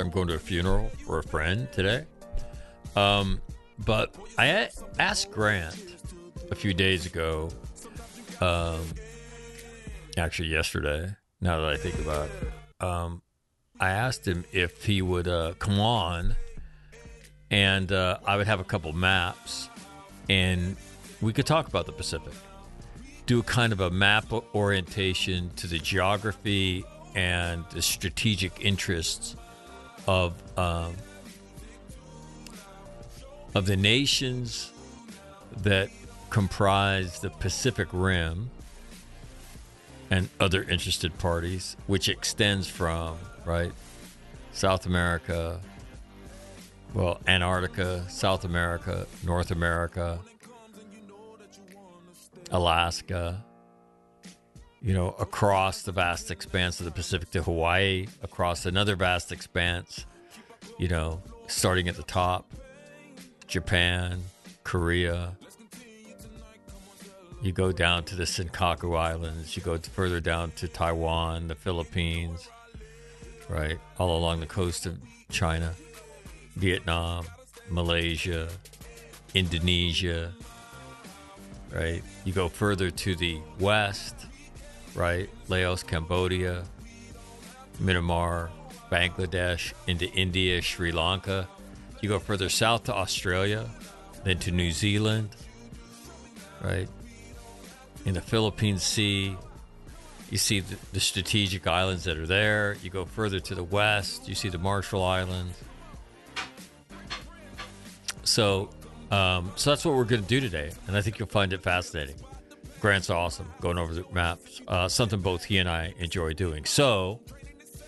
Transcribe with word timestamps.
I'm 0.00 0.10
going 0.10 0.28
to 0.28 0.34
a 0.34 0.38
funeral 0.38 0.90
for 1.06 1.18
a 1.18 1.22
friend 1.22 1.70
today. 1.72 2.06
Um, 2.96 3.40
but 3.84 4.14
I 4.38 4.68
asked 4.98 5.30
Grant 5.30 5.76
a 6.50 6.54
few 6.54 6.74
days 6.74 7.06
ago, 7.06 7.50
um, 8.40 8.82
actually, 10.16 10.48
yesterday, 10.48 11.14
now 11.40 11.60
that 11.60 11.68
I 11.68 11.76
think 11.76 11.98
about 12.00 12.28
it, 12.28 12.84
um, 12.84 13.22
I 13.78 13.90
asked 13.90 14.26
him 14.26 14.44
if 14.52 14.84
he 14.84 15.02
would 15.02 15.28
uh, 15.28 15.54
come 15.58 15.78
on 15.80 16.34
and 17.50 17.90
uh, 17.92 18.18
I 18.26 18.36
would 18.36 18.46
have 18.46 18.60
a 18.60 18.64
couple 18.64 18.92
maps 18.92 19.68
and 20.28 20.76
we 21.20 21.32
could 21.32 21.46
talk 21.46 21.68
about 21.68 21.86
the 21.86 21.92
Pacific 21.92 22.32
do 23.30 23.38
a 23.38 23.44
kind 23.44 23.72
of 23.72 23.78
a 23.78 23.90
map 23.90 24.32
orientation 24.56 25.50
to 25.54 25.68
the 25.68 25.78
geography 25.78 26.84
and 27.14 27.64
the 27.70 27.80
strategic 27.80 28.64
interests 28.64 29.36
of 30.06 30.34
um, 30.58 30.94
of 33.54 33.66
the 33.66 33.76
nations 33.76 34.70
that 35.62 35.90
comprise 36.30 37.20
the 37.20 37.30
Pacific 37.30 37.88
Rim 37.92 38.50
and 40.10 40.28
other 40.38 40.62
interested 40.62 41.16
parties, 41.18 41.76
which 41.86 42.08
extends 42.08 42.68
from 42.68 43.18
right 43.44 43.72
South 44.52 44.86
America, 44.86 45.60
well, 46.94 47.20
Antarctica, 47.26 48.04
South 48.08 48.44
America, 48.44 49.06
North 49.24 49.50
America, 49.50 50.20
Alaska, 52.50 53.44
you 54.82 54.94
know, 54.94 55.14
across 55.18 55.82
the 55.82 55.92
vast 55.92 56.30
expanse 56.30 56.80
of 56.80 56.86
the 56.86 56.92
Pacific 56.92 57.30
to 57.32 57.42
Hawaii, 57.42 58.06
across 58.22 58.64
another 58.64 58.96
vast 58.96 59.30
expanse, 59.30 60.06
you 60.78 60.88
know, 60.88 61.20
starting 61.48 61.88
at 61.88 61.96
the 61.96 62.02
top, 62.02 62.50
Japan, 63.46 64.22
Korea. 64.64 65.36
You 67.42 67.52
go 67.52 67.72
down 67.72 68.04
to 68.04 68.16
the 68.16 68.24
Senkaku 68.24 68.98
Islands, 68.98 69.56
you 69.56 69.62
go 69.62 69.76
further 69.78 70.20
down 70.20 70.52
to 70.52 70.68
Taiwan, 70.68 71.48
the 71.48 71.54
Philippines, 71.54 72.48
right? 73.48 73.78
All 73.98 74.16
along 74.16 74.40
the 74.40 74.46
coast 74.46 74.86
of 74.86 74.98
China, 75.30 75.74
Vietnam, 76.56 77.26
Malaysia, 77.70 78.48
Indonesia, 79.34 80.32
right? 81.72 82.02
You 82.24 82.32
go 82.32 82.48
further 82.48 82.90
to 82.90 83.14
the 83.14 83.40
west, 83.58 84.19
right? 84.94 85.28
Laos, 85.48 85.82
Cambodia, 85.82 86.64
Myanmar, 87.80 88.50
Bangladesh, 88.90 89.72
into 89.86 90.10
India, 90.12 90.60
Sri 90.62 90.92
Lanka. 90.92 91.48
You 92.00 92.08
go 92.08 92.18
further 92.18 92.48
south 92.48 92.84
to 92.84 92.94
Australia, 92.94 93.68
then 94.24 94.38
to 94.40 94.50
New 94.50 94.72
Zealand, 94.72 95.30
right? 96.62 96.88
In 98.04 98.14
the 98.14 98.20
Philippine 98.20 98.78
Sea, 98.78 99.36
you 100.30 100.38
see 100.38 100.60
the, 100.60 100.76
the 100.92 101.00
strategic 101.00 101.66
islands 101.66 102.04
that 102.04 102.16
are 102.16 102.26
there. 102.26 102.76
You 102.82 102.90
go 102.90 103.04
further 103.04 103.40
to 103.40 103.54
the 103.54 103.64
west, 103.64 104.28
you 104.28 104.34
see 104.34 104.48
the 104.48 104.58
Marshall 104.58 105.04
Islands. 105.04 105.56
So, 108.22 108.70
um, 109.10 109.52
so 109.56 109.70
that's 109.70 109.84
what 109.84 109.94
we're 109.94 110.04
going 110.04 110.22
to 110.22 110.28
do 110.28 110.40
today, 110.40 110.70
and 110.86 110.96
I 110.96 111.02
think 111.02 111.18
you'll 111.18 111.28
find 111.28 111.52
it 111.52 111.62
fascinating. 111.62 112.16
Grant's 112.80 113.10
awesome, 113.10 113.52
going 113.60 113.76
over 113.76 113.92
the 113.92 114.04
maps, 114.12 114.60
uh, 114.66 114.88
something 114.88 115.20
both 115.20 115.44
he 115.44 115.58
and 115.58 115.68
I 115.68 115.94
enjoy 115.98 116.32
doing. 116.32 116.64
So, 116.64 117.20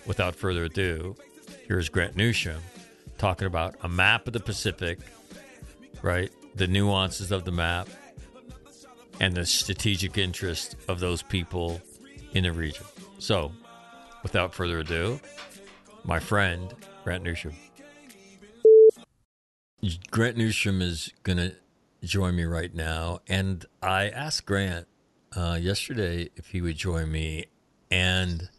without 0.05 0.35
further 0.35 0.65
ado, 0.65 1.15
here's 1.67 1.89
Grant 1.89 2.15
Newsham 2.15 2.59
talking 3.17 3.47
about 3.47 3.75
a 3.81 3.89
map 3.89 4.27
of 4.27 4.33
the 4.33 4.39
Pacific, 4.39 4.99
right? 6.01 6.31
The 6.55 6.67
nuances 6.67 7.31
of 7.31 7.43
the 7.43 7.51
map 7.51 7.87
and 9.19 9.33
the 9.33 9.45
strategic 9.45 10.17
interest 10.17 10.75
of 10.87 10.99
those 10.99 11.23
people 11.23 11.81
in 12.33 12.43
the 12.43 12.51
region. 12.51 12.85
So, 13.17 13.51
without 14.21 14.53
further 14.53 14.79
ado, 14.79 15.19
my 16.03 16.19
friend 16.19 16.73
Grant 17.03 17.23
Newsham. 17.23 17.53
Grant 20.11 20.37
Newsham 20.37 20.81
is 20.81 21.11
going 21.23 21.37
to 21.37 21.55
join 22.03 22.35
me 22.35 22.43
right 22.43 22.73
now. 22.73 23.19
And 23.27 23.65
I 23.81 24.09
asked 24.09 24.45
Grant 24.45 24.87
uh, 25.35 25.57
yesterday 25.61 26.29
if 26.35 26.47
he 26.47 26.61
would 26.61 26.75
join 26.77 27.11
me 27.11 27.45
and 27.89 28.49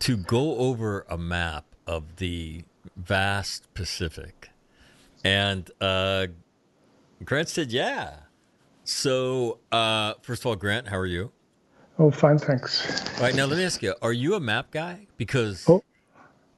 to 0.00 0.16
go 0.16 0.56
over 0.56 1.04
a 1.08 1.18
map 1.18 1.64
of 1.86 2.16
the 2.16 2.64
vast 2.96 3.72
Pacific. 3.74 4.50
And 5.24 5.70
uh, 5.80 6.28
Grant 7.24 7.48
said, 7.48 7.72
yeah. 7.72 8.14
So, 8.84 9.58
uh, 9.70 10.14
first 10.22 10.42
of 10.42 10.46
all, 10.46 10.56
Grant, 10.56 10.88
how 10.88 10.96
are 10.96 11.06
you? 11.06 11.32
Oh, 11.98 12.10
fine, 12.10 12.38
thanks. 12.38 13.04
All 13.18 13.24
right, 13.24 13.34
now 13.34 13.44
let 13.44 13.58
me 13.58 13.64
ask 13.64 13.82
you: 13.82 13.94
Are 14.00 14.12
you 14.12 14.34
a 14.34 14.40
map 14.40 14.70
guy? 14.70 15.06
Because 15.18 15.68
Oh. 15.68 15.82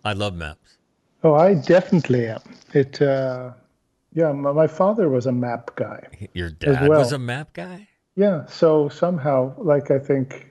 I 0.05 0.13
love 0.13 0.35
maps. 0.37 0.79
Oh, 1.25 1.35
I 1.35 1.55
definitely 1.55 2.29
am. 2.29 2.41
It, 2.73 3.03
uh, 3.03 3.51
yeah, 4.15 4.33
my, 4.33 4.53
my 4.53 4.67
father 4.67 5.09
was 5.09 5.27
a 5.27 5.33
map 5.33 5.75
guy. 5.77 6.07
Your 6.35 6.51
dad 6.51 6.89
well. 6.89 7.01
was 7.01 7.13
a 7.13 7.19
map 7.19 7.53
guy. 7.53 7.89
Yeah, 8.15 8.45
so 8.47 8.89
somehow, 8.89 9.55
like 9.59 9.91
I 9.91 9.99
think, 9.99 10.51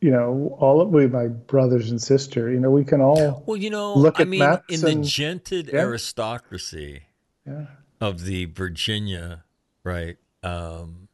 you 0.00 0.10
know, 0.10 0.56
all 0.58 0.80
of 0.80 0.88
we, 0.88 1.06
my 1.06 1.28
brothers 1.28 1.90
and 1.90 2.00
sister, 2.00 2.50
you 2.50 2.58
know, 2.58 2.70
we 2.70 2.84
can 2.84 3.00
all, 3.00 3.42
Well, 3.46 3.56
you 3.56 3.70
know, 3.70 3.94
Look 3.94 4.18
I 4.18 4.22
at 4.22 4.28
mean, 4.28 4.40
maps 4.40 4.74
in 4.74 4.80
the 4.80 4.94
gented 5.08 5.72
Yeah. 5.72 5.80
aristocracy 5.80 7.02
yeah, 7.46 7.66
of 8.00 8.24
the 8.24 8.46
Virginia, 8.46 9.44
right? 9.84 10.16
Um, 10.42 11.08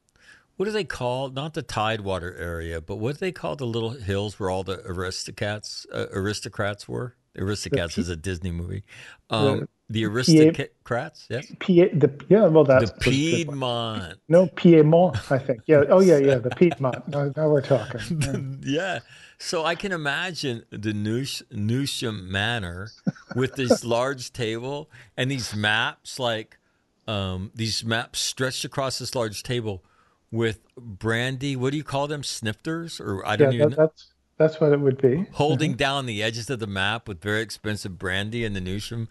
what 0.56 0.66
do 0.66 0.72
they 0.72 0.84
call 0.84 1.30
not 1.30 1.54
the 1.54 1.62
Tidewater 1.62 2.34
area, 2.36 2.80
but 2.80 2.96
what 2.96 3.14
do 3.14 3.18
they 3.18 3.32
call 3.32 3.56
the 3.56 3.66
little 3.66 3.90
hills 3.90 4.38
where 4.40 4.50
all 4.50 4.64
the 4.64 4.80
aristocrats 4.86 5.86
uh, 5.92 6.06
aristocrats 6.12 6.88
were? 6.88 7.14
Aristocrats 7.36 7.98
is 7.98 8.08
a 8.08 8.16
Disney 8.16 8.50
movie. 8.50 8.82
Um, 9.30 9.68
the 9.90 10.04
aristocrats, 10.04 11.26
yes. 11.30 11.50
P- 11.60 11.84
the 11.88 12.10
yeah, 12.28 12.46
well, 12.46 12.64
that's 12.64 12.90
The. 12.90 12.98
Piedmont. 13.00 14.18
No, 14.28 14.46
Piedmont, 14.48 15.16
I 15.32 15.38
think. 15.38 15.62
Yeah. 15.66 15.84
Oh, 15.88 16.00
yeah, 16.00 16.18
yeah, 16.18 16.36
the 16.36 16.50
Piedmont. 16.50 17.08
Now, 17.08 17.32
now 17.36 17.48
we're 17.48 17.62
talking. 17.62 18.60
Yeah. 18.62 18.94
yeah. 18.94 18.98
So 19.38 19.64
I 19.64 19.74
can 19.76 19.92
imagine 19.92 20.64
the 20.70 20.92
Newsham 20.92 22.24
Manor 22.28 22.90
with 23.36 23.54
this 23.54 23.84
large 23.96 24.32
table 24.32 24.90
and 25.16 25.30
these 25.30 25.54
maps, 25.54 26.18
like 26.18 26.58
um, 27.06 27.50
these 27.54 27.84
maps 27.84 28.18
stretched 28.18 28.64
across 28.64 28.98
this 28.98 29.14
large 29.14 29.42
table 29.42 29.82
with 30.30 30.58
brandy. 30.76 31.56
What 31.56 31.70
do 31.70 31.76
you 31.76 31.84
call 31.84 32.08
them? 32.08 32.22
Snifters? 32.24 33.00
Or 33.00 33.26
I 33.26 33.36
don't 33.36 33.52
Yeah, 33.52 33.58
even 33.58 33.70
that, 33.70 33.78
know. 33.78 33.86
that's 33.86 34.08
that's 34.38 34.60
what 34.60 34.72
it 34.72 34.80
would 34.80 35.00
be. 35.00 35.26
Holding 35.32 35.74
down 35.74 36.06
the 36.06 36.22
edges 36.22 36.48
of 36.48 36.60
the 36.60 36.66
map 36.66 37.08
with 37.08 37.20
very 37.20 37.40
expensive 37.40 37.98
brandy 37.98 38.44
in 38.44 38.52
the 38.52 38.60
Newsham 38.60 39.08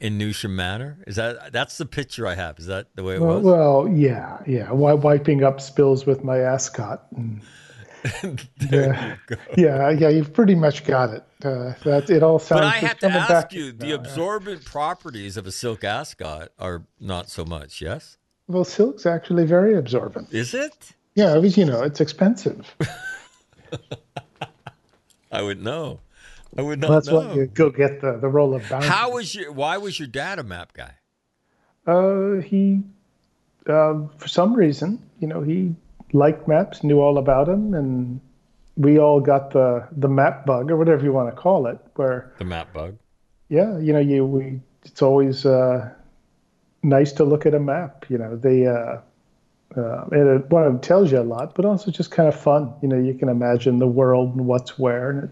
in 0.00 0.18
Newsham 0.18 0.50
Manor. 0.50 0.98
Is 1.06 1.16
that 1.16 1.52
that's 1.52 1.78
the 1.78 1.86
picture 1.86 2.26
I 2.26 2.34
have? 2.34 2.58
Is 2.58 2.66
that 2.66 2.86
the 2.94 3.04
way 3.04 3.16
it 3.16 3.20
Well, 3.20 3.36
was? 3.36 3.44
well, 3.44 3.88
yeah, 3.88 4.38
yeah. 4.46 4.72
Why 4.72 4.94
wiping 4.94 5.44
up 5.44 5.60
spills 5.60 6.06
with 6.06 6.24
my 6.24 6.38
ascot. 6.38 7.06
And, 7.16 7.42
yeah, 8.70 9.16
yeah, 9.56 9.90
yeah. 9.90 10.08
You've 10.08 10.32
pretty 10.32 10.54
much 10.54 10.84
got 10.84 11.10
it. 11.10 11.24
Uh, 11.44 11.74
that 11.84 12.10
it 12.10 12.22
all 12.22 12.38
sounds. 12.38 12.60
But 12.60 12.64
I 12.64 12.76
have 12.78 12.98
to 13.00 13.08
ask 13.08 13.28
back 13.28 13.52
you, 13.52 13.72
the 13.72 13.88
yeah. 13.88 13.94
absorbent 13.94 14.64
properties 14.64 15.36
of 15.36 15.46
a 15.46 15.52
silk 15.52 15.84
ascot 15.84 16.50
are 16.58 16.84
not 17.00 17.30
so 17.30 17.44
much, 17.44 17.80
yes? 17.80 18.16
Well, 18.48 18.64
silk's 18.64 19.06
actually 19.06 19.44
very 19.44 19.76
absorbent. 19.76 20.32
Is 20.32 20.54
it? 20.54 20.92
Yeah, 21.14 21.36
it 21.36 21.42
was. 21.42 21.56
You 21.56 21.64
know, 21.64 21.82
it's 21.82 22.00
expensive. 22.00 22.74
I 25.32 25.42
would 25.42 25.62
know. 25.62 26.00
I 26.56 26.62
would 26.62 26.80
not 26.80 26.90
That's 26.90 27.08
know. 27.08 27.20
why 27.20 27.34
you 27.34 27.46
go 27.46 27.70
get 27.70 28.00
the 28.00 28.18
the 28.18 28.28
roll 28.28 28.54
of 28.54 28.68
bounty. 28.68 28.86
How 28.86 29.12
was 29.12 29.34
your? 29.34 29.52
Why 29.52 29.76
was 29.76 29.98
your 29.98 30.08
dad 30.08 30.38
a 30.38 30.42
map 30.42 30.72
guy? 30.72 30.92
Uh, 31.86 32.40
he, 32.42 32.82
uh, 33.66 33.94
for 34.18 34.28
some 34.28 34.54
reason, 34.54 35.02
you 35.20 35.28
know, 35.28 35.42
he 35.42 35.74
liked 36.12 36.46
maps, 36.48 36.82
knew 36.84 37.00
all 37.00 37.18
about 37.18 37.46
them, 37.46 37.74
and 37.74 38.20
we 38.76 38.98
all 38.98 39.20
got 39.20 39.50
the 39.50 39.86
the 39.92 40.08
map 40.08 40.46
bug 40.46 40.70
or 40.70 40.76
whatever 40.76 41.04
you 41.04 41.12
want 41.12 41.28
to 41.34 41.36
call 41.40 41.66
it. 41.66 41.78
Where, 41.96 42.32
The 42.38 42.44
map 42.44 42.72
bug. 42.72 42.96
yeah, 43.48 43.78
you 43.78 43.92
know, 43.92 44.00
you 44.00 44.24
we 44.24 44.60
it's 44.84 45.02
always 45.02 45.44
uh, 45.46 45.90
nice 46.82 47.12
to 47.12 47.24
look 47.24 47.46
at 47.46 47.54
a 47.54 47.60
map. 47.60 48.06
You 48.08 48.18
know, 48.18 48.36
they 48.36 48.66
uh, 48.66 48.98
uh, 49.76 50.04
and 50.12 50.40
it, 50.40 50.50
one 50.50 50.76
it 50.76 50.82
tells 50.82 51.12
you 51.12 51.20
a 51.20 51.22
lot, 51.22 51.54
but 51.54 51.64
also 51.64 51.90
just 51.90 52.10
kind 52.10 52.28
of 52.28 52.38
fun. 52.38 52.72
You 52.82 52.88
know, 52.88 52.98
you 52.98 53.14
can 53.14 53.28
imagine 53.28 53.78
the 53.78 53.86
world 53.86 54.34
and 54.36 54.46
what's 54.46 54.78
where, 54.78 55.10
and 55.10 55.24
it 55.24 55.30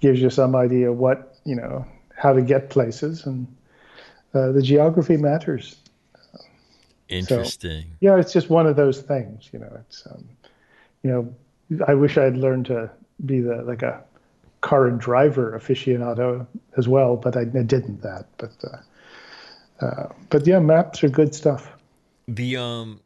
gives 0.00 0.20
you 0.20 0.30
some 0.30 0.56
idea 0.56 0.92
what 0.92 1.38
you 1.44 1.54
know 1.54 1.86
how 2.16 2.32
to 2.32 2.42
get 2.42 2.70
places, 2.70 3.26
and 3.26 3.46
uh, 4.34 4.52
the 4.52 4.62
geography 4.62 5.16
matters. 5.16 5.76
Interesting. 7.08 7.96
yeah, 7.98 8.16
it's 8.16 8.32
just 8.32 8.50
one 8.50 8.68
of 8.68 8.76
those 8.76 9.00
things, 9.00 9.50
you 9.52 9.58
know. 9.58 9.80
It's, 9.80 10.06
um, 10.06 10.28
you 11.02 11.10
know, 11.10 11.82
I 11.88 11.94
wish 11.94 12.16
I 12.16 12.22
had 12.22 12.36
learned 12.36 12.66
to 12.66 12.88
be 13.26 13.40
the 13.40 13.62
like 13.62 13.82
a 13.82 14.02
car 14.60 14.86
and 14.86 15.00
driver 15.00 15.58
aficionado 15.58 16.46
as 16.76 16.86
well, 16.86 17.16
but 17.16 17.36
I, 17.36 17.40
I 17.40 17.62
didn't 17.62 18.02
that. 18.02 18.26
But 18.38 18.52
uh, 18.64 19.84
uh, 19.84 20.12
but 20.28 20.46
yeah, 20.46 20.60
maps 20.60 21.02
are 21.02 21.08
good 21.08 21.34
stuff. 21.34 21.72
The 22.28 22.56
um 22.56 23.00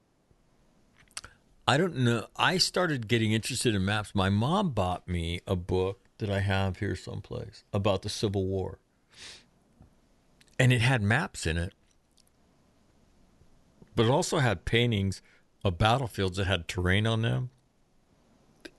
I 1.66 1.78
don't 1.78 1.96
know. 1.96 2.26
I 2.36 2.58
started 2.58 3.08
getting 3.08 3.32
interested 3.32 3.74
in 3.74 3.84
maps. 3.84 4.14
My 4.14 4.28
mom 4.28 4.70
bought 4.70 5.08
me 5.08 5.40
a 5.46 5.56
book 5.56 6.03
that 6.18 6.30
I 6.30 6.40
have 6.40 6.78
here 6.78 6.96
someplace 6.96 7.64
about 7.72 8.02
the 8.02 8.08
Civil 8.08 8.46
War. 8.46 8.78
And 10.58 10.72
it 10.72 10.80
had 10.80 11.02
maps 11.02 11.46
in 11.46 11.56
it. 11.58 11.72
But 13.96 14.06
it 14.06 14.10
also 14.10 14.38
had 14.38 14.64
paintings 14.64 15.22
of 15.64 15.78
battlefields 15.78 16.36
that 16.36 16.46
had 16.46 16.68
terrain 16.68 17.06
on 17.06 17.22
them 17.22 17.50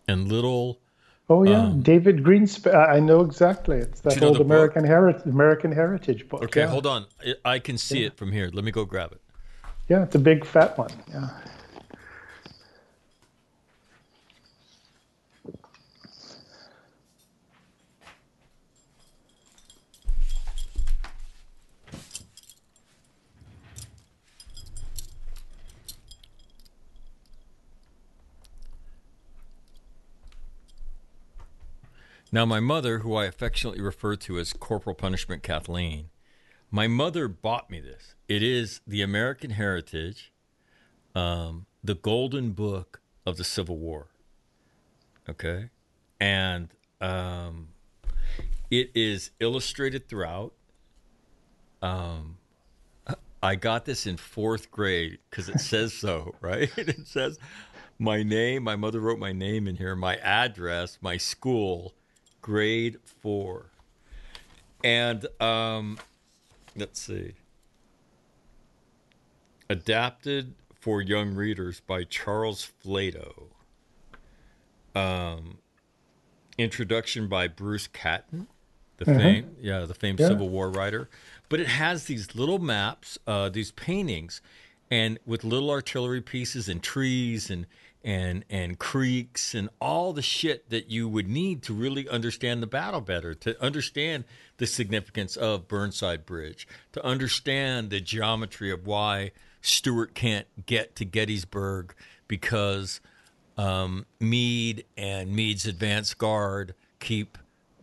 and 0.08 0.32
little 0.32 0.80
Oh 1.28 1.44
yeah, 1.44 1.74
David 1.82 2.18
Greenspan. 2.24 2.88
I 2.88 3.00
know 3.00 3.22
exactly. 3.22 3.78
It's 3.78 4.02
that 4.02 4.14
Um, 4.14 4.20
Do 4.20 4.26
you 4.26 4.32
know 4.34 4.38
old? 4.38 4.46
American 4.46 4.86
heritage 4.86 5.26
American 5.26 5.72
heritage 5.72 6.30
book. 6.30 6.44
Okay, 6.44 6.60
yeah. 6.62 6.68
hold 6.68 6.86
on. 6.86 7.08
I- 7.26 7.54
I 7.54 7.60
can 7.60 7.80
see 7.80 8.04
it 8.04 8.16
from 8.16 8.32
here. 8.32 8.52
Let 8.54 8.64
me 8.64 8.70
go 8.72 8.86
grab 8.86 9.12
it. 9.12 9.22
Yeah, 9.90 10.04
it's 10.04 10.14
a 10.16 10.20
big 10.20 10.46
fat 10.46 10.78
one. 10.78 10.92
Yeah. 11.10 11.30
Now, 32.36 32.46
my 32.46 32.60
mother, 32.60 33.00
who 33.00 33.16
I 33.16 33.28
affectionately 33.28 33.80
refer 33.80 34.18
to 34.18 34.38
as 34.40 34.52
Corporal 34.52 34.94
Punishment 34.94 35.42
Kathleen, 35.42 36.10
my 36.70 36.86
mother 36.86 37.30
bought 37.30 37.70
me 37.70 37.80
this. 37.80 38.14
It 38.28 38.44
is 38.44 38.82
the 38.86 39.02
American 39.02 39.52
Heritage, 39.52 40.34
um, 41.16 41.66
the 41.82 41.96
Golden 41.96 42.52
Book 42.52 43.00
of 43.26 43.38
the 43.38 43.46
Civil 43.46 43.78
War. 43.78 44.08
Okay, 45.30 45.70
and 46.20 46.68
um, 47.00 47.70
it 48.70 48.92
is 48.94 49.32
illustrated 49.40 50.10
throughout. 50.10 50.52
Um, 51.82 52.36
I 53.42 53.56
got 53.56 53.86
this 53.86 54.06
in 54.06 54.18
fourth 54.18 54.72
grade 54.72 55.20
because 55.30 55.48
it 55.48 55.62
says 55.62 55.94
so, 55.94 56.36
right? 56.42 56.70
It 56.78 57.08
says 57.08 57.40
my 57.98 58.24
name. 58.24 58.64
My 58.64 58.76
mother 58.76 59.00
wrote 59.00 59.20
my 59.20 59.32
name 59.32 59.70
in 59.70 59.78
here, 59.78 59.96
my 59.96 60.18
address, 60.18 60.98
my 61.00 61.16
school, 61.16 61.94
grade 62.46 63.00
four. 63.04 63.72
And 64.84 65.26
um, 65.42 65.98
let's 66.76 67.02
see. 67.02 67.34
Adapted 69.68 70.54
for 70.80 71.02
young 71.02 71.34
readers 71.34 71.80
by 71.80 72.04
Charles 72.04 72.72
Flato. 72.86 73.48
Um, 74.94 75.58
introduction 76.60 77.28
by 77.28 77.48
Bruce 77.48 77.88
Catton, 77.88 78.46
the 78.98 79.06
fame, 79.06 79.56
yeah, 79.60 79.80
the 79.80 79.96
famed 79.96 80.20
Yeah. 80.20 80.28
Civil 80.28 80.50
War 80.50 80.70
writer. 80.70 81.10
But 81.50 81.60
it 81.60 81.68
has 81.68 82.04
these 82.06 82.36
little 82.36 82.60
maps, 82.60 83.18
uh, 83.26 83.50
these 83.50 83.72
paintings, 83.72 84.40
and 84.90 85.20
with 85.26 85.44
little 85.44 85.72
artillery 85.72 86.22
pieces 86.22 86.70
and 86.70 86.82
trees 86.82 87.50
and 87.50 87.66
and 88.04 88.46
and 88.52 88.78
creeks 88.78 89.56
and 89.56 89.68
all 89.82 90.14
the 90.14 90.22
shit 90.22 90.70
that 90.70 90.92
you 90.92 91.10
would 91.10 91.28
need 91.28 91.64
to 91.64 91.74
really 91.74 92.08
understand 92.08 92.62
the 92.62 92.68
battle 92.68 93.02
better, 93.02 93.34
to 93.34 93.62
understand 93.62 94.24
the 94.58 94.68
significance 94.68 95.36
of 95.36 95.68
Burnside 95.68 96.26
Bridge, 96.26 96.68
to 96.92 97.04
understand 97.04 97.90
the 97.90 98.00
geometry 98.00 98.72
of 98.72 98.86
why 98.86 99.32
Stuart 99.62 100.14
can't 100.14 100.46
get 100.68 100.96
to 100.98 101.06
Gettysburg 101.06 101.96
because 102.28 103.02
um, 103.58 104.06
Meade 104.20 104.86
and 104.96 105.36
Meade's 105.36 105.66
advance 105.66 106.14
guard 106.14 106.76
keep 107.00 107.38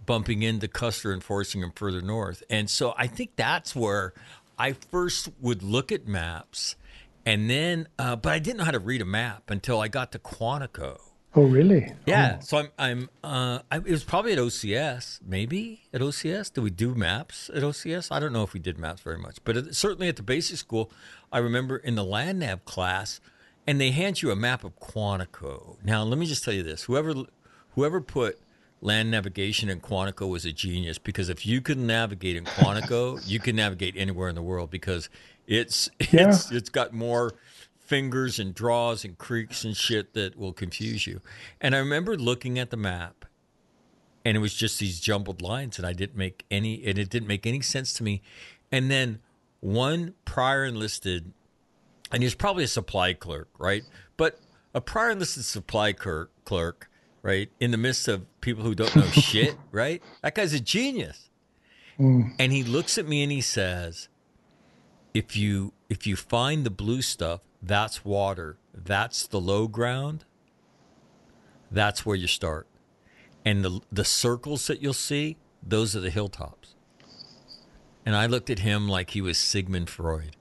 bumping 0.06 0.42
into 0.42 0.68
Custer 0.68 1.12
and 1.12 1.22
forcing 1.22 1.62
him 1.62 1.72
further 1.74 2.00
north. 2.00 2.42
And 2.48 2.70
so 2.70 2.94
I 2.96 3.06
think 3.08 3.36
that's 3.36 3.74
where 3.74 4.12
I 4.58 4.72
first 4.72 5.28
would 5.40 5.62
look 5.62 5.90
at 5.90 6.06
maps, 6.06 6.76
and 7.24 7.48
then, 7.48 7.88
uh, 7.98 8.16
but 8.16 8.32
I 8.32 8.38
didn't 8.38 8.58
know 8.58 8.64
how 8.64 8.72
to 8.72 8.78
read 8.78 9.00
a 9.00 9.06
map 9.06 9.50
until 9.50 9.80
I 9.80 9.88
got 9.88 10.12
to 10.12 10.18
Quantico. 10.18 10.98
Oh 11.34 11.44
really? 11.44 11.90
Yeah, 12.04 12.40
so 12.40 12.58
I'm, 12.58 12.68
I'm, 12.78 13.10
uh, 13.24 13.60
I, 13.70 13.76
it 13.78 13.90
was 13.90 14.04
probably 14.04 14.32
at 14.32 14.38
OCS, 14.38 15.20
maybe 15.26 15.82
at 15.92 16.02
OCS. 16.02 16.52
Did 16.52 16.62
we 16.62 16.70
do 16.70 16.94
maps 16.94 17.50
at 17.54 17.62
OCS? 17.62 18.08
I 18.10 18.20
don't 18.20 18.34
know 18.34 18.42
if 18.42 18.52
we 18.52 18.60
did 18.60 18.78
maps 18.78 19.00
very 19.00 19.16
much, 19.16 19.38
but 19.44 19.56
it, 19.56 19.74
certainly 19.74 20.08
at 20.08 20.16
the 20.16 20.22
basic 20.22 20.58
school, 20.58 20.90
I 21.32 21.38
remember 21.38 21.78
in 21.78 21.94
the 21.94 22.04
land 22.04 22.40
nav 22.40 22.66
class, 22.66 23.18
and 23.66 23.80
they 23.80 23.92
hand 23.92 24.20
you 24.20 24.30
a 24.30 24.36
map 24.36 24.62
of 24.62 24.78
Quantico. 24.78 25.78
Now, 25.82 26.02
let 26.02 26.18
me 26.18 26.26
just 26.26 26.44
tell 26.44 26.52
you 26.52 26.62
this: 26.62 26.82
whoever, 26.82 27.14
whoever 27.76 28.02
put 28.02 28.38
land 28.82 29.10
navigation 29.10 29.70
in 29.70 29.80
Quantico 29.80 30.28
was 30.28 30.44
a 30.44 30.52
genius 30.52 30.98
because 30.98 31.28
if 31.28 31.46
you 31.46 31.60
can 31.62 31.86
navigate 31.86 32.36
in 32.36 32.44
Quantico, 32.44 33.22
you 33.26 33.38
can 33.38 33.56
navigate 33.56 33.94
anywhere 33.96 34.28
in 34.28 34.34
the 34.34 34.42
world 34.42 34.70
because 34.70 35.08
it's 35.46 35.90
Yeah. 36.10 36.28
it's 36.28 36.50
it's 36.50 36.68
got 36.70 36.92
more 36.92 37.32
fingers 37.78 38.38
and 38.38 38.54
draws 38.54 39.04
and 39.04 39.18
creeks 39.18 39.64
and 39.64 39.76
shit 39.76 40.14
that 40.14 40.36
will 40.36 40.52
confuse 40.52 41.06
you. 41.06 41.20
And 41.60 41.74
I 41.74 41.78
remember 41.78 42.16
looking 42.16 42.58
at 42.58 42.70
the 42.70 42.76
map 42.76 43.24
and 44.24 44.36
it 44.36 44.40
was 44.40 44.54
just 44.54 44.78
these 44.78 45.00
jumbled 45.00 45.42
lines 45.42 45.78
and 45.78 45.86
I 45.86 45.92
didn't 45.92 46.16
make 46.16 46.44
any 46.50 46.84
and 46.86 46.98
it 46.98 47.10
didn't 47.10 47.28
make 47.28 47.46
any 47.46 47.60
sense 47.60 47.92
to 47.94 48.02
me. 48.04 48.22
And 48.70 48.90
then 48.90 49.18
one 49.60 50.14
prior 50.24 50.64
enlisted 50.64 51.32
and 52.10 52.22
he 52.22 52.26
was 52.26 52.34
probably 52.34 52.64
a 52.64 52.68
supply 52.68 53.12
clerk, 53.14 53.48
right? 53.58 53.82
But 54.16 54.38
a 54.74 54.80
prior 54.80 55.10
enlisted 55.10 55.44
supply 55.44 55.92
clerk 55.92 56.30
clerk, 56.44 56.88
right, 57.22 57.50
in 57.60 57.70
the 57.72 57.76
midst 57.78 58.08
of 58.08 58.24
people 58.40 58.64
who 58.64 58.74
don't 58.74 58.94
know 58.96 59.06
shit, 59.12 59.56
right? 59.70 60.02
That 60.22 60.34
guy's 60.34 60.52
a 60.54 60.60
genius. 60.60 61.28
Hmm. 61.98 62.28
And 62.38 62.52
he 62.52 62.62
looks 62.64 62.96
at 62.96 63.06
me 63.06 63.22
and 63.22 63.30
he 63.32 63.40
says, 63.42 64.08
if 65.14 65.36
you 65.36 65.72
if 65.88 66.06
you 66.06 66.16
find 66.16 66.64
the 66.64 66.70
blue 66.70 67.02
stuff, 67.02 67.40
that's 67.62 68.04
water. 68.04 68.58
That's 68.74 69.26
the 69.26 69.40
low 69.40 69.68
ground. 69.68 70.24
That's 71.70 72.04
where 72.06 72.16
you 72.16 72.26
start. 72.26 72.66
And 73.44 73.64
the 73.64 73.80
the 73.90 74.04
circles 74.04 74.66
that 74.66 74.80
you'll 74.82 74.92
see, 74.92 75.36
those 75.62 75.94
are 75.96 76.00
the 76.00 76.10
hilltops. 76.10 76.74
And 78.04 78.16
I 78.16 78.26
looked 78.26 78.50
at 78.50 78.60
him 78.60 78.88
like 78.88 79.10
he 79.10 79.20
was 79.20 79.38
Sigmund 79.38 79.88
Freud. 79.88 80.36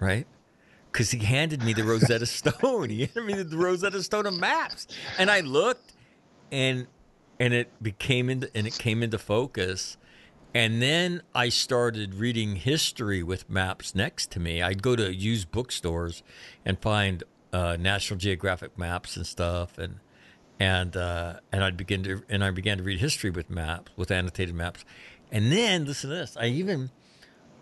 Right? 0.00 0.26
Cuz 0.92 1.10
he 1.10 1.18
handed 1.18 1.62
me 1.62 1.72
the 1.72 1.84
Rosetta 1.84 2.26
Stone. 2.40 2.90
He 2.90 3.00
handed 3.00 3.24
me 3.24 3.42
the 3.42 3.56
Rosetta 3.56 4.02
Stone 4.02 4.26
of 4.26 4.34
maps. 4.34 4.86
And 5.18 5.30
I 5.30 5.40
looked 5.40 5.92
and 6.50 6.86
and 7.38 7.52
it 7.52 7.70
became 7.82 8.30
into 8.30 8.50
and 8.56 8.66
it 8.66 8.78
came 8.78 9.02
into 9.02 9.18
focus. 9.18 9.96
And 10.56 10.80
then 10.80 11.20
I 11.34 11.50
started 11.50 12.14
reading 12.14 12.56
history 12.56 13.22
with 13.22 13.50
maps 13.50 13.94
next 13.94 14.30
to 14.30 14.40
me. 14.40 14.62
I'd 14.62 14.82
go 14.82 14.96
to 14.96 15.14
used 15.14 15.50
bookstores 15.50 16.22
and 16.64 16.80
find 16.80 17.22
uh, 17.52 17.76
National 17.78 18.18
Geographic 18.18 18.78
maps 18.78 19.18
and 19.18 19.26
stuff, 19.26 19.76
and 19.76 20.00
and 20.58 20.96
uh, 20.96 21.40
and 21.52 21.62
I'd 21.62 21.76
begin 21.76 22.02
to 22.04 22.22
and 22.30 22.42
I 22.42 22.52
began 22.52 22.78
to 22.78 22.84
read 22.84 23.00
history 23.00 23.28
with 23.28 23.50
maps, 23.50 23.92
with 23.96 24.10
annotated 24.10 24.54
maps. 24.54 24.82
And 25.30 25.52
then 25.52 25.84
listen 25.84 26.08
to 26.08 26.16
this. 26.16 26.38
I 26.38 26.46
even 26.46 26.90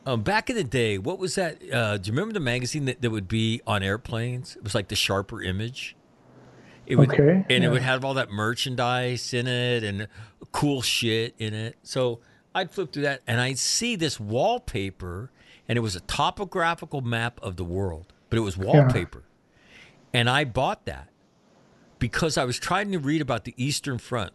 um, 0.06 0.22
back 0.22 0.48
in 0.48 0.54
the 0.54 0.62
day, 0.62 0.96
what 0.96 1.18
was 1.18 1.34
that? 1.34 1.58
Uh, 1.72 1.98
do 1.98 2.06
you 2.06 2.12
remember 2.12 2.32
the 2.32 2.38
magazine 2.38 2.84
that, 2.84 3.02
that 3.02 3.10
would 3.10 3.26
be 3.26 3.60
on 3.66 3.82
airplanes? 3.82 4.54
It 4.54 4.62
was 4.62 4.72
like 4.76 4.86
the 4.86 4.94
Sharper 4.94 5.42
Image. 5.42 5.96
It 6.86 6.94
would, 6.94 7.10
Okay, 7.10 7.44
and 7.50 7.64
yeah. 7.64 7.68
it 7.68 7.72
would 7.72 7.82
have 7.82 8.04
all 8.04 8.14
that 8.14 8.30
merchandise 8.30 9.34
in 9.34 9.48
it 9.48 9.82
and 9.82 10.06
cool 10.52 10.80
shit 10.80 11.34
in 11.38 11.54
it. 11.54 11.76
So 11.82 12.20
I'd 12.54 12.70
flip 12.70 12.92
through 12.92 13.02
that 13.02 13.22
and 13.26 13.40
I'd 13.40 13.58
see 13.58 13.96
this 13.96 14.20
wallpaper, 14.20 15.30
and 15.68 15.76
it 15.76 15.80
was 15.80 15.96
a 15.96 16.00
topographical 16.00 17.00
map 17.00 17.40
of 17.42 17.56
the 17.56 17.64
world, 17.64 18.12
but 18.30 18.38
it 18.38 18.42
was 18.42 18.56
wallpaper. 18.56 19.24
And 20.12 20.30
I 20.30 20.44
bought 20.44 20.84
that 20.86 21.08
because 21.98 22.36
I 22.36 22.44
was 22.44 22.58
trying 22.58 22.92
to 22.92 22.98
read 22.98 23.20
about 23.20 23.44
the 23.44 23.54
Eastern 23.56 23.98
Front, 23.98 24.32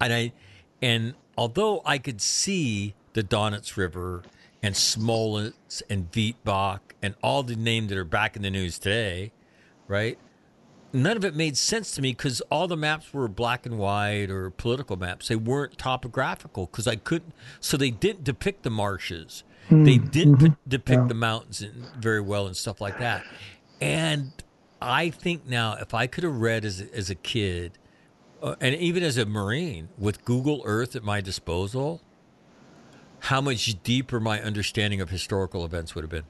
and 0.00 0.12
I, 0.12 0.32
and 0.80 1.14
although 1.36 1.82
I 1.84 1.98
could 1.98 2.20
see 2.20 2.94
the 3.12 3.22
Donetsk 3.22 3.76
River 3.76 4.22
and 4.62 4.74
Smolensk 4.74 5.82
and 5.90 6.10
Vitbach 6.10 6.80
and 7.02 7.14
all 7.22 7.42
the 7.42 7.56
names 7.56 7.90
that 7.90 7.98
are 7.98 8.04
back 8.04 8.36
in 8.36 8.42
the 8.42 8.50
news 8.50 8.78
today, 8.78 9.32
right? 9.88 10.18
None 10.94 11.16
of 11.16 11.24
it 11.24 11.34
made 11.34 11.56
sense 11.56 11.90
to 11.92 12.02
me 12.02 12.12
because 12.12 12.40
all 12.42 12.68
the 12.68 12.76
maps 12.76 13.12
were 13.12 13.26
black 13.26 13.66
and 13.66 13.78
white 13.78 14.30
or 14.30 14.50
political 14.50 14.96
maps. 14.96 15.26
They 15.26 15.34
weren't 15.34 15.76
topographical 15.76 16.66
because 16.66 16.86
I 16.86 16.94
couldn't. 16.94 17.34
So 17.58 17.76
they 17.76 17.90
didn't 17.90 18.22
depict 18.22 18.62
the 18.62 18.70
marshes. 18.70 19.42
they 19.68 19.96
hmm, 19.96 20.06
didn't 20.06 20.36
p- 20.36 20.44
mm-hmm. 20.44 20.68
depict 20.68 21.08
the 21.08 21.14
mountains 21.14 21.60
in, 21.62 21.86
very 21.98 22.20
well 22.20 22.46
and 22.46 22.56
stuff 22.56 22.80
like 22.80 23.00
that. 23.00 23.24
And 23.80 24.32
I 24.80 25.10
think 25.10 25.48
now, 25.48 25.74
if 25.74 25.94
I 25.94 26.06
could 26.06 26.22
have 26.22 26.36
read 26.36 26.64
as 26.64 26.80
a, 26.80 26.94
as 26.94 27.10
a 27.10 27.16
kid, 27.16 27.72
uh, 28.40 28.54
and 28.60 28.76
even 28.76 29.02
as 29.02 29.18
a 29.18 29.26
Marine, 29.26 29.88
with 29.98 30.24
Google 30.24 30.62
Earth 30.64 30.94
at 30.94 31.02
my 31.02 31.20
disposal, 31.20 32.02
how 33.18 33.40
much 33.40 33.82
deeper 33.82 34.20
my 34.20 34.40
understanding 34.40 35.00
of 35.00 35.10
historical 35.10 35.64
events 35.64 35.96
would 35.96 36.02
have 36.02 36.10
been. 36.10 36.24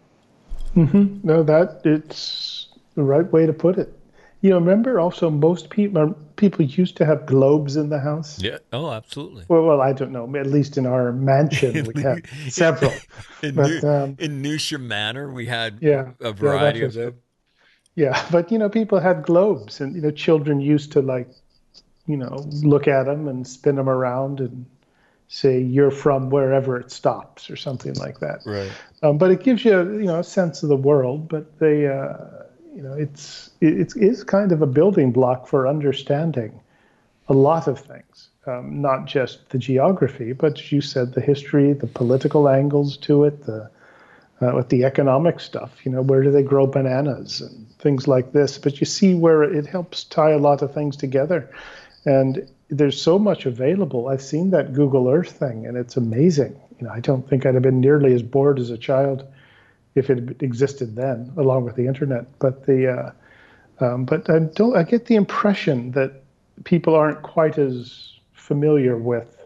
Mm-hmm. 0.74 1.26
No, 1.26 1.42
that 1.42 1.82
it's 1.84 2.68
the 2.94 3.02
right 3.02 3.30
way 3.30 3.44
to 3.44 3.52
put 3.52 3.76
it. 3.76 3.98
You 4.44 4.50
know, 4.50 4.58
remember 4.58 5.00
also 5.00 5.30
most 5.30 5.70
people 5.70 6.12
people 6.36 6.66
used 6.66 6.98
to 6.98 7.06
have 7.06 7.24
globes 7.24 7.76
in 7.76 7.88
the 7.88 7.98
house. 7.98 8.40
Yeah. 8.42 8.58
Oh, 8.74 8.90
absolutely. 8.90 9.46
Well, 9.48 9.62
well, 9.62 9.80
I 9.80 9.94
don't 9.94 10.12
know. 10.12 10.30
At 10.36 10.46
least 10.46 10.76
in 10.76 10.84
our 10.84 11.12
mansion, 11.12 11.86
we 11.94 12.02
have 12.02 12.20
several. 12.50 12.92
In, 13.42 13.56
But, 13.56 13.70
New, 13.70 13.88
um, 13.88 14.16
in 14.18 14.86
Manor, 14.86 15.32
we 15.32 15.46
had 15.46 15.78
Yeah, 15.80 16.10
a 16.20 16.32
variety 16.32 16.82
that 16.82 16.84
of 16.84 16.92
them. 16.92 17.14
Yeah, 17.94 18.22
but 18.30 18.52
you 18.52 18.58
know, 18.58 18.68
people 18.68 19.00
had 19.00 19.22
globes, 19.22 19.80
and 19.80 19.94
you 19.96 20.02
know, 20.02 20.10
children 20.10 20.60
used 20.60 20.92
to 20.92 21.00
like, 21.00 21.28
you 22.06 22.18
know, 22.18 22.46
look 22.62 22.86
at 22.86 23.04
them 23.04 23.28
and 23.28 23.46
spin 23.46 23.76
them 23.76 23.88
around 23.88 24.40
and 24.40 24.66
say 25.28 25.58
you're 25.60 25.90
from 25.90 26.30
wherever 26.30 26.78
it 26.78 26.90
stops 26.90 27.50
or 27.50 27.56
something 27.56 27.94
like 27.94 28.20
that. 28.20 28.42
Right. 28.44 28.72
Um, 29.02 29.18
but 29.18 29.30
it 29.30 29.42
gives 29.42 29.64
you, 29.64 29.72
you 29.98 30.06
know, 30.06 30.20
a 30.20 30.24
sense 30.24 30.62
of 30.62 30.68
the 30.68 30.76
world. 30.76 31.28
But 31.28 31.58
they, 31.58 31.86
uh, 31.88 32.43
you 32.74 32.82
know, 32.82 32.92
it's 32.92 33.50
it, 33.60 33.92
is 33.96 34.24
kind 34.24 34.52
of 34.52 34.60
a 34.60 34.66
building 34.66 35.12
block 35.12 35.46
for 35.46 35.68
understanding 35.68 36.60
a 37.28 37.32
lot 37.32 37.68
of 37.68 37.78
things, 37.78 38.28
um, 38.46 38.82
not 38.82 39.06
just 39.06 39.48
the 39.50 39.58
geography, 39.58 40.32
but 40.32 40.70
you 40.72 40.80
said, 40.80 41.14
the 41.14 41.20
history, 41.20 41.72
the 41.72 41.86
political 41.86 42.48
angles 42.48 42.96
to 42.98 43.24
it, 43.24 43.46
the 43.46 43.70
uh, 44.42 44.52
with 44.54 44.68
the 44.68 44.84
economic 44.84 45.38
stuff. 45.40 45.70
You 45.84 45.92
know, 45.92 46.02
where 46.02 46.22
do 46.22 46.32
they 46.32 46.42
grow 46.42 46.66
bananas 46.66 47.40
and 47.40 47.68
things 47.78 48.08
like 48.08 48.32
this? 48.32 48.58
But 48.58 48.80
you 48.80 48.86
see 48.86 49.14
where 49.14 49.44
it 49.44 49.66
helps 49.66 50.04
tie 50.04 50.32
a 50.32 50.38
lot 50.38 50.60
of 50.60 50.74
things 50.74 50.96
together, 50.96 51.48
and 52.04 52.48
there's 52.68 53.00
so 53.00 53.18
much 53.18 53.46
available. 53.46 54.08
I've 54.08 54.22
seen 54.22 54.50
that 54.50 54.72
Google 54.72 55.08
Earth 55.08 55.30
thing, 55.30 55.66
and 55.66 55.76
it's 55.76 55.96
amazing. 55.96 56.60
You 56.80 56.88
know, 56.88 56.92
I 56.92 57.00
don't 57.00 57.26
think 57.28 57.46
I'd 57.46 57.54
have 57.54 57.62
been 57.62 57.80
nearly 57.80 58.14
as 58.14 58.22
bored 58.22 58.58
as 58.58 58.70
a 58.70 58.78
child 58.78 59.24
if 59.94 60.10
it 60.10 60.42
existed 60.42 60.96
then, 60.96 61.32
along 61.36 61.64
with 61.64 61.76
the 61.76 61.86
internet. 61.86 62.26
But 62.38 62.66
the 62.66 62.88
uh, 62.88 63.84
um, 63.84 64.04
but 64.04 64.28
I 64.30 64.40
don't. 64.40 64.76
I 64.76 64.82
get 64.82 65.06
the 65.06 65.16
impression 65.16 65.92
that 65.92 66.22
people 66.64 66.94
aren't 66.94 67.22
quite 67.22 67.58
as 67.58 68.12
familiar 68.32 68.96
with 68.96 69.36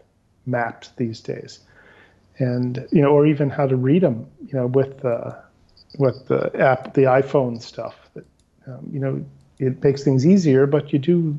maps 0.45 0.89
these 0.97 1.19
days, 1.21 1.59
and 2.37 2.87
you 2.91 3.01
know, 3.01 3.09
or 3.09 3.25
even 3.25 3.49
how 3.49 3.67
to 3.67 3.75
read 3.75 4.03
them. 4.03 4.27
You 4.47 4.59
know, 4.59 4.67
with 4.67 4.99
the 5.01 5.35
with 5.97 6.27
the 6.27 6.55
app, 6.59 6.93
the 6.93 7.03
iPhone 7.03 7.61
stuff. 7.61 7.95
That 8.13 8.25
um, 8.67 8.87
you 8.91 8.99
know, 8.99 9.25
it 9.57 9.83
makes 9.83 10.03
things 10.03 10.25
easier, 10.25 10.67
but 10.67 10.93
you 10.93 10.99
do, 10.99 11.37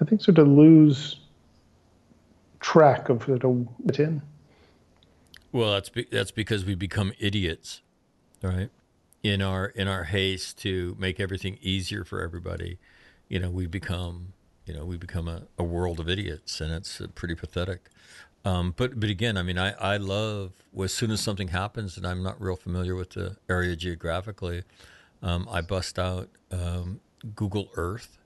I 0.00 0.04
think, 0.04 0.20
sort 0.20 0.38
of 0.38 0.48
lose 0.48 1.20
track 2.60 3.08
of 3.08 3.28
of 3.28 3.42
what's 3.78 3.98
in. 3.98 4.22
Well, 5.52 5.72
that's 5.72 5.88
be, 5.88 6.06
that's 6.10 6.32
because 6.32 6.64
we 6.64 6.74
become 6.74 7.12
idiots, 7.18 7.80
right? 8.42 8.70
In 9.22 9.42
our 9.42 9.66
in 9.66 9.88
our 9.88 10.04
haste 10.04 10.58
to 10.58 10.96
make 10.98 11.18
everything 11.18 11.58
easier 11.60 12.04
for 12.04 12.22
everybody, 12.22 12.78
you 13.28 13.38
know, 13.38 13.50
we 13.50 13.66
become 13.66 14.32
you 14.66 14.74
know 14.74 14.84
we 14.84 14.96
become 14.96 15.28
a, 15.28 15.42
a 15.58 15.64
world 15.64 16.00
of 16.00 16.08
idiots, 16.08 16.60
and 16.60 16.72
it's 16.72 17.00
uh, 17.00 17.06
pretty 17.14 17.34
pathetic. 17.34 17.88
Um, 18.44 18.74
but 18.76 19.00
but 19.00 19.10
again, 19.10 19.36
I 19.36 19.42
mean, 19.42 19.58
I 19.58 19.72
I 19.72 19.96
love 19.96 20.52
as 20.82 20.94
soon 20.94 21.10
as 21.10 21.20
something 21.20 21.48
happens 21.48 21.96
and 21.96 22.06
I'm 22.06 22.22
not 22.22 22.40
real 22.40 22.56
familiar 22.56 22.94
with 22.94 23.10
the 23.10 23.36
area 23.48 23.74
geographically, 23.74 24.62
um, 25.22 25.48
I 25.50 25.60
bust 25.60 25.98
out 25.98 26.28
um, 26.52 27.00
Google 27.34 27.68
Earth, 27.74 28.18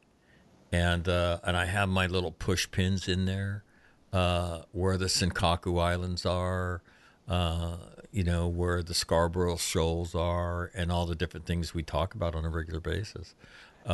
and 0.72 1.08
uh, 1.08 1.38
and 1.44 1.56
I 1.56 1.66
have 1.66 1.88
my 1.88 2.06
little 2.06 2.32
push 2.32 2.70
pins 2.70 3.08
in 3.08 3.24
there 3.24 3.64
uh, 4.12 4.62
where 4.72 4.96
the 4.96 5.06
Senkaku 5.06 5.80
Islands 5.80 6.26
are, 6.26 6.82
uh, 7.28 7.76
you 8.12 8.24
know, 8.24 8.48
where 8.48 8.82
the 8.82 8.94
Scarborough 8.94 9.56
Shoals 9.56 10.14
are, 10.14 10.70
and 10.74 10.90
all 10.90 11.06
the 11.06 11.14
different 11.14 11.46
things 11.46 11.74
we 11.74 11.82
talk 11.82 12.14
about 12.14 12.34
on 12.34 12.44
a 12.44 12.48
regular 12.48 12.80
basis. 12.80 13.34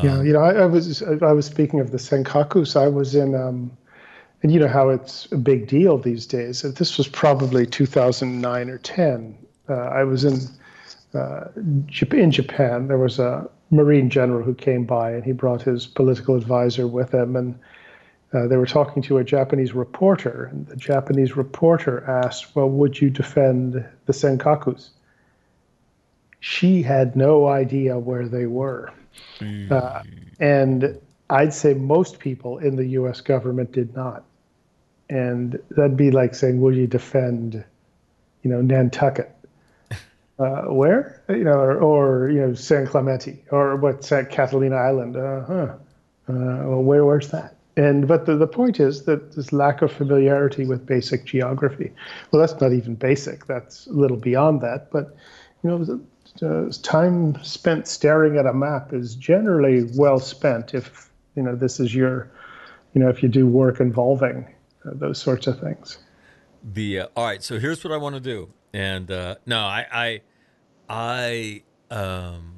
yeah, 0.03 0.23
you 0.23 0.33
know, 0.33 0.41
I, 0.41 0.53
I 0.55 0.67
was 0.67 1.03
I 1.03 1.33
was 1.33 1.47
speaking 1.47 1.81
of 1.81 1.91
the 1.91 1.99
Senkakus. 1.99 2.77
I 2.77 2.89
was 2.89 3.15
in, 3.15 3.35
um, 3.35 3.77
and 4.43 4.53
you 4.53 4.59
know 4.59 4.69
how 4.69 4.89
it's 4.89 5.31
a 5.33 5.37
big 5.37 5.69
deal 5.69 5.99
these 5.99 6.27
days. 6.27 6.63
This 6.63 6.99
was 6.99 7.09
probably 7.09 7.67
2009 7.67 8.71
or 8.71 8.79
10. 8.79 9.39
Uh, 9.69 9.75
I 9.75 10.05
was 10.05 10.25
in 10.25 10.41
uh, 11.15 11.49
in 11.55 12.31
Japan. 12.31 12.89
There 12.89 12.99
was 12.99 13.19
a 13.19 13.49
Marine 13.71 14.11
general 14.11 14.43
who 14.43 14.55
came 14.55 14.85
by, 14.85 15.13
and 15.13 15.25
he 15.25 15.33
brought 15.33 15.63
his 15.63 15.87
political 15.87 16.37
advisor 16.37 16.87
with 16.87 17.13
him, 17.13 17.37
and 17.37 17.59
uh, 18.33 18.47
they 18.49 18.57
were 18.57 18.67
talking 18.67 19.03
to 19.03 19.19
a 19.19 19.25
Japanese 19.25 19.73
reporter, 19.73 20.49
and 20.51 20.67
the 20.67 20.77
Japanese 20.77 21.37
reporter 21.37 22.05
asked, 22.05 22.57
"Well, 22.57 22.69
would 22.69 23.01
you 23.01 23.09
defend 23.09 23.85
the 24.07 24.13
Senkakus?" 24.13 24.91
She 26.41 26.83
had 26.83 27.17
no 27.17 27.47
idea 27.47 27.99
where 27.99 28.29
they 28.29 28.47
were, 28.47 28.93
uh, 29.71 30.03
and 30.41 30.99
I'd 31.31 31.55
say 31.55 31.75
most 31.75 32.19
people 32.19 32.59
in 32.59 32.77
the 32.77 32.87
U.S. 32.99 33.21
government 33.21 33.73
did 33.73 33.95
not. 33.95 34.25
And 35.09 35.59
that'd 35.71 35.97
be 35.97 36.11
like 36.11 36.35
saying, 36.35 36.61
"Will 36.61 36.75
you 36.75 36.89
defend, 36.89 37.65
you 38.43 38.51
know, 38.51 38.61
Nantucket?" 38.61 39.33
Uh, 40.39 40.65
where, 40.65 41.23
you 41.31 41.45
know, 41.45 41.55
or, 41.55 41.79
or 41.79 42.29
you 42.29 42.39
know, 42.39 42.53
San 42.53 42.87
Clemente, 42.87 43.43
or 43.51 43.75
what's 43.77 44.11
that, 44.11 44.29
Catalina 44.29 44.77
Island? 44.77 45.17
Uh 45.17 45.41
huh. 45.47 45.55
Uh, 46.29 46.69
well, 46.69 46.83
where, 46.83 47.07
where's 47.07 47.31
that? 47.31 47.56
And 47.77 48.09
but 48.09 48.25
the, 48.25 48.37
the 48.37 48.47
point 48.47 48.81
is 48.81 49.05
that 49.05 49.33
this 49.33 49.53
lack 49.53 49.83
of 49.83 49.93
familiarity 49.93 50.65
with 50.65 50.87
basic 50.87 51.27
geography. 51.27 51.93
Well, 52.31 52.41
that's 52.41 52.59
not 52.61 52.73
even 52.73 52.95
basic. 52.95 53.47
That's 53.47 53.87
a 53.87 53.93
little 53.93 54.17
beyond 54.17 54.63
that. 54.63 54.91
But 54.91 55.15
you 55.63 55.71
know, 55.71 56.71
time 56.83 57.43
spent 57.45 57.87
staring 57.87 58.39
at 58.39 58.47
a 58.47 58.55
map 58.55 58.93
is 58.93 59.15
generally 59.15 59.91
well 59.95 60.19
spent 60.19 60.75
if 60.75 61.11
you 61.35 61.43
know 61.43 61.55
this 61.55 61.79
is 61.79 61.95
your, 61.95 62.31
you 62.95 63.01
know, 63.01 63.09
if 63.09 63.23
you 63.23 63.29
do 63.29 63.47
work 63.47 63.79
involving 63.81 64.47
uh, 64.87 64.91
those 64.95 65.21
sorts 65.21 65.47
of 65.47 65.61
things. 65.61 65.99
The 66.65 67.01
uh, 67.01 67.09
all 67.15 67.27
right, 67.27 67.43
so 67.43 67.59
here's 67.59 67.85
what 67.85 67.93
I 67.93 67.99
want 67.99 68.15
to 68.15 68.21
do, 68.21 68.53
and 68.73 69.11
uh, 69.11 69.37
no, 69.45 69.61
I, 69.61 69.87
I, 70.89 71.63
I, 71.91 71.95
um, 71.95 72.55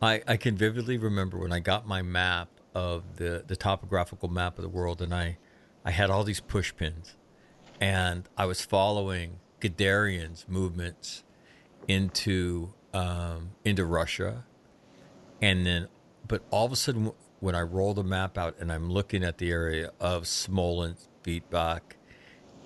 I, 0.00 0.22
I 0.26 0.36
can 0.36 0.56
vividly 0.56 0.96
remember 0.96 1.38
when 1.38 1.52
I 1.52 1.58
got 1.58 1.86
my 1.86 2.02
map 2.02 2.48
of 2.76 3.16
the 3.16 3.42
the 3.46 3.56
topographical 3.56 4.28
map 4.28 4.58
of 4.58 4.62
the 4.62 4.68
world, 4.68 5.00
and 5.00 5.14
I, 5.14 5.38
I 5.82 5.92
had 5.92 6.10
all 6.10 6.24
these 6.24 6.40
push 6.40 6.76
pins, 6.76 7.16
and 7.80 8.28
I 8.36 8.44
was 8.44 8.60
following 8.60 9.40
Guderian's 9.60 10.44
movements 10.46 11.24
into 11.88 12.74
um, 12.92 13.52
into 13.64 13.86
Russia, 13.86 14.44
and 15.40 15.64
then, 15.64 15.88
but 16.28 16.42
all 16.50 16.66
of 16.66 16.72
a 16.72 16.76
sudden, 16.76 17.12
when 17.40 17.54
I 17.54 17.62
roll 17.62 17.94
the 17.94 18.04
map 18.04 18.36
out 18.36 18.56
and 18.60 18.70
I'm 18.70 18.90
looking 18.90 19.24
at 19.24 19.38
the 19.38 19.50
area 19.50 19.92
of 19.98 20.26
Smolensk, 20.26 21.08
Vitbach, 21.24 21.96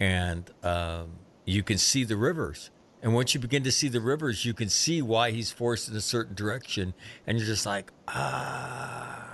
and 0.00 0.50
um, 0.64 1.20
you 1.44 1.62
can 1.62 1.78
see 1.78 2.02
the 2.02 2.16
rivers. 2.16 2.70
And 3.00 3.14
once 3.14 3.32
you 3.32 3.40
begin 3.40 3.62
to 3.62 3.72
see 3.72 3.88
the 3.88 4.00
rivers, 4.00 4.44
you 4.44 4.54
can 4.54 4.68
see 4.68 5.00
why 5.02 5.30
he's 5.30 5.52
forced 5.52 5.88
in 5.88 5.96
a 5.96 6.00
certain 6.00 6.34
direction, 6.34 6.94
and 7.28 7.38
you're 7.38 7.46
just 7.46 7.64
like, 7.64 7.92
oh, 8.08 9.29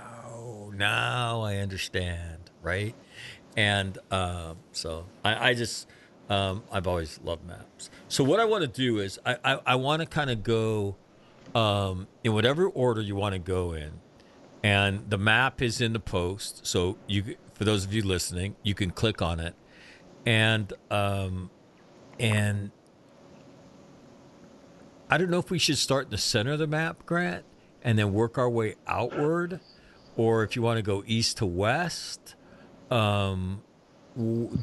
now 0.77 1.41
I 1.41 1.57
understand, 1.57 2.51
right? 2.61 2.95
And 3.55 3.97
um, 4.11 4.57
so 4.71 5.05
I, 5.25 5.49
I 5.49 5.53
just, 5.53 5.87
um, 6.29 6.63
I've 6.71 6.87
always 6.87 7.19
loved 7.23 7.45
maps. 7.45 7.89
So 8.07 8.23
what 8.23 8.39
I 8.39 8.45
want 8.45 8.61
to 8.61 8.67
do 8.67 8.99
is 8.99 9.19
I, 9.25 9.37
I, 9.43 9.59
I 9.65 9.75
want 9.75 10.01
to 10.01 10.05
kind 10.05 10.29
of 10.29 10.43
go 10.43 10.95
um, 11.55 12.07
in 12.23 12.33
whatever 12.33 12.67
order 12.67 13.01
you 13.01 13.15
want 13.15 13.33
to 13.33 13.39
go 13.39 13.73
in, 13.73 13.93
and 14.63 15.09
the 15.09 15.17
map 15.17 15.61
is 15.61 15.81
in 15.81 15.93
the 15.93 15.99
post. 15.99 16.65
So 16.65 16.97
you, 17.07 17.35
for 17.53 17.63
those 17.63 17.83
of 17.83 17.93
you 17.93 18.03
listening, 18.03 18.55
you 18.63 18.75
can 18.75 18.91
click 18.91 19.21
on 19.21 19.39
it, 19.39 19.55
and 20.25 20.71
um, 20.91 21.49
and 22.19 22.71
I 25.09 25.17
don't 25.17 25.29
know 25.29 25.39
if 25.39 25.49
we 25.49 25.57
should 25.57 25.77
start 25.77 26.05
in 26.05 26.11
the 26.11 26.17
center 26.17 26.51
of 26.51 26.59
the 26.59 26.67
map, 26.67 27.05
Grant, 27.05 27.45
and 27.81 27.97
then 27.97 28.13
work 28.13 28.37
our 28.37 28.49
way 28.49 28.75
outward, 28.85 29.61
or 30.17 30.43
if 30.43 30.55
you 30.55 30.61
want 30.61 30.77
to 30.77 30.83
go 30.83 31.03
east 31.05 31.37
to 31.37 31.45
west. 31.45 32.35
Um, 32.91 33.61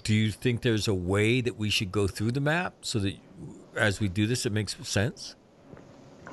do 0.02 0.14
you 0.14 0.32
think 0.32 0.62
there's 0.62 0.88
a 0.88 0.94
way 0.94 1.40
that 1.40 1.56
we 1.56 1.70
should 1.70 1.92
go 1.92 2.08
through 2.08 2.32
the 2.32 2.40
map 2.40 2.74
so 2.82 2.98
that 2.98 3.14
as 3.76 4.00
we 4.00 4.08
do 4.08 4.26
this, 4.26 4.44
it 4.44 4.52
makes 4.52 4.76
sense? 4.86 5.36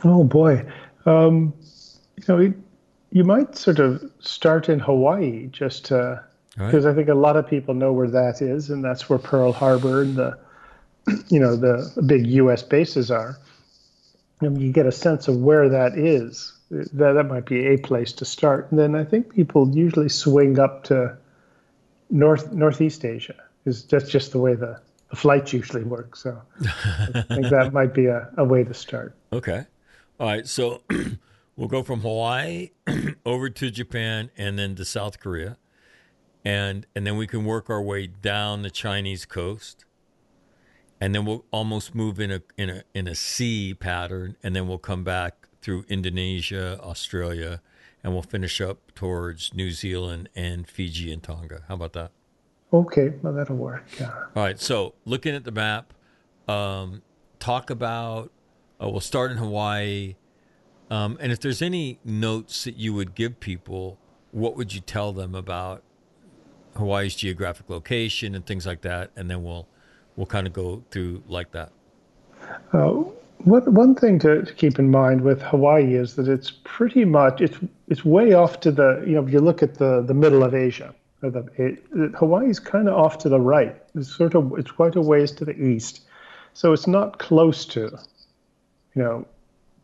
Oh 0.04 0.24
boy, 0.24 0.66
um, 1.06 1.54
you 2.18 2.24
know, 2.28 2.54
you 3.12 3.24
might 3.24 3.56
sort 3.56 3.80
of 3.80 4.02
start 4.20 4.70
in 4.70 4.80
Hawaii 4.80 5.48
just 5.48 5.86
to, 5.86 6.24
because 6.56 6.86
right. 6.86 6.92
I 6.92 6.96
think 6.96 7.10
a 7.10 7.14
lot 7.14 7.38
of 7.38 7.48
people 7.48 7.76
know 7.76 7.94
where 7.94 8.10
that 8.10 8.42
is, 8.42 8.70
and 8.70 8.84
that's 8.84 9.10
where 9.10 9.20
Pearl 9.20 9.52
Harbor 9.52 10.02
and 10.02 10.16
the, 10.16 10.38
you 11.28 11.40
know, 11.40 11.56
the 11.56 11.92
big 12.06 12.26
U.S. 12.28 12.64
bases 12.64 13.12
are. 13.12 13.38
And 14.40 14.60
you 14.60 14.72
get 14.72 14.88
a 14.88 14.92
sense 14.92 15.28
of 15.28 15.38
where 15.38 15.70
that 15.70 15.96
is. 15.96 16.54
That 16.72 17.14
that 17.14 17.28
might 17.28 17.46
be 17.46 17.68
a 17.68 17.78
place 17.78 18.14
to 18.14 18.26
start. 18.26 18.72
And 18.72 18.80
then 18.80 18.96
I 18.96 19.04
think 19.04 19.36
people 19.36 19.70
usually 19.76 20.08
swing 20.08 20.58
up 20.58 20.86
to 20.86 21.18
North 22.10 22.54
Northeast 22.54 23.04
Asia. 23.04 23.36
Is 23.66 23.84
that's 23.86 24.10
just 24.10 24.32
the 24.32 24.40
way 24.40 24.56
the, 24.56 24.80
the 25.10 25.16
flights 25.18 25.52
usually 25.52 25.84
work. 25.84 26.16
So 26.16 26.42
I 26.62 27.22
think 27.24 27.50
that 27.50 27.72
might 27.74 27.94
be 27.94 28.06
a, 28.06 28.30
a 28.38 28.46
way 28.46 28.64
to 28.64 28.74
start. 28.74 29.16
Okay. 29.34 29.66
All 30.18 30.28
right. 30.28 30.48
So 30.48 30.82
we'll 31.58 31.68
go 31.68 31.84
from 31.84 32.00
Hawaii 32.00 32.70
over 33.26 33.50
to 33.50 33.70
Japan 33.70 34.32
and 34.38 34.58
then 34.58 34.76
to 34.76 34.86
South 34.86 35.20
Korea. 35.20 35.58
And 36.46 36.88
and 36.96 37.06
then 37.06 37.18
we 37.18 37.28
can 37.28 37.44
work 37.44 37.70
our 37.70 37.82
way 37.82 38.08
down 38.08 38.62
the 38.62 38.72
Chinese 38.72 39.26
coast. 39.26 39.84
And 41.02 41.14
then 41.14 41.26
we'll 41.26 41.44
almost 41.52 41.94
move 41.94 42.18
in 42.18 42.32
a 42.32 42.42
in 42.58 42.70
a 42.70 42.84
in 42.94 43.10
a 43.10 43.16
C 43.16 43.74
pattern 43.74 44.38
and 44.42 44.56
then 44.56 44.70
we'll 44.70 44.78
come 44.78 45.04
back 45.04 45.41
through 45.62 45.86
Indonesia, 45.88 46.80
Australia, 46.82 47.62
and 48.04 48.14
we'll 48.14 48.24
finish 48.24 48.60
up 48.60 48.94
towards 48.96 49.54
New 49.54 49.72
Zealand 49.72 50.30
and 50.36 50.68
Fiji 50.68 51.12
and 51.12 51.22
Tonga. 51.22 51.64
How 51.68 51.76
about 51.76 51.94
that? 51.94 52.12
Okay, 52.74 53.14
well 53.22 53.34
that'll 53.34 53.56
work. 53.56 53.86
Yeah. 54.00 54.12
All 54.36 54.44
right. 54.44 54.60
So 54.60 54.96
looking 55.06 55.36
at 55.36 55.44
the 55.44 55.52
map, 55.52 55.94
um, 56.48 57.02
talk 57.40 57.70
about. 57.70 58.32
Uh, 58.82 58.90
we'll 58.90 59.00
start 59.00 59.30
in 59.30 59.38
Hawaii, 59.38 60.16
um, 60.90 61.16
and 61.22 61.32
if 61.32 61.40
there's 61.40 61.62
any 61.62 62.00
notes 62.04 62.64
that 62.64 62.78
you 62.78 62.96
would 62.96 63.14
give 63.14 63.40
people, 63.40 64.00
what 64.32 64.58
would 64.58 64.74
you 64.74 64.82
tell 64.82 65.14
them 65.14 65.36
about 65.36 65.84
Hawaii's 66.76 67.14
geographic 67.14 67.70
location 67.70 68.34
and 68.34 68.46
things 68.46 68.66
like 68.66 68.82
that, 68.82 69.12
and 69.16 69.30
then 69.30 69.44
we'll 69.44 69.68
we'll 70.16 70.26
kind 70.26 70.48
of 70.48 70.54
go 70.54 70.84
through 70.90 71.24
like 71.28 71.52
that. 71.52 71.72
Uh, 72.74 73.04
one, 73.44 73.74
one 73.74 73.96
thing 73.96 74.20
to, 74.20 74.44
to, 74.44 74.54
keep 74.54 74.80
in 74.80 74.90
mind 74.92 75.22
with 75.22 75.42
Hawaii 75.42 75.96
is 75.96 76.16
that 76.16 76.28
it's 76.28 76.52
pretty 76.64 77.06
much 77.06 77.42
it's 77.42 77.58
it's 77.88 78.06
way 78.06 78.34
off 78.34 78.60
to 78.62 78.72
the 78.72 79.04
you 79.06 79.14
know 79.14 79.24
if 79.24 79.32
you 79.32 79.40
look 79.40 79.64
at 79.64 79.76
the 79.76 80.02
the 80.02 80.14
middle 80.14 80.44
of 80.44 80.54
Asia, 80.54 80.94
the, 81.22 81.48
it, 81.58 81.84
it, 81.96 82.12
Hawaii's 82.16 82.60
kind 82.60 82.88
of 82.88 82.96
off 82.96 83.18
to 83.20 83.30
the 83.30 83.40
right. 83.40 83.76
It's 83.96 84.16
sort 84.16 84.36
of 84.36 84.54
it's 84.58 84.72
quite 84.72 84.96
a 84.96 85.02
ways 85.02 85.32
to 85.34 85.46
the 85.46 85.60
east, 85.60 86.02
so 86.54 86.74
it's 86.74 86.88
not 86.88 87.20
close 87.20 87.66
to, 87.68 87.98
you 88.96 89.04
know, 89.04 89.26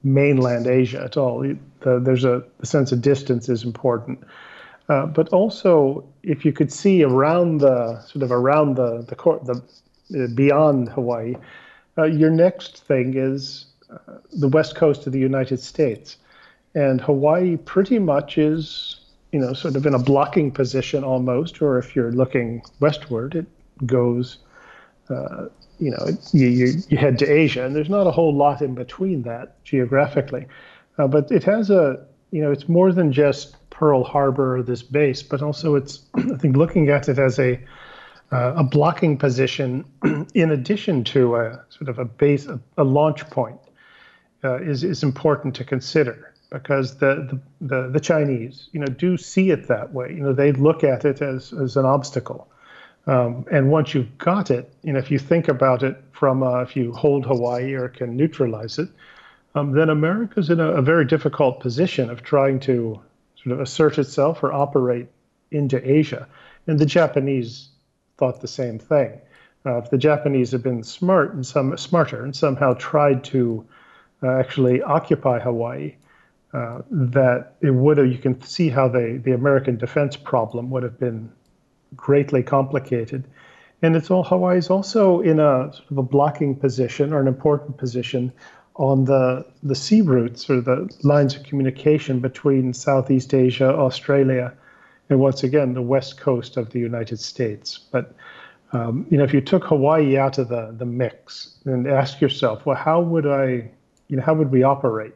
mainland 0.03 0.67
Asia 0.67 1.01
at 1.03 1.17
all. 1.17 1.41
The, 1.81 1.99
there's 1.99 2.25
a 2.25 2.43
the 2.59 2.65
sense 2.65 2.91
of 2.91 3.01
distance 3.01 3.49
is 3.49 3.63
important, 3.63 4.19
uh, 4.89 5.05
but 5.05 5.29
also 5.29 6.07
if 6.23 6.45
you 6.45 6.53
could 6.53 6.71
see 6.71 7.03
around 7.03 7.59
the 7.59 7.99
sort 8.01 8.23
of 8.23 8.31
around 8.31 8.75
the 8.75 9.03
the, 9.03 9.63
the 10.09 10.23
uh, 10.23 10.27
beyond 10.27 10.89
Hawaii 10.89 11.35
uh, 11.97 12.03
your 12.03 12.29
next 12.29 12.83
thing 12.83 13.15
is 13.15 13.65
uh, 13.89 14.17
the 14.33 14.47
west 14.47 14.75
coast 14.75 15.07
of 15.07 15.13
the 15.13 15.19
United 15.19 15.59
States. 15.59 16.17
And 16.75 17.01
Hawaii 17.01 17.57
pretty 17.57 17.99
much 17.99 18.37
is, 18.37 18.99
you 19.31 19.39
know, 19.39 19.53
sort 19.53 19.75
of 19.75 19.85
in 19.85 19.93
a 19.93 19.99
blocking 19.99 20.51
position 20.51 21.03
almost, 21.03 21.61
or 21.61 21.79
if 21.79 21.95
you're 21.95 22.11
looking 22.11 22.61
westward, 22.79 23.35
it 23.35 23.47
goes, 23.85 24.37
uh, 25.09 25.45
you 25.79 25.91
know, 25.91 26.07
you, 26.33 26.47
you, 26.47 26.73
you, 26.89 26.97
head 26.97 27.17
to 27.19 27.25
Asia, 27.25 27.65
and 27.65 27.75
there's 27.75 27.89
not 27.89 28.07
a 28.07 28.11
whole 28.11 28.35
lot 28.35 28.61
in 28.61 28.75
between 28.75 29.23
that 29.23 29.63
geographically. 29.63 30.45
Uh, 30.97 31.07
but 31.07 31.31
it 31.31 31.43
has 31.43 31.69
a, 31.69 32.05
you 32.31 32.41
know, 32.41 32.51
it's 32.51 32.67
more 32.67 32.91
than 32.91 33.11
just 33.11 33.55
Pearl 33.69 34.03
Harbor, 34.03 34.61
this 34.63 34.83
base, 34.83 35.23
but 35.23 35.41
also 35.41 35.75
it's, 35.75 36.01
I 36.15 36.37
think, 36.37 36.57
looking 36.57 36.89
at 36.89 37.09
it 37.09 37.19
as 37.19 37.39
a, 37.39 37.59
uh, 38.31 38.53
a 38.57 38.63
blocking 38.63 39.17
position 39.17 39.85
in 40.33 40.51
addition 40.51 41.03
to 41.03 41.35
a 41.35 41.63
sort 41.69 41.89
of 41.89 41.99
a 41.99 42.05
base, 42.05 42.45
a, 42.45 42.59
a 42.77 42.83
launch 42.83 43.29
point, 43.29 43.59
uh, 44.43 44.57
is 44.57 44.83
is 44.83 45.03
important 45.03 45.55
to 45.55 45.63
consider 45.63 46.33
because 46.51 46.97
the, 46.97 47.41
the, 47.59 47.67
the 47.67 47.89
the 47.89 47.99
Chinese, 47.99 48.69
you 48.71 48.79
know, 48.79 48.87
do 48.87 49.17
see 49.17 49.49
it 49.49 49.67
that 49.67 49.93
way. 49.93 50.09
You 50.09 50.21
know, 50.21 50.33
they 50.33 50.51
look 50.51 50.83
at 50.83 51.05
it 51.05 51.21
as 51.21 51.53
as 51.53 51.77
an 51.77 51.85
obstacle. 51.85 52.47
Um, 53.07 53.45
and 53.49 53.71
once 53.71 53.93
you've 53.93 54.17
got 54.17 54.51
it, 54.51 54.73
you 54.83 54.91
know, 54.91 54.99
if 54.99 55.09
you 55.09 55.17
think 55.17 55.47
about 55.47 55.81
it 55.81 55.97
from 56.11 56.43
uh, 56.43 56.61
if 56.61 56.75
you 56.75 56.91
hold 56.91 57.25
Hawaii 57.25 57.73
or 57.73 57.87
can 57.87 58.17
neutralize 58.17 58.77
it, 58.77 58.89
um, 59.55 59.71
then 59.71 59.89
America's 59.89 60.49
in 60.49 60.59
a, 60.59 60.71
a 60.73 60.81
very 60.81 61.05
difficult 61.05 61.61
position 61.61 62.09
of 62.09 62.21
trying 62.21 62.59
to 62.61 62.99
sort 63.41 63.53
of 63.53 63.61
assert 63.61 63.97
itself 63.97 64.43
or 64.43 64.51
operate 64.51 65.07
into 65.51 65.79
Asia. 65.89 66.27
And 66.67 66.77
the 66.77 66.85
Japanese 66.85 67.69
thought 68.17 68.41
the 68.41 68.47
same 68.47 68.79
thing. 68.79 69.19
Uh, 69.65 69.77
if 69.77 69.89
the 69.89 69.97
Japanese 69.97 70.51
had 70.51 70.63
been 70.63 70.83
smart 70.83 71.33
and 71.33 71.45
some 71.45 71.75
smarter 71.77 72.23
and 72.23 72.35
somehow 72.35 72.73
tried 72.73 73.23
to 73.25 73.65
uh, 74.23 74.29
actually 74.39 74.81
occupy 74.81 75.39
Hawaii, 75.39 75.95
uh, 76.53 76.81
that 76.89 77.55
it 77.61 77.71
would 77.71 77.97
have. 77.97 78.07
You 78.07 78.17
can 78.17 78.41
see 78.41 78.69
how 78.69 78.87
the 78.87 79.19
the 79.23 79.33
American 79.33 79.77
defense 79.77 80.15
problem 80.15 80.69
would 80.69 80.83
have 80.83 80.99
been 80.99 81.31
greatly 81.95 82.43
complicated. 82.43 83.25
And 83.81 83.95
it's 83.95 84.09
all 84.09 84.23
Hawaii 84.23 84.57
is 84.57 84.69
also 84.69 85.21
in 85.21 85.39
a 85.39 85.71
sort 85.73 85.91
of 85.91 85.97
a 85.97 86.03
blocking 86.03 86.55
position 86.55 87.13
or 87.13 87.19
an 87.19 87.27
important 87.27 87.77
position 87.77 88.31
on 88.75 89.05
the 89.05 89.45
the 89.61 89.75
sea 89.75 90.01
routes 90.01 90.49
or 90.49 90.61
the 90.61 90.89
lines 91.03 91.35
of 91.35 91.43
communication 91.43 92.19
between 92.19 92.73
Southeast 92.73 93.33
Asia, 93.33 93.69
Australia, 93.69 94.53
and 95.09 95.19
once 95.19 95.43
again 95.43 95.73
the 95.73 95.81
west 95.81 96.17
coast 96.17 96.57
of 96.57 96.69
the 96.71 96.79
United 96.79 97.19
States. 97.19 97.79
But 97.91 98.13
um, 98.73 99.07
you 99.09 99.17
know, 99.17 99.23
if 99.23 99.33
you 99.33 99.41
took 99.41 99.63
Hawaii 99.63 100.17
out 100.17 100.37
of 100.37 100.49
the 100.49 100.73
the 100.77 100.85
mix 100.85 101.55
and 101.65 101.87
ask 101.87 102.19
yourself, 102.19 102.65
well, 102.65 102.75
how 102.75 102.99
would 103.01 103.25
I, 103.25 103.69
you 104.07 104.17
know, 104.17 104.21
how 104.21 104.33
would 104.33 104.51
we 104.51 104.63
operate? 104.63 105.13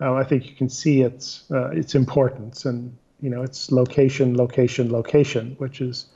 Uh, 0.00 0.14
I 0.14 0.24
think 0.24 0.48
you 0.48 0.54
can 0.54 0.68
see 0.68 1.02
its 1.02 1.44
uh, 1.50 1.70
its 1.70 1.94
importance 1.94 2.64
and 2.64 2.94
you 3.20 3.30
know 3.30 3.42
its 3.42 3.72
location, 3.72 4.36
location, 4.36 4.92
location, 4.92 5.54
which 5.58 5.80
is 5.80 6.06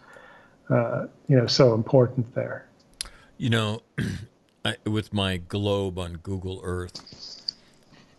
uh, 0.68 1.06
you 1.28 1.36
know 1.36 1.46
so 1.46 1.74
important 1.74 2.34
there. 2.34 2.68
You 3.38 3.50
know, 3.50 3.82
I, 4.64 4.76
with 4.84 5.14
my 5.14 5.38
globe 5.38 5.98
on 5.98 6.14
Google 6.14 6.60
Earth, 6.62 7.54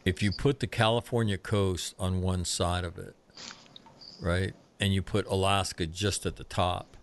if 0.05 0.23
you 0.23 0.31
put 0.31 0.59
the 0.59 0.67
California 0.67 1.37
coast 1.37 1.93
on 1.99 2.21
one 2.21 2.45
side 2.45 2.83
of 2.83 2.97
it, 2.97 3.15
right, 4.19 4.53
and 4.79 4.93
you 4.93 5.01
put 5.01 5.27
Alaska 5.27 5.85
just 5.85 6.25
at 6.25 6.37
the 6.37 6.43
top, 6.43 6.97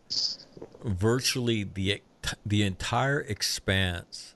virtually 0.85 1.65
the 1.65 2.03
the 2.45 2.63
entire 2.63 3.21
expanse 3.21 4.35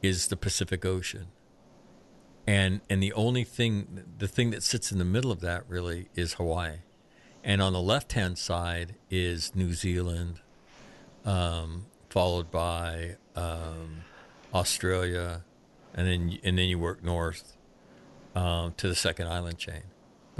is 0.00 0.28
the 0.28 0.36
Pacific 0.36 0.84
Ocean. 0.84 1.28
And 2.46 2.80
and 2.90 3.02
the 3.02 3.12
only 3.12 3.44
thing 3.44 4.04
the 4.18 4.26
thing 4.26 4.50
that 4.50 4.62
sits 4.62 4.90
in 4.90 4.98
the 4.98 5.04
middle 5.04 5.30
of 5.30 5.40
that 5.40 5.64
really 5.68 6.08
is 6.14 6.34
Hawaii. 6.34 6.78
And 7.44 7.60
on 7.60 7.72
the 7.72 7.82
left 7.82 8.12
hand 8.12 8.38
side 8.38 8.94
is 9.10 9.54
New 9.54 9.74
Zealand, 9.74 10.40
um, 11.24 11.86
followed 12.08 12.50
by 12.50 13.16
um, 13.36 14.04
Australia, 14.54 15.44
and 15.94 16.06
then 16.06 16.38
and 16.42 16.58
then 16.58 16.68
you 16.68 16.78
work 16.78 17.04
north 17.04 17.56
um, 18.34 18.74
to 18.76 18.88
the 18.88 18.94
second 18.94 19.28
island 19.28 19.58
chain. 19.58 19.82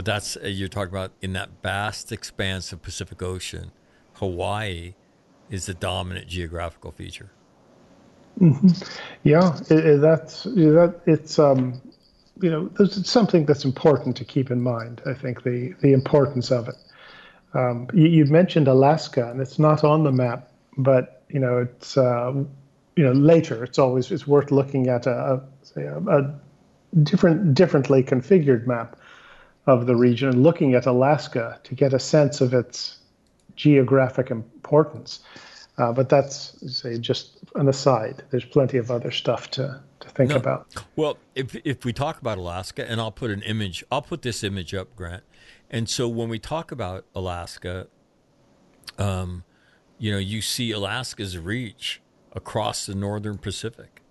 But 0.03 0.15
that's 0.15 0.37
uh, 0.37 0.49
you're 0.49 0.67
talking 0.67 0.93
about 0.93 1.13
in 1.21 1.33
that 1.35 1.51
vast 1.63 2.11
expanse 2.11 2.73
of 2.73 2.83
Pacific 2.83 3.23
Ocean, 3.23 3.71
Hawaii 4.15 4.95
is 5.49 5.67
the 5.67 5.75
dominant 5.75 6.27
geographical 6.27 6.91
feature. 6.91 7.31
Mm-hmm. 8.41 8.67
Yeah, 9.23 9.57
it, 9.71 9.87
it, 9.87 10.01
that's 10.01 10.43
that. 10.43 11.01
It's 11.07 11.39
um, 11.39 11.81
you 12.41 12.51
know, 12.51 12.69
there's 12.77 13.09
something 13.09 13.47
that's 13.47 13.65
important 13.65 14.17
to 14.17 14.25
keep 14.25 14.51
in 14.51 14.61
mind. 14.61 15.01
I 15.07 15.15
think 15.15 15.45
the 15.45 15.73
the 15.83 15.93
importance 15.93 16.51
of 16.51 16.67
it. 16.67 16.75
Um, 17.55 17.87
you, 17.95 18.09
you 18.09 18.25
mentioned 18.25 18.67
Alaska, 18.67 19.31
and 19.31 19.41
it's 19.41 19.61
not 19.61 19.85
on 19.85 20.03
the 20.03 20.11
map, 20.11 20.51
but 20.79 21.23
you 21.29 21.39
know, 21.39 21.59
it's 21.59 21.97
uh, 21.97 22.33
you 22.97 23.05
know 23.05 23.13
later. 23.13 23.63
It's 23.63 23.79
always 23.79 24.11
it's 24.11 24.27
worth 24.27 24.51
looking 24.51 24.89
at 24.89 25.07
a, 25.07 25.41
a, 25.77 26.09
a 26.09 26.35
different 27.05 27.55
differently 27.55 28.03
configured 28.03 28.67
map 28.67 28.97
of 29.67 29.87
the 29.87 29.97
region 29.97 30.29
and 30.29 30.43
looking 30.43 30.75
at 30.75 30.87
Alaska 30.87 31.61
to 31.65 31.75
get 31.75 31.93
a 31.93 31.99
sense 31.99 32.41
of 32.41 32.53
its 32.53 32.99
geographic 33.57 34.31
importance. 34.31 35.21
Uh, 35.79 35.93
but 35.93 36.09
that's 36.09 36.55
say 36.71 36.99
just 36.99 37.39
an 37.55 37.69
aside. 37.69 38.23
There's 38.31 38.45
plenty 38.45 38.79
of 38.79 38.91
other 38.91 39.11
stuff 39.11 39.51
to, 39.53 39.81
to 40.01 40.09
think 40.11 40.31
no. 40.31 40.37
about. 40.37 40.67
Well, 40.97 41.17
if 41.35 41.57
if 41.65 41.85
we 41.85 41.93
talk 41.93 42.21
about 42.21 42.39
Alaska, 42.39 42.89
and 42.89 43.01
I'll 43.01 43.13
put 43.13 43.31
an 43.31 43.43
image, 43.43 43.83
I'll 43.91 44.03
put 44.03 44.23
this 44.23 44.45
image 44.45 44.75
up, 44.75 44.95
Grant. 44.97 45.23
And 45.71 45.89
so 45.89 46.09
when 46.09 46.29
we 46.29 46.39
talk 46.39 46.71
about 46.73 47.07
Alaska, 47.15 47.87
um, 48.99 49.45
you 49.99 50.13
know, 50.13 50.19
you 50.19 50.43
see 50.43 50.73
Alaska's 50.73 51.39
reach 51.39 52.03
across 52.33 52.85
the 52.85 52.95
northern 52.95 53.39
Pacific, 53.39 54.03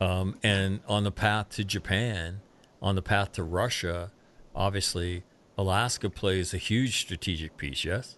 um, 0.00 0.38
and 0.42 0.80
on 0.88 1.04
the 1.04 1.12
path 1.12 1.50
to 1.50 1.64
Japan, 1.64 2.40
on 2.80 2.94
the 2.94 3.02
path 3.02 3.32
to 3.32 3.42
Russia, 3.42 4.12
obviously 4.54 5.22
Alaska 5.56 6.10
plays 6.10 6.54
a 6.54 6.58
huge 6.58 7.00
strategic 7.00 7.56
piece. 7.56 7.84
Yes. 7.84 8.16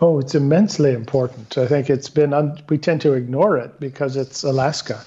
Oh, 0.00 0.18
it's 0.18 0.34
immensely 0.34 0.92
important. 0.92 1.56
I 1.56 1.66
think 1.66 1.88
it's 1.88 2.10
been, 2.10 2.34
un- 2.34 2.60
we 2.68 2.76
tend 2.76 3.00
to 3.00 3.14
ignore 3.14 3.56
it 3.56 3.80
because 3.80 4.16
it's 4.16 4.42
Alaska. 4.44 5.02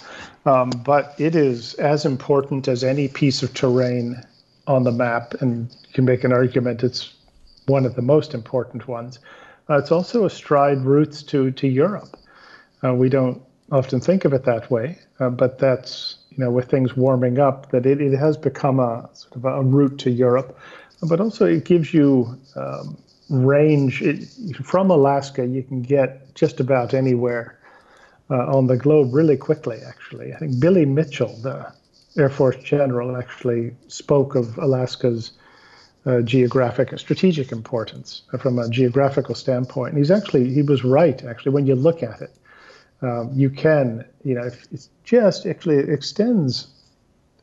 Um, 0.46 0.72
but 0.72 1.14
it 1.20 1.36
is 1.36 1.76
as 1.76 2.06
important 2.06 2.68
as 2.68 2.84
any 2.84 3.08
piece 3.08 3.44
of 3.44 3.54
terrain 3.54 4.24
on 4.66 4.84
the 4.84 4.92
map. 4.92 5.36
And 5.42 5.70
you 5.88 5.94
can 5.94 6.06
make 6.06 6.24
an 6.24 6.32
argument 6.32 6.84
it's 6.84 7.14
one 7.68 7.86
of 7.86 7.96
the 7.96 8.02
most 8.02 8.34
important 8.34 8.88
ones. 8.88 9.20
Uh, 9.70 9.78
it's 9.78 9.92
also 9.92 10.26
astride 10.26 10.82
routes 10.82 11.22
to, 11.24 11.52
to 11.52 11.68
Europe. 11.68 12.18
Uh, 12.84 12.96
we 12.96 13.10
don't 13.10 13.42
often 13.72 14.00
think 14.00 14.26
of 14.26 14.34
it 14.34 14.46
that 14.46 14.72
way, 14.72 14.98
uh, 15.20 15.30
but 15.30 15.60
that's, 15.60 16.16
you 16.30 16.38
know, 16.38 16.52
with 16.52 16.70
things 16.70 16.96
warming 16.96 17.40
up, 17.40 17.72
that 17.72 17.86
it, 17.86 18.02
it 18.02 18.18
has 18.18 18.38
become 18.38 18.80
a 18.80 19.10
sort 19.14 19.36
of 19.36 19.46
a 19.46 19.62
route 19.62 19.98
to 20.00 20.12
Europe. 20.12 20.58
But 21.02 21.20
also, 21.20 21.46
it 21.46 21.66
gives 21.66 21.94
you 21.94 22.38
um, 22.56 22.98
range 23.30 24.02
it, 24.02 24.26
from 24.64 24.92
Alaska. 24.92 25.46
You 25.46 25.64
can 25.64 25.82
get 25.82 26.36
just 26.36 26.60
about 26.60 26.94
anywhere 26.94 27.60
uh, 28.30 28.56
on 28.56 28.68
the 28.68 28.78
globe 28.78 29.14
really 29.14 29.38
quickly. 29.38 29.80
Actually, 29.88 30.34
I 30.34 30.38
think 30.38 30.60
Billy 30.60 30.86
Mitchell, 30.86 31.36
the 31.42 31.72
Air 32.18 32.30
Force 32.30 32.58
general, 32.58 33.16
actually 33.16 33.76
spoke 33.88 34.36
of 34.36 34.58
Alaska's 34.58 35.32
uh, 36.06 36.22
geographic 36.22 36.98
strategic 36.98 37.52
importance 37.52 38.24
from 38.40 38.60
a 38.60 38.70
geographical 38.70 39.36
standpoint. 39.36 39.94
And 39.94 39.98
he's 39.98 40.12
actually 40.12 40.54
he 40.54 40.62
was 40.62 40.84
right. 40.84 41.24
Actually, 41.24 41.54
when 41.54 41.68
you 41.68 41.76
look 41.76 42.04
at 42.04 42.22
it, 42.22 42.36
um, 43.02 43.32
you 43.34 43.50
can 43.50 44.06
you 44.24 44.36
know 44.36 44.50
it's 44.72 44.90
just 45.04 45.46
actually 45.46 45.78
it 45.78 45.90
extends. 45.90 46.68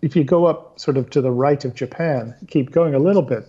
If 0.02 0.14
you 0.14 0.24
go 0.24 0.44
up 0.44 0.78
sort 0.78 0.96
of 0.98 1.10
to 1.10 1.20
the 1.20 1.30
right 1.30 1.64
of 1.64 1.74
Japan, 1.74 2.34
keep 2.48 2.70
going 2.70 2.94
a 2.94 2.98
little 2.98 3.22
bit, 3.22 3.48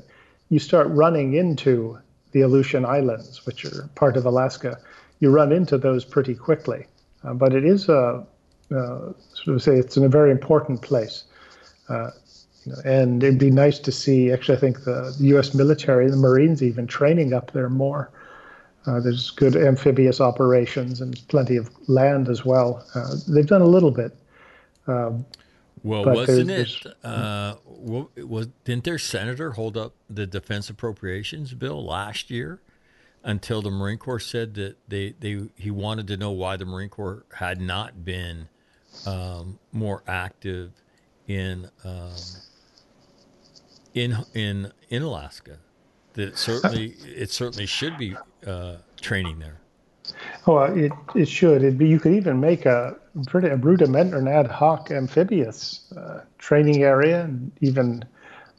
you 0.50 0.60
start 0.60 0.88
running 0.90 1.34
into 1.34 2.00
the 2.32 2.42
Aleutian 2.42 2.86
Islands, 2.86 3.46
which 3.46 3.66
are 3.66 3.90
part 3.96 4.16
of 4.16 4.26
Alaska, 4.26 4.80
you 5.20 5.30
run 5.30 5.52
into 5.52 5.78
those 5.78 6.06
pretty 6.06 6.36
quickly. 6.36 6.86
Uh, 7.24 7.34
but 7.34 7.54
it 7.54 7.66
is 7.66 7.90
a 7.90 8.26
uh, 8.72 9.14
sort 9.34 9.56
of 9.56 9.62
say 9.62 9.78
it's 9.78 9.98
in 9.98 10.04
a 10.04 10.10
very 10.10 10.32
important 10.32 10.82
place. 10.82 11.24
Uh, 11.90 12.12
you 12.66 12.72
know, 12.72 12.80
and 12.84 13.24
it'd 13.24 13.40
be 13.40 13.50
nice 13.50 13.80
to 13.80 13.92
see. 13.92 14.32
Actually, 14.32 14.58
I 14.58 14.62
think 14.62 14.84
the, 14.84 15.16
the 15.18 15.28
U.S. 15.28 15.54
military, 15.54 16.10
the 16.10 16.18
Marines, 16.18 16.62
even 16.62 16.86
training 16.86 17.34
up 17.34 17.52
there 17.52 17.70
more. 17.70 18.12
Uh, 18.88 19.02
there's 19.02 19.32
good 19.32 19.56
amphibious 19.56 20.22
operations 20.22 21.02
and 21.02 21.22
plenty 21.28 21.58
of 21.58 21.70
land 21.90 22.30
as 22.30 22.46
well. 22.46 22.86
Uh, 22.96 23.16
they've 23.28 23.46
done 23.48 23.62
a 23.62 23.68
little 23.68 23.92
bit. 23.92 24.16
Um, 24.88 25.26
well, 25.84 26.06
wasn't 26.06 26.50
it? 26.50 26.86
Uh, 27.04 27.56
was 27.66 28.48
didn't 28.64 28.86
their 28.86 28.98
senator 28.98 29.52
hold 29.52 29.78
up 29.78 29.94
the 30.10 30.26
defense 30.26 30.70
appropriations 30.70 31.54
bill 31.54 31.86
last 31.86 32.32
year 32.32 32.62
until 33.24 33.62
the 33.62 33.70
Marine 33.70 33.98
Corps 33.98 34.20
said 34.20 34.54
that 34.56 34.78
they, 34.88 35.14
they 35.20 35.50
he 35.56 35.70
wanted 35.70 36.08
to 36.08 36.18
know 36.18 36.32
why 36.32 36.56
the 36.58 36.66
Marine 36.66 36.90
Corps 36.90 37.26
had 37.36 37.60
not 37.60 38.06
been 38.06 38.48
um, 39.06 39.60
more 39.72 40.02
active 40.08 40.72
in 41.28 41.70
um, 41.84 42.16
in 43.94 44.18
in 44.34 44.72
in 44.90 45.04
Alaska. 45.04 45.60
That 46.18 46.30
it 46.30 46.38
certainly 46.38 46.96
it 47.06 47.30
certainly 47.30 47.68
should 47.68 47.96
be 47.98 48.16
uh, 48.46 48.78
training 49.00 49.38
there. 49.38 49.60
Oh, 50.48 50.58
it 50.64 50.92
it 51.14 51.28
should. 51.28 51.64
It'd 51.64 51.78
be, 51.78 51.88
you 51.88 52.00
could 52.00 52.14
even 52.14 52.40
make 52.40 52.66
a 52.66 52.96
pretty 53.28 53.50
a 53.50 53.56
rudiment 53.56 54.16
or 54.16 54.18
an 54.18 54.28
ad 54.28 54.48
hoc 54.48 54.90
amphibious 54.90 55.94
uh, 55.96 56.22
training 56.40 56.82
area 56.82 57.22
and 57.22 57.52
even 57.62 58.04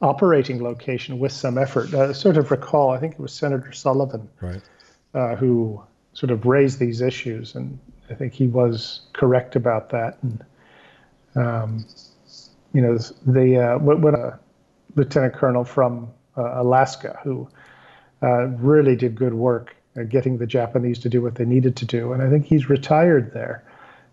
operating 0.01 0.63
location 0.63 1.19
with 1.19 1.33
some 1.33 1.59
effort. 1.59 1.93
Uh, 1.93 2.13
sort 2.13 2.37
of 2.37 2.53
recall, 2.53 2.91
I 2.91 2.99
think 3.01 3.15
it 3.15 3.21
was 3.21 3.33
Senator 3.33 3.73
Sullivan, 3.73 4.29
right. 4.41 4.63
uh, 5.15 5.35
who 5.35 5.83
sort 6.13 6.31
of 6.31 6.47
raised 6.47 6.79
these 6.79 7.01
issues, 7.01 7.57
and 7.57 7.77
I 8.09 8.15
think 8.15 8.35
he 8.35 8.47
was 8.47 9.01
correct 9.15 9.57
about 9.57 9.91
that. 9.91 10.19
And 10.23 10.45
um, 11.35 11.87
you 12.73 12.83
know, 12.83 12.99
the 13.27 13.57
uh, 13.57 13.79
what, 13.79 13.99
what 13.99 14.15
a 14.15 14.39
lieutenant 14.95 15.35
colonel 15.35 15.65
from 15.65 16.05
uh, 16.05 16.07
Alaska 16.43 17.19
who 17.23 17.49
uh, 18.23 18.47
really 18.47 18.97
did 18.97 19.15
good 19.15 19.35
work 19.35 19.77
getting 20.09 20.39
the 20.39 20.47
Japanese 20.47 20.99
to 21.01 21.09
do 21.09 21.23
what 21.23 21.35
they 21.35 21.45
needed 21.45 21.77
to 21.77 21.85
do. 21.85 22.13
And 22.13 22.23
I 22.23 22.31
think 22.31 22.47
he's 22.47 22.69
retired 22.69 23.33
there. 23.33 23.65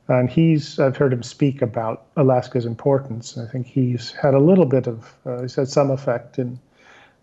And 0.08 0.30
he's, 0.30 0.80
I've 0.80 0.98
heard 0.98 1.14
him 1.14 1.24
speak 1.24 1.62
about 1.62 2.06
Alaska's 2.16 2.66
importance. 2.66 3.38
I 3.38 3.48
think 3.48 3.66
he's 3.66 4.12
had 4.12 4.34
a 4.34 4.40
little 4.40 4.66
bit 4.66 4.88
of, 4.88 5.14
uh, 5.26 5.42
he's 5.42 5.56
had 5.56 5.68
some 5.68 5.90
effect 5.90 6.38
in 6.38 6.60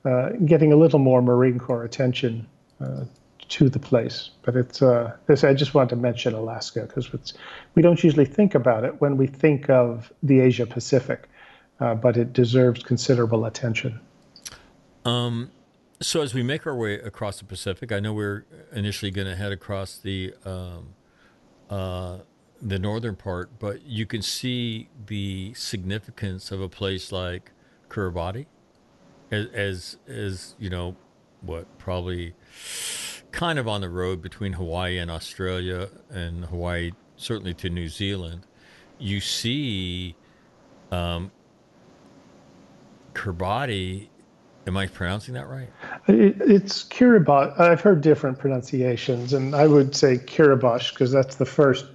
uh, 0.05 0.31
getting 0.45 0.73
a 0.73 0.77
little 0.77 0.99
more 0.99 1.23
Marine 1.23 1.61
Corps 1.61 1.85
attention 1.85 2.47
uh, 2.81 3.05
to 3.51 3.69
the 3.69 3.79
place. 3.79 4.31
But 4.43 4.57
it's, 4.57 4.83
uh, 4.83 5.13
this, 5.27 5.45
I 5.45 5.55
just 5.55 5.75
want 5.75 5.91
to 5.91 5.97
mention 5.97 6.35
Alaska 6.35 6.83
because 6.83 7.09
we 7.75 7.83
don't 7.83 8.03
usually 8.03 8.25
think 8.25 8.57
about 8.57 8.85
it 8.85 9.01
when 9.01 9.17
we 9.17 9.29
think 9.29 9.71
of 9.71 10.13
the 10.25 10.41
Asia 10.41 10.67
Pacific, 10.67 11.29
uh, 11.79 11.95
but 11.95 12.17
it 12.17 12.33
deserves 12.33 12.83
considerable 12.83 13.45
attention. 13.45 14.01
Um, 15.05 15.51
so 16.01 16.23
as 16.23 16.35
we 16.35 16.43
make 16.43 16.67
our 16.67 16.75
way 16.75 16.95
across 16.95 17.39
the 17.39 17.45
Pacific, 17.45 17.93
I 17.93 18.01
know 18.01 18.13
we're 18.13 18.45
initially 18.73 19.11
going 19.11 19.29
to 19.29 19.37
head 19.37 19.53
across 19.53 19.99
the 19.99 20.35
um, 20.45 20.95
uh, 21.71 22.19
the 22.61 22.79
northern 22.79 23.17
part, 23.17 23.59
but 23.59 23.83
you 23.83 24.07
can 24.07 24.23
see 24.23 24.89
the 25.07 25.53
significance 25.55 26.53
of 26.53 26.61
a 26.61 26.69
place 26.69 27.11
like 27.11 27.51
Kiribati 27.89 28.47
as, 29.31 29.47
as 29.49 29.97
as 30.07 30.55
you 30.59 30.71
know 30.71 30.97
what 31.41 31.67
probably 31.79 32.35
kind 33.33 33.59
of 33.59 33.67
on 33.67 33.81
the 33.81 33.89
road 33.89 34.23
between 34.23 34.53
Hawaii 34.53 34.99
and 34.99 35.11
Australia 35.11 35.89
and 36.11 36.45
Hawaii 36.45 36.93
certainly 37.17 37.55
to 37.55 37.71
New 37.71 37.89
Zealand. 37.89 38.47
You 38.99 39.21
see 39.21 40.15
um, 40.91 41.33
Kiribati 43.15 44.09
Am 44.67 44.77
I 44.77 44.87
pronouncing 44.87 45.35
that 45.35 45.49
right? 45.49 45.69
It, 46.07 46.37
it's 46.41 46.85
Kiribati. 46.85 47.59
I've 47.59 47.81
heard 47.81 48.01
different 48.01 48.39
pronunciations, 48.39 49.33
and 49.33 49.55
I 49.55 49.67
would 49.67 49.97
say 49.97 50.19
Kiribati 50.19 50.91
because 50.91 51.11
that's 51.11 51.37
the 51.37 51.47
first. 51.47 51.87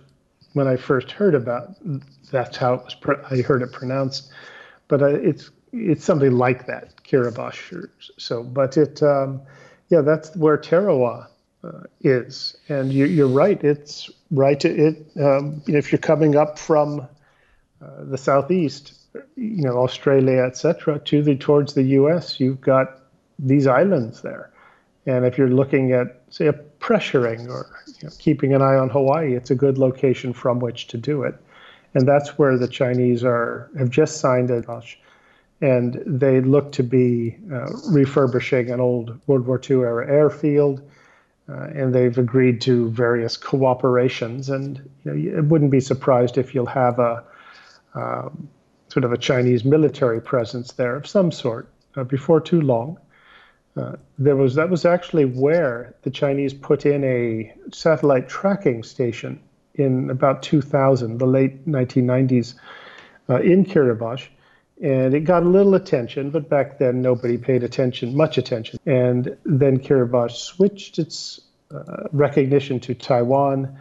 When 0.54 0.68
I 0.68 0.76
first 0.76 1.12
heard 1.12 1.36
about, 1.36 1.76
that's 2.32 2.58
how 2.58 2.74
it 2.76 2.84
was. 2.84 2.96
I 3.30 3.42
heard 3.42 3.62
it 3.62 3.72
pronounced, 3.72 4.32
but 4.88 5.02
uh, 5.02 5.08
it's 5.08 5.52
it's 5.72 6.04
something 6.04 6.32
like 6.32 6.66
that, 6.66 7.04
Kiribati. 7.04 7.88
So, 8.18 8.44
but 8.44 8.76
it, 8.76 9.02
um, 9.04 9.42
yeah, 9.90 10.02
that's 10.02 10.36
where 10.36 10.58
Tarawa 10.58 11.28
uh, 11.64 11.84
is, 12.02 12.58
and 12.70 12.92
you, 12.92 13.26
are 13.26 13.30
right. 13.30 13.64
It's 13.64 14.10
right. 14.32 14.64
It, 14.64 15.06
um, 15.20 15.62
if 15.68 15.92
you're 15.92 16.00
coming 16.00 16.36
up 16.36 16.60
from 16.60 17.02
uh, 17.82 18.04
the 18.04 18.18
southeast, 18.18 18.94
you 19.36 19.64
know 19.64 19.78
Australia, 19.78 20.44
etc., 20.44 21.00
to 21.00 21.22
the 21.22 21.36
towards 21.36 21.74
the 21.74 21.84
U.S., 21.84 22.40
you've 22.40 22.62
got 22.62 23.00
these 23.40 23.68
islands 23.68 24.22
there, 24.22 24.52
and 25.06 25.26
if 25.26 25.38
you're 25.38 25.50
looking 25.50 25.92
at 25.92 26.22
say 26.30 26.48
a 26.48 26.54
pressuring 26.80 27.50
or 27.50 27.68
you 27.88 28.08
know, 28.08 28.14
keeping 28.20 28.54
an 28.54 28.62
eye 28.62 28.76
on 28.76 28.90
Hawaii, 28.90 29.36
it's 29.36 29.52
a 29.52 29.56
good 29.56 29.78
location 29.78 30.34
from 30.34 30.60
which 30.60 30.88
to 30.88 30.98
do 30.98 31.24
it, 31.24 31.36
and 31.94 32.08
that's 32.08 32.38
where 32.38 32.58
the 32.58 32.68
Chinese 32.68 33.24
are 33.24 33.70
have 33.78 33.90
just 33.90 34.20
signed 34.20 34.52
a 34.52 34.62
and 35.62 36.04
they 36.06 36.42
look 36.42 36.72
to 36.74 36.84
be 36.84 37.36
uh, 37.52 37.68
refurbishing 37.90 38.70
an 38.70 38.80
old 38.80 39.20
World 39.28 39.48
War 39.48 39.60
II 39.60 39.78
era 39.78 40.08
airfield. 40.08 40.82
Uh, 41.50 41.70
and 41.74 41.96
they've 41.96 42.18
agreed 42.18 42.60
to 42.60 42.90
various 42.90 43.38
cooperations. 43.38 44.54
And 44.54 44.78
you 45.06 45.14
know, 45.14 45.40
it 45.40 45.46
wouldn't 45.46 45.72
be 45.72 45.80
surprised 45.80 46.38
if 46.38 46.54
you'll 46.54 46.66
have 46.66 47.00
a 47.00 47.24
um, 47.96 48.50
sort 48.90 49.04
of 49.04 49.12
a 49.12 49.18
Chinese 49.18 49.66
military 49.66 50.22
presence 50.22 50.74
there 50.74 50.96
of 50.96 51.08
some 51.08 51.32
sort 51.32 51.68
uh, 51.96 52.04
before 52.04 52.40
too 52.40 52.62
long. 52.62 52.98
Uh, 53.76 53.96
there 54.18 54.36
was 54.36 54.56
that 54.56 54.70
was 54.70 54.86
actually 54.86 55.26
where 55.26 55.94
the 56.02 56.10
Chinese 56.10 56.54
put 56.54 56.86
in 56.86 57.04
a 57.04 57.54
satellite 57.72 58.28
tracking 58.28 58.84
station 58.84 59.40
in 59.76 60.10
about 60.10 60.42
2000, 60.42 61.20
the 61.20 61.28
late 61.28 61.68
1990s, 61.68 62.56
uh, 63.30 63.40
in 63.42 63.64
Kiribati, 63.64 64.28
and 64.82 65.14
it 65.14 65.22
got 65.22 65.44
a 65.44 65.48
little 65.48 65.76
attention, 65.76 66.32
but 66.32 66.50
back 66.50 66.80
then 66.80 67.02
nobody 67.02 67.38
paid 67.38 67.64
attention, 67.64 68.16
much 68.16 68.38
attention. 68.38 68.80
And 68.86 69.38
then 69.44 69.80
Kiribati 69.80 70.32
switched 70.32 70.98
its 70.98 71.42
uh, 71.70 72.08
recognition 72.12 72.80
to 72.82 72.96
Taiwan, 72.96 73.78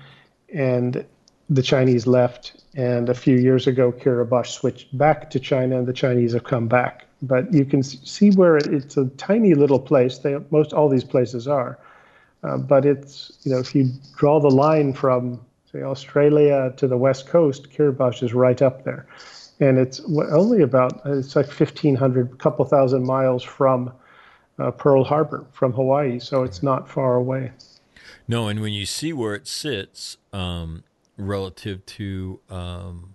and 0.52 1.04
the 1.48 1.62
Chinese 1.62 2.06
left. 2.06 2.52
And 2.74 3.08
a 3.08 3.14
few 3.14 3.36
years 3.36 3.66
ago, 3.66 3.92
Kiribati 3.92 4.46
switched 4.46 4.96
back 4.96 5.30
to 5.30 5.40
China, 5.40 5.78
and 5.78 5.86
the 5.86 5.92
Chinese 5.92 6.32
have 6.32 6.44
come 6.44 6.68
back. 6.68 7.06
But 7.22 7.52
you 7.52 7.64
can 7.64 7.82
see 7.82 8.30
where 8.30 8.56
it's 8.56 8.96
a 8.96 9.06
tiny 9.16 9.54
little 9.54 9.80
place. 9.80 10.18
They 10.18 10.36
most 10.50 10.72
all 10.74 10.88
these 10.88 11.04
places 11.04 11.48
are, 11.48 11.78
uh, 12.42 12.58
but 12.58 12.84
it's 12.84 13.32
you 13.42 13.52
know 13.52 13.58
if 13.58 13.74
you 13.74 13.90
draw 14.16 14.38
the 14.38 14.50
line 14.50 14.92
from 14.92 15.40
say 15.72 15.82
Australia 15.82 16.74
to 16.76 16.86
the 16.86 16.98
west 16.98 17.26
coast, 17.26 17.70
Kiribati 17.70 18.22
is 18.22 18.34
right 18.34 18.60
up 18.60 18.84
there 18.84 19.06
and 19.60 19.78
it's 19.78 20.00
only 20.00 20.62
about 20.62 21.00
it's 21.04 21.34
like 21.34 21.46
1500 21.46 22.38
couple 22.38 22.64
thousand 22.64 23.04
miles 23.04 23.42
from 23.42 23.92
uh, 24.58 24.70
pearl 24.70 25.04
harbor 25.04 25.44
from 25.52 25.72
hawaii 25.72 26.18
so 26.18 26.42
it's 26.42 26.62
not 26.62 26.88
far 26.88 27.14
away 27.16 27.52
no 28.28 28.48
and 28.48 28.60
when 28.60 28.72
you 28.72 28.86
see 28.86 29.12
where 29.12 29.34
it 29.34 29.46
sits 29.46 30.16
um, 30.32 30.82
relative 31.16 31.84
to 31.86 32.40
um, 32.50 33.14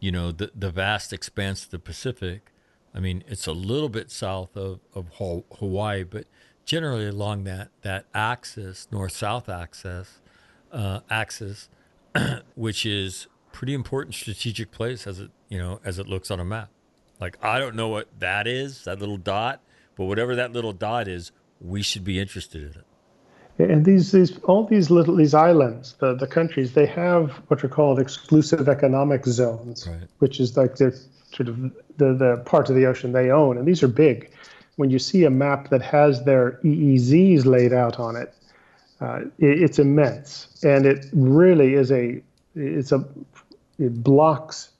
you 0.00 0.10
know 0.10 0.32
the, 0.32 0.50
the 0.54 0.70
vast 0.70 1.12
expanse 1.12 1.64
of 1.64 1.70
the 1.70 1.78
pacific 1.78 2.52
i 2.94 3.00
mean 3.00 3.22
it's 3.26 3.46
a 3.46 3.52
little 3.52 3.88
bit 3.88 4.10
south 4.10 4.56
of, 4.56 4.80
of 4.94 5.06
hawaii 5.18 6.04
but 6.04 6.24
generally 6.64 7.06
along 7.06 7.44
that 7.44 7.68
that 7.82 8.04
axis 8.14 8.88
north 8.90 9.12
south 9.12 9.48
axis 9.48 10.20
uh, 10.72 11.00
axis 11.10 11.68
which 12.54 12.84
is 12.84 13.26
pretty 13.52 13.74
important 13.74 14.14
strategic 14.14 14.70
place 14.70 15.06
as 15.06 15.18
it 15.20 15.30
you 15.48 15.58
know 15.58 15.80
as 15.84 15.98
it 15.98 16.06
looks 16.06 16.30
on 16.30 16.40
a 16.40 16.44
map. 16.44 16.70
Like 17.20 17.36
I 17.42 17.58
don't 17.58 17.74
know 17.74 17.88
what 17.88 18.08
that 18.20 18.46
is, 18.46 18.84
that 18.84 19.00
little 19.00 19.16
dot, 19.16 19.60
but 19.96 20.04
whatever 20.04 20.36
that 20.36 20.52
little 20.52 20.72
dot 20.72 21.08
is, 21.08 21.32
we 21.60 21.82
should 21.82 22.04
be 22.04 22.20
interested 22.20 22.62
in 22.62 22.80
it. 22.80 22.86
And 23.58 23.84
these 23.84 24.12
these 24.12 24.38
all 24.44 24.64
these 24.64 24.88
little 24.88 25.16
these 25.16 25.34
islands, 25.34 25.94
the 25.98 26.14
the 26.14 26.26
countries, 26.26 26.74
they 26.74 26.86
have 26.86 27.32
what 27.48 27.64
are 27.64 27.68
called 27.68 27.98
exclusive 27.98 28.68
economic 28.68 29.26
zones, 29.26 29.88
right. 29.88 30.08
which 30.20 30.38
is 30.38 30.56
like 30.56 30.76
the 30.76 30.92
sort 31.32 31.48
of 31.48 31.60
the 31.96 32.14
the 32.14 32.42
part 32.46 32.70
of 32.70 32.76
the 32.76 32.86
ocean 32.86 33.12
they 33.12 33.30
own, 33.30 33.58
and 33.58 33.66
these 33.66 33.82
are 33.82 33.88
big. 33.88 34.30
When 34.76 34.90
you 34.90 35.00
see 35.00 35.24
a 35.24 35.30
map 35.30 35.70
that 35.70 35.82
has 35.82 36.22
their 36.22 36.60
EEZs 36.62 37.44
laid 37.46 37.72
out 37.72 37.98
on 37.98 38.14
it, 38.14 38.32
uh, 39.00 39.22
it 39.38 39.62
it's 39.62 39.80
immense, 39.80 40.62
and 40.62 40.86
it 40.86 41.06
really 41.12 41.74
is 41.74 41.90
a 41.90 42.22
it's 42.54 42.92
a 42.92 43.04
it 43.80 44.04
blocks, 44.04 44.70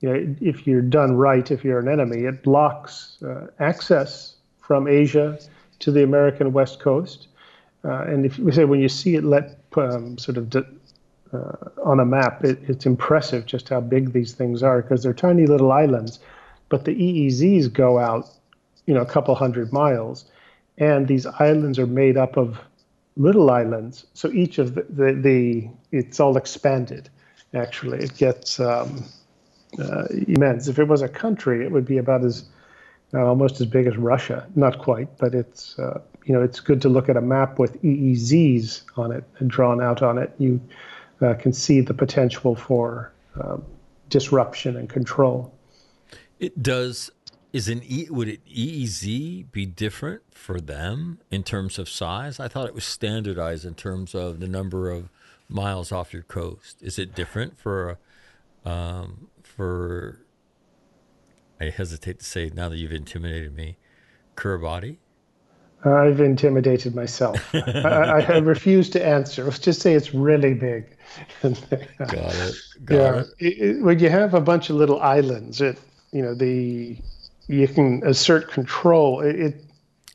you 0.00 0.08
know, 0.08 0.36
if 0.40 0.66
you're 0.66 0.82
done 0.82 1.16
right, 1.16 1.50
if 1.50 1.62
you're 1.62 1.78
an 1.78 1.88
enemy, 1.88 2.24
it 2.24 2.42
blocks 2.42 3.22
uh, 3.22 3.48
access 3.58 4.36
from 4.60 4.88
Asia 4.88 5.38
to 5.80 5.90
the 5.90 6.02
American 6.02 6.54
West 6.54 6.80
Coast. 6.80 7.28
Uh, 7.84 8.02
and 8.04 8.24
if 8.24 8.38
we 8.38 8.50
say 8.52 8.64
when 8.64 8.80
you 8.80 8.88
see 8.88 9.14
it 9.14 9.24
let 9.24 9.58
um, 9.76 10.16
sort 10.18 10.36
of 10.36 10.48
de- 10.48 10.66
uh, 11.32 11.52
on 11.84 12.00
a 12.00 12.04
map, 12.04 12.44
it, 12.44 12.58
it's 12.68 12.86
impressive 12.86 13.44
just 13.44 13.68
how 13.68 13.80
big 13.80 14.12
these 14.12 14.32
things 14.32 14.62
are 14.62 14.80
because 14.80 15.02
they're 15.02 15.12
tiny 15.12 15.46
little 15.46 15.72
islands, 15.72 16.20
but 16.68 16.84
the 16.84 16.94
EEZs 16.94 17.72
go 17.72 17.98
out, 17.98 18.28
you 18.86 18.94
know, 18.94 19.02
a 19.02 19.06
couple 19.06 19.34
hundred 19.34 19.72
miles, 19.72 20.24
and 20.78 21.08
these 21.08 21.26
islands 21.26 21.78
are 21.78 21.86
made 21.86 22.16
up 22.16 22.36
of 22.36 22.58
little 23.16 23.50
islands. 23.50 24.06
So 24.14 24.32
each 24.32 24.58
of 24.58 24.74
the, 24.74 24.86
the, 24.88 25.12
the 25.12 25.68
it's 25.92 26.20
all 26.20 26.36
expanded 26.36 27.10
actually. 27.54 27.98
It 27.98 28.16
gets 28.16 28.58
um, 28.60 29.04
uh, 29.78 30.06
immense. 30.26 30.68
If 30.68 30.78
it 30.78 30.88
was 30.88 31.02
a 31.02 31.08
country, 31.08 31.64
it 31.64 31.70
would 31.70 31.86
be 31.86 31.98
about 31.98 32.24
as 32.24 32.44
uh, 33.14 33.24
almost 33.24 33.60
as 33.60 33.66
big 33.66 33.86
as 33.86 33.96
Russia. 33.96 34.46
Not 34.54 34.78
quite, 34.78 35.16
but 35.18 35.34
it's 35.34 35.78
uh, 35.78 36.00
you 36.24 36.34
know 36.34 36.42
it's 36.42 36.60
good 36.60 36.82
to 36.82 36.88
look 36.88 37.08
at 37.08 37.16
a 37.16 37.20
map 37.20 37.58
with 37.58 37.80
EEZs 37.82 38.82
on 38.96 39.12
it 39.12 39.24
and 39.38 39.50
drawn 39.50 39.82
out 39.82 40.02
on 40.02 40.18
it. 40.18 40.34
You 40.38 40.60
uh, 41.20 41.34
can 41.34 41.52
see 41.52 41.80
the 41.80 41.94
potential 41.94 42.54
for 42.54 43.12
um, 43.40 43.64
disruption 44.08 44.76
and 44.76 44.88
control. 44.88 45.52
It 46.40 46.62
does. 46.62 47.10
Is 47.52 47.68
an 47.68 47.82
e 47.84 48.08
would 48.10 48.26
it 48.26 48.44
EEZ 48.46 49.52
be 49.52 49.64
different 49.64 50.22
for 50.32 50.60
them 50.60 51.20
in 51.30 51.44
terms 51.44 51.78
of 51.78 51.88
size? 51.88 52.40
I 52.40 52.48
thought 52.48 52.66
it 52.66 52.74
was 52.74 52.84
standardized 52.84 53.64
in 53.64 53.74
terms 53.74 54.12
of 54.14 54.40
the 54.40 54.48
number 54.48 54.90
of 54.90 55.08
miles 55.48 55.92
off 55.92 56.12
your 56.12 56.24
coast. 56.24 56.82
Is 56.82 56.98
it 56.98 57.14
different 57.14 57.58
for 57.58 57.98
um, 58.64 59.28
for? 59.42 60.23
I 61.60 61.70
hesitate 61.70 62.18
to 62.18 62.24
say 62.24 62.50
now 62.54 62.68
that 62.68 62.76
you've 62.76 62.92
intimidated 62.92 63.54
me, 63.54 63.76
Kiribati. 64.36 64.96
I've 65.84 66.20
intimidated 66.20 66.94
myself. 66.94 67.38
I, 67.54 68.24
I, 68.26 68.38
refuse 68.38 68.88
to 68.90 69.04
answer. 69.04 69.44
Let's 69.44 69.58
just 69.58 69.82
say 69.82 69.92
it's 69.92 70.14
really 70.14 70.54
big. 70.54 70.96
Got 71.42 71.72
it. 71.72 72.56
Got 72.84 72.90
yeah. 72.90 73.20
it. 73.20 73.26
It, 73.38 73.58
it. 73.58 73.82
When 73.82 73.98
you 73.98 74.08
have 74.08 74.32
a 74.32 74.40
bunch 74.40 74.70
of 74.70 74.76
little 74.76 75.00
islands, 75.00 75.60
it 75.60 75.78
you 76.12 76.22
know 76.22 76.34
the 76.34 76.96
you 77.48 77.68
can 77.68 78.02
assert 78.06 78.50
control. 78.50 79.20
It, 79.20 79.62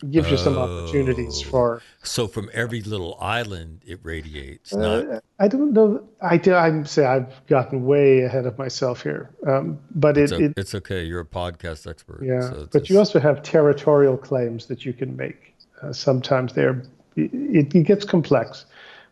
gives 0.10 0.32
you 0.32 0.38
some 0.38 0.58
opportunities 0.58 1.42
oh. 1.46 1.50
for. 1.50 1.82
So 2.04 2.28
from 2.28 2.50
every 2.54 2.82
little 2.82 3.18
island, 3.20 3.82
it 3.86 4.00
radiates. 4.04 4.74
Uh, 4.74 5.02
not... 5.02 5.24
I 5.40 5.48
don't 5.48 5.74
know. 5.74 6.08
I 6.22 6.38
do. 6.38 6.54
I'm 6.54 6.86
say 6.86 7.06
I've 7.06 7.46
gotten 7.48 7.86
way 7.86 8.22
ahead 8.22 8.46
of 8.46 8.58
myself 8.58 9.04
here, 9.04 9.30
um, 9.48 9.80
but 9.96 10.18
it's, 10.18 10.32
it, 10.32 10.42
a, 10.42 10.46
it, 10.46 10.54
it's 10.58 10.76
okay. 10.76 11.04
You're 11.04 11.22
a 11.22 11.26
podcast 11.26 11.90
expert. 11.90 12.24
Yeah, 12.24 12.42
so 12.42 12.68
but 12.72 12.80
just... 12.80 12.90
you 12.90 12.98
also 12.98 13.20
have 13.20 13.44
territorial 13.44 14.18
claims 14.18 14.68
that 14.68 14.86
you 14.86 14.94
can 14.94 15.16
make. 15.16 15.56
Uh, 15.82 15.94
sometimes 15.94 16.54
they're 16.54 16.84
it, 17.16 17.76
it, 17.76 17.84
gets 17.84 18.06
complex, 18.06 18.66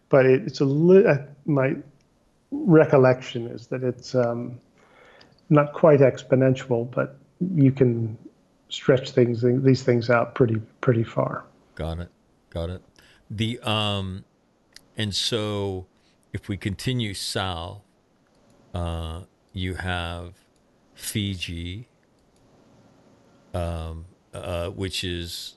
but 0.09 0.25
it, 0.25 0.43
it's 0.47 0.59
a 0.59 0.65
li- 0.65 1.05
uh, 1.05 1.17
my 1.45 1.75
recollection 2.51 3.47
is 3.47 3.67
that 3.67 3.83
it's 3.83 4.15
um, 4.15 4.59
not 5.49 5.73
quite 5.73 5.99
exponential, 5.99 6.89
but 6.89 7.17
you 7.55 7.71
can 7.71 8.17
stretch 8.69 9.11
things 9.11 9.43
these 9.63 9.83
things 9.83 10.09
out 10.09 10.35
pretty 10.35 10.61
pretty 10.81 11.03
far. 11.03 11.45
Got 11.75 11.99
it. 11.99 12.09
Got 12.49 12.69
it. 12.69 12.81
The 13.29 13.59
um, 13.59 14.25
and 14.95 15.13
so 15.13 15.87
if 16.33 16.47
we 16.47 16.57
continue 16.57 17.13
south, 17.13 17.81
uh, 18.73 19.21
you 19.53 19.75
have 19.75 20.33
Fiji, 20.93 21.87
um, 23.53 24.05
uh, 24.33 24.69
which 24.69 25.03
is 25.03 25.55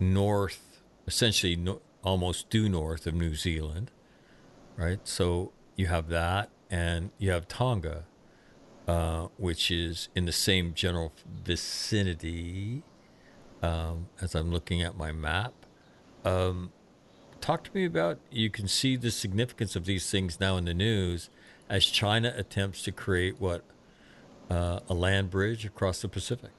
north, 0.00 0.80
essentially 1.06 1.56
no, 1.56 1.80
almost 2.02 2.50
due 2.50 2.68
north 2.68 3.06
of 3.06 3.14
New 3.14 3.34
Zealand, 3.34 3.90
right? 4.76 5.00
So 5.04 5.52
you 5.76 5.86
have 5.86 6.08
that, 6.08 6.50
and 6.70 7.10
you 7.18 7.30
have 7.30 7.48
Tonga, 7.48 8.04
uh, 8.88 9.28
which 9.36 9.70
is 9.70 10.08
in 10.16 10.24
the 10.24 10.32
same 10.32 10.72
general 10.72 11.12
vicinity 11.44 12.82
um, 13.62 14.08
as 14.22 14.34
I'm 14.34 14.50
looking 14.50 14.80
at 14.82 14.96
my 14.96 15.12
map. 15.12 15.52
Um, 16.24 16.72
talk 17.42 17.64
to 17.64 17.70
me 17.74 17.84
about 17.84 18.18
you 18.30 18.48
can 18.48 18.66
see 18.66 18.96
the 18.96 19.10
significance 19.10 19.76
of 19.76 19.84
these 19.84 20.10
things 20.10 20.40
now 20.40 20.56
in 20.56 20.64
the 20.64 20.72
news 20.72 21.28
as 21.68 21.84
China 21.84 22.32
attempts 22.34 22.82
to 22.84 22.92
create 22.92 23.38
what 23.38 23.62
uh, 24.50 24.80
a 24.88 24.94
land 24.94 25.28
bridge 25.30 25.66
across 25.66 26.00
the 26.00 26.08
Pacific. 26.08 26.50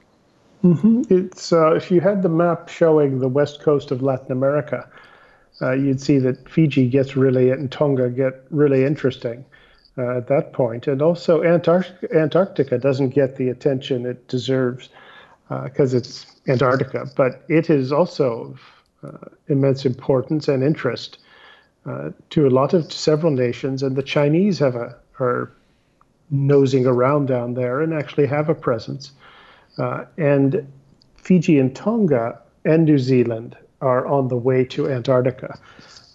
Mm-hmm. 0.62 1.02
It's 1.12 1.52
uh, 1.52 1.72
if 1.72 1.90
you 1.90 2.00
had 2.00 2.22
the 2.22 2.28
map 2.28 2.68
showing 2.68 3.18
the 3.18 3.28
west 3.28 3.60
coast 3.60 3.90
of 3.90 4.02
Latin 4.02 4.30
America, 4.30 4.88
uh, 5.60 5.72
you'd 5.72 6.00
see 6.00 6.18
that 6.18 6.48
Fiji 6.48 6.88
gets 6.88 7.16
really 7.16 7.50
and 7.50 7.72
Tonga 7.72 8.08
get 8.08 8.44
really 8.50 8.84
interesting 8.84 9.44
uh, 9.98 10.18
at 10.18 10.28
that 10.28 10.52
point. 10.52 10.86
And 10.86 11.02
also, 11.02 11.42
Antarctica, 11.42 12.78
doesn't 12.78 13.10
get 13.10 13.36
the 13.36 13.48
attention 13.48 14.06
it 14.06 14.28
deserves 14.28 14.88
because 15.64 15.94
uh, 15.94 15.98
it's 15.98 16.26
Antarctica, 16.48 17.06
but 17.16 17.44
it 17.48 17.70
is 17.70 17.92
also 17.92 18.54
of 18.54 18.60
uh, 19.02 19.28
immense 19.48 19.84
importance 19.84 20.46
and 20.46 20.62
interest 20.62 21.18
uh, 21.86 22.10
to 22.30 22.46
a 22.46 22.50
lot 22.50 22.74
of 22.74 22.92
several 22.92 23.32
nations. 23.32 23.82
And 23.82 23.96
the 23.96 24.02
Chinese 24.02 24.58
have 24.58 24.76
a 24.76 24.96
are 25.20 25.52
nosing 26.30 26.86
around 26.86 27.26
down 27.26 27.54
there 27.54 27.80
and 27.80 27.92
actually 27.92 28.26
have 28.26 28.48
a 28.48 28.54
presence. 28.54 29.12
Uh, 29.78 30.04
and 30.16 30.66
Fiji 31.16 31.58
and 31.58 31.74
Tonga 31.74 32.40
and 32.64 32.84
New 32.84 32.98
Zealand 32.98 33.56
are 33.80 34.06
on 34.06 34.28
the 34.28 34.36
way 34.36 34.64
to 34.64 34.90
Antarctica. 34.90 35.58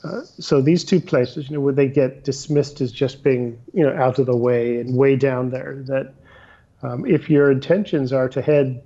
Uh, 0.05 0.23
so 0.39 0.61
these 0.61 0.83
two 0.83 0.99
places, 0.99 1.49
you 1.49 1.55
know, 1.55 1.61
where 1.61 1.73
they 1.73 1.87
get 1.87 2.23
dismissed 2.23 2.79
as 2.79 2.91
just 2.91 3.23
being, 3.23 3.59
you 3.73 3.83
know, 3.83 3.95
out 3.95 4.19
of 4.19 4.27
the 4.27 4.35
way 4.35 4.79
and 4.79 4.95
way 4.95 5.15
down 5.15 5.49
there, 5.49 5.83
that 5.87 6.13
um, 6.83 7.05
if 7.05 7.29
your 7.29 7.49
intentions 7.49 8.13
are 8.13 8.29
to 8.29 8.41
head, 8.41 8.83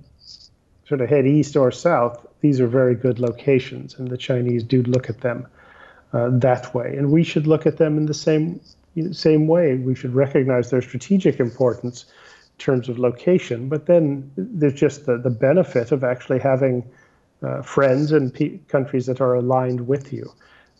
sort 0.88 1.00
of 1.00 1.08
head 1.08 1.26
east 1.26 1.56
or 1.56 1.70
south, 1.70 2.26
these 2.40 2.58
are 2.60 2.66
very 2.66 2.94
good 2.94 3.18
locations, 3.18 3.98
and 3.98 4.08
the 4.08 4.16
Chinese 4.16 4.62
do 4.62 4.82
look 4.84 5.10
at 5.10 5.20
them 5.20 5.46
uh, 6.14 6.30
that 6.32 6.74
way, 6.74 6.96
and 6.96 7.12
we 7.12 7.22
should 7.22 7.46
look 7.46 7.66
at 7.66 7.76
them 7.76 7.98
in 7.98 8.06
the 8.06 8.14
same 8.14 8.60
same 9.12 9.46
way. 9.46 9.76
We 9.76 9.94
should 9.94 10.14
recognize 10.14 10.70
their 10.70 10.82
strategic 10.82 11.38
importance, 11.38 12.06
in 12.06 12.58
terms 12.58 12.88
of 12.88 12.98
location, 12.98 13.68
but 13.68 13.86
then 13.86 14.30
there's 14.36 14.74
just 14.74 15.06
the, 15.06 15.18
the 15.18 15.30
benefit 15.30 15.92
of 15.92 16.02
actually 16.02 16.38
having 16.38 16.82
uh, 17.42 17.62
friends 17.62 18.10
and 18.12 18.32
pe- 18.32 18.58
countries 18.68 19.06
that 19.06 19.20
are 19.20 19.34
aligned 19.34 19.86
with 19.86 20.12
you. 20.12 20.32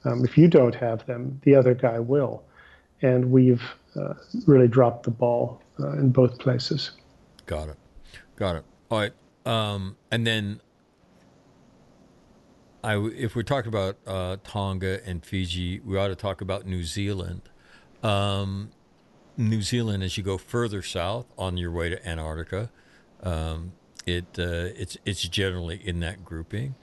Um, 0.05 0.25
if 0.25 0.39
you 0.39 0.49
don't 0.49 0.75
have 0.75 1.07
them, 1.07 1.41
the 1.45 1.55
other 1.55 1.75
guy 1.75 1.99
will. 1.99 2.43
And 3.03 3.31
we've 3.31 3.63
uh, 3.97 4.15
really 4.47 4.69
dropped 4.69 5.05
the 5.05 5.11
ball 5.11 5.63
uh, 5.79 5.93
in 5.93 6.11
both 6.11 6.39
places. 6.39 6.93
Got 7.47 7.71
it. 7.71 7.77
Got 8.37 8.57
it. 8.57 8.65
All 8.91 8.99
right. 8.99 9.13
Um, 9.47 9.97
and 10.11 10.27
then 10.27 10.61
I, 12.83 12.97
if 12.99 13.35
we're 13.35 13.43
talking 13.43 13.69
about 13.69 13.99
uh, 14.07 14.37
Tonga 14.45 15.01
and 15.07 15.25
Fiji, 15.25 15.81
we 15.81 15.99
ought 15.99 16.09
to 16.09 16.17
talk 16.17 16.41
about 16.41 16.67
New 16.67 16.85
Zealand. 16.85 17.43
Um, 18.03 18.71
New 19.37 19.63
Zealand, 19.63 20.03
as 20.03 20.17
you 20.17 20.23
go 20.23 20.39
further 20.39 20.83
south 20.83 21.27
on 21.37 21.57
your 21.57 21.71
way 21.71 21.89
to 21.89 22.09
Antarctica, 22.09 22.71
um, 23.23 23.73
it 24.07 24.25
uh, 24.39 24.73
it's 24.77 24.97
it's 25.05 25.23
generally 25.29 25.77
in 25.77 26.01
that 26.01 26.25
grouping. 26.25 26.75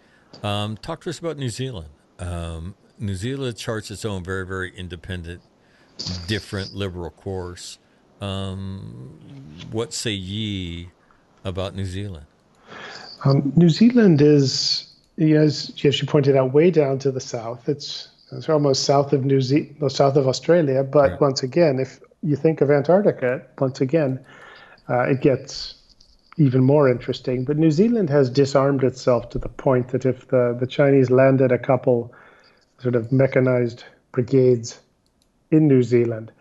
Um, 0.43 0.77
talk 0.77 1.01
to 1.01 1.10
us 1.10 1.19
about 1.19 1.38
New 1.38 1.49
Zealand. 1.49 1.89
Um, 2.19 2.75
New 3.00 3.16
Zealand 3.16 3.58
charts 3.58 3.92
its 3.92 4.06
own 4.06 4.24
very 4.24 4.46
very 4.46 4.76
independent, 4.76 5.42
different 6.28 6.74
liberal 6.74 7.10
course. 7.10 7.78
Um, 8.22 9.20
what 9.72 9.94
say 9.94 10.12
ye 10.12 10.90
about 11.44 11.76
New 11.76 11.86
Zealand? 11.86 12.26
Um, 13.26 13.54
New 13.56 13.70
Zealand 13.70 14.22
is, 14.22 14.88
as, 15.20 15.72
as 15.84 16.02
you 16.02 16.08
pointed 16.08 16.36
out, 16.36 16.54
way 16.54 16.72
down 16.72 17.00
to 17.00 17.12
the 17.12 17.20
south. 17.20 17.70
It's 17.70 18.10
it's 18.32 18.50
almost 18.50 18.84
south 18.84 19.14
of 19.14 19.24
New 19.24 19.42
Zealand, 19.42 19.92
south 19.92 20.18
of 20.18 20.28
Australia. 20.28 20.84
But 20.84 21.12
right. 21.12 21.22
once 21.22 21.44
again, 21.44 21.80
if 21.80 22.00
you 22.24 22.36
think 22.36 22.62
of 22.62 22.70
Antarctica, 22.70 23.42
once 23.58 23.80
again, 23.80 24.20
uh, 24.90 25.04
it 25.04 25.22
gets 25.22 25.76
even 26.38 26.64
more 26.64 26.90
interesting. 26.90 27.46
But 27.46 27.58
New 27.58 27.72
Zealand 27.72 28.10
has 28.10 28.30
disarmed 28.30 28.84
itself 28.84 29.30
to 29.30 29.40
the 29.40 29.50
point 29.50 29.90
that 29.90 30.06
if 30.06 30.28
the, 30.28 30.56
the 30.60 30.68
Chinese 30.68 31.10
landed 31.10 31.52
a 31.52 31.58
couple 31.58 32.14
sort 32.80 32.96
of 32.96 33.12
mechanized 33.12 33.84
brigades 34.12 34.80
in 35.52 35.68
New 35.68 35.84
Zealand, 35.84 36.32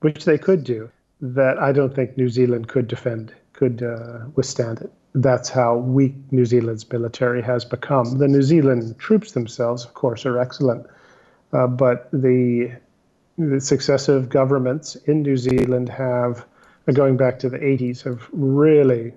which 0.00 0.24
they 0.24 0.38
could 0.38 0.64
do, 0.64 0.90
that 1.20 1.58
I 1.58 1.72
don't 1.72 1.94
think 1.94 2.16
New 2.16 2.28
Zealand 2.28 2.68
could 2.68 2.88
defend, 2.88 3.32
could 3.52 3.82
uh, 3.82 4.26
withstand 4.34 4.80
it. 4.80 4.92
That's 5.14 5.48
how 5.48 5.76
weak 5.76 6.14
New 6.30 6.44
Zealand's 6.44 6.90
military 6.90 7.42
has 7.42 7.64
become. 7.64 8.18
The 8.18 8.28
New 8.28 8.42
Zealand 8.42 8.98
troops 8.98 9.32
themselves, 9.32 9.84
of 9.84 9.94
course, 9.94 10.24
are 10.24 10.38
excellent, 10.38 10.86
uh, 11.52 11.66
but 11.66 12.08
the 12.12 12.72
the 13.38 13.60
successive 13.60 14.28
governments 14.28 14.94
in 15.06 15.22
New 15.22 15.36
Zealand 15.36 15.88
have, 15.88 16.44
going 16.92 17.16
back 17.16 17.38
to 17.40 17.48
the 17.48 17.58
80s, 17.58 18.02
have 18.02 18.28
really 18.32 19.14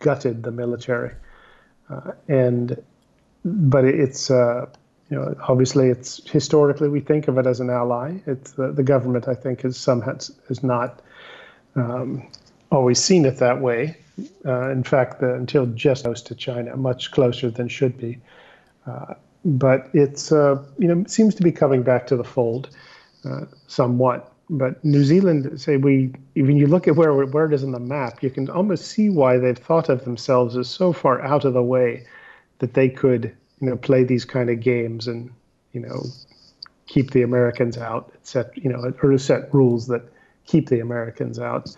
gutted 0.00 0.42
the 0.42 0.50
military. 0.50 1.12
Uh, 1.88 2.12
and 2.28 2.82
but 3.44 3.84
it's 3.84 4.30
uh, 4.30 4.66
you 5.10 5.16
know 5.16 5.34
obviously 5.48 5.88
it's 5.88 6.28
historically 6.30 6.88
we 6.88 7.00
think 7.00 7.28
of 7.28 7.38
it 7.38 7.46
as 7.46 7.60
an 7.60 7.70
ally. 7.70 8.16
It's 8.26 8.52
the, 8.52 8.72
the 8.72 8.82
government 8.82 9.28
I 9.28 9.34
think 9.34 9.62
has 9.62 9.76
some 9.76 10.00
has, 10.02 10.32
has 10.48 10.62
not 10.62 11.00
um, 11.76 12.26
always 12.70 12.98
seen 12.98 13.24
it 13.24 13.38
that 13.38 13.60
way. 13.60 13.96
Uh, 14.46 14.70
in 14.70 14.84
fact, 14.84 15.20
the, 15.20 15.34
until 15.34 15.66
just 15.66 16.04
close 16.04 16.22
to 16.22 16.34
China, 16.34 16.76
much 16.76 17.10
closer 17.10 17.50
than 17.50 17.68
should 17.68 17.98
be. 17.98 18.18
Uh, 18.86 19.14
but 19.44 19.88
it's 19.92 20.32
uh, 20.32 20.62
you 20.78 20.88
know 20.88 21.04
seems 21.06 21.34
to 21.34 21.42
be 21.42 21.52
coming 21.52 21.82
back 21.82 22.06
to 22.06 22.16
the 22.16 22.24
fold 22.24 22.70
uh, 23.24 23.44
somewhat. 23.66 24.30
But 24.50 24.84
New 24.84 25.04
Zealand, 25.04 25.58
say 25.58 25.78
we, 25.78 26.12
when 26.34 26.56
you 26.58 26.66
look 26.66 26.86
at 26.86 26.96
where 26.96 27.12
where 27.12 27.46
it 27.46 27.52
is 27.54 27.64
on 27.64 27.72
the 27.72 27.80
map, 27.80 28.22
you 28.22 28.30
can 28.30 28.48
almost 28.50 28.86
see 28.86 29.08
why 29.10 29.38
they've 29.38 29.56
thought 29.56 29.88
of 29.88 30.04
themselves 30.04 30.56
as 30.56 30.68
so 30.68 30.92
far 30.92 31.20
out 31.22 31.44
of 31.44 31.54
the 31.54 31.62
way 31.62 32.06
that 32.58 32.74
they 32.74 32.88
could, 32.88 33.34
you 33.60 33.68
know, 33.68 33.76
play 33.76 34.04
these 34.04 34.24
kind 34.24 34.50
of 34.50 34.60
games 34.60 35.06
and, 35.06 35.30
you 35.72 35.80
know, 35.80 36.04
keep 36.86 37.12
the 37.12 37.22
Americans 37.22 37.78
out, 37.78 38.12
set, 38.22 38.56
you 38.56 38.70
know, 38.70 38.92
or 39.02 39.10
to 39.10 39.18
set 39.18 39.52
rules 39.54 39.86
that 39.86 40.02
keep 40.46 40.68
the 40.68 40.80
Americans 40.80 41.38
out. 41.38 41.74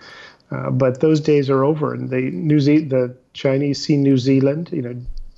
Uh, 0.51 0.71
but 0.71 1.01
those 1.01 1.21
days 1.21 1.51
are 1.51 1.65
over, 1.65 1.93
and 1.93 2.09
the 2.11 2.31
New 2.31 2.61
Ze- 2.61 2.85
the 2.85 3.17
Chinese 3.33 3.85
see 3.85 3.97
New 3.97 4.17
Zealand, 4.17 4.71
you 4.73 4.83
know, 4.83 4.95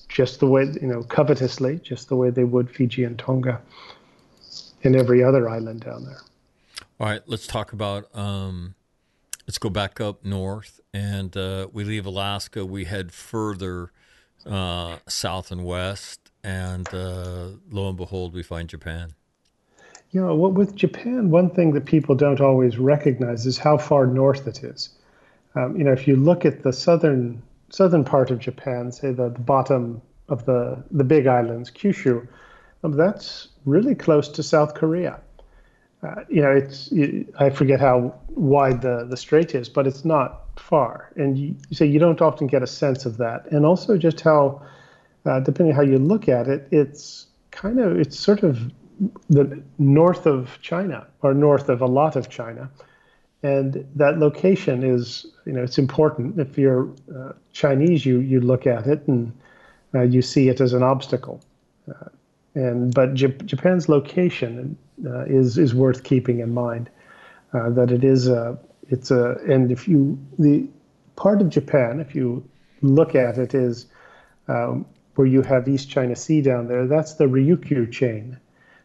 just 0.08 0.40
the 0.40 0.46
way, 0.46 0.64
you 0.80 0.86
know, 0.86 1.02
covetously, 1.02 1.78
just 1.82 2.08
the 2.08 2.16
way 2.16 2.30
they 2.30 2.44
would 2.44 2.70
Fiji 2.70 3.04
and 3.04 3.18
Tonga 3.18 3.60
and 4.84 4.94
every 4.94 5.22
other 5.22 5.48
island 5.48 5.80
down 5.80 6.04
there. 6.04 6.20
All 7.00 7.06
right, 7.06 7.22
let's 7.26 7.46
talk 7.46 7.72
about. 7.72 8.14
Um, 8.14 8.74
let's 9.46 9.58
go 9.58 9.70
back 9.70 10.00
up 10.00 10.24
north, 10.24 10.80
and 10.92 11.36
uh, 11.36 11.68
we 11.72 11.84
leave 11.84 12.04
Alaska. 12.04 12.66
We 12.66 12.84
head 12.84 13.12
further 13.12 13.92
uh, 14.44 14.98
south 15.06 15.50
and 15.50 15.64
west, 15.64 16.27
and 16.44 16.86
uh, 16.92 17.48
lo 17.70 17.88
and 17.88 17.96
behold, 17.96 18.34
we 18.34 18.42
find 18.42 18.68
Japan. 18.68 19.12
You 20.10 20.22
know, 20.22 20.34
what 20.34 20.54
with 20.54 20.74
Japan, 20.74 21.30
one 21.30 21.50
thing 21.50 21.72
that 21.74 21.84
people 21.84 22.14
don't 22.14 22.40
always 22.40 22.78
recognize 22.78 23.44
is 23.44 23.58
how 23.58 23.76
far 23.76 24.06
north 24.06 24.46
it 24.46 24.64
is. 24.64 24.90
Um, 25.54 25.76
you 25.76 25.84
know, 25.84 25.92
if 25.92 26.08
you 26.08 26.16
look 26.16 26.44
at 26.44 26.62
the 26.62 26.72
southern 26.72 27.42
southern 27.70 28.04
part 28.04 28.30
of 28.30 28.38
Japan, 28.38 28.90
say 28.90 29.12
the, 29.12 29.28
the 29.28 29.40
bottom 29.40 30.00
of 30.28 30.44
the 30.46 30.82
the 30.90 31.04
big 31.04 31.26
islands, 31.26 31.70
Kyushu, 31.70 32.26
um, 32.84 32.92
that's 32.92 33.48
really 33.64 33.94
close 33.94 34.28
to 34.28 34.42
South 34.42 34.74
Korea. 34.74 35.20
Uh, 36.02 36.22
you 36.28 36.40
know, 36.40 36.52
it's 36.52 36.92
I 37.38 37.50
forget 37.50 37.80
how 37.80 38.14
wide 38.28 38.82
the 38.82 39.06
the 39.08 39.16
strait 39.16 39.54
is, 39.54 39.68
but 39.68 39.86
it's 39.86 40.04
not 40.04 40.60
far. 40.60 41.10
And 41.16 41.38
you, 41.38 41.56
say 41.72 41.86
you 41.86 41.98
don't 41.98 42.22
often 42.22 42.46
get 42.46 42.62
a 42.62 42.66
sense 42.66 43.04
of 43.04 43.16
that, 43.16 43.46
and 43.50 43.66
also 43.66 43.96
just 43.96 44.20
how, 44.20 44.62
uh, 45.28 45.40
depending 45.40 45.74
how 45.74 45.82
you 45.82 45.98
look 45.98 46.28
at 46.28 46.48
it, 46.48 46.66
it's 46.70 47.26
kind 47.50 47.78
of 47.78 47.98
it's 47.98 48.18
sort 48.18 48.42
of 48.42 48.72
the 49.28 49.62
north 49.78 50.26
of 50.26 50.58
China 50.62 51.06
or 51.22 51.34
north 51.34 51.68
of 51.68 51.82
a 51.82 51.86
lot 51.86 52.16
of 52.16 52.30
China, 52.30 52.70
and 53.42 53.86
that 53.94 54.18
location 54.18 54.82
is 54.82 55.26
you 55.44 55.52
know 55.52 55.62
it's 55.62 55.78
important. 55.78 56.38
If 56.38 56.56
you're 56.56 56.88
uh, 57.14 57.32
Chinese, 57.52 58.06
you 58.06 58.20
you 58.20 58.40
look 58.40 58.66
at 58.66 58.86
it 58.86 59.06
and 59.06 59.32
uh, 59.94 60.02
you 60.02 60.22
see 60.22 60.48
it 60.48 60.60
as 60.60 60.72
an 60.72 60.82
obstacle. 60.82 61.42
Uh, 61.88 62.08
and 62.54 62.94
but 62.94 63.14
J- 63.14 63.36
Japan's 63.44 63.88
location 63.88 64.78
uh, 65.06 65.24
is 65.26 65.58
is 65.58 65.74
worth 65.74 66.04
keeping 66.04 66.40
in 66.40 66.54
mind. 66.54 66.88
Uh, 67.52 67.70
that 67.70 67.90
it 67.90 68.02
is 68.02 68.28
a 68.28 68.58
it's 68.88 69.10
a 69.10 69.36
and 69.46 69.70
if 69.70 69.86
you 69.86 70.18
the 70.38 70.66
part 71.16 71.42
of 71.42 71.50
Japan, 71.50 72.00
if 72.00 72.14
you 72.14 72.42
look 72.80 73.14
at 73.14 73.36
it, 73.36 73.54
is 73.54 73.86
um, 74.48 74.86
where 75.18 75.26
you 75.26 75.42
have 75.42 75.66
East 75.66 75.90
China 75.90 76.14
Sea 76.14 76.40
down 76.40 76.68
there. 76.68 76.86
That's 76.86 77.14
the 77.14 77.24
Ryukyu 77.24 77.90
chain, 77.90 78.38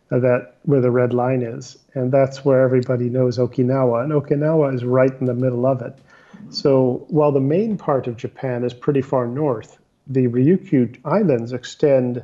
that 0.10 0.56
where 0.64 0.82
the 0.82 0.90
red 0.90 1.14
line 1.14 1.44
is, 1.44 1.78
and 1.94 2.12
that's 2.12 2.44
where 2.44 2.62
everybody 2.62 3.08
knows 3.08 3.38
Okinawa, 3.38 4.04
and 4.04 4.12
Okinawa 4.12 4.74
is 4.74 4.84
right 4.84 5.14
in 5.20 5.28
the 5.28 5.36
middle 5.36 5.68
of 5.68 5.84
it. 5.84 5.96
So 6.50 7.06
while 7.10 7.32
the 7.32 7.40
main 7.40 7.78
part 7.78 8.08
of 8.08 8.18
Japan 8.18 8.64
is 8.64 8.74
pretty 8.74 9.04
far 9.04 9.28
north, 9.28 9.78
the 10.08 10.28
Ryukyu 10.28 10.98
Islands 11.06 11.54
extend 11.54 12.24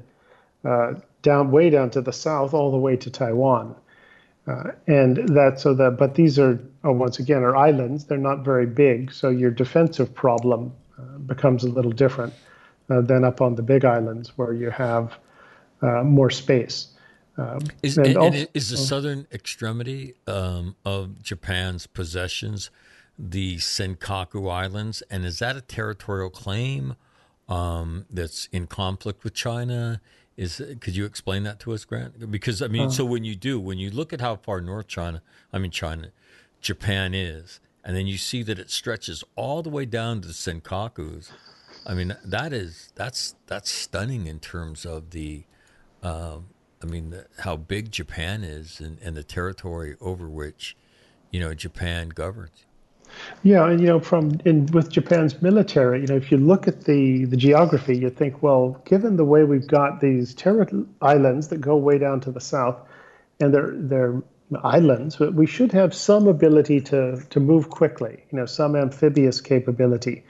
uh, 0.65 0.93
down 1.21 1.51
way 1.51 1.69
down 1.69 1.91
to 1.91 2.01
the 2.01 2.11
south, 2.11 2.55
all 2.55 2.71
the 2.71 2.77
way 2.77 2.95
to 2.95 3.11
Taiwan. 3.11 3.75
Uh, 4.47 4.71
and 4.87 5.17
that 5.35 5.59
so 5.59 5.75
that 5.75 5.97
but 5.99 6.15
these 6.15 6.39
are 6.39 6.59
oh, 6.83 6.93
once 6.93 7.19
again 7.19 7.43
are 7.43 7.55
islands 7.55 8.05
they're 8.05 8.17
not 8.17 8.43
very 8.43 8.65
big 8.65 9.11
so 9.11 9.29
your 9.29 9.51
defensive 9.51 10.15
problem 10.15 10.71
uh, 10.97 11.19
becomes 11.19 11.63
a 11.63 11.69
little 11.69 11.91
different 11.91 12.33
uh, 12.89 13.01
than 13.01 13.23
up 13.23 13.41
on 13.41 13.55
the 13.55 13.61
big 13.61 13.85
islands 13.85 14.37
where 14.37 14.53
you 14.53 14.69
have 14.69 15.17
uh, 15.81 16.03
more 16.03 16.29
space 16.29 16.89
um, 17.37 17.59
is, 17.81 17.97
and 17.97 18.07
and 18.07 18.17
also, 18.17 18.45
is 18.53 18.69
the 18.69 18.77
southern 18.77 19.27
extremity 19.31 20.13
um, 20.27 20.75
of 20.83 21.21
Japan's 21.21 21.87
possessions 21.87 22.69
the 23.17 23.57
Senkaku 23.57 24.49
Islands 24.51 25.03
and 25.09 25.25
is 25.25 25.39
that 25.39 25.55
a 25.55 25.61
territorial 25.61 26.29
claim 26.29 26.95
um, 27.47 28.05
that's 28.09 28.47
in 28.51 28.67
conflict 28.67 29.23
with 29.23 29.33
China 29.33 30.01
is 30.39 30.61
could 30.79 30.95
you 30.95 31.03
explain 31.03 31.43
that 31.43 31.59
to 31.59 31.73
us, 31.73 31.83
Grant? 31.83 32.31
Because 32.31 32.61
I 32.61 32.67
mean, 32.67 32.87
uh, 32.87 32.91
so 32.91 33.03
when 33.03 33.25
you 33.25 33.35
do, 33.35 33.59
when 33.59 33.77
you 33.77 33.89
look 33.91 34.13
at 34.13 34.21
how 34.21 34.37
far 34.37 34.61
North 34.61 34.87
China, 34.87 35.21
I 35.51 35.57
mean 35.57 35.69
China, 35.69 36.11
Japan 36.61 37.13
is, 37.13 37.59
and 37.83 37.93
then 37.93 38.07
you 38.07 38.17
see 38.17 38.41
that 38.43 38.57
it 38.57 38.69
stretches 38.69 39.21
all 39.35 39.61
the 39.61 39.69
way 39.69 39.85
down 39.85 40.21
to 40.21 40.27
the 40.29 40.33
Senkakus. 40.33 41.31
I 41.85 41.93
mean, 41.93 42.15
that 42.23 42.53
is 42.53 42.91
that's 42.95 43.35
that's 43.47 43.69
stunning 43.69 44.27
in 44.27 44.39
terms 44.39 44.85
of 44.85 45.11
the, 45.11 45.43
uh, 46.03 46.37
I 46.81 46.85
mean, 46.85 47.09
the, 47.11 47.25
how 47.39 47.55
big 47.55 47.91
Japan 47.91 48.43
is 48.43 48.79
and, 48.79 48.97
and 49.01 49.15
the 49.15 49.23
territory 49.23 49.95
over 49.99 50.29
which, 50.29 50.75
you 51.31 51.39
know, 51.39 51.53
Japan 51.53 52.09
governs. 52.09 52.65
Yeah, 53.43 53.67
and 53.67 53.79
you 53.81 53.87
know, 53.87 53.99
from 53.99 54.39
in 54.45 54.67
with 54.67 54.91
Japan's 54.91 55.41
military, 55.41 56.01
you 56.01 56.07
know, 56.07 56.15
if 56.15 56.31
you 56.31 56.37
look 56.37 56.67
at 56.67 56.85
the 56.85 57.25
the 57.25 57.37
geography, 57.37 57.97
you 57.97 58.09
think, 58.09 58.43
well, 58.43 58.81
given 58.85 59.17
the 59.17 59.25
way 59.25 59.43
we've 59.43 59.67
got 59.67 59.99
these 59.99 60.33
terra 60.35 60.67
islands 61.01 61.47
that 61.47 61.59
go 61.59 61.75
way 61.75 61.97
down 61.97 62.19
to 62.21 62.31
the 62.31 62.41
south, 62.41 62.77
and 63.39 63.53
they're 63.53 63.73
they're 63.75 64.21
islands, 64.63 65.19
we 65.19 65.45
should 65.45 65.71
have 65.71 65.93
some 65.93 66.27
ability 66.27 66.81
to 66.81 67.21
to 67.29 67.39
move 67.39 67.69
quickly. 67.69 68.23
You 68.31 68.37
know, 68.37 68.45
some 68.45 68.75
amphibious 68.75 69.41
capability. 69.41 70.23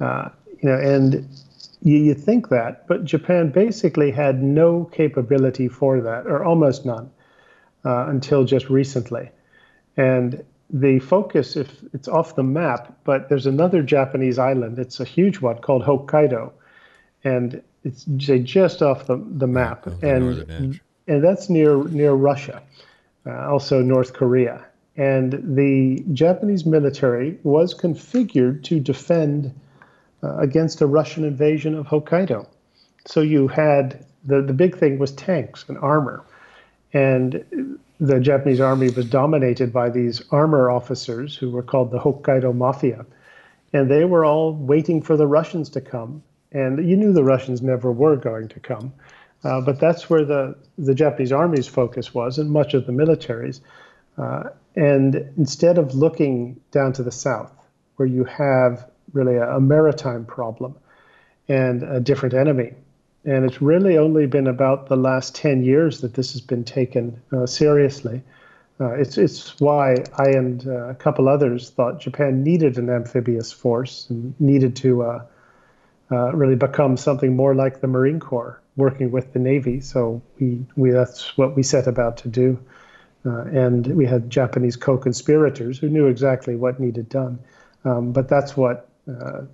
Uh, 0.00 0.30
you 0.62 0.68
know, 0.68 0.78
and 0.78 1.28
you, 1.82 1.98
you 1.98 2.14
think 2.14 2.48
that, 2.48 2.86
but 2.86 3.04
Japan 3.04 3.50
basically 3.50 4.10
had 4.10 4.42
no 4.42 4.84
capability 4.84 5.68
for 5.68 6.00
that, 6.00 6.26
or 6.26 6.44
almost 6.44 6.86
none, 6.86 7.10
uh, 7.84 8.06
until 8.08 8.44
just 8.44 8.70
recently. 8.70 9.30
And 9.96 10.44
the 10.70 11.00
focus, 11.00 11.56
if 11.56 11.68
it's 11.92 12.08
off 12.08 12.36
the 12.36 12.42
map, 12.42 12.96
but 13.04 13.28
there's 13.28 13.46
another 13.46 13.82
Japanese 13.82 14.38
island. 14.38 14.78
It's 14.78 15.00
a 15.00 15.04
huge 15.04 15.40
one 15.40 15.58
called 15.58 15.82
Hokkaido, 15.82 16.52
and 17.24 17.62
it's 17.84 18.04
just 18.04 18.80
off 18.80 19.06
the, 19.06 19.16
the 19.16 19.46
map, 19.46 19.84
the 19.84 20.08
and 20.08 20.80
and 21.08 21.22
that's 21.22 21.50
near 21.50 21.82
near 21.84 22.12
Russia, 22.12 22.62
uh, 23.26 23.50
also 23.50 23.82
North 23.82 24.14
Korea. 24.14 24.64
And 24.96 25.56
the 25.56 26.04
Japanese 26.12 26.64
military 26.64 27.38
was 27.42 27.74
configured 27.74 28.62
to 28.64 28.78
defend 28.78 29.52
uh, 30.22 30.36
against 30.38 30.80
a 30.80 30.86
Russian 30.86 31.24
invasion 31.24 31.74
of 31.74 31.86
Hokkaido. 31.86 32.46
So 33.06 33.20
you 33.20 33.48
had 33.48 34.04
the 34.24 34.42
the 34.42 34.52
big 34.52 34.76
thing 34.76 34.98
was 34.98 35.12
tanks 35.12 35.64
and 35.68 35.76
armor, 35.78 36.24
and 36.92 37.78
the 38.02 38.18
Japanese 38.18 38.60
army 38.60 38.90
was 38.90 39.06
dominated 39.06 39.72
by 39.72 39.88
these 39.88 40.22
armor 40.32 40.68
officers 40.68 41.36
who 41.36 41.50
were 41.50 41.62
called 41.62 41.92
the 41.92 42.00
Hokkaido 42.00 42.52
Mafia. 42.52 43.06
And 43.72 43.88
they 43.88 44.04
were 44.04 44.24
all 44.24 44.54
waiting 44.54 45.00
for 45.00 45.16
the 45.16 45.28
Russians 45.28 45.70
to 45.70 45.80
come. 45.80 46.22
And 46.50 46.86
you 46.86 46.96
knew 46.96 47.12
the 47.12 47.22
Russians 47.22 47.62
never 47.62 47.92
were 47.92 48.16
going 48.16 48.48
to 48.48 48.60
come. 48.60 48.92
Uh, 49.44 49.60
but 49.60 49.78
that's 49.78 50.10
where 50.10 50.24
the, 50.24 50.56
the 50.78 50.94
Japanese 50.94 51.30
army's 51.30 51.68
focus 51.68 52.12
was, 52.12 52.38
and 52.38 52.50
much 52.50 52.74
of 52.74 52.86
the 52.86 52.92
military's. 52.92 53.60
Uh, 54.18 54.50
and 54.74 55.14
instead 55.36 55.78
of 55.78 55.94
looking 55.94 56.60
down 56.72 56.92
to 56.94 57.04
the 57.04 57.12
south, 57.12 57.52
where 57.96 58.08
you 58.08 58.24
have 58.24 58.90
really 59.12 59.36
a, 59.36 59.56
a 59.56 59.60
maritime 59.60 60.24
problem 60.24 60.76
and 61.48 61.82
a 61.82 62.00
different 62.00 62.34
enemy, 62.34 62.72
and 63.24 63.44
it's 63.44 63.62
really 63.62 63.98
only 63.98 64.26
been 64.26 64.46
about 64.46 64.88
the 64.88 64.96
last 64.96 65.34
10 65.34 65.62
years 65.62 66.00
that 66.00 66.14
this 66.14 66.32
has 66.32 66.40
been 66.40 66.64
taken 66.64 67.20
uh, 67.32 67.46
seriously. 67.46 68.22
Uh, 68.80 68.94
it's, 68.94 69.16
it's 69.16 69.60
why 69.60 69.94
I 70.18 70.30
and 70.30 70.66
uh, 70.66 70.88
a 70.88 70.94
couple 70.94 71.28
others 71.28 71.70
thought 71.70 72.00
Japan 72.00 72.42
needed 72.42 72.78
an 72.78 72.90
amphibious 72.90 73.52
force 73.52 74.06
and 74.10 74.34
needed 74.40 74.74
to 74.76 75.02
uh, 75.02 75.24
uh, 76.10 76.32
really 76.34 76.56
become 76.56 76.96
something 76.96 77.36
more 77.36 77.54
like 77.54 77.80
the 77.80 77.86
Marine 77.86 78.18
Corps, 78.18 78.60
working 78.76 79.12
with 79.12 79.32
the 79.32 79.38
Navy. 79.38 79.80
So 79.80 80.20
we, 80.40 80.64
we 80.74 80.90
that's 80.90 81.36
what 81.38 81.54
we 81.54 81.62
set 81.62 81.86
about 81.86 82.16
to 82.18 82.28
do. 82.28 82.58
Uh, 83.24 83.42
and 83.42 83.86
we 83.86 84.04
had 84.04 84.28
Japanese 84.28 84.74
co-conspirators 84.74 85.78
who 85.78 85.88
knew 85.88 86.08
exactly 86.08 86.56
what 86.56 86.80
needed 86.80 87.08
done. 87.08 87.38
Um, 87.84 88.12
but 88.12 88.28
that's 88.28 88.56
what 88.56 88.88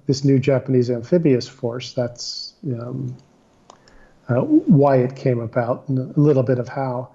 this 0.06 0.24
new 0.24 0.38
Japanese 0.38 0.90
amphibious 0.90 1.48
force. 1.48 1.92
That's 1.92 2.54
um, 2.64 3.16
uh, 4.28 4.40
why 4.42 4.96
it 4.96 5.16
came 5.16 5.40
about 5.40 5.88
and 5.88 6.14
a 6.16 6.20
little 6.20 6.42
bit 6.42 6.58
of 6.58 6.68
how. 6.68 7.10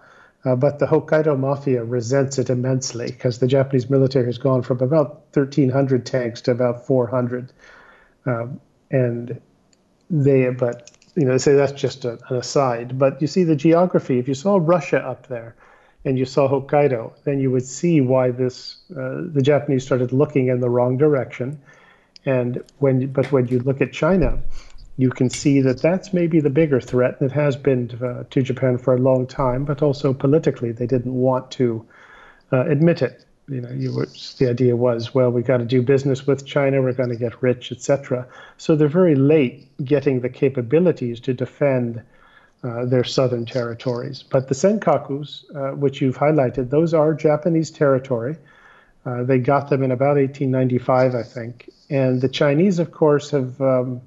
Uh, 0.46 0.56
but 0.56 0.80
the 0.80 0.86
Hokkaido 0.86 1.40
Mafia 1.40 1.84
resents 1.84 2.38
it 2.38 2.50
immensely 2.50 3.08
because 3.08 3.40
the 3.40 3.48
Japanese 3.48 3.90
military 3.90 4.26
has 4.26 4.38
gone 4.38 4.62
from 4.62 4.82
about 4.82 5.24
1,300 5.34 6.06
tanks 6.06 6.42
to 6.42 6.52
about 6.52 6.86
400. 6.86 7.54
Um, 8.26 8.60
and 8.92 9.40
they, 10.10 10.50
but, 10.50 10.92
you 11.16 11.26
know, 11.26 11.32
they 11.32 11.38
say 11.38 11.54
that's 11.54 11.72
just 11.72 12.04
a, 12.04 12.20
an 12.30 12.38
aside. 12.38 13.00
But 13.00 13.22
you 13.22 13.28
see 13.28 13.46
the 13.46 13.56
geography. 13.56 14.20
If 14.20 14.28
you 14.28 14.34
saw 14.34 14.60
Russia 14.62 14.98
up 14.98 15.28
there 15.28 15.56
and 16.04 16.20
you 16.20 16.26
saw 16.26 16.50
Hokkaido, 16.50 17.14
then 17.24 17.40
you 17.40 17.50
would 17.52 17.66
see 17.66 18.02
why 18.02 18.32
this, 18.32 18.78
uh, 18.92 19.22
the 19.32 19.42
Japanese 19.42 19.86
started 19.86 20.12
looking 20.12 20.48
in 20.48 20.60
the 20.60 20.70
wrong 20.70 20.98
direction. 20.98 21.62
And 22.26 22.64
when, 22.80 23.08
but 23.12 23.32
when 23.32 23.48
you 23.48 23.60
look 23.60 23.82
at 23.82 23.92
China, 23.92 24.42
you 24.98 25.10
can 25.10 25.30
see 25.30 25.62
that 25.62 25.82
that's 25.82 26.14
maybe 26.14 26.40
the 26.40 26.50
bigger 26.50 26.80
threat, 26.80 27.18
it 27.22 27.32
has 27.32 27.56
been 27.56 27.88
to, 27.90 28.08
uh, 28.08 28.24
to 28.30 28.42
Japan 28.42 28.78
for 28.78 28.94
a 28.94 29.00
long 29.00 29.26
time. 29.28 29.66
But 29.66 29.82
also 29.82 30.14
politically, 30.14 30.72
they 30.72 30.88
didn't 30.88 31.14
want 31.14 31.52
to 31.52 31.86
uh, 32.52 32.66
admit 32.66 33.02
it. 33.02 33.26
You 33.50 33.60
know, 33.60 33.72
you 33.72 33.94
were, 33.94 34.08
the 34.38 34.50
idea 34.50 34.76
was, 34.76 35.14
well, 35.14 35.30
we've 35.30 35.46
got 35.46 35.58
to 35.58 35.66
do 35.66 35.82
business 35.82 36.26
with 36.26 36.46
China, 36.46 36.82
we're 36.82 36.94
going 36.94 37.10
to 37.10 37.18
get 37.18 37.42
rich, 37.42 37.74
etc. 37.74 38.26
So 38.58 38.76
they're 38.76 38.88
very 38.88 39.16
late 39.16 39.68
getting 39.84 40.22
the 40.22 40.30
capabilities 40.30 41.20
to 41.22 41.34
defend 41.34 42.02
uh, 42.64 42.86
their 42.86 43.04
southern 43.04 43.46
territories. 43.46 44.24
But 44.24 44.48
the 44.48 44.56
Senkakus, 44.56 45.44
uh, 45.54 45.76
which 45.76 46.02
you've 46.02 46.18
highlighted, 46.18 46.70
those 46.70 46.94
are 46.94 47.14
Japanese 47.14 47.70
territory. 47.70 48.38
Uh, 49.06 49.24
they 49.24 49.40
got 49.40 49.70
them 49.70 49.84
in 49.84 49.92
about 49.92 50.16
1895, 50.16 51.16
I 51.16 51.24
think. 51.24 51.70
And 51.90 52.22
the 52.22 52.30
Chinese, 52.30 52.80
of 52.80 52.92
course, 52.92 53.32
have 53.32 53.60
um, 53.62 54.02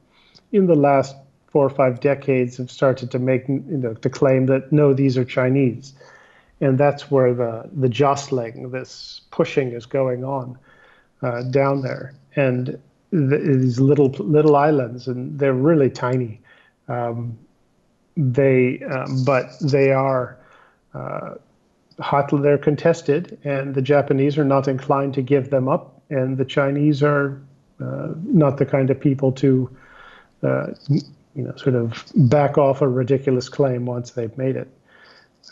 in 0.52 0.66
the 0.66 0.74
last 0.74 1.14
four 1.46 1.66
or 1.66 1.70
five 1.70 2.00
decades 2.00 2.56
have 2.56 2.70
started 2.70 3.10
to 3.10 3.18
make 3.18 3.48
you 3.48 3.62
know 3.64 3.94
to 3.94 4.10
claim 4.10 4.46
that 4.46 4.72
no, 4.72 4.92
these 4.92 5.16
are 5.16 5.24
Chinese, 5.24 5.94
and 6.60 6.78
that's 6.78 7.10
where 7.10 7.34
the 7.34 7.68
the 7.72 7.88
jostling, 7.88 8.70
this 8.70 9.20
pushing, 9.30 9.72
is 9.72 9.86
going 9.86 10.24
on 10.24 10.58
uh, 11.22 11.42
down 11.44 11.82
there, 11.82 12.14
and 12.34 12.78
the, 13.10 13.38
these 13.38 13.78
little 13.80 14.08
little 14.08 14.56
islands, 14.56 15.06
and 15.08 15.38
they're 15.38 15.54
really 15.54 15.90
tiny. 15.90 16.40
Um, 16.88 17.38
they, 18.16 18.80
um, 18.82 19.24
but 19.24 19.46
they 19.60 19.92
are. 19.92 20.38
Uh, 20.94 21.34
hotly 21.98 22.42
they're 22.42 22.58
contested, 22.58 23.38
and 23.44 23.74
the 23.74 23.80
Japanese 23.82 24.36
are 24.36 24.44
not 24.44 24.68
inclined 24.68 25.14
to 25.14 25.22
give 25.22 25.48
them 25.48 25.68
up, 25.68 26.02
and 26.10 26.36
the 26.36 26.44
Chinese 26.44 27.02
are 27.02 27.40
not 27.78 28.58
the 28.58 28.66
kind 28.66 28.90
of 28.90 29.00
people 29.00 29.32
to 29.32 29.70
uh, 30.42 30.66
you 31.36 31.42
know, 31.42 31.54
sort 31.56 31.74
of 31.74 32.04
back 32.14 32.56
off 32.56 32.80
a 32.80 32.88
ridiculous 32.88 33.48
claim 33.48 33.84
once 33.84 34.12
they've 34.12 34.36
made 34.38 34.56
it. 34.56 34.68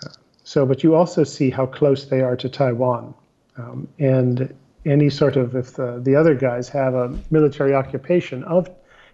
Uh, 0.03 0.09
so, 0.43 0.65
but 0.65 0.83
you 0.83 0.95
also 0.95 1.25
see 1.25 1.51
how 1.51 1.67
close 1.67 2.07
they 2.07 2.23
are 2.23 2.37
to 2.37 2.49
Taiwan. 2.49 3.15
Um, 3.57 3.89
and 3.99 4.55
any 4.87 5.11
sort 5.11 5.37
of, 5.37 5.55
if 5.55 5.75
the, 5.75 6.01
the 6.03 6.17
other 6.17 6.35
guys 6.35 6.69
have 6.71 6.95
a 6.95 7.19
military 7.31 7.75
occupation 7.75 8.45
of, 8.45 8.69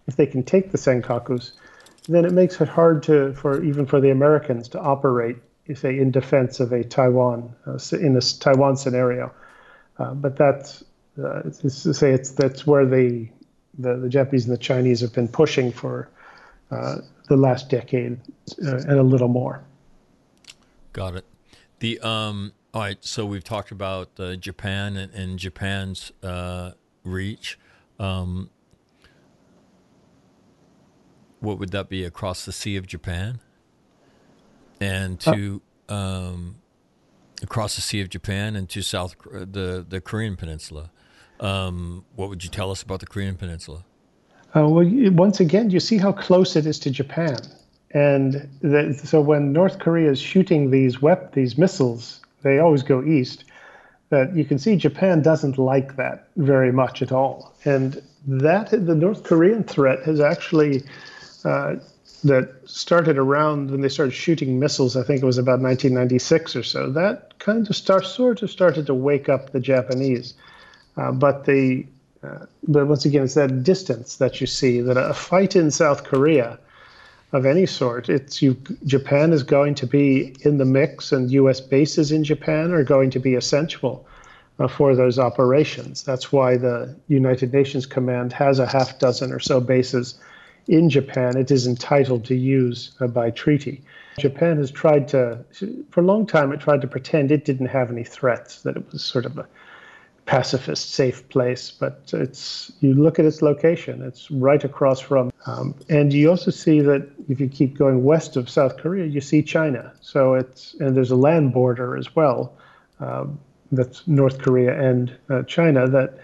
if 0.07 0.17
they 0.17 0.27
can 0.27 0.43
take 0.43 0.71
the 0.71 0.79
Senkakus, 0.79 1.53
then 2.09 2.25
it 2.25 2.33
makes 2.33 2.61
it 2.61 2.69
hard 2.69 3.03
to, 3.05 3.35
for 3.35 3.63
even 3.63 3.87
for 3.87 4.01
the 4.01 4.11
Americans 4.11 4.69
to 4.69 4.81
operate, 4.81 5.37
say, 5.75 5.99
in 5.99 6.11
defense 6.11 6.61
of 6.61 6.73
a 6.73 6.83
Taiwan, 6.83 7.55
uh, 7.67 7.79
in 7.97 8.17
a 8.17 8.21
Taiwan 8.21 8.77
scenario. 8.77 9.33
Uh, 9.99 10.15
but 10.15 10.37
that's, 10.37 10.83
uh, 11.25 11.43
it's 11.45 11.83
to 11.83 11.95
say 11.95 12.13
it's 12.13 12.31
that's 12.31 12.67
where 12.67 12.87
the 12.87 13.29
the, 13.79 13.97
the 13.97 14.09
Japanese 14.09 14.47
and 14.47 14.53
the 14.53 14.59
Chinese 14.59 15.01
have 15.01 15.13
been 15.13 15.29
pushing 15.29 15.73
for 15.73 16.09
uh, 16.71 16.97
the 17.29 17.37
last 17.37 17.71
decade 17.71 18.19
uh, 18.65 18.77
and 18.77 18.93
a 18.93 19.03
little 19.03 19.29
more. 19.29 19.63
Got 20.93 21.17
it. 21.17 21.25
The 21.79 22.01
um. 22.01 22.53
All 22.73 22.83
right. 22.83 23.05
So 23.05 23.27
we've 23.27 23.45
talked 23.45 23.73
about 23.73 24.11
uh, 24.19 24.37
Japan 24.37 24.97
and, 24.97 25.13
and 25.13 25.39
Japan's 25.39 26.13
uh, 26.23 26.73
reach. 27.05 27.59
Um, 27.99 28.51
what 31.41 31.59
would 31.59 31.71
that 31.71 31.89
be 31.89 32.05
across 32.05 32.45
the 32.45 32.53
Sea 32.53 32.77
of 32.77 32.87
Japan? 32.87 33.41
And 34.81 35.21
uh, 35.27 35.35
to 35.35 35.63
um, 35.89 36.57
across 37.43 37.77
the 37.77 37.83
Sea 37.83 38.01
of 38.01 38.09
Japan 38.09 38.57
and 38.57 38.69
to 38.71 38.83
South 38.83 39.17
the 39.31 39.85
the 39.87 40.01
Korean 40.01 40.37
Peninsula. 40.37 40.91
Um, 41.41 42.05
what 42.17 42.29
would 42.29 42.45
you 42.45 42.51
tell 42.51 42.71
us 42.71 42.83
about 42.83 43.01
the 43.01 43.07
Korean 43.07 43.35
Peninsula? 43.35 43.85
Uh, 44.55 44.69
well, 44.69 44.87
once 45.13 45.41
again, 45.41 45.71
you 45.71 45.81
see 45.81 45.97
how 45.97 46.13
close 46.13 46.57
it 46.57 46.67
is 46.67 46.79
to 46.81 46.91
Japan, 46.91 47.39
and 47.93 48.49
the, 48.61 48.95
so 49.05 49.21
when 49.21 49.53
North 49.53 49.79
Korea 49.79 50.11
is 50.11 50.21
shooting 50.21 50.71
these 50.71 51.01
wep- 51.01 51.33
these 51.33 51.57
missiles, 51.57 52.21
they 52.43 52.59
always 52.59 52.83
go 52.83 53.03
east. 53.03 53.45
That 54.11 54.35
you 54.35 54.45
can 54.45 54.59
see 54.59 54.75
Japan 54.75 55.23
doesn't 55.23 55.57
like 55.57 55.97
that 55.97 56.29
very 56.37 56.73
much 56.73 57.01
at 57.01 57.13
all, 57.13 57.55
and 57.65 58.03
that 58.27 58.71
the 58.71 58.95
North 58.95 59.23
Korean 59.23 59.63
threat 59.63 60.03
has 60.03 60.21
actually 60.21 60.83
uh, 61.45 61.77
that 62.25 62.51
started 62.67 63.17
around 63.17 63.71
when 63.71 63.81
they 63.81 63.89
started 63.89 64.13
shooting 64.13 64.59
missiles. 64.59 64.97
I 64.97 65.03
think 65.05 65.23
it 65.23 65.27
was 65.27 65.39
about 65.39 65.61
1996 65.61 66.57
or 66.57 66.63
so. 66.63 66.91
That 66.91 67.39
kind 67.39 67.69
of 67.69 67.75
start 67.75 68.05
sort 68.05 68.43
of 68.43 68.51
started 68.51 68.87
to 68.87 68.95
wake 68.95 69.29
up 69.29 69.51
the 69.51 69.61
Japanese. 69.61 70.35
Uh, 71.01 71.11
but 71.13 71.47
the 71.47 71.87
uh, 72.23 72.45
but 72.69 72.87
once 72.87 73.07
again, 73.07 73.25
it's 73.25 73.35
that 73.35 73.63
distance 73.63 74.17
that 74.17 74.41
you 74.41 74.47
see 74.47 74.83
that 74.83 74.99
a 74.99 75.15
fight 75.15 75.57
in 75.57 75.71
South 75.71 76.05
Korea 76.05 76.59
of 77.33 77.47
any 77.47 77.65
sort, 77.65 78.11
it's 78.11 78.43
you. 78.43 78.55
Japan 78.85 79.33
is 79.33 79.43
going 79.43 79.75
to 79.77 79.87
be 79.87 80.37
in 80.43 80.59
the 80.59 80.67
mix, 80.67 81.11
and 81.13 81.31
U.S. 81.31 81.61
bases 81.61 82.13
in 82.13 82.23
Japan 82.23 82.73
are 82.73 82.85
going 82.85 83.09
to 83.11 83.19
be 83.19 83.35
essential 83.35 84.07
uh, 84.59 84.69
for 84.69 84.95
those 84.95 85.19
operations. 85.19 86.03
That's 86.03 86.31
why 86.31 86.59
the 86.59 86.95
United 87.09 87.55
Nations 87.55 87.87
Command 87.87 88.35
has 88.35 88.59
a 88.59 88.67
half 88.67 88.99
dozen 88.99 89.33
or 89.33 89.41
so 89.41 89.59
bases 89.59 90.21
in 90.69 90.91
Japan. 90.91 91.39
It 91.39 91.51
is 91.51 91.67
entitled 91.67 92.27
to 92.27 92.35
use 92.35 92.91
uh, 93.01 93.07
by 93.07 93.31
treaty. 93.31 93.81
Japan 94.19 94.59
has 94.59 94.71
tried 94.71 95.09
to, 95.09 95.39
for 95.91 96.01
a 96.01 96.05
long 96.05 96.27
time, 96.27 96.53
it 96.53 96.61
tried 96.61 96.83
to 96.83 96.89
pretend 96.89 97.31
it 97.31 97.47
didn't 97.47 97.69
have 97.69 97.91
any 97.91 98.05
threats, 98.05 98.61
that 98.63 98.77
it 98.77 98.93
was 98.93 99.03
sort 99.03 99.25
of 99.25 99.39
a 99.39 99.49
pacifist, 100.27 100.91
safe 100.91 101.29
place. 101.29 101.71
But 101.71 102.11
it's 102.13 102.73
you 102.81 102.95
look 102.95 103.19
at 103.19 103.25
its 103.25 103.43
location; 103.43 104.03
it's 104.03 104.31
right 104.31 104.63
across 104.63 105.01
from, 105.01 105.33
um, 105.47 105.75
and 105.89 106.13
you 106.13 106.31
also 106.31 106.51
see 106.51 106.81
that 106.81 107.09
if 107.29 107.41
you 107.41 107.49
keep 107.49 107.77
going 107.77 108.05
west 108.05 108.37
of 108.37 108.49
South 108.49 108.77
Korea, 108.77 109.07
you 109.07 109.21
see 109.21 109.43
China. 109.43 109.93
So 110.01 110.35
it's 110.35 110.75
and 110.75 110.97
there's 110.97 111.11
a 111.11 111.17
land 111.17 111.53
border 111.53 111.97
as 111.97 112.15
well. 112.15 112.55
Um, 113.01 113.39
that's 113.73 114.07
North 114.07 114.39
Korea 114.39 114.81
and 114.81 115.15
uh, 115.29 115.43
China. 115.45 115.89
That 115.89 116.19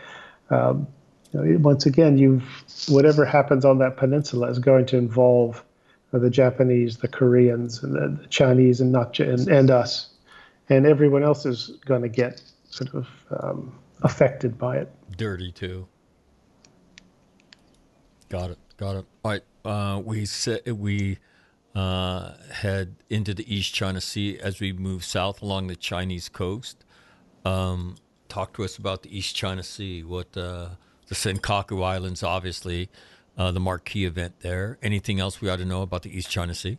um, 0.50 0.86
you 1.32 1.40
know, 1.40 1.58
once 1.58 1.86
again, 1.86 2.18
you've 2.18 2.44
whatever 2.88 3.24
happens 3.24 3.64
on 3.64 3.78
that 3.78 3.96
peninsula 3.96 4.48
is 4.48 4.58
going 4.58 4.86
to 4.86 4.96
involve 4.96 5.64
uh, 6.12 6.18
the 6.18 6.30
Japanese, 6.30 6.98
the 6.98 7.08
Koreans, 7.08 7.82
and 7.82 7.94
the, 7.94 8.22
the 8.22 8.28
Chinese, 8.28 8.80
and 8.80 8.92
not 8.92 9.18
and, 9.18 9.48
and 9.48 9.70
us, 9.70 10.10
and 10.68 10.86
everyone 10.86 11.22
else 11.22 11.46
is 11.46 11.72
going 11.84 12.02
to 12.02 12.08
get 12.08 12.42
sort 12.70 12.94
of 12.94 13.08
um, 13.30 13.72
affected 14.02 14.58
by 14.58 14.76
it. 14.78 14.90
Dirty 15.16 15.52
too. 15.52 15.86
Got 18.28 18.50
it. 18.50 18.58
Got 18.76 18.96
it. 18.96 19.06
All 19.24 19.30
right. 19.32 19.42
Uh, 19.64 20.00
we 20.04 20.26
set, 20.26 20.66
we 20.76 21.18
uh, 21.74 22.32
head 22.52 22.96
into 23.10 23.34
the 23.34 23.52
East 23.52 23.74
China 23.74 24.00
Sea 24.00 24.38
as 24.38 24.60
we 24.60 24.72
move 24.72 25.04
south 25.04 25.42
along 25.42 25.66
the 25.66 25.76
Chinese 25.76 26.28
coast. 26.28 26.84
Um, 27.44 27.96
talk 28.28 28.52
to 28.54 28.64
us 28.64 28.76
about 28.76 29.02
the 29.02 29.16
East 29.16 29.36
China 29.36 29.62
Sea. 29.62 30.02
What 30.02 30.36
uh, 30.36 30.70
the 31.08 31.14
Senkaku 31.14 31.84
Islands, 31.84 32.22
obviously, 32.22 32.88
uh, 33.38 33.50
the 33.52 33.60
marquee 33.60 34.04
event 34.04 34.40
there. 34.40 34.78
Anything 34.82 35.20
else 35.20 35.40
we 35.40 35.48
ought 35.48 35.58
to 35.58 35.64
know 35.64 35.82
about 35.82 36.02
the 36.02 36.16
East 36.16 36.30
China 36.30 36.54
Sea? 36.54 36.78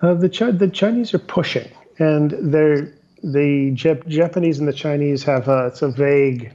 Uh, 0.00 0.14
the 0.14 0.28
Ch- 0.28 0.58
the 0.58 0.68
Chinese 0.68 1.14
are 1.14 1.18
pushing, 1.18 1.70
and 1.98 2.32
they're 2.52 2.92
the 3.22 3.72
Jap- 3.72 4.06
Japanese 4.08 4.58
and 4.58 4.68
the 4.68 4.72
Chinese 4.72 5.22
have 5.24 5.48
a, 5.48 5.66
it's 5.66 5.82
a 5.82 5.88
vague 5.88 6.52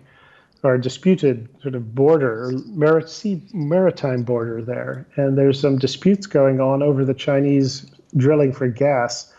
or 0.63 0.78
disputed 0.78 1.47
sort 1.61 1.76
of 1.76 1.93
border, 1.95 2.51
marit- 2.68 3.09
sea, 3.09 3.41
maritime 3.53 4.24
border 4.24 4.61
there, 4.61 5.05
and 5.15 5.38
there's 5.38 5.59
some 5.59 5.78
disputes 5.78 6.28
going 6.28 6.59
on 6.59 6.82
over 6.82 7.05
the 7.05 7.13
Chinese 7.13 7.86
drilling 8.15 8.51
for 8.51 8.68
gas. 8.68 9.34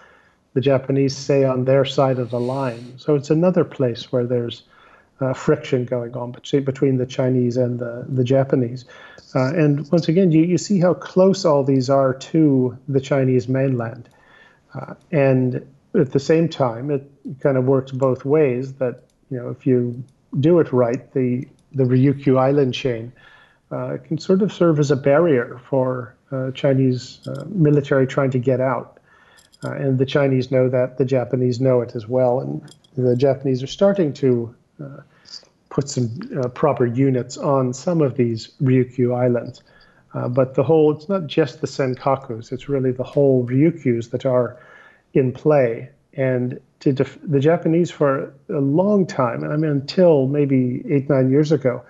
The 0.54 0.60
Japanese 0.60 1.16
say 1.16 1.44
on 1.44 1.66
their 1.66 1.84
side 1.84 2.18
of 2.18 2.30
the 2.30 2.40
line, 2.40 2.94
so 2.96 3.14
it's 3.14 3.30
another 3.30 3.64
place 3.64 4.10
where 4.10 4.26
there's 4.26 4.62
uh, 5.20 5.32
friction 5.32 5.84
going 5.84 6.16
on 6.16 6.32
between 6.32 6.96
the 6.96 7.06
Chinese 7.06 7.56
and 7.56 7.78
the, 7.78 8.06
the 8.08 8.24
Japanese. 8.24 8.84
Uh, 9.34 9.52
and 9.54 9.90
once 9.90 10.08
again, 10.08 10.32
you, 10.32 10.42
you 10.42 10.56
see 10.56 10.80
how 10.80 10.94
close 10.94 11.44
all 11.44 11.62
these 11.64 11.90
are 11.90 12.14
to 12.14 12.76
the 12.88 13.00
Chinese 13.00 13.48
mainland. 13.48 14.08
Uh, 14.74 14.94
and 15.10 15.66
at 15.98 16.12
the 16.12 16.20
same 16.20 16.48
time, 16.48 16.90
it 16.90 17.10
kind 17.40 17.56
of 17.56 17.64
works 17.64 17.92
both 17.92 18.24
ways 18.24 18.74
that, 18.74 19.02
you 19.30 19.38
know, 19.38 19.48
if 19.48 19.66
you 19.66 20.02
do 20.40 20.58
it 20.60 20.72
right, 20.72 21.12
the, 21.12 21.46
the 21.72 21.84
Ryukyu 21.84 22.38
island 22.38 22.74
chain 22.74 23.12
uh, 23.70 23.98
can 24.04 24.18
sort 24.18 24.42
of 24.42 24.52
serve 24.52 24.78
as 24.78 24.90
a 24.90 24.96
barrier 24.96 25.60
for 25.68 26.14
uh, 26.32 26.50
Chinese 26.52 27.20
uh, 27.26 27.44
military 27.48 28.06
trying 28.06 28.30
to 28.30 28.38
get 28.38 28.60
out. 28.60 28.98
and 29.62 29.98
the 29.98 30.06
Chinese 30.06 30.50
know 30.50 30.68
that, 30.68 30.98
the 30.98 31.04
Japanese 31.04 31.60
know 31.60 31.80
it 31.80 31.94
as 31.94 32.06
well. 32.06 32.40
And 32.40 32.62
the 32.96 33.16
Japanese 33.16 33.62
are 33.62 33.68
starting 33.68 34.12
to 34.14 34.54
uh, 34.82 35.00
put 35.70 35.88
some 35.88 36.20
uh, 36.36 36.48
proper 36.48 36.86
units 36.86 37.36
on 37.36 37.72
some 37.72 38.00
of 38.00 38.16
these 38.16 38.48
Ryukyu 38.62 39.16
islands. 39.16 39.62
Uh, 40.14 40.28
but 40.28 40.54
the 40.54 40.62
whole, 40.62 40.96
it's 40.96 41.08
not 41.08 41.26
just 41.26 41.60
the 41.60 41.66
Senkakus, 41.66 42.50
it's 42.52 42.68
really 42.68 42.92
the 42.92 43.04
whole 43.04 43.46
Ryukyus 43.46 44.10
that 44.10 44.24
are 44.24 44.56
in 45.14 45.32
play. 45.32 45.90
And 46.14 46.60
def- 46.80 47.18
the 47.22 47.40
Japanese, 47.40 47.90
for 47.90 48.32
a 48.48 48.60
long 48.60 49.06
time, 49.06 49.44
and 49.44 49.52
I 49.52 49.56
mean, 49.56 49.70
until 49.70 50.26
maybe 50.26 50.82
eight, 50.90 51.08
nine 51.08 51.30
years 51.30 51.52
ago, 51.52 51.82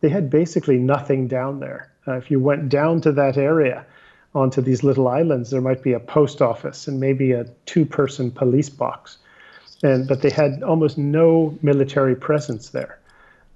they 0.00 0.08
had 0.08 0.30
basically 0.30 0.78
nothing 0.78 1.28
down 1.28 1.60
there. 1.60 1.90
Uh, 2.06 2.14
if 2.14 2.30
you 2.30 2.40
went 2.40 2.68
down 2.68 3.00
to 3.02 3.12
that 3.12 3.36
area, 3.36 3.86
onto 4.34 4.62
these 4.62 4.82
little 4.82 5.08
islands, 5.08 5.50
there 5.50 5.60
might 5.60 5.82
be 5.82 5.92
a 5.92 6.00
post 6.00 6.40
office 6.40 6.88
and 6.88 6.98
maybe 6.98 7.32
a 7.32 7.44
two 7.66 7.84
person 7.84 8.30
police 8.30 8.70
box 8.70 9.18
and 9.82 10.06
but 10.06 10.22
they 10.22 10.30
had 10.30 10.62
almost 10.62 10.96
no 10.96 11.56
military 11.62 12.14
presence 12.14 12.70
there. 12.70 12.98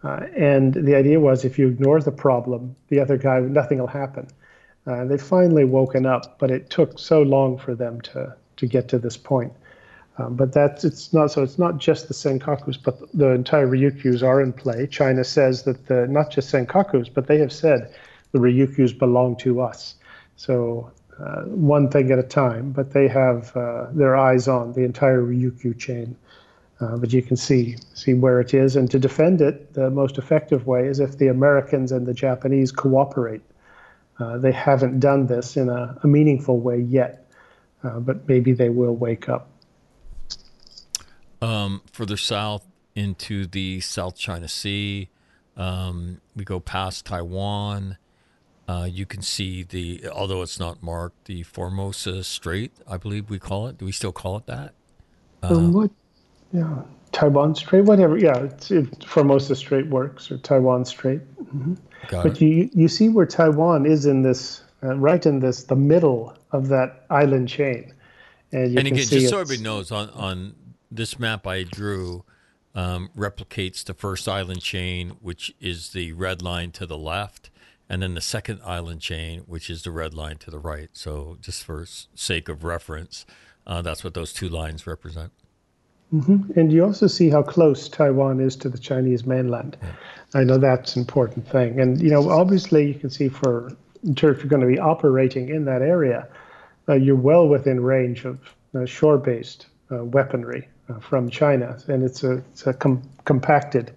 Uh, 0.03 0.27
and 0.37 0.75
the 0.75 0.95
idea 0.95 1.19
was 1.19 1.45
if 1.45 1.59
you 1.59 1.69
ignore 1.69 2.01
the 2.01 2.13
problem, 2.13 2.77
the 2.89 3.01
other 3.01 3.17
guy, 3.17 3.41
nothing 3.41 3.79
will 3.79 3.87
happen. 3.87 4.29
Uh, 4.87 5.05
they 5.05 5.19
finally 5.19 5.65
woken 5.65 6.07
up, 6.07 6.39
but 6.39 6.51
it 6.51 6.71
took 6.71 6.99
so 6.99 7.23
long 7.23 7.59
for 7.59 7.75
them 7.75 8.01
to 8.01 8.35
to 8.57 8.67
get 8.67 8.89
to 8.89 8.99
this 8.99 9.17
point. 9.17 9.53
Um, 10.19 10.35
but 10.35 10.53
that's 10.53 10.85
it's 10.85 11.13
not 11.13 11.31
so. 11.31 11.43
It's 11.43 11.59
not 11.59 11.79
just 11.79 12.09
the 12.09 12.15
Senkakus, 12.15 12.79
but 12.83 12.99
the 13.13 13.31
entire 13.31 13.67
Ryukyus 13.67 14.23
are 14.23 14.41
in 14.41 14.53
play. 14.53 14.87
China 14.87 15.23
says 15.25 15.65
that 15.65 15.87
the 15.87 16.07
not 16.07 16.31
just 16.31 16.51
Senkakus, 16.51 17.13
but 17.13 17.27
they 17.27 17.39
have 17.39 17.53
said 17.53 17.93
the 18.33 18.39
Ryukyus 18.39 18.99
belong 18.99 19.37
to 19.37 19.61
us. 19.61 19.95
So 20.37 20.91
uh, 21.19 21.43
one 21.43 21.91
thing 21.91 22.11
at 22.11 22.19
a 22.19 22.23
time, 22.23 22.73
but 22.73 22.93
they 22.93 23.09
have 23.09 23.55
uh, 23.57 23.87
their 23.93 24.17
eyes 24.17 24.49
on 24.49 24.73
the 24.73 24.85
entire 24.85 25.23
Ryukyu 25.23 25.79
chain. 25.79 26.17
Uh, 26.81 26.97
but 26.97 27.13
you 27.13 27.23
can 27.23 27.37
see 27.37 27.77
see 27.95 28.15
where 28.15 28.41
it 28.41 28.55
is, 28.55 28.77
and 28.77 28.91
to 28.91 28.99
defend 28.99 29.41
it, 29.41 29.75
the 29.75 29.91
most 29.91 30.19
effective 30.19 30.67
way 30.67 30.87
is 30.87 31.01
if 31.01 31.19
the 31.19 31.29
Americans 31.29 31.93
and 31.93 32.07
the 32.07 32.15
Japanese 32.15 32.73
cooperate. 32.73 33.43
Uh, 34.19 34.39
they 34.39 34.53
haven't 34.53 34.99
done 34.99 35.27
this 35.27 35.59
in 35.59 35.69
a, 35.69 35.95
a 36.03 36.07
meaningful 36.07 36.59
way 36.59 36.79
yet, 36.79 37.26
uh, 37.87 38.01
but 38.01 38.29
maybe 38.29 38.53
they 38.53 38.69
will 38.69 38.95
wake 38.95 39.29
up. 39.29 39.49
Um, 41.41 41.83
further 41.93 42.17
south 42.17 42.67
into 42.95 43.47
the 43.47 43.81
South 43.81 44.17
China 44.17 44.49
Sea, 44.49 45.09
um, 45.57 46.21
we 46.35 46.45
go 46.45 46.61
past 46.61 47.07
Taiwan 47.07 47.99
uh, 48.69 48.89
you 48.91 49.07
can 49.07 49.23
see 49.23 49.63
the, 49.63 50.09
although 50.09 50.43
it's 50.43 50.59
not 50.59 50.83
marked, 50.83 51.27
the 51.27 51.45
Formosa 51.45 52.25
Strait, 52.25 52.73
I 52.89 52.97
believe 52.97 53.31
we 53.31 53.39
call 53.39 53.69
it. 53.69 53.79
Do 53.79 53.85
we 53.85 53.93
still 53.93 54.13
call 54.13 54.39
it 54.39 54.47
that? 54.47 54.75
Uh, 55.43 55.55
um, 55.55 55.73
what? 55.73 55.91
Yeah, 56.53 56.83
Taiwan 57.13 57.55
Strait, 57.55 57.85
whatever. 57.85 58.17
Yeah, 58.19 58.39
it's, 58.39 58.71
it, 58.73 59.05
Formosa 59.05 59.55
Strait 59.55 59.87
works 59.87 60.33
or 60.33 60.39
Taiwan 60.39 60.85
Strait. 60.85 61.21
Mm-hmm. 61.41 61.75
but 62.11 62.27
it. 62.27 62.41
you 62.41 62.71
you 62.75 62.89
see 62.89 63.09
where 63.09 63.27
Taiwan 63.27 63.87
is 63.87 64.05
in 64.05 64.23
this, 64.23 64.63
uh, 64.83 64.95
right 64.97 65.25
in 65.25 65.41
this, 65.41 65.65
the 65.65 65.77
middle 65.77 66.37
of 66.53 66.69
that 66.69 67.05
island 67.11 67.49
chain, 67.49 67.93
and 68.53 68.73
you 68.73 68.79
and 68.79 68.87
can 68.87 68.97
again, 68.97 69.07
see 69.07 69.21
just 69.21 69.31
so 69.31 69.41
everybody 69.41 69.63
knows, 69.63 69.91
on 69.91 70.11
on 70.11 70.55
this 70.91 71.19
map 71.19 71.47
I 71.47 71.63
drew. 71.63 72.25
Um, 72.75 73.09
replicates 73.17 73.83
the 73.83 73.95
first 73.95 74.29
island 74.29 74.61
chain, 74.61 75.17
which 75.23 75.55
is 75.63 75.93
the 75.93 76.13
red 76.13 76.43
line 76.43 76.73
to 76.73 76.85
the 76.85 76.99
left 76.99 77.49
and 77.89 78.03
then 78.03 78.15
the 78.15 78.21
second 78.21 78.61
island 78.65 79.01
chain, 79.01 79.41
which 79.47 79.71
is 79.71 79.83
the 79.83 79.91
red 79.91 80.15
line 80.15 80.39
to 80.39 80.51
the 80.51 80.59
right. 80.59 80.91
So, 80.93 81.37
just 81.41 81.65
for 81.65 81.87
sake 81.87 82.49
of 82.49 82.65
reference, 82.65 83.27
uh, 83.67 83.83
that's 83.83 84.03
what 84.03 84.15
those 84.15 84.33
two 84.33 84.49
lines 84.49 84.87
represent. 84.87 85.33
Mm-hmm. 86.13 86.59
And 86.59 86.73
you 86.73 86.85
also 86.85 87.07
see 87.07 87.31
how 87.31 87.43
close 87.43 87.89
Taiwan 87.89 88.41
is 88.41 88.57
to 88.57 88.69
the 88.69 88.79
Chinese 88.79 89.27
mainland. 89.27 89.77
Yeah. 89.83 89.93
I 90.35 90.45
know 90.45 90.59
that's 90.59 90.97
an 90.97 91.03
important 91.03 91.49
thing. 91.49 91.81
And, 91.81 92.01
you 92.01 92.11
know, 92.11 92.31
obviously 92.31 92.89
you 92.89 92.95
can 92.95 93.11
see 93.11 93.29
for, 93.29 93.73
if 94.07 94.39
you're 94.39 94.47
going 94.47 94.63
to 94.63 94.69
be 94.69 94.79
operating 94.79 95.49
in 95.49 95.65
that 95.65 95.83
area, 95.83 96.29
uh, 96.89 96.95
you're 96.95 97.17
well 97.17 97.49
within 97.49 97.83
range 97.83 98.25
of 98.25 98.39
uh, 98.75 98.85
shore 98.85 99.19
based 99.19 99.67
uh, 99.91 100.05
weaponry 100.05 100.69
uh, 100.89 100.99
from 101.01 101.29
China. 101.29 101.79
And 101.89 102.03
it's 102.03 102.23
a, 102.23 102.39
it's 102.53 102.67
a 102.67 102.75
com- 102.75 103.03
compacted 103.25 103.95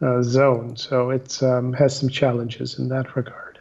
uh, 0.00 0.22
zone. 0.22 0.76
So 0.76 1.10
it 1.10 1.42
um, 1.42 1.72
has 1.74 1.98
some 1.98 2.08
challenges 2.08 2.78
in 2.78 2.88
that 2.88 3.16
regard. 3.16 3.58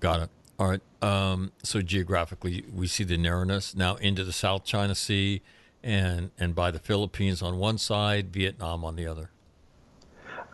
Got 0.00 0.22
it. 0.22 0.30
All 0.58 0.68
right. 0.68 0.80
Um, 1.00 1.52
so 1.62 1.82
geographically, 1.82 2.64
we 2.72 2.86
see 2.86 3.04
the 3.04 3.16
narrowness 3.16 3.74
now 3.74 3.96
into 3.96 4.24
the 4.24 4.32
South 4.32 4.64
China 4.64 4.94
Sea, 4.94 5.42
and 5.82 6.30
and 6.38 6.54
by 6.54 6.70
the 6.70 6.78
Philippines 6.78 7.42
on 7.42 7.58
one 7.58 7.78
side, 7.78 8.32
Vietnam 8.32 8.84
on 8.84 8.94
the 8.94 9.06
other. 9.06 9.30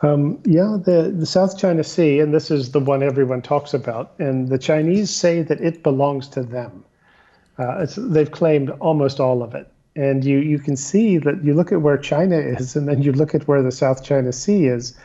Um, 0.03 0.41
yeah, 0.45 0.77
the 0.83 1.13
the 1.17 1.27
South 1.27 1.59
China 1.59 1.83
Sea, 1.83 2.21
and 2.21 2.33
this 2.33 2.51
is 2.51 2.71
the 2.71 2.81
one 2.81 3.03
everyone 3.03 3.43
talks 3.43 3.75
about, 3.75 4.15
and 4.19 4.49
the 4.49 4.59
Chinese 4.59 5.11
say 5.11 5.43
that 5.43 5.61
it 5.61 5.83
belongs 5.83 6.29
to 6.29 6.43
them. 6.43 6.85
Uh, 7.59 7.87
they've 7.97 8.31
claimed 8.31 8.71
almost 8.71 9.19
all 9.19 9.43
of 9.43 9.55
it 9.55 9.69
and 9.99 10.25
you 10.25 10.39
you 10.39 10.61
can 10.61 10.77
see 10.77 11.19
that 11.19 11.43
you 11.43 11.53
look 11.55 11.73
at 11.73 11.83
where 11.83 11.99
China 11.99 12.39
is, 12.39 12.77
and 12.77 12.89
then 12.89 13.03
you 13.03 13.13
look 13.13 13.35
at 13.35 13.49
where 13.49 13.63
the 13.63 13.73
South 13.73 14.05
China 14.05 14.33
Sea 14.33 14.67
is, 14.67 14.97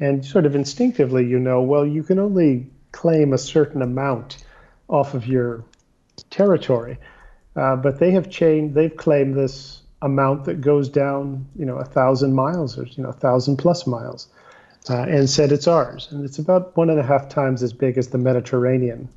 and 0.00 0.24
sort 0.24 0.46
of 0.46 0.54
instinctively 0.54 1.26
you 1.26 1.38
know, 1.38 1.60
well, 1.60 1.86
you 1.86 2.02
can 2.02 2.18
only 2.18 2.66
claim 2.92 3.34
a 3.34 3.38
certain 3.38 3.82
amount 3.82 4.38
off 4.88 5.12
of 5.12 5.26
your 5.26 5.62
territory, 6.30 6.96
uh, 7.54 7.76
but 7.76 8.00
they 8.00 8.10
have 8.12 8.30
changed. 8.30 8.74
They've 8.74 8.96
claimed 8.96 9.34
this 9.34 9.79
amount 10.02 10.44
that 10.44 10.60
goes 10.60 10.88
down, 10.88 11.46
you 11.56 11.64
know, 11.64 11.76
a 11.76 11.84
thousand 11.84 12.34
miles 12.34 12.78
or 12.78 12.84
you 12.84 13.02
know, 13.02 13.10
a 13.10 13.14
thousand 13.14 13.56
plus 13.56 13.86
miles, 13.86 14.28
uh, 14.88 15.02
and 15.02 15.28
said 15.28 15.52
it's 15.52 15.68
ours, 15.68 16.08
and 16.10 16.24
it's 16.24 16.38
about 16.38 16.76
one 16.76 16.90
and 16.90 16.98
a 16.98 17.02
half 17.02 17.28
times 17.28 17.62
as 17.62 17.72
big 17.72 17.98
as 17.98 18.08
the 18.08 18.18
Mediterranean. 18.18 19.08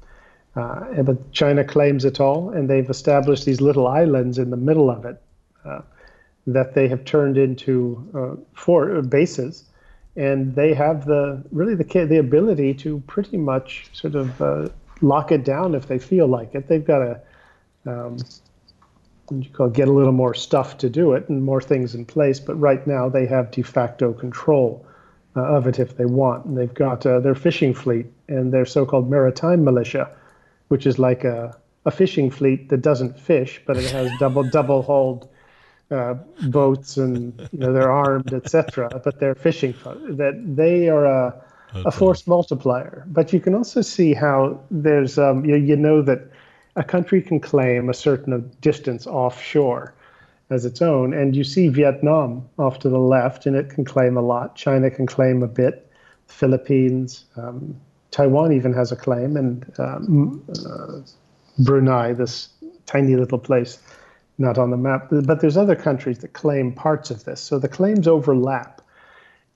Uh, 0.56 1.02
but 1.02 1.32
China 1.32 1.64
claims 1.64 2.06
it 2.06 2.20
all, 2.20 2.50
and 2.50 2.70
they've 2.70 2.90
established 2.90 3.46
these 3.46 3.60
little 3.60 3.88
islands 3.88 4.38
in 4.38 4.52
the 4.52 4.58
middle 4.58 4.90
of 4.90 5.04
it 5.06 5.22
uh, 5.66 5.82
that 6.46 6.76
they 6.76 6.88
have 6.88 7.04
turned 7.06 7.38
into 7.38 8.08
uh, 8.14 8.36
for 8.54 9.02
bases, 9.02 9.64
and 10.16 10.54
they 10.56 10.74
have 10.74 11.06
the 11.06 11.42
really 11.52 11.76
the 11.76 12.06
the 12.06 12.18
ability 12.18 12.74
to 12.74 13.02
pretty 13.08 13.38
much 13.38 13.88
sort 13.94 14.16
of 14.16 14.42
uh, 14.42 14.68
lock 15.02 15.32
it 15.32 15.44
down 15.44 15.74
if 15.74 15.88
they 15.88 15.98
feel 15.98 16.28
like 16.28 16.54
it. 16.54 16.68
They've 16.68 16.86
got 16.86 17.02
a 17.02 17.22
um, 17.86 18.18
you 19.32 19.50
call 19.50 19.70
get 19.70 19.88
a 19.88 19.92
little 19.92 20.12
more 20.12 20.34
stuff 20.34 20.78
to 20.80 20.90
do 20.90 21.14
it 21.14 21.30
and 21.30 21.44
more 21.44 21.62
things 21.62 21.96
in 21.96 22.06
place, 22.06 22.40
but 22.40 22.56
right 22.56 22.86
now 22.86 23.10
they 23.10 23.26
have 23.26 23.52
de 23.52 23.62
facto 23.62 24.14
control. 24.14 24.86
Uh, 25.36 25.42
of 25.42 25.66
it 25.66 25.80
if 25.80 25.98
they 25.98 26.06
want. 26.06 26.46
And 26.46 26.56
they've 26.56 26.72
got 26.72 27.08
uh, 27.08 27.20
their 27.20 27.34
fishing 27.34 27.74
fleet 27.74 28.06
and 28.28 28.54
their 28.54 28.68
so-called 28.68 29.10
maritime 29.10 29.64
militia, 29.64 30.12
which 30.68 30.86
is 30.86 31.00
like 31.00 31.24
a, 31.24 31.58
a 31.86 31.90
fishing 31.90 32.30
fleet 32.30 32.70
that 32.70 32.84
doesn't 32.84 33.20
fish, 33.20 33.60
but 33.66 33.76
it 33.76 33.90
has 33.90 34.12
double 34.20 34.44
double 34.52 34.84
hulled 34.84 35.28
uh, 35.90 36.14
boats 36.48 36.98
and 36.98 37.50
you 37.52 37.60
know 37.60 37.74
they're 37.74 37.92
armed, 37.92 38.32
etc. 38.32 39.02
But 39.04 39.20
they're 39.20 39.34
fishing 39.34 39.74
that 39.84 40.40
they 40.56 40.88
are 40.90 41.06
a, 41.06 41.44
okay. 41.72 41.84
a 41.84 41.92
force 41.92 42.28
multiplier. 42.28 43.04
But 43.08 43.34
you 43.34 43.40
can 43.40 43.56
also 43.56 43.82
see 43.82 44.14
how 44.14 44.62
there's 44.70 45.18
um, 45.18 45.46
you, 45.46 45.56
you 45.56 45.76
know 45.76 46.04
that 46.04 46.30
a 46.76 46.84
country 46.84 47.22
can 47.22 47.40
claim 47.40 47.90
a 47.90 47.94
certain 47.94 48.52
distance 48.62 49.06
offshore 49.06 49.94
as 50.50 50.66
its 50.66 50.82
own. 50.82 51.14
And 51.14 51.36
you 51.36 51.44
see 51.44 51.68
Vietnam 51.68 52.48
off 52.58 52.80
to 52.80 52.90
the 52.90 53.00
left, 53.00 53.46
and 53.46 53.56
it 53.56 53.70
can 53.70 53.86
claim 53.86 54.18
a 54.18 54.22
lot. 54.22 54.56
China 54.56 54.90
can 54.90 55.06
claim 55.06 55.44
a 55.44 55.48
bit. 55.48 55.90
Philippines, 56.28 57.26
um, 57.36 57.80
Taiwan 58.12 58.54
even 58.54 58.74
has 58.74 58.92
a 58.92 58.96
claim, 58.96 59.38
and 59.38 59.72
um, 59.80 60.44
uh, 60.68 61.00
Brunei, 61.60 62.14
this 62.14 62.50
tiny 62.86 63.16
little 63.16 63.40
place, 63.40 63.80
not 64.38 64.58
on 64.58 64.72
the 64.72 64.78
map. 64.78 65.08
But 65.12 65.42
there's 65.42 65.58
other 65.58 65.76
countries 65.76 66.20
that 66.20 66.34
claim 66.34 66.74
parts 66.74 67.12
of 67.12 67.24
this. 67.26 67.42
So 67.42 67.60
the 67.60 67.68
claims 67.68 68.08
overlap, 68.08 68.82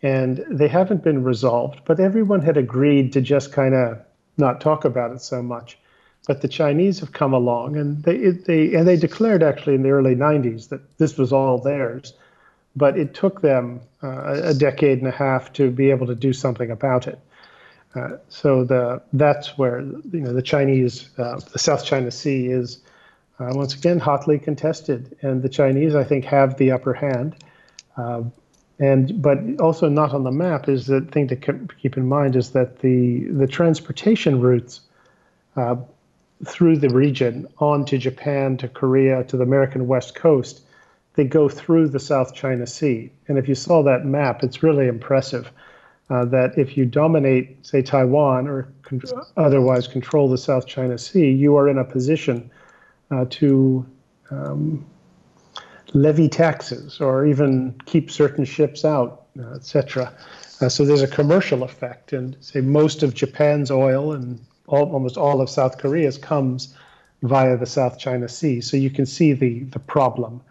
and 0.03 0.43
they 0.49 0.67
haven't 0.67 1.03
been 1.03 1.23
resolved. 1.23 1.81
But 1.85 1.99
everyone 1.99 2.41
had 2.41 2.57
agreed 2.57 3.13
to 3.13 3.21
just 3.21 3.51
kind 3.51 3.73
of 3.73 3.99
not 4.37 4.61
talk 4.61 4.85
about 4.85 5.11
it 5.11 5.21
so 5.21 5.41
much. 5.41 5.79
But 6.27 6.41
the 6.41 6.49
Chinese 6.49 6.99
have 6.99 7.13
come 7.13 7.33
along, 7.33 7.77
and 7.77 8.03
they 8.03 8.17
they 8.17 8.75
and 8.75 8.85
they 8.85 8.97
declared 8.97 9.41
actually 9.41 9.75
in 9.75 9.83
the 9.83 9.91
early 9.91 10.13
90s 10.13 10.67
that 10.69 10.81
this 10.97 11.17
was 11.17 11.31
all 11.31 11.57
theirs. 11.57 12.13
But 12.75 12.97
it 12.97 13.13
took 13.13 13.41
them 13.41 13.79
uh, 14.03 14.41
a 14.43 14.53
decade 14.53 14.99
and 14.99 15.07
a 15.07 15.11
half 15.11 15.53
to 15.53 15.71
be 15.71 15.89
able 15.89 16.05
to 16.07 16.15
do 16.15 16.33
something 16.33 16.69
about 16.69 17.07
it. 17.07 17.17
Uh, 17.95 18.17
so 18.27 18.65
the 18.65 19.01
that's 19.13 19.57
where 19.57 19.79
you 19.79 20.19
know 20.19 20.33
the 20.33 20.41
Chinese, 20.41 21.09
uh, 21.17 21.39
the 21.53 21.59
South 21.59 21.85
China 21.85 22.11
Sea 22.11 22.47
is 22.47 22.79
uh, 23.39 23.51
once 23.55 23.73
again 23.73 23.97
hotly 23.97 24.37
contested, 24.37 25.17
and 25.21 25.41
the 25.41 25.49
Chinese 25.49 25.95
I 25.95 26.03
think 26.03 26.25
have 26.25 26.57
the 26.57 26.71
upper 26.71 26.93
hand. 26.93 27.35
Uh, 27.95 28.23
and 28.79 29.21
but 29.21 29.39
also 29.59 29.87
not 29.87 30.13
on 30.13 30.23
the 30.23 30.31
map 30.31 30.67
is 30.67 30.87
the 30.87 31.01
thing 31.01 31.29
to 31.29 31.35
keep 31.81 31.95
in 31.95 32.05
mind 32.05 32.35
is 32.35 32.51
that 32.51 32.79
the 32.79 33.23
the 33.29 33.47
transportation 33.47 34.41
routes 34.41 34.81
uh, 35.55 35.77
through 36.45 36.77
the 36.77 36.89
region 36.89 37.47
on 37.57 37.85
to 37.85 37.97
Japan, 37.97 38.57
to 38.57 38.67
Korea, 38.67 39.23
to 39.25 39.37
the 39.37 39.43
American 39.43 39.87
West 39.87 40.15
Coast, 40.15 40.61
they 41.15 41.23
go 41.23 41.49
through 41.49 41.89
the 41.89 41.99
South 41.99 42.35
China 42.35 42.67
Sea. 42.67 43.11
And 43.27 43.37
if 43.37 43.47
you 43.47 43.55
saw 43.55 43.83
that 43.83 44.05
map, 44.05 44.43
it's 44.43 44.61
really 44.61 44.87
impressive 44.87 45.51
uh, 46.09 46.25
that 46.25 46.57
if 46.57 46.77
you 46.77 46.85
dominate, 46.85 47.65
say, 47.65 47.81
Taiwan 47.81 48.47
or 48.47 48.71
con- 48.83 49.01
otherwise 49.35 49.87
control 49.87 50.29
the 50.29 50.37
South 50.37 50.67
China 50.67 50.97
Sea, 50.97 51.31
you 51.31 51.57
are 51.57 51.67
in 51.67 51.77
a 51.77 51.83
position 51.83 52.49
uh, 53.11 53.25
to 53.31 53.85
um, 54.29 54.85
levy 55.93 56.29
taxes 56.29 57.01
or 57.01 57.25
even 57.25 57.73
keep 57.85 58.11
certain 58.11 58.45
ships 58.45 58.85
out, 58.85 59.25
uh, 59.39 59.55
etc. 59.55 60.13
Uh, 60.61 60.69
so 60.69 60.85
there's 60.85 61.01
a 61.01 61.07
commercial 61.07 61.63
effect. 61.63 62.13
And 62.13 62.37
say 62.39 62.61
most 62.61 63.03
of 63.03 63.13
Japan's 63.13 63.71
oil 63.71 64.13
and 64.13 64.39
all, 64.67 64.91
almost 64.91 65.17
all 65.17 65.41
of 65.41 65.49
South 65.49 65.77
Korea's 65.77 66.17
comes 66.17 66.75
via 67.23 67.57
the 67.57 67.65
South 67.65 67.97
China 67.97 68.27
Sea. 68.27 68.61
So 68.61 68.77
you 68.77 68.89
can 68.89 69.05
see 69.05 69.33
the 69.33 69.63
the 69.63 69.79
problem 69.79 70.41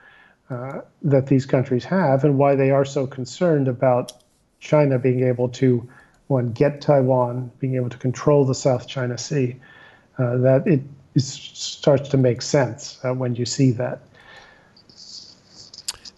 uh, 0.50 0.80
that 1.02 1.26
these 1.26 1.46
countries 1.46 1.84
have 1.84 2.24
and 2.24 2.38
why 2.38 2.54
they 2.54 2.70
are 2.70 2.84
so 2.84 3.06
concerned 3.06 3.68
about 3.68 4.12
China 4.60 4.98
being 4.98 5.22
able 5.22 5.48
to 5.50 5.88
one 6.26 6.52
get 6.52 6.80
Taiwan, 6.80 7.52
being 7.60 7.76
able 7.76 7.90
to 7.90 7.98
control 7.98 8.44
the 8.44 8.54
South 8.54 8.88
China 8.88 9.16
Sea. 9.16 9.56
Uh, 10.18 10.38
that 10.38 10.66
it, 10.66 10.80
it, 11.14 11.22
starts 11.22 12.08
to 12.08 12.16
make 12.16 12.40
sense 12.40 12.98
uh, 13.04 13.12
when 13.12 13.34
you 13.34 13.44
see 13.44 13.70
that. 13.70 14.00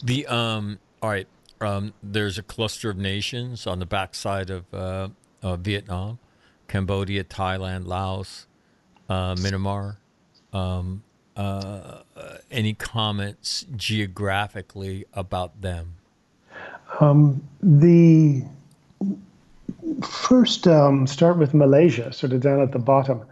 The 0.02 0.26
um, 0.28 0.78
all 1.02 1.10
right. 1.10 1.26
Um, 1.60 1.92
there's 2.00 2.38
a 2.38 2.44
cluster 2.44 2.88
of 2.88 2.96
nations 2.96 3.66
on 3.66 3.80
the 3.80 3.86
backside 3.86 4.48
of 4.48 4.72
uh, 4.72 5.08
Vietnam 5.56 6.20
Cambodia, 6.68 7.24
Thailand, 7.24 7.86
Laos, 7.86 8.46
uh, 9.08 9.34
Myanmar. 9.34 9.96
Um, 10.52 11.02
uh, 11.36 12.02
any 12.50 12.74
comments 12.74 13.64
geographically 13.76 15.04
about 15.12 15.60
them? 15.60 15.94
Um, 17.00 17.42
the 17.62 18.44
first 20.02 20.66
um, 20.66 21.06
start 21.06 21.38
with 21.38 21.54
Malaysia, 21.54 22.12
sort 22.12 22.32
of 22.32 22.40
down 22.40 22.60
at 22.60 22.72
the 22.72 22.78
bottom. 22.78 23.22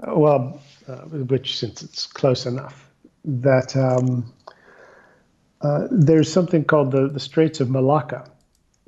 Uh, 0.00 0.18
well, 0.18 0.60
uh, 0.88 1.02
which 1.02 1.56
since 1.58 1.82
it's 1.82 2.06
close 2.06 2.46
enough 2.46 2.90
that 3.24 3.76
um, 3.76 4.32
uh, 5.62 5.86
there's 5.90 6.32
something 6.32 6.64
called 6.64 6.90
the 6.90 7.08
the 7.08 7.20
Straits 7.20 7.60
of 7.60 7.70
Malacca, 7.70 8.28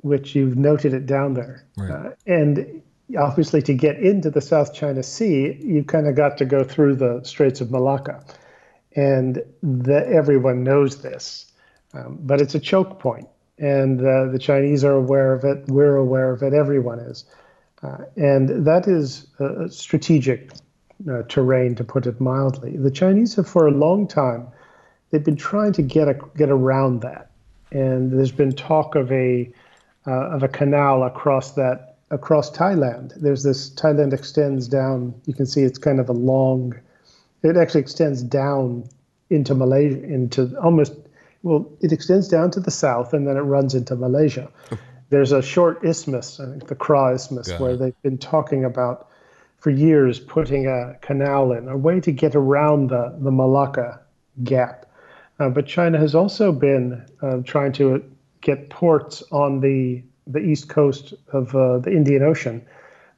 which 0.01 0.35
you've 0.35 0.57
noted 0.57 0.93
it 0.93 1.05
down 1.05 1.33
there, 1.33 1.65
right. 1.77 1.91
Uh, 1.91 2.11
and 2.27 2.81
obviously 3.17 3.61
to 3.63 3.73
get 3.73 3.97
into 3.97 4.29
the 4.29 4.41
South 4.41 4.73
China 4.73 5.03
Sea, 5.03 5.57
you 5.61 5.83
kind 5.83 6.07
of 6.07 6.15
got 6.15 6.37
to 6.37 6.45
go 6.45 6.63
through 6.63 6.95
the 6.95 7.21
Straits 7.23 7.61
of 7.61 7.71
Malacca, 7.71 8.23
and 8.95 9.43
the, 9.63 10.07
everyone 10.07 10.63
knows 10.63 11.01
this, 11.01 11.51
um, 11.93 12.17
but 12.21 12.41
it's 12.41 12.55
a 12.55 12.59
choke 12.59 12.99
point. 12.99 13.27
and 13.59 13.99
uh, 13.99 14.25
the 14.31 14.39
Chinese 14.39 14.83
are 14.83 14.93
aware 14.93 15.33
of 15.33 15.43
it. 15.43 15.67
We're 15.67 15.97
aware 15.97 16.31
of 16.31 16.41
it. 16.41 16.53
Everyone 16.53 16.99
is, 16.99 17.25
uh, 17.83 17.97
and 18.15 18.65
that 18.65 18.87
is 18.87 19.27
a 19.39 19.69
strategic 19.69 20.51
uh, 21.09 21.23
terrain, 21.23 21.75
to 21.75 21.83
put 21.83 22.07
it 22.07 22.19
mildly. 22.19 22.75
The 22.77 22.91
Chinese 22.91 23.35
have, 23.35 23.47
for 23.47 23.67
a 23.67 23.71
long 23.71 24.07
time, 24.07 24.47
they've 25.09 25.23
been 25.23 25.35
trying 25.35 25.73
to 25.73 25.81
get 25.81 26.07
a, 26.07 26.19
get 26.37 26.49
around 26.49 27.01
that, 27.01 27.31
and 27.71 28.11
there's 28.11 28.31
been 28.31 28.53
talk 28.53 28.95
of 28.95 29.11
a 29.11 29.51
uh, 30.07 30.29
of 30.29 30.43
a 30.43 30.47
canal 30.47 31.03
across 31.03 31.51
that 31.51 31.88
across 32.11 32.49
Thailand. 32.51 33.13
There's 33.15 33.43
this 33.43 33.69
Thailand 33.69 34.13
extends 34.13 34.67
down. 34.67 35.13
You 35.25 35.33
can 35.33 35.45
see 35.45 35.61
it's 35.61 35.79
kind 35.79 35.99
of 35.99 36.09
a 36.09 36.13
long. 36.13 36.75
It 37.43 37.55
actually 37.57 37.81
extends 37.81 38.23
down 38.23 38.87
into 39.29 39.55
Malaysia, 39.55 40.03
into 40.03 40.57
almost. 40.59 40.93
Well, 41.41 41.71
it 41.79 41.93
extends 41.93 42.27
down 42.27 42.51
to 42.51 42.59
the 42.59 42.71
south 42.71 43.13
and 43.13 43.25
then 43.25 43.37
it 43.37 43.41
runs 43.41 43.73
into 43.73 43.95
Malaysia. 43.95 44.51
There's 45.09 45.31
a 45.31 45.41
short 45.41 45.83
isthmus, 45.85 46.39
I 46.39 46.45
think 46.45 46.67
the 46.67 46.75
Kra 46.75 47.15
Isthmus, 47.15 47.57
where 47.59 47.77
they've 47.77 48.01
been 48.03 48.17
talking 48.17 48.65
about 48.65 49.07
for 49.57 49.69
years 49.69 50.19
putting 50.19 50.67
a 50.67 50.97
canal 51.01 51.51
in, 51.53 51.67
a 51.67 51.77
way 51.77 51.99
to 52.01 52.11
get 52.11 52.35
around 52.35 52.89
the, 52.89 53.15
the 53.19 53.31
Malacca 53.31 54.01
Gap. 54.43 54.85
Uh, 55.39 55.49
but 55.49 55.65
China 55.65 55.97
has 55.97 56.13
also 56.13 56.51
been 56.51 57.05
uh, 57.21 57.37
trying 57.45 57.71
to 57.73 58.03
get 58.41 58.69
ports 58.69 59.23
on 59.31 59.61
the 59.61 60.03
the 60.29 60.39
east 60.39 60.69
coast 60.69 61.13
of 61.33 61.55
uh, 61.55 61.79
the 61.79 61.91
Indian 61.91 62.23
Ocean, 62.23 62.65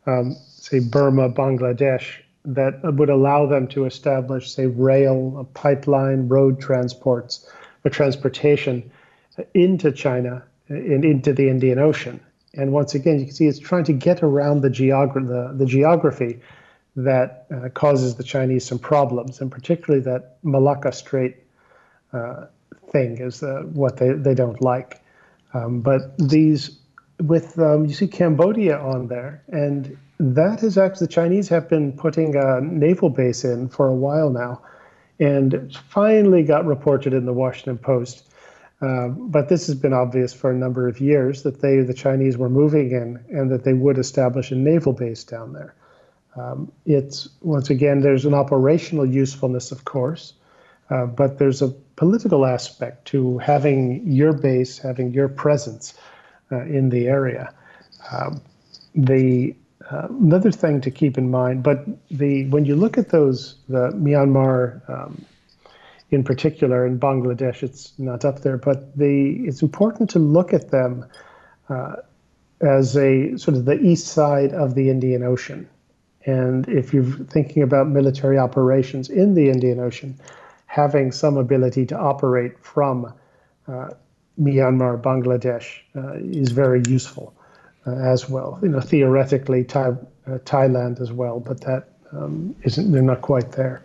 um, 0.08 0.36
say 0.48 0.80
Burma, 0.80 1.30
Bangladesh, 1.30 2.22
that 2.44 2.82
would 2.84 3.10
allow 3.10 3.46
them 3.46 3.68
to 3.68 3.86
establish, 3.86 4.52
say, 4.52 4.66
rail, 4.66 5.48
pipeline, 5.54 6.28
road 6.28 6.60
transports, 6.60 7.48
or 7.84 7.92
transportation 7.92 8.90
into 9.54 9.92
China 9.92 10.44
and 10.70 11.06
into 11.06 11.34
the 11.34 11.50
Indian 11.50 11.78
Ocean. 11.78 12.20
And 12.54 12.72
once 12.72 12.96
again, 12.96 13.20
you 13.20 13.26
can 13.26 13.34
see 13.34 13.48
it's 13.48 13.60
trying 13.60 13.84
to 13.86 13.94
get 13.94 14.24
around 14.24 14.62
the, 14.62 14.70
geogra- 14.70 15.28
the, 15.28 15.54
the 15.56 15.66
geography 15.66 16.40
that 16.96 17.46
uh, 17.54 17.70
causes 17.70 18.16
the 18.16 18.24
Chinese 18.24 18.66
some 18.66 18.80
problems, 18.80 19.40
and 19.40 19.52
particularly 19.52 20.04
that 20.04 20.38
Malacca 20.44 20.92
Strait 20.92 21.38
uh, 22.12 22.46
thing 22.90 23.18
is 23.20 23.44
uh, 23.44 23.62
what 23.72 23.98
they, 23.98 24.10
they 24.10 24.34
don't 24.34 24.62
like. 24.62 25.02
Um, 25.54 25.82
but 25.82 26.18
these 26.18 26.81
with 27.22 27.60
um, 27.60 27.86
you 27.86 27.94
see 27.94 28.08
Cambodia 28.08 28.80
on 28.80 29.08
there, 29.08 29.44
and 29.48 29.98
that 30.20 30.64
is 30.64 30.78
actually 30.78 31.08
the 31.08 31.14
Chinese 31.14 31.50
have 31.50 31.70
been 31.70 31.94
putting 31.94 32.36
a 32.36 32.62
naval 32.62 33.10
base 33.10 33.44
in 33.44 33.70
for 33.70 33.88
a 33.88 33.94
while 33.94 34.30
now, 34.30 34.62
and 35.20 35.76
finally 35.90 36.44
got 36.44 36.66
reported 36.66 37.14
in 37.14 37.26
the 37.26 37.34
Washington 37.34 37.78
Post. 37.78 38.28
Uh, 38.82 39.10
but 39.10 39.48
this 39.48 39.68
has 39.68 39.76
been 39.76 39.94
obvious 39.94 40.34
for 40.34 40.50
a 40.50 40.56
number 40.56 40.88
of 40.88 41.00
years 41.00 41.44
that 41.44 41.62
they, 41.62 41.82
the 41.82 41.94
Chinese, 41.94 42.36
were 42.36 42.50
moving 42.50 42.90
in 42.92 43.24
and 43.30 43.52
that 43.52 43.64
they 43.64 43.74
would 43.74 44.00
establish 44.00 44.52
a 44.52 44.56
naval 44.56 44.92
base 44.92 45.24
down 45.24 45.54
there. 45.54 45.76
Um, 46.36 46.72
it's 46.88 47.30
once 47.42 47.70
again 47.70 48.00
there's 48.00 48.26
an 48.26 48.34
operational 48.34 49.06
usefulness, 49.06 49.72
of 49.72 49.86
course, 49.86 50.34
uh, 50.90 51.06
but 51.06 51.38
there's 51.38 51.62
a 51.62 51.68
political 51.96 52.44
aspect 52.44 53.06
to 53.10 53.38
having 53.38 54.12
your 54.12 54.34
base, 54.34 54.80
having 54.80 55.14
your 55.14 55.28
presence 55.28 55.94
in 56.52 56.90
the 56.90 57.08
area. 57.08 57.54
Um, 58.12 58.42
the 58.96 59.56
uh, 59.90 60.08
another 60.10 60.52
thing 60.52 60.82
to 60.82 60.92
keep 60.92 61.18
in 61.18 61.30
mind, 61.30 61.64
but 61.64 61.86
the 62.10 62.48
when 62.50 62.66
you 62.66 62.76
look 62.76 62.98
at 62.98 63.10
those 63.10 63.56
the 63.68 63.92
Myanmar 63.92 64.90
um, 64.90 65.26
in 66.12 66.24
particular 66.24 66.86
in 66.86 67.00
Bangladesh, 67.00 67.64
it's 67.64 67.94
not 67.98 68.26
up 68.26 68.42
there, 68.42 68.58
but 68.58 68.96
the 68.98 69.44
it's 69.46 69.62
important 69.62 70.10
to 70.12 70.20
look 70.20 70.54
at 70.54 70.70
them 70.70 71.06
uh, 71.70 71.96
as 72.62 72.96
a 72.98 73.38
sort 73.38 73.58
of 73.58 73.66
the 73.66 73.80
east 73.80 74.08
side 74.08 74.54
of 74.54 74.76
the 74.76 74.90
Indian 74.90 75.24
Ocean. 75.24 75.68
And 76.26 76.68
if 76.70 76.94
you're 76.94 77.04
thinking 77.04 77.64
about 77.64 77.88
military 77.88 78.38
operations 78.38 79.10
in 79.10 79.34
the 79.34 79.50
Indian 79.50 79.80
Ocean, 79.80 80.20
having 80.68 81.12
some 81.12 81.38
ability 81.38 81.86
to 81.88 81.98
operate 81.98 82.60
from 82.60 83.12
uh, 83.68 83.90
Myanmar, 84.40 85.02
Bangladesh 85.02 85.80
uh, 85.96 86.14
is 86.16 86.52
very 86.52 86.82
useful 86.88 87.34
uh, 87.86 87.92
as 87.92 88.30
well. 88.30 88.60
You 88.62 88.70
know, 88.70 88.82
theoretically, 88.82 89.64
Thai, 89.64 89.90
uh, 89.90 90.38
Thailand 90.46 91.02
as 91.02 91.12
well, 91.12 91.40
but 91.40 91.62
that 91.62 91.90
um, 92.12 92.56
not 92.64 92.92
they're 92.92 93.02
not 93.02 93.22
quite 93.22 93.52
there. 93.54 93.82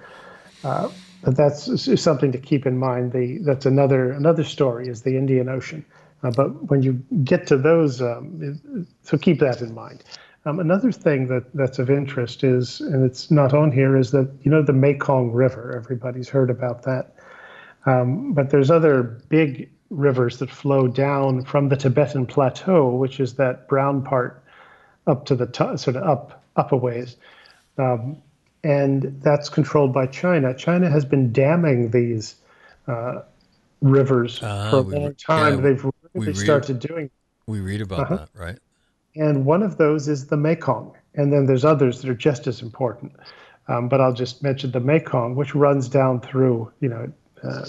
Uh, 0.65 0.91
but 1.23 1.37
that's 1.37 2.01
something 2.01 2.33
to 2.33 2.39
keep 2.39 2.67
in 2.67 2.79
mind. 2.79 3.13
The, 3.13 3.39
that's 3.39 3.67
another 3.67 4.13
another 4.13 4.45
story 4.45 4.89
is 4.89 5.03
the 5.03 5.17
Indian 5.17 5.49
Ocean. 5.49 5.85
Uh, 6.23 6.31
but 6.31 6.71
when 6.71 6.83
you 6.83 6.95
get 7.25 7.47
to 7.49 7.57
those, 7.57 8.01
um, 8.01 8.87
so 9.03 9.19
keep 9.19 9.39
that 9.41 9.61
in 9.61 9.75
mind. 9.75 10.03
Um, 10.45 10.61
another 10.61 10.93
thing 10.93 11.27
that, 11.27 11.53
that's 11.55 11.79
of 11.81 11.91
interest 11.91 12.45
is, 12.45 12.81
and 12.81 13.05
it's 13.05 13.31
not 13.31 13.53
on 13.53 13.73
here, 13.73 13.97
is 13.97 14.13
that 14.13 14.31
you 14.43 14.51
know 14.51 14.63
the 14.63 14.73
Mekong 14.73 15.33
River. 15.33 15.75
Everybody's 15.77 16.29
heard 16.29 16.51
about 16.51 16.85
that, 16.85 17.15
um, 17.85 18.33
but 18.33 18.51
there's 18.51 18.71
other 18.71 19.03
big 19.29 19.69
rivers 19.91 20.39
that 20.39 20.51
flow 20.51 20.89
down 20.89 21.45
from 21.45 21.69
the 21.69 21.77
Tibetan 21.77 22.27
Plateau, 22.27 22.91
which 22.91 23.21
is 23.21 23.35
that 23.35 23.69
brown 23.69 24.03
part 24.03 24.43
up 25.07 25.27
to 25.27 25.35
the 25.37 25.47
top, 25.47 25.79
sort 25.79 25.97
of 25.97 26.03
up 26.03 26.43
up 26.57 26.73
a 26.73 26.77
ways, 26.77 27.17
um, 27.79 28.17
and 28.65 29.21
that's 29.23 29.49
controlled 29.49 29.93
by 29.93 30.07
China. 30.07 30.55
China 30.55 30.91
has 30.91 31.05
been 31.05 31.33
damming 31.33 31.91
these 31.91 32.37
uh, 32.89 33.23
rivers 33.81 34.43
uh, 34.43 34.71
for 34.71 34.77
a 34.77 34.81
long 34.81 35.15
time. 35.15 35.57
Yeah, 35.57 35.61
They've 35.61 35.87
really 36.15 36.35
started 36.35 36.81
doing. 36.81 37.11
We 37.47 37.61
read 37.61 37.83
about 37.83 38.01
uh-huh. 38.01 38.17
that, 38.17 38.29
right? 38.35 38.59
and 39.17 39.45
one 39.45 39.63
of 39.63 39.79
those 39.79 40.09
is 40.09 40.27
the 40.27 40.37
Mekong. 40.37 40.95
And 41.15 41.33
then 41.33 41.47
there's 41.47 41.65
others 41.65 42.03
that 42.03 42.11
are 42.11 42.15
just 42.15 42.47
as 42.47 42.61
important. 42.61 43.13
Um, 43.69 43.89
but 43.89 44.01
I'll 44.01 44.13
just 44.13 44.43
mention 44.43 44.71
the 44.71 44.81
Mekong, 44.81 45.35
which 45.35 45.55
runs 45.55 45.89
down 45.89 46.21
through, 46.21 46.71
you 46.81 46.89
know, 46.89 47.13
uh, 47.43 47.65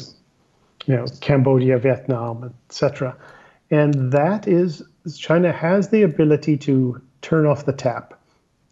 you 0.88 0.96
know, 0.96 1.06
Cambodia, 1.22 1.78
Vietnam, 1.78 2.54
etc. 2.70 3.16
And 3.70 4.12
that 4.14 4.48
is 4.48 4.82
China 5.18 5.52
has 5.52 5.90
the 5.90 6.04
ability 6.04 6.58
to 6.58 7.02
turn 7.22 7.46
off 7.46 7.66
the 7.66 7.74
tap, 7.74 8.20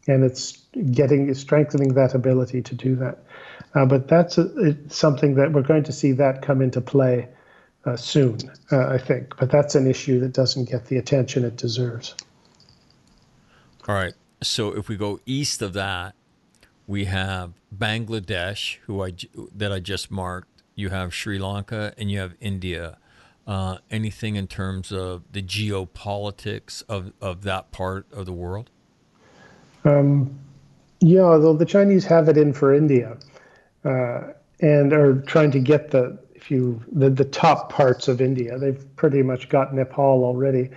and 0.08 0.24
it's 0.24 0.54
getting 0.92 1.34
strengthening 1.34 1.94
that 1.94 2.16
ability 2.16 2.62
to 2.62 2.76
do 2.76 2.96
that. 2.96 3.20
Uh, 3.76 3.86
but 3.86 4.08
that's 4.08 4.38
a, 4.38 4.76
something 4.90 5.36
that 5.36 5.52
we're 5.52 5.62
going 5.62 5.84
to 5.84 5.92
see 5.92 6.14
that 6.14 6.42
come 6.42 6.62
into 6.62 6.80
play 6.80 7.28
uh, 7.86 7.98
soon, 7.98 8.38
uh, 8.72 8.88
I 8.88 8.98
think. 8.98 9.36
But 9.38 9.52
that's 9.52 9.76
an 9.76 9.86
issue 9.86 10.22
that 10.22 10.32
doesn't 10.32 10.70
get 10.70 10.86
the 10.86 10.98
attention 10.98 11.44
it 11.44 11.58
deserves. 11.58 12.16
All 13.88 13.96
right. 13.96 14.14
So 14.42 14.76
if 14.76 14.88
we 14.88 14.96
go 14.96 15.20
east 15.26 15.62
of 15.62 15.74
that, 15.74 16.16
we 16.88 17.06
have 17.06 17.54
Bangladesh, 17.76 18.78
who 18.86 19.04
I 19.04 19.14
that 19.54 19.72
I 19.72 19.80
just 19.80 20.10
marked. 20.10 20.55
You 20.76 20.90
have 20.90 21.14
Sri 21.14 21.40
Lanka 21.40 21.94
and 21.98 22.12
you 22.12 22.20
have 22.20 22.36
India. 22.40 22.98
Uh, 23.48 23.78
anything 23.92 24.36
in 24.36 24.48
terms 24.48 24.92
of 24.92 25.24
the 25.32 25.42
geopolitics 25.42 26.84
of, 26.90 27.14
of 27.22 27.44
that 27.44 27.72
part 27.72 28.08
of 28.12 28.26
the 28.26 28.34
world? 28.34 28.70
Um, 29.84 30.38
yeah, 31.00 31.22
although 31.22 31.54
the 31.54 31.66
Chinese 31.66 32.06
have 32.06 32.28
it 32.28 32.38
in 32.38 32.54
for 32.54 32.74
India, 32.74 33.18
uh, 33.84 34.22
and 34.62 34.94
are 34.94 35.22
trying 35.22 35.52
to 35.52 35.60
get 35.60 35.92
the 35.92 36.18
if 36.34 36.50
you 36.50 36.82
the, 36.92 37.10
the 37.10 37.26
top 37.26 37.72
parts 37.72 38.08
of 38.08 38.22
India. 38.22 38.58
They've 38.58 38.84
pretty 38.96 39.22
much 39.22 39.50
got 39.50 39.74
Nepal 39.74 40.24
already, 40.24 40.72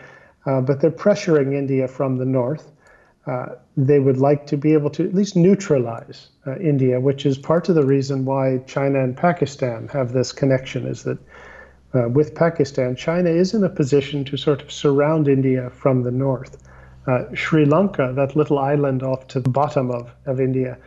uh, 0.46 0.60
but 0.60 0.80
they're 0.80 0.90
pressuring 0.90 1.54
India 1.54 1.88
from 1.88 2.16
the 2.16 2.24
north. 2.24 2.70
Uh, 3.28 3.54
they 3.76 3.98
would 3.98 4.16
like 4.16 4.46
to 4.46 4.56
be 4.56 4.72
able 4.72 4.88
to 4.88 5.04
at 5.04 5.14
least 5.14 5.36
neutralize 5.36 6.28
uh, 6.46 6.56
India, 6.56 6.98
which 6.98 7.26
is 7.26 7.36
part 7.36 7.68
of 7.68 7.74
the 7.74 7.84
reason 7.84 8.24
why 8.24 8.56
China 8.66 9.04
and 9.04 9.14
Pakistan 9.14 9.86
have 9.88 10.12
this 10.12 10.32
connection. 10.32 10.86
Is 10.86 11.02
that 11.02 11.18
uh, 11.94 12.08
with 12.08 12.34
Pakistan, 12.34 12.96
China 12.96 13.28
is 13.28 13.52
in 13.52 13.62
a 13.62 13.68
position 13.68 14.24
to 14.24 14.38
sort 14.38 14.62
of 14.62 14.72
surround 14.72 15.28
India 15.28 15.68
from 15.68 16.04
the 16.04 16.10
north. 16.10 16.66
Uh, 17.06 17.24
Sri 17.34 17.66
Lanka, 17.66 18.14
that 18.16 18.34
little 18.34 18.58
island 18.58 19.02
off 19.02 19.26
to 19.28 19.40
the 19.40 19.50
bottom 19.50 19.90
of, 19.90 20.10
of 20.24 20.40
India, 20.40 20.78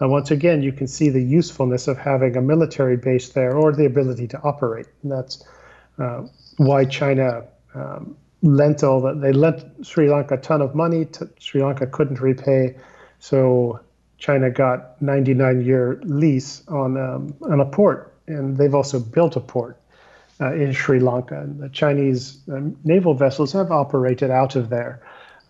uh, 0.00 0.06
once 0.06 0.30
again, 0.30 0.62
you 0.62 0.72
can 0.72 0.86
see 0.86 1.08
the 1.08 1.22
usefulness 1.22 1.88
of 1.88 1.98
having 1.98 2.36
a 2.36 2.40
military 2.40 2.96
base 2.96 3.30
there 3.30 3.56
or 3.56 3.72
the 3.72 3.86
ability 3.86 4.28
to 4.28 4.40
operate. 4.42 4.86
And 5.02 5.10
that's 5.10 5.44
why 6.58 6.84
China 6.84 7.42
um, 7.74 8.16
lent 8.42 8.82
all 8.84 9.00
that 9.02 9.20
they 9.20 9.32
lent 9.32 9.64
Sri 9.86 10.08
Lanka 10.08 10.34
a 10.34 10.38
ton 10.38 10.62
of 10.62 10.74
money. 10.74 11.06
To, 11.06 11.28
Sri 11.38 11.62
Lanka 11.62 11.86
couldn't 11.86 12.20
repay, 12.20 12.76
so 13.18 13.80
China 14.18 14.50
got 14.50 15.00
99 15.02 15.64
year 15.64 16.00
lease 16.04 16.62
on 16.68 16.96
um, 16.96 17.34
on 17.42 17.60
a 17.60 17.66
port, 17.66 18.14
and 18.26 18.56
they've 18.56 18.74
also 18.74 19.00
built 19.00 19.36
a 19.36 19.40
port 19.40 19.80
uh, 20.40 20.54
in 20.54 20.72
Sri 20.72 21.00
Lanka. 21.00 21.40
And 21.40 21.60
the 21.60 21.68
Chinese 21.68 22.38
um, 22.50 22.76
naval 22.84 23.14
vessels 23.14 23.52
have 23.52 23.70
operated 23.72 24.30
out 24.30 24.56
of 24.56 24.68
there, 24.68 25.02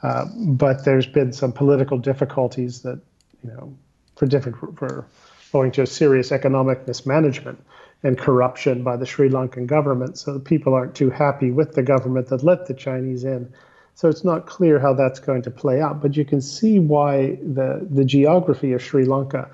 uh, 0.03 0.26
but 0.36 0.84
there's 0.84 1.07
been 1.07 1.32
some 1.32 1.53
political 1.53 1.99
difficulties 1.99 2.82
that 2.82 2.99
you 3.45 3.51
know 3.51 3.76
for 4.16 4.26
different 4.26 4.78
for 4.78 5.07
owing 5.55 5.72
to 5.72 5.86
serious 5.86 6.32
economic 6.32 6.86
mismanagement 6.86 7.62
and 8.03 8.17
corruption 8.17 8.83
by 8.83 8.97
the 8.97 9.07
Sri 9.07 9.29
Lankan 9.29 9.67
government. 9.67 10.19
So 10.19 10.33
the 10.33 10.41
people 10.41 10.75
aren't 10.75 10.95
too 10.95 11.11
happy 11.11 11.51
with 11.51 11.75
the 11.75 11.83
government 11.83 12.29
that 12.29 12.43
let 12.43 12.67
the 12.67 12.75
Chinese 12.75 13.25
in. 13.25 13.53
So 13.95 14.09
it's 14.09 14.25
not 14.25 14.47
clear 14.47 14.79
how 14.79 14.95
that's 14.95 15.19
going 15.19 15.43
to 15.43 15.51
play 15.51 15.81
out, 15.81 16.01
but 16.01 16.17
you 16.17 16.25
can 16.25 16.41
see 16.41 16.79
why 16.79 17.39
the, 17.43 17.85
the 17.91 18.05
geography 18.05 18.73
of 18.73 18.81
Sri 18.81 19.05
Lanka 19.05 19.51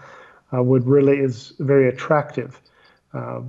uh, 0.54 0.62
would 0.62 0.86
really 0.86 1.16
is 1.18 1.54
very 1.60 1.88
attractive 1.88 2.60
uh, 3.14 3.40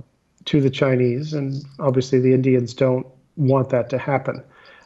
to 0.46 0.60
the 0.60 0.70
Chinese, 0.70 1.34
and 1.34 1.62
obviously 1.78 2.20
the 2.20 2.32
Indians 2.32 2.72
don't 2.72 3.06
want 3.36 3.68
that 3.70 3.90
to 3.90 3.98
happen. 3.98 4.42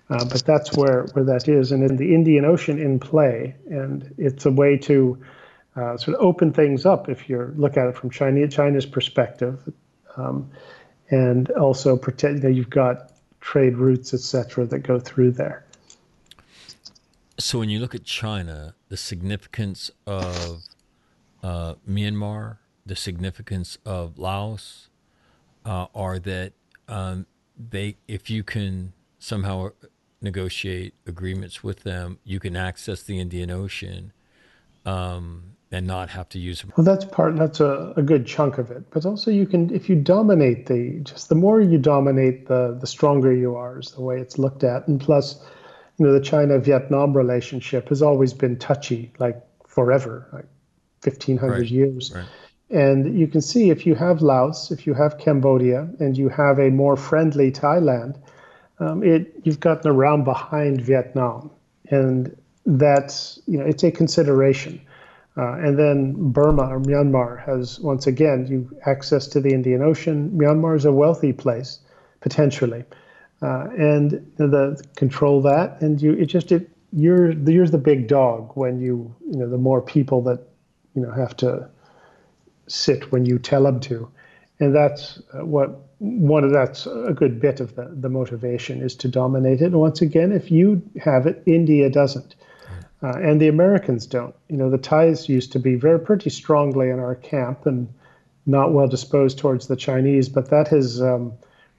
Uh, 0.09 0.25
but 0.25 0.43
that's 0.45 0.77
where, 0.77 1.07
where 1.13 1.25
that 1.25 1.47
is, 1.47 1.71
and 1.71 1.89
in 1.89 1.97
the 1.97 2.13
Indian 2.13 2.45
Ocean 2.45 2.81
in 2.81 2.99
play, 2.99 3.55
and 3.69 4.13
it's 4.19 4.45
a 4.45 4.51
way 4.51 4.77
to 4.77 5.17
uh, 5.77 5.97
sort 5.97 6.17
of 6.17 6.23
open 6.25 6.53
things 6.53 6.85
up 6.85 7.09
if 7.09 7.29
you 7.29 7.55
look 7.57 7.77
at 7.77 7.87
it 7.87 7.97
from 7.97 8.11
China, 8.11 8.49
China's 8.49 8.87
perspective. 8.87 9.73
Um, 10.17 10.51
and 11.11 11.51
also 11.53 11.97
protect, 11.97 12.37
you 12.37 12.41
know, 12.43 12.49
you've 12.49 12.71
got 12.71 13.13
trade 13.41 13.77
routes, 13.77 14.15
et 14.15 14.21
cetera, 14.21 14.65
that 14.67 14.81
go 14.81 14.99
through 15.01 15.33
there. 15.33 15.65
So 17.39 17.59
when 17.59 17.71
you 17.71 17.81
look 17.81 17.95
at 17.95 18.05
China, 18.05 18.75
the 18.89 18.97
significance 18.97 19.91
of 20.07 20.63
uh, 21.43 21.75
Myanmar, 21.89 22.59
the 22.85 22.97
significance 22.97 23.79
of 23.85 24.19
Laos, 24.19 24.89
uh, 25.65 25.87
are 25.95 26.19
that 26.19 26.53
um, 26.89 27.27
they, 27.57 27.97
if 28.07 28.29
you 28.31 28.43
can 28.43 28.93
somehow 29.19 29.71
negotiate 30.21 30.95
agreements 31.07 31.65
with 31.65 31.83
them, 31.83 32.19
you 32.25 32.39
can 32.39 32.57
access 32.57 33.03
the 33.03 33.19
Indian 33.19 33.51
Ocean. 33.51 34.13
Um, 34.85 35.57
and 35.73 35.87
not 35.87 36.11
have 36.11 36.29
to 36.31 36.39
use 36.39 36.61
them. 36.61 36.73
Well, 36.77 36.85
that's 36.85 37.05
part. 37.05 37.37
That's 37.37 37.61
a, 37.61 37.93
a 37.97 38.03
good 38.03 38.27
chunk 38.27 38.59
of 38.59 38.71
it. 38.71 38.91
But 38.91 39.07
also, 39.07 39.31
you 39.31 39.47
can 39.47 39.73
if 39.73 39.89
you 39.89 39.97
dominate 39.97 40.67
the 40.67 41.01
just 41.03 41.29
the 41.29 41.35
more 41.35 41.61
you 41.61 41.79
dominate, 41.79 42.47
the 42.47 42.77
the 42.81 42.87
stronger 42.87 43.33
you 43.33 43.57
are. 43.57 43.79
Is 43.79 43.93
the 43.93 44.03
way 44.03 44.19
it's 44.19 44.39
looked 44.39 44.65
at. 44.65 44.89
And 44.89 45.01
plus, 45.01 45.41
you 45.99 46.07
know, 46.07 46.13
the 46.13 46.21
China 46.21 46.59
Vietnam 46.59 47.17
relationship 47.17 47.89
has 47.89 48.03
always 48.03 48.33
been 48.33 48.59
touchy, 48.59 49.13
like 49.19 49.41
forever, 49.67 50.29
like 50.33 50.47
fifteen 51.03 51.37
hundred 51.37 51.61
right. 51.61 51.71
years. 51.71 52.13
Right. 52.15 52.27
And 52.71 53.19
you 53.19 53.27
can 53.27 53.41
see 53.41 53.71
if 53.71 53.85
you 53.85 53.97
have 53.97 54.23
Laos, 54.23 54.71
if 54.71 54.87
you 54.87 54.95
have 54.95 55.19
Cambodia, 55.19 55.89
and 55.99 56.17
you 56.17 56.29
have 56.29 56.61
a 56.61 56.71
more 56.71 56.97
friendly 56.97 57.51
Thailand, 57.51 58.17
um, 58.79 59.03
it 59.03 59.33
you've 59.45 59.61
gotten 59.61 59.91
around 59.91 60.25
behind 60.25 60.81
Vietnam, 60.81 61.51
and 61.91 62.37
that's 62.67 63.41
you 63.47 63.59
know 63.59 63.65
it's 63.65 63.85
a 63.85 63.93
consideration. 63.93 64.81
Uh, 65.41 65.55
and 65.55 65.79
then 65.79 66.13
Burma 66.33 66.65
or 66.65 66.81
Myanmar 66.81 67.43
has, 67.47 67.81
once 67.81 68.07
again, 68.07 68.47
you 68.47 68.71
access 68.85 69.27
to 69.29 69.41
the 69.41 69.55
Indian 69.55 69.81
Ocean. 69.81 70.31
Myanmar 70.33 70.77
is 70.77 70.85
a 70.85 70.93
wealthy 70.93 71.33
place, 71.33 71.79
potentially, 72.21 72.85
uh, 73.41 73.69
and 73.79 74.11
the 74.37 74.79
control 74.97 75.41
that, 75.41 75.81
and 75.81 76.03
you 76.03 76.13
it 76.13 76.27
just 76.27 76.53
it 76.53 76.69
you're 76.93 77.31
you're 77.31 77.67
the 77.67 77.79
big 77.79 78.07
dog 78.07 78.53
when 78.55 78.81
you 78.81 79.15
you 79.31 79.39
know 79.39 79.49
the 79.49 79.57
more 79.57 79.81
people 79.81 80.21
that 80.21 80.41
you 80.95 81.01
know 81.01 81.11
have 81.11 81.35
to 81.39 81.67
sit 82.67 83.11
when 83.11 83.25
you 83.25 83.39
tell 83.39 83.63
them 83.63 83.81
to, 83.81 84.11
and 84.59 84.75
that's 84.75 85.23
uh, 85.33 85.47
what 85.47 85.71
one 86.01 86.45
of 86.45 86.53
that's 86.53 86.87
a 86.87 87.15
good 87.15 87.41
bit 87.41 87.61
of 87.61 87.77
the, 87.77 87.91
the 87.99 88.11
motivation 88.11 88.83
is 88.83 88.95
to 88.97 89.09
dominate 89.09 89.63
it. 89.63 89.67
And 89.67 89.81
once 89.81 90.03
again, 90.03 90.33
if 90.33 90.51
you 90.51 90.83
have 91.03 91.27
it, 91.27 91.43
India 91.47 91.89
doesn't. 91.89 92.35
Uh, 93.03 93.19
and 93.19 93.41
the 93.41 93.49
Americans 93.49 94.07
don't. 94.07 94.35
You 94.49 94.57
know, 94.57 94.71
the 94.71 94.79
Thais 94.79 95.29
used 95.29 95.53
to 95.53 95.59
be 95.59 95.75
very 95.75 95.99
pretty 95.99 96.31
strongly 96.31 96.91
in 96.91 96.99
our 96.99 97.15
camp 97.15 97.67
and 97.67 97.89
not 98.47 98.73
well 98.73 98.89
disposed 98.89 99.39
towards 99.39 99.69
the 99.69 99.77
Chinese, 99.77 100.29
but 100.29 100.51
that 100.51 100.69
has 100.69 101.01
um, 101.01 101.33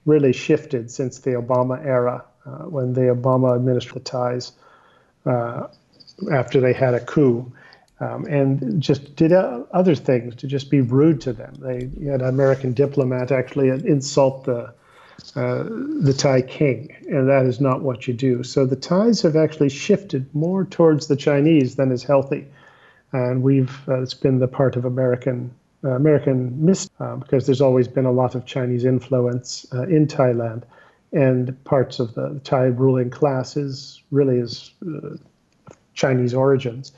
really 0.04 0.32
shifted 0.32 0.90
since 0.90 1.20
the 1.20 1.30
Obama 1.30 1.84
era, 1.84 2.24
uh, 2.44 2.64
when 2.64 2.92
the 2.94 3.02
Obama 3.02 3.54
administration 3.54 4.02
Thais 4.02 4.52
uh, 5.26 5.68
after 6.32 6.60
they 6.60 6.72
had 6.72 6.94
a 6.94 7.00
coup. 7.00 7.52
Um, 8.00 8.24
and 8.24 8.82
just 8.82 9.14
did 9.14 9.32
uh, 9.32 9.62
other 9.70 9.94
things 9.94 10.34
to 10.36 10.48
just 10.48 10.70
be 10.70 10.80
rude 10.80 11.20
to 11.20 11.32
them. 11.32 11.54
They 11.60 11.88
had 12.10 12.20
an 12.20 12.28
American 12.28 12.72
diplomat 12.72 13.30
actually 13.30 13.68
insult 13.68 14.44
the 14.44 14.74
uh, 15.34 15.64
the 15.64 16.14
Thai 16.16 16.42
king, 16.42 16.94
and 17.08 17.28
that 17.28 17.46
is 17.46 17.60
not 17.60 17.82
what 17.82 18.06
you 18.06 18.14
do. 18.14 18.42
So 18.42 18.66
the 18.66 18.76
Thais 18.76 19.22
have 19.22 19.36
actually 19.36 19.70
shifted 19.70 20.32
more 20.34 20.64
towards 20.64 21.06
the 21.06 21.16
Chinese 21.16 21.76
than 21.76 21.90
is 21.90 22.02
healthy, 22.02 22.46
and 23.12 23.42
we've 23.42 23.88
uh, 23.88 24.02
it's 24.02 24.14
been 24.14 24.38
the 24.38 24.48
part 24.48 24.76
of 24.76 24.84
American 24.84 25.50
uh, 25.84 25.90
American 25.90 26.64
miss 26.64 26.88
uh, 27.00 27.16
because 27.16 27.46
there's 27.46 27.60
always 27.60 27.88
been 27.88 28.04
a 28.04 28.12
lot 28.12 28.34
of 28.34 28.44
Chinese 28.44 28.84
influence 28.84 29.66
uh, 29.72 29.82
in 29.82 30.06
Thailand, 30.06 30.64
and 31.12 31.62
parts 31.64 31.98
of 31.98 32.14
the 32.14 32.40
Thai 32.44 32.64
ruling 32.64 33.10
class 33.10 33.56
is 33.56 34.02
really 34.10 34.36
is 34.36 34.72
Chinese 35.94 36.34
origins, 36.34 36.92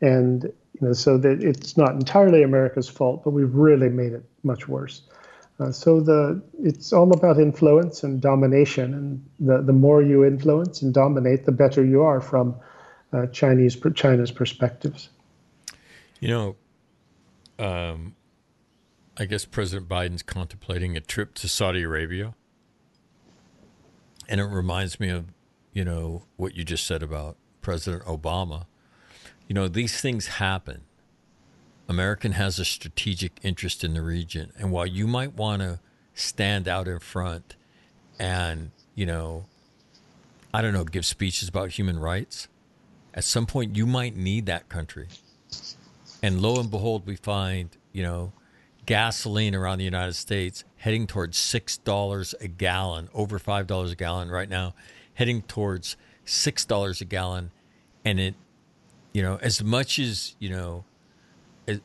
and 0.00 0.44
you 0.44 0.86
know 0.86 0.92
so 0.92 1.16
that 1.18 1.42
it's 1.42 1.76
not 1.76 1.92
entirely 1.92 2.42
America's 2.42 2.88
fault, 2.88 3.24
but 3.24 3.30
we've 3.30 3.54
really 3.54 3.88
made 3.88 4.12
it 4.12 4.24
much 4.42 4.68
worse. 4.68 5.02
Uh, 5.60 5.72
so 5.72 6.00
the 6.00 6.40
it's 6.62 6.92
all 6.92 7.12
about 7.12 7.38
influence 7.38 8.04
and 8.04 8.20
domination, 8.20 8.94
and 8.94 9.28
the, 9.40 9.62
the 9.62 9.72
more 9.72 10.02
you 10.02 10.24
influence 10.24 10.82
and 10.82 10.94
dominate, 10.94 11.46
the 11.46 11.52
better 11.52 11.84
you 11.84 12.02
are 12.02 12.20
from 12.20 12.54
uh, 13.12 13.26
Chinese 13.26 13.76
China's 13.94 14.30
perspectives. 14.30 15.08
You 16.20 16.28
know, 16.28 16.56
um, 17.58 18.14
I 19.16 19.24
guess 19.24 19.44
President 19.44 19.88
Biden's 19.88 20.22
contemplating 20.22 20.96
a 20.96 21.00
trip 21.00 21.34
to 21.34 21.48
Saudi 21.48 21.82
Arabia, 21.82 22.34
and 24.28 24.40
it 24.40 24.44
reminds 24.44 25.00
me 25.00 25.08
of 25.08 25.26
you 25.72 25.84
know 25.84 26.26
what 26.36 26.54
you 26.54 26.62
just 26.62 26.86
said 26.86 27.02
about 27.02 27.36
President 27.62 28.04
Obama. 28.04 28.66
You 29.48 29.54
know, 29.54 29.66
these 29.66 30.00
things 30.00 30.26
happen 30.26 30.82
American 31.88 32.32
has 32.32 32.58
a 32.58 32.64
strategic 32.64 33.32
interest 33.42 33.82
in 33.82 33.94
the 33.94 34.02
region. 34.02 34.52
And 34.58 34.70
while 34.70 34.86
you 34.86 35.06
might 35.06 35.34
want 35.34 35.62
to 35.62 35.80
stand 36.14 36.68
out 36.68 36.86
in 36.86 36.98
front 36.98 37.56
and, 38.18 38.70
you 38.94 39.06
know, 39.06 39.46
I 40.52 40.60
don't 40.60 40.74
know, 40.74 40.84
give 40.84 41.06
speeches 41.06 41.48
about 41.48 41.70
human 41.70 41.98
rights, 41.98 42.48
at 43.14 43.24
some 43.24 43.46
point 43.46 43.76
you 43.76 43.86
might 43.86 44.16
need 44.16 44.46
that 44.46 44.68
country. 44.68 45.08
And 46.22 46.42
lo 46.42 46.60
and 46.60 46.70
behold, 46.70 47.06
we 47.06 47.16
find, 47.16 47.70
you 47.92 48.02
know, 48.02 48.32
gasoline 48.84 49.54
around 49.54 49.78
the 49.78 49.84
United 49.84 50.14
States 50.14 50.64
heading 50.76 51.06
towards 51.06 51.38
$6 51.38 52.34
a 52.40 52.48
gallon, 52.48 53.08
over 53.14 53.38
$5 53.38 53.92
a 53.92 53.94
gallon 53.94 54.30
right 54.30 54.48
now, 54.48 54.74
heading 55.14 55.42
towards 55.42 55.96
$6 56.26 57.00
a 57.00 57.04
gallon. 57.04 57.50
And 58.04 58.20
it, 58.20 58.34
you 59.12 59.22
know, 59.22 59.38
as 59.42 59.62
much 59.62 59.98
as, 59.98 60.36
you 60.38 60.50
know, 60.50 60.84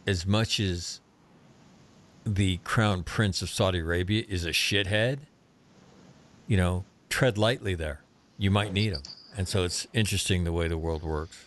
as, 0.06 0.26
much 0.26 0.60
as 0.60 1.02
the 2.26 2.58
crown 2.64 3.04
prince 3.04 3.42
of 3.42 3.50
Saudi 3.50 3.80
Arabia 3.80 4.24
is 4.28 4.46
a 4.46 4.50
shithead, 4.50 5.20
you 6.48 6.58
know, 6.58 6.86
tread 7.10 7.38
lightly 7.38 7.76
there. 7.76 8.02
You 8.38 8.52
might 8.52 8.74
need 8.74 8.94
him. 8.94 9.04
And 9.38 9.48
so 9.48 9.64
it's 9.64 9.88
interesting 9.94 10.44
the 10.44 10.52
way 10.52 10.68
the 10.68 10.78
world 10.78 11.04
works 11.04 11.46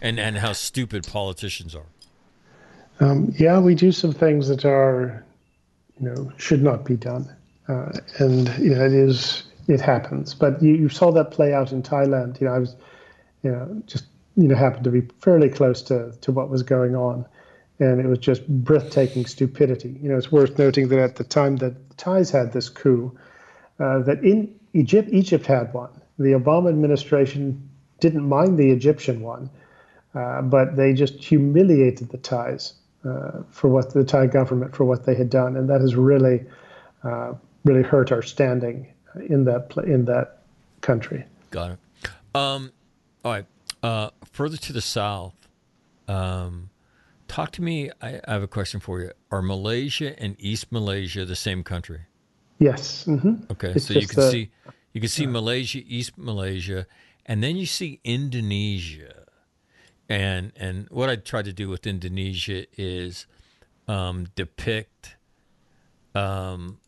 and, 0.00 0.18
and 0.18 0.38
how 0.38 0.52
stupid 0.52 1.06
politicians 1.06 1.74
are. 1.74 1.86
Um, 3.00 3.32
yeah, 3.36 3.58
we 3.58 3.74
do 3.74 3.92
some 3.92 4.12
things 4.12 4.48
that 4.48 4.64
are, 4.64 5.24
you 6.00 6.08
know, 6.08 6.32
should 6.36 6.62
not 6.62 6.84
be 6.84 6.96
done. 6.96 7.28
Uh, 7.68 7.92
and, 8.18 8.48
you 8.58 8.74
know, 8.74 8.84
it 8.84 8.92
is, 8.92 9.44
it 9.68 9.80
happens. 9.80 10.34
But 10.34 10.62
you, 10.62 10.74
you 10.74 10.88
saw 10.88 11.10
that 11.12 11.30
play 11.30 11.52
out 11.52 11.72
in 11.72 11.82
Thailand. 11.82 12.40
You 12.40 12.46
know, 12.46 12.54
I 12.54 12.58
was, 12.58 12.76
you 13.42 13.50
know, 13.50 13.82
just, 13.86 14.06
you 14.36 14.48
know, 14.48 14.54
happened 14.54 14.84
to 14.84 14.90
be 14.90 15.02
fairly 15.20 15.48
close 15.48 15.82
to, 15.82 16.12
to 16.20 16.32
what 16.32 16.48
was 16.48 16.62
going 16.62 16.94
on 16.94 17.26
and 17.78 18.00
it 18.00 18.06
was 18.06 18.18
just 18.18 18.46
breathtaking 18.48 19.26
stupidity. 19.26 19.98
You 20.02 20.08
know, 20.08 20.16
it's 20.16 20.32
worth 20.32 20.58
noting 20.58 20.88
that 20.88 20.98
at 20.98 21.16
the 21.16 21.24
time 21.24 21.56
that 21.56 21.88
the 21.88 21.94
Thais 21.96 22.30
had 22.30 22.52
this 22.52 22.68
coup, 22.68 23.16
uh, 23.78 24.00
that 24.00 24.22
in 24.24 24.54
Egypt, 24.72 25.08
Egypt 25.12 25.46
had 25.46 25.72
one. 25.74 25.90
The 26.18 26.32
Obama 26.32 26.70
administration 26.70 27.68
didn't 28.00 28.26
mind 28.26 28.58
the 28.58 28.70
Egyptian 28.70 29.20
one, 29.20 29.50
uh, 30.14 30.42
but 30.42 30.76
they 30.76 30.94
just 30.94 31.22
humiliated 31.22 32.08
the 32.08 32.18
Thais 32.18 32.74
uh, 33.04 33.42
for 33.50 33.68
what 33.68 33.92
the 33.92 34.04
Thai 34.04 34.26
government 34.26 34.74
for 34.74 34.84
what 34.84 35.04
they 35.04 35.14
had 35.14 35.28
done, 35.28 35.56
and 35.56 35.68
that 35.68 35.80
has 35.80 35.94
really, 35.94 36.44
uh, 37.04 37.34
really 37.64 37.82
hurt 37.82 38.12
our 38.12 38.22
standing 38.22 38.92
in 39.28 39.44
that 39.44 39.72
in 39.84 40.06
that 40.06 40.38
country. 40.80 41.24
Got 41.50 41.72
it. 41.72 41.78
Um, 42.34 42.72
all 43.24 43.32
right. 43.32 43.46
Uh, 43.82 44.10
further 44.32 44.56
to 44.56 44.72
the 44.72 44.80
south. 44.80 45.34
Um, 46.08 46.70
Talk 47.28 47.52
to 47.52 47.62
me. 47.62 47.90
I, 48.00 48.20
I 48.26 48.32
have 48.32 48.42
a 48.42 48.48
question 48.48 48.80
for 48.80 49.00
you. 49.00 49.10
Are 49.30 49.42
Malaysia 49.42 50.18
and 50.20 50.36
East 50.38 50.70
Malaysia 50.70 51.24
the 51.24 51.36
same 51.36 51.62
country? 51.62 52.02
Yes. 52.58 53.04
Mm-hmm. 53.04 53.50
Okay, 53.50 53.72
it's 53.76 53.86
so 53.86 53.94
you 53.94 54.06
can 54.06 54.30
see 54.30 54.50
you 54.92 55.00
can 55.00 55.10
see 55.10 55.26
Malaysia, 55.26 55.80
East 55.86 56.16
Malaysia, 56.16 56.86
and 57.26 57.42
then 57.42 57.56
you 57.56 57.66
see 57.66 58.00
Indonesia. 58.04 59.26
And 60.08 60.52
and 60.56 60.88
what 60.90 61.10
I 61.10 61.16
try 61.16 61.42
to 61.42 61.52
do 61.52 61.68
with 61.68 61.86
Indonesia 61.86 62.66
is 62.78 63.26
um, 63.88 64.28
depict. 64.34 65.16
Um, 66.14 66.78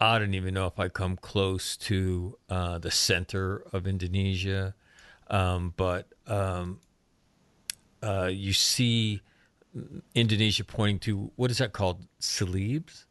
I 0.00 0.18
don't 0.18 0.34
even 0.34 0.54
know 0.54 0.66
if 0.66 0.78
I 0.78 0.88
come 0.88 1.16
close 1.16 1.76
to 1.78 2.36
uh, 2.50 2.78
the 2.78 2.90
center 2.90 3.62
of 3.72 3.86
Indonesia, 3.86 4.74
um, 5.30 5.72
but 5.76 6.08
um, 6.26 6.80
uh, 8.06 8.26
you 8.26 8.52
see 8.52 9.20
Indonesia 10.14 10.64
pointing 10.64 10.98
to 11.00 11.30
what 11.36 11.50
is 11.50 11.58
that 11.58 11.72
called? 11.72 12.06
Celebes? 12.20 13.04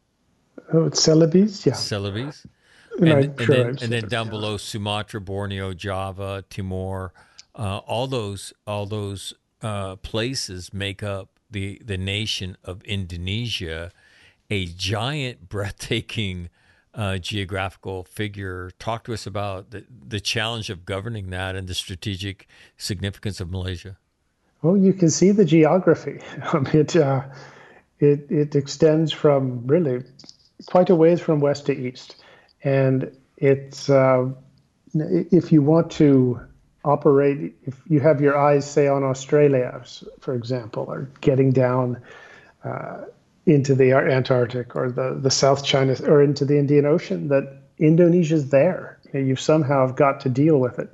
Oh, 0.72 0.86
it's 0.86 1.00
Celebes, 1.00 1.66
yeah. 1.66 1.74
Celebes. 1.74 2.46
And, 2.98 3.08
and, 3.08 3.40
sure 3.40 3.56
then, 3.56 3.66
and 3.82 3.92
then 3.92 4.08
down 4.08 4.30
below 4.30 4.56
Sumatra, 4.56 5.20
Borneo, 5.20 5.74
Java, 5.74 6.44
Timor, 6.48 7.12
uh, 7.54 7.78
all 7.78 8.06
those 8.06 8.54
all 8.66 8.86
those 8.86 9.34
uh, 9.62 9.96
places 9.96 10.72
make 10.72 11.02
up 11.02 11.38
the 11.50 11.80
the 11.84 11.98
nation 11.98 12.56
of 12.64 12.82
Indonesia, 12.84 13.92
a 14.48 14.66
giant, 14.66 15.48
breathtaking 15.48 16.48
uh, 16.94 17.18
geographical 17.18 18.04
figure. 18.04 18.70
Talk 18.78 19.04
to 19.04 19.12
us 19.12 19.26
about 19.26 19.70
the 19.70 19.84
the 19.90 20.20
challenge 20.20 20.70
of 20.70 20.86
governing 20.86 21.28
that 21.30 21.54
and 21.54 21.68
the 21.68 21.74
strategic 21.74 22.46
significance 22.78 23.40
of 23.40 23.50
Malaysia. 23.50 23.98
Well, 24.66 24.76
you 24.76 24.92
can 24.92 25.10
see 25.10 25.30
the 25.30 25.44
geography. 25.44 26.18
it, 26.74 26.96
uh, 26.96 27.22
it, 28.00 28.26
it 28.28 28.56
extends 28.56 29.12
from 29.12 29.64
really 29.64 30.02
quite 30.66 30.90
a 30.90 30.96
ways 30.96 31.20
from 31.20 31.38
west 31.38 31.66
to 31.66 31.72
east. 31.72 32.16
And 32.64 33.16
it's, 33.36 33.88
uh, 33.88 34.28
if 34.92 35.52
you 35.52 35.62
want 35.62 35.92
to 35.92 36.40
operate, 36.84 37.54
if 37.62 37.80
you 37.86 38.00
have 38.00 38.20
your 38.20 38.36
eyes, 38.36 38.68
say, 38.68 38.88
on 38.88 39.04
Australia, 39.04 39.84
for 40.18 40.34
example, 40.34 40.86
or 40.88 41.08
getting 41.20 41.52
down 41.52 42.02
uh, 42.64 43.02
into 43.44 43.72
the 43.76 43.92
Antarctic 43.92 44.74
or 44.74 44.90
the, 44.90 45.16
the 45.22 45.30
South 45.30 45.64
China 45.64 45.94
or 46.08 46.20
into 46.20 46.44
the 46.44 46.58
Indian 46.58 46.86
Ocean, 46.86 47.28
that 47.28 47.62
Indonesia's 47.78 48.48
there. 48.48 48.98
You, 49.12 49.20
know, 49.20 49.26
you 49.26 49.36
somehow 49.36 49.86
have 49.86 49.94
got 49.94 50.18
to 50.22 50.28
deal 50.28 50.58
with 50.58 50.80
it 50.80 50.92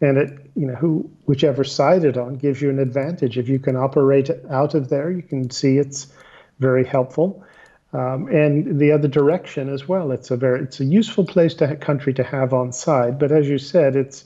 and 0.00 0.18
it 0.18 0.50
you 0.56 0.66
know 0.66 0.74
who 0.74 1.08
whichever 1.26 1.64
side 1.64 2.04
it 2.04 2.16
on 2.16 2.34
gives 2.36 2.60
you 2.60 2.70
an 2.70 2.78
advantage. 2.78 3.38
If 3.38 3.48
you 3.48 3.58
can 3.58 3.76
operate 3.76 4.30
out 4.50 4.74
of 4.74 4.88
there 4.88 5.10
you 5.10 5.22
can 5.22 5.50
see 5.50 5.78
it's 5.78 6.12
very 6.58 6.84
helpful. 6.84 7.44
Um, 7.92 8.26
and 8.26 8.80
the 8.80 8.90
other 8.90 9.06
direction 9.06 9.72
as 9.72 9.86
well. 9.86 10.10
It's 10.10 10.30
a 10.30 10.36
very 10.36 10.62
it's 10.62 10.80
a 10.80 10.84
useful 10.84 11.24
place 11.24 11.54
to 11.54 11.76
country 11.76 12.12
to 12.14 12.24
have 12.24 12.52
on 12.52 12.72
side. 12.72 13.18
But 13.18 13.32
as 13.32 13.48
you 13.48 13.58
said 13.58 13.96
it's 13.96 14.24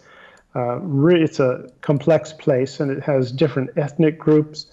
uh, 0.56 0.78
re- 0.80 1.22
it's 1.22 1.40
a 1.40 1.70
complex 1.82 2.32
place 2.32 2.80
and 2.80 2.90
it 2.90 3.02
has 3.02 3.30
different 3.30 3.70
ethnic 3.76 4.18
groups 4.18 4.66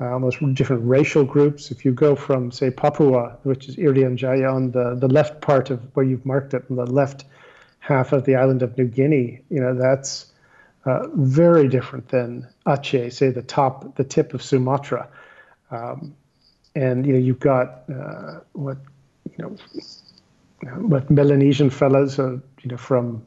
uh, 0.00 0.12
almost 0.12 0.38
different 0.54 0.86
racial 0.86 1.24
groups. 1.24 1.70
If 1.70 1.84
you 1.84 1.92
go 1.92 2.14
from 2.14 2.52
say 2.52 2.70
Papua 2.70 3.36
which 3.42 3.68
is 3.68 3.76
Irian 3.76 4.16
Jaya 4.16 4.48
on 4.48 4.70
the 4.70 4.94
the 4.94 5.08
left 5.08 5.40
part 5.40 5.70
of 5.70 5.80
where 5.94 6.06
you've 6.06 6.24
marked 6.24 6.54
it 6.54 6.64
on 6.70 6.76
the 6.76 6.86
left 6.86 7.24
half 7.88 8.12
of 8.12 8.24
the 8.24 8.36
island 8.36 8.62
of 8.62 8.76
New 8.78 8.86
Guinea 8.86 9.40
you 9.48 9.60
know 9.60 9.74
that's 9.74 10.28
uh, 10.88 11.06
very 11.14 11.68
different 11.68 12.08
than 12.08 12.48
Aceh, 12.66 13.12
say 13.12 13.30
the 13.30 13.42
top, 13.42 13.96
the 13.96 14.04
tip 14.04 14.32
of 14.32 14.42
Sumatra. 14.42 15.08
Um, 15.70 16.16
and 16.74 17.04
you 17.06 17.12
know 17.12 17.18
you've 17.18 17.40
got 17.40 17.82
uh, 17.90 18.40
what 18.52 18.78
you 19.36 19.44
know 19.44 19.56
what 20.76 21.10
Melanesian 21.10 21.70
fellows, 21.70 22.18
are, 22.18 22.40
you 22.62 22.70
know, 22.70 22.76
from 22.76 23.26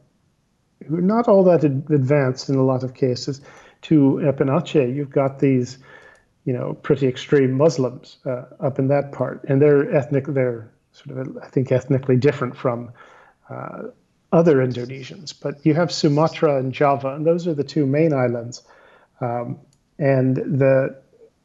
who 0.86 0.98
are 0.98 1.00
not 1.00 1.28
all 1.28 1.44
that 1.44 1.62
advanced 1.62 2.48
in 2.48 2.56
a 2.56 2.64
lot 2.64 2.82
of 2.82 2.94
cases, 2.94 3.40
to 3.82 4.26
up 4.28 4.40
in 4.40 4.48
Aceh, 4.48 4.94
you've 4.94 5.10
got 5.10 5.38
these, 5.38 5.78
you 6.44 6.52
know, 6.52 6.74
pretty 6.74 7.06
extreme 7.06 7.52
Muslims 7.52 8.16
uh, 8.26 8.44
up 8.58 8.78
in 8.78 8.88
that 8.88 9.12
part, 9.12 9.44
and 9.44 9.62
they're 9.62 9.94
ethnic, 9.94 10.26
they're 10.26 10.68
sort 10.92 11.18
of, 11.18 11.38
I 11.38 11.46
think, 11.46 11.70
ethnically 11.70 12.16
different 12.16 12.56
from 12.56 12.92
uh, 13.48 13.84
other 14.32 14.56
Indonesians. 14.56 15.34
But 15.38 15.64
you 15.64 15.74
have 15.74 15.92
Sumatra 15.92 16.58
and 16.58 16.72
Java, 16.72 17.14
and 17.14 17.26
those 17.26 17.46
are 17.46 17.54
the 17.54 17.64
two 17.64 17.86
main 17.86 18.12
islands, 18.12 18.62
um, 19.20 19.58
and 19.98 20.36
the 20.36 21.00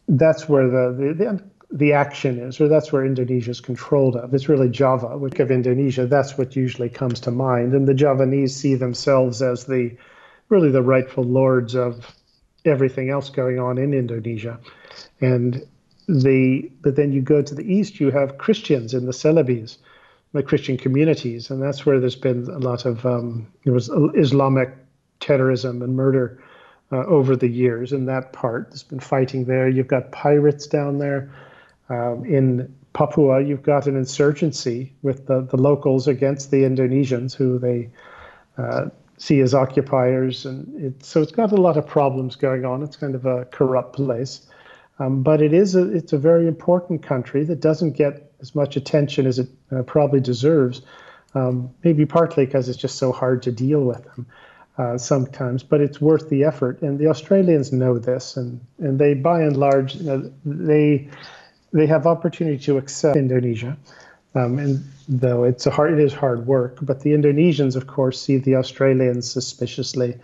that's 0.07 0.47
where 0.47 0.67
the, 0.69 1.13
the, 1.17 1.43
the 1.69 1.93
action 1.93 2.39
is, 2.39 2.61
or 2.61 2.69
that's 2.69 2.93
where 2.93 3.05
Indonesia 3.05 3.51
is 3.51 3.59
controlled 3.59 4.15
of. 4.15 4.33
It's 4.33 4.47
really 4.47 4.69
Java, 4.69 5.17
which 5.17 5.39
of 5.39 5.51
Indonesia, 5.51 6.05
that's 6.05 6.37
what 6.37 6.55
usually 6.55 6.89
comes 6.89 7.19
to 7.21 7.31
mind. 7.31 7.73
And 7.73 7.85
the 7.87 7.93
Javanese 7.93 8.55
see 8.55 8.75
themselves 8.75 9.41
as 9.41 9.65
the 9.65 9.97
really 10.47 10.71
the 10.71 10.81
rightful 10.81 11.25
lords 11.25 11.75
of 11.75 12.15
everything 12.63 13.09
else 13.09 13.29
going 13.29 13.59
on 13.59 13.77
in 13.77 13.93
Indonesia. 13.93 14.59
And 15.19 15.67
the 16.07 16.71
but 16.81 16.95
then 16.95 17.11
you 17.11 17.21
go 17.21 17.41
to 17.41 17.53
the 17.53 17.69
east, 17.69 17.99
you 17.99 18.11
have 18.11 18.37
Christians 18.37 18.93
in 18.93 19.05
the 19.05 19.11
Celebes, 19.11 19.77
the 20.33 20.43
Christian 20.43 20.77
communities, 20.77 21.49
and 21.49 21.61
that's 21.61 21.85
where 21.85 21.99
there's 21.99 22.15
been 22.15 22.49
a 22.49 22.59
lot 22.59 22.85
of 22.85 23.05
um, 23.05 23.47
there 23.63 23.73
was 23.73 23.89
Islamic 24.15 24.75
terrorism 25.19 25.81
and 25.81 25.95
murder 25.95 26.41
uh, 26.91 27.05
over 27.05 27.35
the 27.35 27.47
years 27.47 27.91
in 27.91 28.05
that 28.05 28.33
part. 28.33 28.69
There's 28.69 28.83
been 28.83 28.99
fighting 28.99 29.45
there. 29.45 29.67
You've 29.67 29.87
got 29.87 30.11
pirates 30.11 30.67
down 30.67 30.99
there. 30.99 31.31
Um, 31.89 32.25
in 32.25 32.73
Papua, 32.93 33.41
you've 33.41 33.63
got 33.63 33.87
an 33.87 33.95
insurgency 33.95 34.93
with 35.01 35.27
the, 35.27 35.41
the 35.41 35.57
locals 35.57 36.07
against 36.07 36.51
the 36.51 36.63
Indonesians, 36.63 37.33
who 37.33 37.59
they 37.59 37.89
uh, 38.57 38.89
see 39.17 39.39
as 39.39 39.53
occupiers, 39.53 40.45
and 40.45 40.83
it, 40.83 41.05
so 41.05 41.21
it's 41.21 41.31
got 41.31 41.51
a 41.51 41.55
lot 41.55 41.77
of 41.77 41.87
problems 41.87 42.35
going 42.35 42.65
on. 42.65 42.83
It's 42.83 42.95
kind 42.95 43.15
of 43.15 43.25
a 43.25 43.45
corrupt 43.45 43.95
place, 43.95 44.47
um, 44.99 45.23
but 45.23 45.41
it 45.41 45.53
is 45.53 45.75
a, 45.75 45.91
it's 45.93 46.13
a 46.13 46.17
very 46.17 46.47
important 46.47 47.03
country 47.03 47.43
that 47.45 47.59
doesn't 47.59 47.91
get 47.91 48.26
as 48.41 48.55
much 48.55 48.75
attention 48.75 49.25
as 49.25 49.39
it 49.39 49.49
uh, 49.71 49.83
probably 49.83 50.19
deserves. 50.19 50.81
Um, 51.35 51.71
maybe 51.83 52.05
partly 52.05 52.45
because 52.45 52.69
it's 52.69 52.77
just 52.77 52.97
so 52.97 53.11
hard 53.11 53.43
to 53.43 53.51
deal 53.51 53.83
with 53.83 54.03
them 54.03 54.25
uh, 54.77 54.97
sometimes, 54.97 55.63
but 55.63 55.81
it's 55.81 55.99
worth 55.99 56.29
the 56.29 56.43
effort. 56.43 56.81
And 56.81 56.99
the 56.99 57.07
Australians 57.07 57.73
know 57.73 57.97
this, 57.97 58.37
and 58.37 58.59
and 58.79 58.99
they 58.99 59.13
by 59.13 59.41
and 59.41 59.57
large 59.57 59.95
you 59.95 60.03
know, 60.03 60.31
they 60.45 61.09
they 61.73 61.87
have 61.87 62.07
opportunity 62.07 62.57
to 62.65 62.77
accept 62.77 63.17
Indonesia, 63.17 63.77
um, 64.35 64.59
and 64.59 64.83
though 65.07 65.43
it's 65.43 65.65
a 65.65 65.71
hard, 65.71 65.93
it 65.93 65.99
is 65.99 66.13
hard 66.13 66.45
work. 66.47 66.77
But 66.81 67.01
the 67.01 67.11
Indonesians, 67.11 67.75
of 67.75 67.87
course, 67.87 68.21
see 68.21 68.37
the 68.37 68.55
Australians 68.55 69.29
suspiciously. 69.29 70.17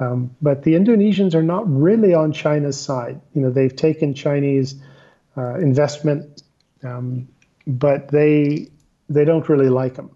Um, 0.00 0.30
but 0.40 0.62
the 0.62 0.74
Indonesians 0.74 1.34
are 1.34 1.42
not 1.42 1.64
really 1.68 2.14
on 2.14 2.32
China's 2.32 2.78
side. 2.78 3.20
You 3.34 3.42
know, 3.42 3.50
they've 3.50 3.74
taken 3.74 4.14
Chinese 4.14 4.76
uh, 5.36 5.56
investment, 5.56 6.42
um, 6.84 7.26
but 7.68 8.08
they 8.08 8.68
they 9.08 9.24
don't 9.24 9.48
really 9.48 9.68
like 9.68 9.94
them. 9.94 10.10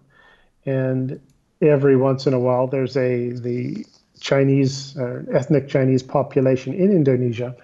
And 0.65 1.21
every 1.61 1.95
once 1.95 2.27
in 2.27 2.33
a 2.33 2.39
while, 2.39 2.67
there's 2.67 2.97
a 2.97 3.31
the 3.31 3.85
Chinese 4.19 4.97
uh, 4.97 5.23
ethnic 5.31 5.69
Chinese 5.69 6.03
population 6.03 6.73
in 6.73 6.91
Indonesia 6.91 7.55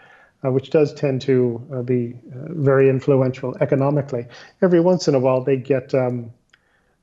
uh, 0.43 0.51
which 0.51 0.69
does 0.69 0.93
tend 0.93 1.21
to 1.21 1.61
uh, 1.73 1.81
be 1.81 2.15
uh, 2.33 2.53
very 2.53 2.89
influential 2.89 3.55
economically. 3.61 4.25
Every 4.61 4.79
once 4.79 5.07
in 5.07 5.15
a 5.15 5.19
while, 5.19 5.43
they 5.43 5.57
get 5.57 5.93
um, 5.93 6.31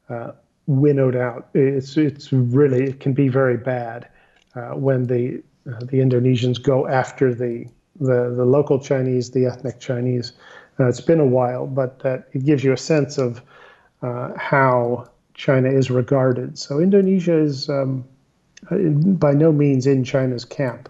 uh, 0.08 0.32
winnowed 0.66 1.16
out. 1.16 1.48
It's 1.54 1.96
it's 1.96 2.32
really 2.32 2.84
it 2.84 3.00
can 3.00 3.12
be 3.12 3.28
very 3.28 3.56
bad 3.56 4.08
uh, 4.54 4.70
when 4.70 5.06
the 5.06 5.42
the 5.64 5.98
Indonesians 5.98 6.62
go 6.62 6.86
after 6.86 7.34
the 7.34 7.66
the 8.00 8.34
the 8.34 8.44
local 8.44 8.78
Chinese, 8.78 9.30
the 9.30 9.46
ethnic 9.46 9.80
Chinese. 9.80 10.32
It's 10.78 11.00
been 11.00 11.20
a 11.20 11.26
while, 11.26 11.66
but 11.66 12.00
that 12.00 12.28
it 12.32 12.44
gives 12.44 12.62
you 12.62 12.72
a 12.72 12.76
sense 12.76 13.18
of 13.18 13.42
how 14.02 15.08
China 15.34 15.68
is 15.68 15.90
regarded. 15.90 16.58
So 16.58 16.80
Indonesia 16.80 17.36
is 17.36 17.68
um, 17.68 18.04
by 18.70 19.32
no 19.32 19.52
means 19.52 19.86
in 19.86 20.04
China's 20.04 20.44
camp. 20.44 20.88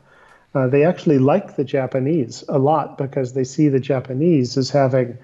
Uh, 0.55 0.67
they 0.69 0.85
actually 0.85 1.19
like 1.19 1.57
the 1.57 1.65
Japanese 1.65 2.43
a 2.49 2.59
lot 2.59 2.97
because 2.97 3.35
they 3.35 3.45
see 3.45 3.69
the 3.69 3.81
Japanese 3.81 4.57
as 4.57 4.71
having 4.71 5.19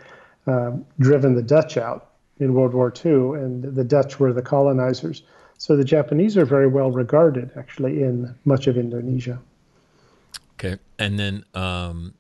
uh, 0.47 0.73
driven 0.99 1.35
the 1.35 1.43
Dutch 1.43 1.77
out 1.77 2.11
in 2.39 2.53
World 2.53 2.75
War 2.75 2.93
II, 2.93 3.41
and 3.41 3.63
the 3.63 3.85
Dutch 3.85 4.19
were 4.19 4.33
the 4.33 4.43
colonizers. 4.43 5.23
So 5.57 5.77
the 5.77 5.85
Japanese 5.85 6.37
are 6.37 6.45
very 6.45 6.67
well 6.67 6.91
regarded, 6.91 7.53
actually, 7.57 8.03
in 8.03 8.35
much 8.45 8.67
of 8.67 8.77
Indonesia. 8.77 9.39
Okay, 10.55 10.77
and 10.99 11.19
then 11.19 11.45
um, 11.55 12.15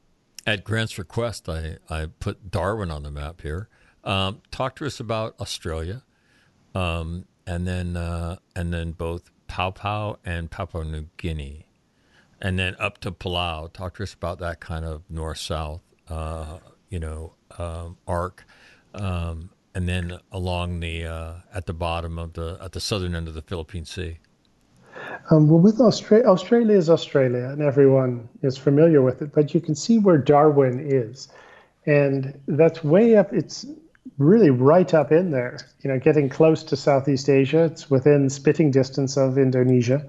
at 0.47 0.64
Grant's 0.64 0.99
request, 0.99 1.49
I, 1.49 1.78
I 1.88 2.07
put 2.18 2.51
Darwin 2.51 2.90
on 2.90 3.03
the 3.03 3.11
map 3.11 3.43
here. 3.43 3.68
Um, 4.05 4.43
talk 4.51 4.76
to 4.76 4.86
us 4.86 4.99
about 4.99 5.34
Australia, 5.40 6.03
um, 6.74 7.26
and 7.47 7.66
then 7.66 7.97
uh, 7.97 8.36
and 8.57 8.72
then 8.72 8.93
both 8.93 9.30
Papua 9.47 10.18
and 10.24 10.51
Papua 10.51 10.84
New 10.84 11.07
Guinea 11.16 11.66
and 12.43 12.59
then 12.59 12.76
up 12.78 12.99
to 12.99 13.12
Palau. 13.12 13.72
Talk 13.72 13.97
to 13.97 14.03
us 14.03 14.12
about 14.12 14.40
that 14.40 14.61
kind 14.61 14.84
of 14.84 15.03
north 15.09 15.38
south, 15.38 15.80
uh, 16.09 16.59
you 16.90 16.99
know, 16.99 17.34
um, 17.57 17.97
arc, 18.07 18.45
um, 18.95 19.51
and 19.74 19.88
then 19.88 20.18
along 20.30 20.80
the 20.80 21.07
uh, 21.07 21.34
at 21.55 21.66
the 21.66 21.72
bottom 21.72 22.18
of 22.18 22.34
the 22.34 22.59
at 22.61 22.72
the 22.72 22.80
southern 22.80 23.14
end 23.14 23.28
of 23.28 23.34
the 23.34 23.43
Philippine 23.43 23.86
Sea. 23.86 24.18
Um, 25.30 25.48
well, 25.48 25.60
with 25.60 25.80
Australia, 25.80 26.26
Australia 26.26 26.76
is 26.76 26.90
Australia, 26.90 27.48
and 27.48 27.62
everyone 27.62 28.28
is 28.42 28.56
familiar 28.56 29.02
with 29.02 29.22
it. 29.22 29.32
But 29.32 29.54
you 29.54 29.60
can 29.60 29.74
see 29.74 29.98
where 29.98 30.18
Darwin 30.18 30.80
is, 30.80 31.28
and 31.86 32.38
that's 32.46 32.82
way 32.84 33.16
up. 33.16 33.32
It's 33.32 33.66
really 34.18 34.50
right 34.50 34.92
up 34.94 35.12
in 35.12 35.30
there. 35.30 35.58
You 35.82 35.90
know, 35.90 35.98
getting 35.98 36.28
close 36.28 36.62
to 36.64 36.76
Southeast 36.76 37.28
Asia. 37.28 37.64
It's 37.64 37.90
within 37.90 38.30
spitting 38.30 38.70
distance 38.70 39.16
of 39.16 39.38
Indonesia. 39.38 40.04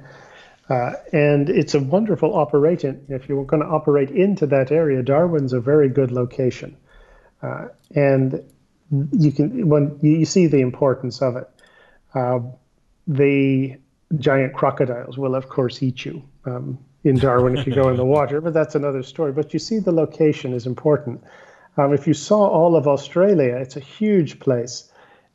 Uh, 0.69 0.93
and 1.11 1.49
it's 1.49 1.73
a 1.73 1.79
wonderful 1.79 2.33
operation. 2.35 3.05
If 3.09 3.27
you're 3.27 3.43
going 3.43 3.61
to 3.61 3.67
operate 3.67 4.09
into 4.11 4.45
that 4.47 4.71
area, 4.71 5.03
Darwin's 5.03 5.53
a 5.53 5.59
very 5.59 5.89
good 5.89 6.11
location. 6.11 6.77
Uh, 7.41 7.67
and 7.93 8.41
you 9.11 9.31
can 9.31 9.67
when 9.67 9.99
you, 10.01 10.25
see 10.25 10.47
the 10.47 10.61
importance 10.61 11.21
of 11.21 11.35
it. 11.35 11.49
Uh, 12.13 12.39
the 13.07 13.75
giant 14.17 14.53
crocodiles 14.53 15.17
will, 15.17 15.35
of 15.35 15.49
course, 15.49 15.81
eat 15.81 16.05
you 16.05 16.23
um, 16.45 16.77
in 17.03 17.17
Darwin 17.17 17.57
if 17.57 17.65
you 17.65 17.73
go 17.73 17.89
in 17.89 17.97
the 17.97 18.05
water, 18.05 18.41
but 18.41 18.53
that's 18.53 18.75
another 18.75 19.03
story. 19.03 19.31
But 19.31 19.53
you 19.53 19.59
see, 19.59 19.79
the 19.79 19.91
location 19.91 20.53
is 20.53 20.65
important. 20.65 21.23
Um, 21.77 21.93
if 21.93 22.07
you 22.07 22.13
saw 22.13 22.47
all 22.47 22.75
of 22.75 22.87
Australia, 22.87 23.55
it's 23.55 23.75
a 23.75 23.81
huge 23.81 24.39
place, 24.39 24.91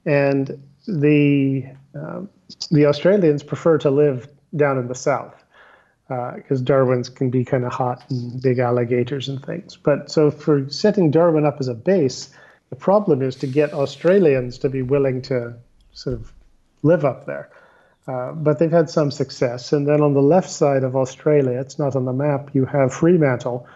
and 0.07 0.63
the 0.87 1.67
um, 1.95 2.29
the 2.71 2.87
Australians 2.87 3.43
prefer 3.43 3.79
to 3.79 3.91
live 3.91 4.29
down 4.57 4.79
in 4.79 4.89
the 4.89 4.95
south 4.95 5.45
because 6.09 6.61
uh, 6.61 6.65
Darwin's 6.65 7.11
can 7.11 7.29
be 7.29 7.45
kind 7.45 7.65
of 7.65 7.73
hot 7.73 8.03
and 8.09 8.41
big 8.41 8.59
alligators 8.59 9.29
and 9.29 9.45
things. 9.45 9.77
But 9.77 10.11
so 10.11 10.31
for 10.31 10.69
setting 10.71 11.11
Darwin 11.11 11.45
up 11.45 11.59
as 11.61 11.69
a 11.69 11.75
base, 11.75 12.31
the 12.71 12.77
problem 12.77 13.21
is 13.21 13.37
to 13.37 13.47
get 13.47 13.75
Australians 13.75 14.59
to 14.59 14.71
be 14.71 14.81
willing 14.81 15.21
to 15.23 15.55
sort 15.93 16.15
of 16.17 16.33
live 16.83 17.05
up 17.05 17.27
there. 17.27 17.51
Uh, 18.09 18.33
but 18.33 18.59
they've 18.59 18.73
had 18.73 18.89
some 18.89 19.11
success. 19.11 19.73
And 19.73 19.87
then 19.87 20.01
on 20.01 20.15
the 20.15 20.23
left 20.23 20.49
side 20.49 20.83
of 20.83 20.97
Australia, 20.97 21.61
it's 21.61 21.79
not 21.79 21.95
on 21.95 22.07
the 22.07 22.13
map, 22.13 22.55
you 22.55 22.65
have 22.65 22.93
Fremantle, 22.93 23.67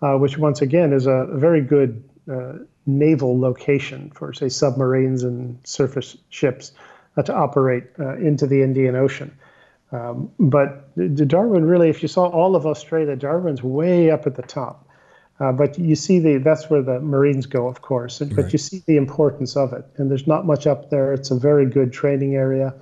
uh, 0.00 0.14
which 0.14 0.38
once 0.38 0.62
again 0.62 0.92
is 0.92 1.06
a, 1.06 1.26
very 1.32 1.60
good 1.60 2.02
uh, 2.30 2.52
naval 2.86 3.38
location 3.38 4.12
for, 4.14 4.32
say, 4.32 4.48
submarines 4.48 5.24
and 5.24 5.58
surface 5.64 6.16
ships 6.28 6.70
uh, 7.16 7.22
to 7.22 7.34
operate 7.34 7.84
uh, 7.98 8.16
into 8.16 8.46
the 8.46 8.62
Indian 8.62 8.94
Ocean. 8.94 9.36
Um, 9.90 10.30
but 10.38 10.94
Darwin 11.26 11.64
really, 11.64 11.90
if 11.90 12.00
you 12.00 12.08
saw 12.08 12.28
all 12.28 12.54
of 12.54 12.66
Australia, 12.66 13.16
Darwin's 13.16 13.62
way 13.62 14.12
up 14.12 14.24
at 14.24 14.36
the 14.36 14.42
top. 14.42 14.86
Uh, 15.40 15.50
but 15.50 15.78
you 15.78 15.96
see 15.96 16.20
the 16.20 16.36
that's 16.36 16.68
where 16.68 16.82
the 16.82 17.00
Marines 17.00 17.46
go, 17.46 17.66
of 17.66 17.80
course. 17.80 18.18
But 18.18 18.36
right. 18.36 18.52
you 18.52 18.58
see 18.58 18.84
the 18.86 18.98
importance 18.98 19.56
of 19.56 19.72
it, 19.72 19.86
and 19.96 20.10
there's 20.10 20.26
not 20.26 20.44
much 20.44 20.66
up 20.66 20.90
there. 20.90 21.14
It's 21.14 21.30
a 21.30 21.34
very 21.34 21.64
good 21.64 21.92
training 21.92 22.36
area, 22.36 22.74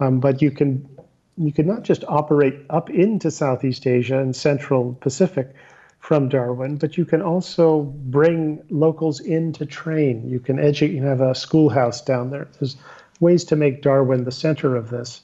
um, 0.00 0.20
but 0.20 0.42
you 0.42 0.50
can 0.50 0.88
you 1.36 1.52
can 1.52 1.66
not 1.66 1.82
just 1.82 2.04
operate 2.08 2.54
up 2.70 2.90
into 2.90 3.30
Southeast 3.30 3.86
Asia 3.86 4.18
and 4.20 4.36
Central 4.36 4.94
Pacific 5.00 5.54
from 5.98 6.28
Darwin, 6.28 6.76
but 6.76 6.96
you 6.96 7.04
can 7.04 7.22
also 7.22 7.82
bring 7.82 8.62
locals 8.70 9.20
in 9.20 9.52
to 9.54 9.66
train. 9.66 10.28
You 10.28 10.38
can 10.40 10.58
educate. 10.58 10.94
You 10.94 11.02
have 11.04 11.20
a 11.20 11.34
schoolhouse 11.34 12.02
down 12.02 12.30
there. 12.30 12.48
There's 12.60 12.76
ways 13.20 13.44
to 13.44 13.56
make 13.56 13.82
Darwin 13.82 14.24
the 14.24 14.32
center 14.32 14.76
of 14.76 14.90
this. 14.90 15.22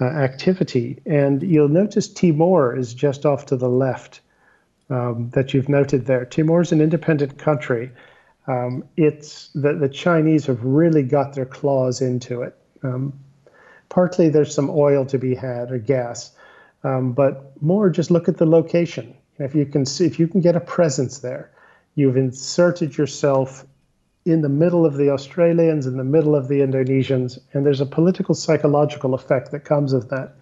uh, 0.00 0.04
activity. 0.04 1.00
And 1.06 1.42
you'll 1.42 1.68
notice 1.68 2.08
Timor 2.08 2.76
is 2.76 2.94
just 2.94 3.26
off 3.26 3.46
to 3.46 3.56
the 3.56 3.68
left 3.68 4.20
um, 4.90 5.30
that 5.34 5.52
you've 5.52 5.68
noted 5.68 6.06
there. 6.06 6.24
Timor 6.24 6.60
is 6.60 6.72
an 6.72 6.80
independent 6.80 7.38
country. 7.38 7.90
Um, 8.46 8.84
it's 8.96 9.48
the, 9.54 9.74
the 9.74 9.88
Chinese 9.88 10.46
have 10.46 10.64
really 10.64 11.02
got 11.02 11.34
their 11.34 11.44
claws 11.44 12.00
into 12.00 12.42
it. 12.42 12.56
Um, 12.82 13.12
partly 13.88 14.28
there's 14.28 14.54
some 14.54 14.70
oil 14.70 15.04
to 15.06 15.18
be 15.18 15.34
had 15.34 15.70
or 15.70 15.78
gas, 15.78 16.32
um, 16.84 17.12
but 17.12 17.60
more 17.62 17.90
just 17.90 18.10
look 18.10 18.28
at 18.28 18.36
the 18.36 18.46
location. 18.46 19.14
If 19.38 19.54
you 19.54 19.66
can 19.66 19.86
see, 19.86 20.04
if 20.06 20.18
you 20.18 20.26
can 20.28 20.40
get 20.40 20.56
a 20.56 20.60
presence 20.60 21.18
there, 21.18 21.50
you've 21.94 22.16
inserted 22.16 22.96
yourself 22.96 23.64
in 24.24 24.42
the 24.42 24.48
middle 24.48 24.84
of 24.84 24.96
the 24.96 25.10
Australians, 25.10 25.86
in 25.86 25.96
the 25.96 26.04
middle 26.04 26.34
of 26.34 26.48
the 26.48 26.60
Indonesians, 26.60 27.38
and 27.52 27.64
there's 27.64 27.80
a 27.80 27.86
political 27.86 28.34
psychological 28.34 29.14
effect 29.14 29.52
that 29.52 29.64
comes 29.64 29.92
of 29.92 30.08
that. 30.08 30.34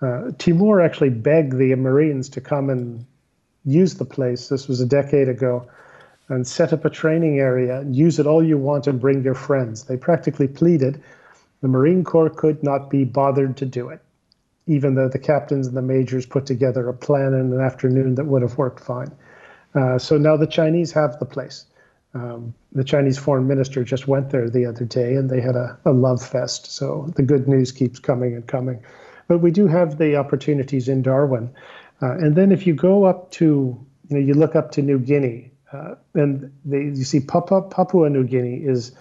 Uh, 0.00 0.30
Timor 0.38 0.80
actually 0.80 1.10
begged 1.10 1.58
the 1.58 1.74
Marines 1.74 2.28
to 2.30 2.40
come 2.40 2.70
and 2.70 3.04
use 3.64 3.94
the 3.94 4.04
place. 4.04 4.48
This 4.48 4.68
was 4.68 4.80
a 4.80 4.86
decade 4.86 5.28
ago, 5.28 5.68
and 6.28 6.46
set 6.46 6.72
up 6.72 6.84
a 6.84 6.90
training 6.90 7.38
area. 7.38 7.80
and 7.80 7.94
Use 7.94 8.18
it 8.18 8.26
all 8.26 8.42
you 8.42 8.56
want 8.56 8.86
and 8.86 9.00
bring 9.00 9.22
your 9.22 9.34
friends. 9.34 9.84
They 9.84 9.96
practically 9.96 10.48
pleaded. 10.48 11.02
The 11.60 11.68
Marine 11.68 12.04
Corps 12.04 12.30
could 12.30 12.62
not 12.62 12.90
be 12.90 13.04
bothered 13.04 13.56
to 13.58 13.66
do 13.66 13.88
it, 13.88 14.00
even 14.66 14.94
though 14.94 15.08
the 15.08 15.18
captains 15.18 15.66
and 15.66 15.76
the 15.76 15.82
majors 15.82 16.26
put 16.26 16.46
together 16.46 16.88
a 16.88 16.94
plan 16.94 17.34
in 17.34 17.52
an 17.52 17.60
afternoon 17.60 18.14
that 18.14 18.26
would 18.26 18.42
have 18.42 18.58
worked 18.58 18.80
fine. 18.80 19.10
Uh, 19.74 19.98
so 19.98 20.16
now 20.18 20.36
the 20.36 20.46
Chinese 20.46 20.92
have 20.92 21.18
the 21.18 21.26
place. 21.26 21.66
Um, 22.14 22.54
the 22.72 22.84
Chinese 22.84 23.18
foreign 23.18 23.46
minister 23.46 23.84
just 23.84 24.08
went 24.08 24.30
there 24.30 24.48
the 24.48 24.66
other 24.66 24.84
day 24.84 25.14
and 25.14 25.28
they 25.28 25.40
had 25.40 25.56
a, 25.56 25.78
a 25.84 25.92
love 25.92 26.24
fest. 26.24 26.70
So 26.70 27.12
the 27.16 27.22
good 27.22 27.46
news 27.48 27.70
keeps 27.70 27.98
coming 27.98 28.34
and 28.34 28.46
coming. 28.46 28.82
But 29.26 29.38
we 29.38 29.50
do 29.50 29.66
have 29.66 29.98
the 29.98 30.16
opportunities 30.16 30.88
in 30.88 31.02
Darwin. 31.02 31.50
Uh, 32.00 32.12
and 32.12 32.34
then 32.34 32.50
if 32.50 32.66
you 32.66 32.74
go 32.74 33.04
up 33.04 33.30
to, 33.32 33.44
you 34.08 34.16
know, 34.16 34.18
you 34.18 34.34
look 34.34 34.56
up 34.56 34.70
to 34.72 34.82
New 34.82 34.98
Guinea, 34.98 35.52
uh, 35.72 35.96
and 36.14 36.50
they, 36.64 36.78
you 36.78 37.04
see 37.04 37.20
Papua, 37.20 37.62
Papua 37.62 38.08
New 38.08 38.24
Guinea 38.24 38.56
is 38.56 38.92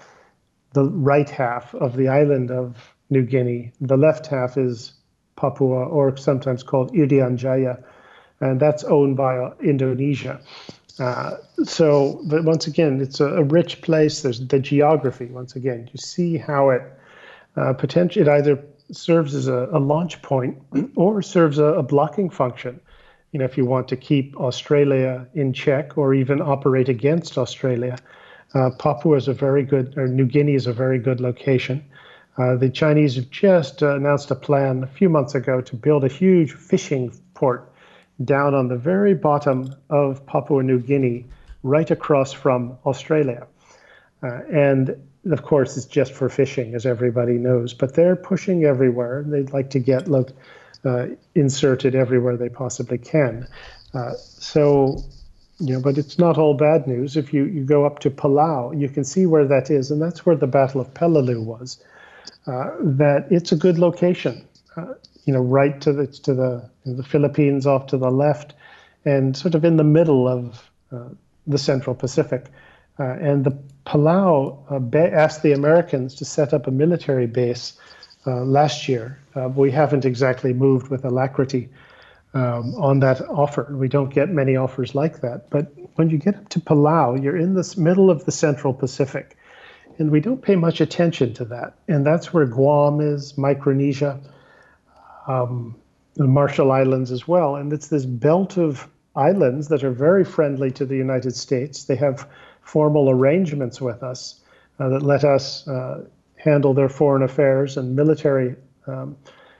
the 0.77 0.91
right 0.91 1.27
half 1.27 1.73
of 1.73 1.97
the 1.97 2.07
island 2.07 2.51
of 2.51 2.93
New 3.09 3.23
Guinea. 3.23 3.71
The 3.81 3.97
left 3.97 4.27
half 4.27 4.57
is 4.57 4.93
Papua, 5.35 5.87
or 5.87 6.15
sometimes 6.17 6.61
called 6.61 6.93
Irian 6.93 7.35
Jaya, 7.35 7.77
and 8.41 8.59
that's 8.59 8.83
owned 8.83 9.17
by 9.17 9.39
uh, 9.39 9.55
Indonesia. 9.59 10.39
Uh, 10.99 11.37
so, 11.63 12.21
but 12.25 12.43
once 12.43 12.67
again, 12.67 13.01
it's 13.01 13.19
a, 13.19 13.25
a, 13.25 13.43
rich 13.43 13.81
place. 13.81 14.21
There's 14.21 14.45
the 14.45 14.59
geography. 14.59 15.25
Once 15.25 15.55
again, 15.55 15.89
you 15.91 15.97
see 15.97 16.37
how 16.37 16.69
it 16.69 16.83
uh, 17.55 17.73
potentially 17.73 18.23
it 18.23 18.29
either 18.29 18.63
serves 18.91 19.33
as 19.33 19.47
a, 19.47 19.69
a 19.71 19.79
launch 19.79 20.21
point 20.21 20.61
or 20.95 21.23
serves 21.23 21.57
a, 21.57 21.65
a, 21.81 21.83
blocking 21.83 22.29
function. 22.29 22.79
You 23.31 23.39
know, 23.39 23.45
if 23.45 23.57
you 23.57 23.65
want 23.65 23.87
to 23.87 23.97
keep 23.97 24.37
Australia 24.37 25.27
in 25.33 25.53
check 25.53 25.97
or 25.97 26.13
even 26.13 26.39
operate 26.39 26.87
against 26.87 27.35
Australia, 27.35 27.97
uh, 28.53 28.69
Papua 28.71 29.17
is 29.17 29.27
a 29.27 29.33
very 29.33 29.63
good, 29.63 29.97
or 29.97 30.07
New 30.07 30.25
Guinea 30.25 30.55
is 30.55 30.67
a 30.67 30.73
very 30.73 30.99
good 30.99 31.19
location. 31.19 31.83
Uh, 32.37 32.55
the 32.55 32.69
Chinese 32.69 33.15
have 33.15 33.29
just 33.29 33.81
uh, 33.81 33.95
announced 33.95 34.29
a 34.31 34.35
plan 34.35 34.83
a 34.83 34.87
few 34.87 35.09
months 35.09 35.35
ago 35.35 35.59
to 35.61 35.75
build 35.75 36.03
a 36.03 36.07
huge 36.07 36.53
fishing 36.53 37.11
port 37.33 37.71
down 38.23 38.53
on 38.53 38.67
the 38.67 38.77
very 38.77 39.13
bottom 39.13 39.73
of 39.89 40.25
Papua 40.25 40.63
New 40.63 40.79
Guinea, 40.79 41.25
right 41.63 41.89
across 41.89 42.31
from 42.31 42.77
Australia. 42.85 43.47
Uh, 44.23 44.41
and 44.51 44.95
of 45.31 45.43
course, 45.43 45.77
it's 45.77 45.85
just 45.85 46.13
for 46.13 46.29
fishing, 46.29 46.73
as 46.75 46.85
everybody 46.85 47.33
knows, 47.33 47.73
but 47.73 47.95
they're 47.95 48.15
pushing 48.15 48.63
everywhere. 48.63 49.23
They'd 49.27 49.51
like 49.51 49.69
to 49.71 49.79
get 49.79 50.07
look, 50.07 50.31
uh, 50.85 51.07
inserted 51.35 51.95
everywhere 51.95 52.37
they 52.37 52.49
possibly 52.49 52.97
can. 52.97 53.47
Uh, 53.93 54.13
so, 54.13 55.03
you 55.59 55.73
know, 55.73 55.81
but 55.81 55.97
it's 55.97 56.19
not 56.19 56.37
all 56.37 56.53
bad 56.53 56.87
news. 56.87 57.17
If 57.17 57.33
you, 57.33 57.45
you 57.45 57.63
go 57.63 57.85
up 57.85 57.99
to 57.99 58.11
Palau, 58.11 58.79
you 58.79 58.89
can 58.89 59.03
see 59.03 59.25
where 59.25 59.45
that 59.45 59.71
is, 59.71 59.89
and 59.89 60.01
that's 60.01 60.25
where 60.25 60.35
the 60.35 60.47
Battle 60.47 60.81
of 60.81 60.93
Peleliu 60.93 61.43
was. 61.43 61.83
Uh, 62.45 62.71
that 62.79 63.27
it's 63.31 63.51
a 63.51 63.55
good 63.55 63.77
location. 63.77 64.47
Uh, 64.75 64.93
you 65.25 65.33
know, 65.33 65.41
right 65.41 65.81
to 65.81 65.91
the 65.91 66.07
to 66.07 66.33
the 66.33 66.69
the 66.85 67.03
Philippines 67.03 67.65
off 67.65 67.87
to 67.87 67.97
the 67.97 68.11
left, 68.11 68.53
and 69.03 69.35
sort 69.35 69.55
of 69.55 69.65
in 69.65 69.77
the 69.77 69.83
middle 69.83 70.27
of 70.27 70.69
uh, 70.91 71.09
the 71.47 71.57
Central 71.57 71.95
Pacific. 71.95 72.45
Uh, 72.99 73.03
and 73.19 73.43
the 73.43 73.57
Palau 73.85 74.57
uh, 74.71 74.97
asked 74.97 75.43
the 75.43 75.51
Americans 75.51 76.15
to 76.15 76.25
set 76.25 76.53
up 76.53 76.67
a 76.67 76.71
military 76.71 77.27
base 77.27 77.73
uh, 78.25 78.43
last 78.43 78.87
year. 78.87 79.19
We 79.55 79.69
haven't 79.69 80.03
exactly 80.03 80.51
moved 80.51 80.87
with 80.87 81.05
alacrity 81.05 81.69
um, 82.37 82.75
on 82.75 82.99
that 82.99 83.21
offer. 83.21 83.67
We 83.71 83.87
don't 83.87 84.13
get 84.13 84.29
many 84.29 84.55
offers 84.55 84.93
like 84.93 85.21
that. 85.21 85.49
But 85.49 85.73
when 85.95 86.09
you 86.09 86.17
get 86.17 86.35
up 86.35 86.49
to 86.49 86.59
Palau, 86.59 87.21
you're 87.21 87.37
in 87.37 87.53
the 87.53 87.73
middle 87.77 88.09
of 88.11 88.25
the 88.25 88.31
Central 88.31 88.73
Pacific. 88.73 89.37
And 89.97 90.11
we 90.11 90.19
don't 90.19 90.41
pay 90.41 90.55
much 90.55 90.79
attention 90.79 91.33
to 91.35 91.45
that. 91.45 91.73
And 91.87 92.05
that's 92.05 92.33
where 92.33 92.45
Guam 92.45 93.01
is, 93.01 93.37
Micronesia 93.37 94.19
um, 95.27 95.75
the 96.15 96.27
Marshall 96.27 96.71
Islands 96.71 97.11
as 97.11 97.27
well. 97.27 97.55
And 97.55 97.71
it's 97.73 97.87
this 97.87 98.05
belt 98.05 98.57
of 98.57 98.87
islands 99.15 99.67
that 99.69 99.83
are 99.83 99.91
very 99.91 100.23
friendly 100.23 100.71
to 100.71 100.85
the 100.85 100.95
United 100.95 101.35
States. 101.35 101.85
They 101.85 101.95
have 101.95 102.27
formal 102.61 103.09
arrangements 103.09 103.81
with 103.81 104.03
us 104.03 104.41
uh, 104.79 104.89
that 104.89 105.03
let 105.03 105.23
us 105.23 105.67
uh, 105.67 106.05
handle 106.35 106.73
their 106.73 106.89
foreign 106.89 107.23
affairs 107.23 107.77
and 107.77 107.95
military. 107.95 108.55
Um, 108.85 109.17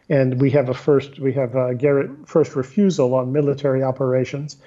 and 0.10 0.39
we 0.39 0.49
have 0.51 0.70
a 0.70 0.74
first 0.74 1.20
we 1.20 1.34
have 1.34 1.55
a 1.55 1.76
Garrett 1.76 2.12
first 2.26 2.55
refusal 2.55 3.14
on 3.16 3.32
military 3.32 3.84
operations. 3.84 4.58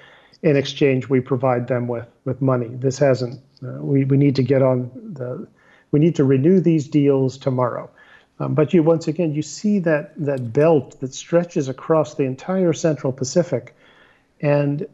In 0.43 0.55
exchange, 0.55 1.07
we 1.07 1.19
provide 1.19 1.67
them 1.67 1.87
with 1.87 2.07
with 2.25 2.41
money. 2.41 2.69
This 2.69 2.97
hasn't. 2.97 3.39
Uh, 3.63 3.81
we 3.81 4.05
we 4.05 4.17
need 4.17 4.35
to 4.35 4.43
get 4.43 4.61
on 4.61 4.91
the. 5.13 5.47
We 5.91 5.99
need 5.99 6.15
to 6.15 6.23
renew 6.23 6.59
these 6.59 6.87
deals 6.87 7.37
tomorrow. 7.37 7.89
Um, 8.39 8.55
but 8.55 8.73
you 8.73 8.81
once 8.81 9.07
again 9.07 9.33
you 9.33 9.41
see 9.41 9.79
that 9.79 10.13
that 10.17 10.53
belt 10.53 10.99
that 10.99 11.13
stretches 11.13 11.69
across 11.69 12.15
the 12.15 12.23
entire 12.23 12.73
Central 12.73 13.13
Pacific, 13.13 13.75
and 14.41 14.87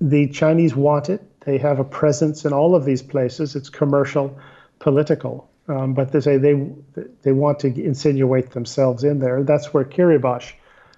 the 0.00 0.28
Chinese 0.28 0.74
want 0.74 1.08
it. 1.08 1.22
They 1.40 1.58
have 1.58 1.78
a 1.78 1.84
presence 1.84 2.44
in 2.44 2.52
all 2.52 2.74
of 2.74 2.84
these 2.84 3.02
places. 3.02 3.54
It's 3.56 3.68
commercial, 3.68 4.36
political, 4.78 5.48
um, 5.68 5.94
but 5.94 6.12
they 6.12 6.20
say 6.20 6.36
they 6.36 6.54
they 7.22 7.32
want 7.32 7.60
to 7.60 7.68
insinuate 7.68 8.50
themselves 8.50 9.04
in 9.04 9.18
there. 9.18 9.42
That's 9.42 9.72
where 9.72 9.84
Kiribati 9.84 10.52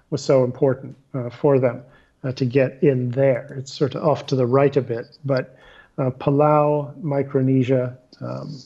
was 0.09 0.23
so 0.23 0.43
important 0.43 0.95
uh, 1.13 1.29
for 1.29 1.59
them 1.59 1.83
uh, 2.23 2.31
to 2.33 2.45
get 2.45 2.83
in 2.83 3.11
there. 3.11 3.55
It's 3.57 3.73
sort 3.73 3.95
of 3.95 4.03
off 4.03 4.25
to 4.27 4.35
the 4.35 4.45
right 4.45 4.75
a 4.75 4.81
bit, 4.81 5.17
but 5.23 5.57
uh, 5.97 6.11
Palau, 6.11 6.95
Micronesia, 7.01 7.97
um, 8.21 8.57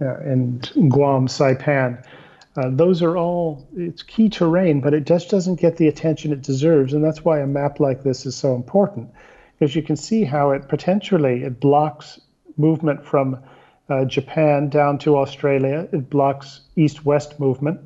uh, 0.00 0.16
and 0.18 0.70
Guam, 0.90 1.26
Saipan. 1.26 2.04
Uh, 2.56 2.70
those 2.70 3.02
are 3.02 3.16
all 3.16 3.68
it's 3.76 4.02
key 4.02 4.28
terrain, 4.28 4.80
but 4.80 4.92
it 4.92 5.04
just 5.04 5.30
doesn't 5.30 5.60
get 5.60 5.76
the 5.76 5.86
attention 5.86 6.32
it 6.32 6.42
deserves, 6.42 6.92
and 6.92 7.04
that's 7.04 7.24
why 7.24 7.40
a 7.40 7.46
map 7.46 7.78
like 7.78 8.02
this 8.02 8.26
is 8.26 8.34
so 8.34 8.56
important, 8.56 9.10
because 9.58 9.76
you 9.76 9.82
can 9.82 9.96
see 9.96 10.24
how 10.24 10.50
it 10.50 10.68
potentially 10.68 11.44
it 11.44 11.60
blocks 11.60 12.20
movement 12.56 13.04
from 13.04 13.38
uh, 13.88 14.04
Japan 14.04 14.68
down 14.68 14.98
to 14.98 15.16
Australia. 15.16 15.88
It 15.92 16.10
blocks 16.10 16.60
east-west 16.76 17.40
movement, 17.40 17.80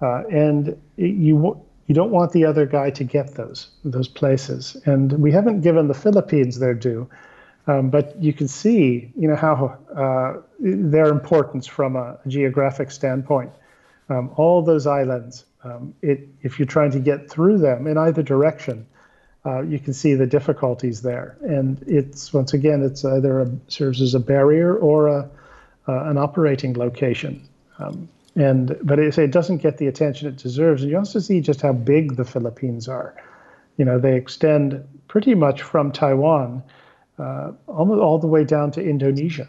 uh, 0.00 0.24
and 0.30 0.76
you 0.96 1.60
you 1.86 1.94
don't 1.94 2.10
want 2.10 2.32
the 2.32 2.44
other 2.44 2.66
guy 2.66 2.90
to 2.90 3.04
get 3.04 3.34
those 3.34 3.70
those 3.84 4.08
places. 4.08 4.76
And 4.84 5.12
we 5.12 5.32
haven't 5.32 5.62
given 5.62 5.88
the 5.88 5.94
Philippines 5.94 6.58
their 6.58 6.74
due. 6.74 7.08
Um, 7.68 7.90
but 7.90 8.16
you 8.18 8.32
can 8.32 8.48
see, 8.48 9.12
you 9.14 9.28
know, 9.28 9.36
how 9.36 9.76
uh, 9.94 10.40
their 10.58 11.08
importance 11.08 11.66
from 11.66 11.96
a 11.96 12.18
geographic 12.26 12.90
standpoint. 12.90 13.52
Um, 14.08 14.30
all 14.36 14.62
those 14.62 14.86
islands, 14.86 15.44
um, 15.64 15.94
it, 16.00 16.28
if 16.40 16.58
you're 16.58 16.66
trying 16.66 16.92
to 16.92 16.98
get 16.98 17.30
through 17.30 17.58
them 17.58 17.86
in 17.86 17.98
either 17.98 18.22
direction, 18.22 18.86
uh, 19.44 19.60
you 19.60 19.78
can 19.78 19.92
see 19.92 20.14
the 20.14 20.26
difficulties 20.26 21.02
there. 21.02 21.36
And 21.42 21.82
it's 21.86 22.32
once 22.32 22.54
again, 22.54 22.82
it's 22.82 23.04
either 23.04 23.40
a, 23.40 23.50
serves 23.68 24.00
as 24.00 24.14
a 24.14 24.20
barrier 24.20 24.74
or 24.74 25.08
a, 25.08 25.30
uh, 25.88 26.04
an 26.04 26.18
operating 26.18 26.74
location. 26.74 27.48
Um, 27.78 28.08
and 28.36 28.76
but 28.82 28.98
it, 28.98 29.18
it 29.18 29.32
doesn't 29.32 29.58
get 29.58 29.78
the 29.78 29.86
attention 29.86 30.28
it 30.28 30.36
deserves. 30.36 30.82
And 30.82 30.90
you 30.90 30.98
also 30.98 31.18
see 31.18 31.40
just 31.40 31.60
how 31.60 31.72
big 31.72 32.16
the 32.16 32.24
Philippines 32.24 32.88
are. 32.88 33.14
You 33.76 33.84
know, 33.84 33.98
they 33.98 34.16
extend 34.16 34.84
pretty 35.08 35.34
much 35.34 35.62
from 35.62 35.92
Taiwan 35.92 36.62
uh, 37.18 37.52
almost 37.66 38.00
all 38.00 38.18
the 38.18 38.26
way 38.26 38.44
down 38.44 38.70
to 38.72 38.82
Indonesia. 38.82 39.48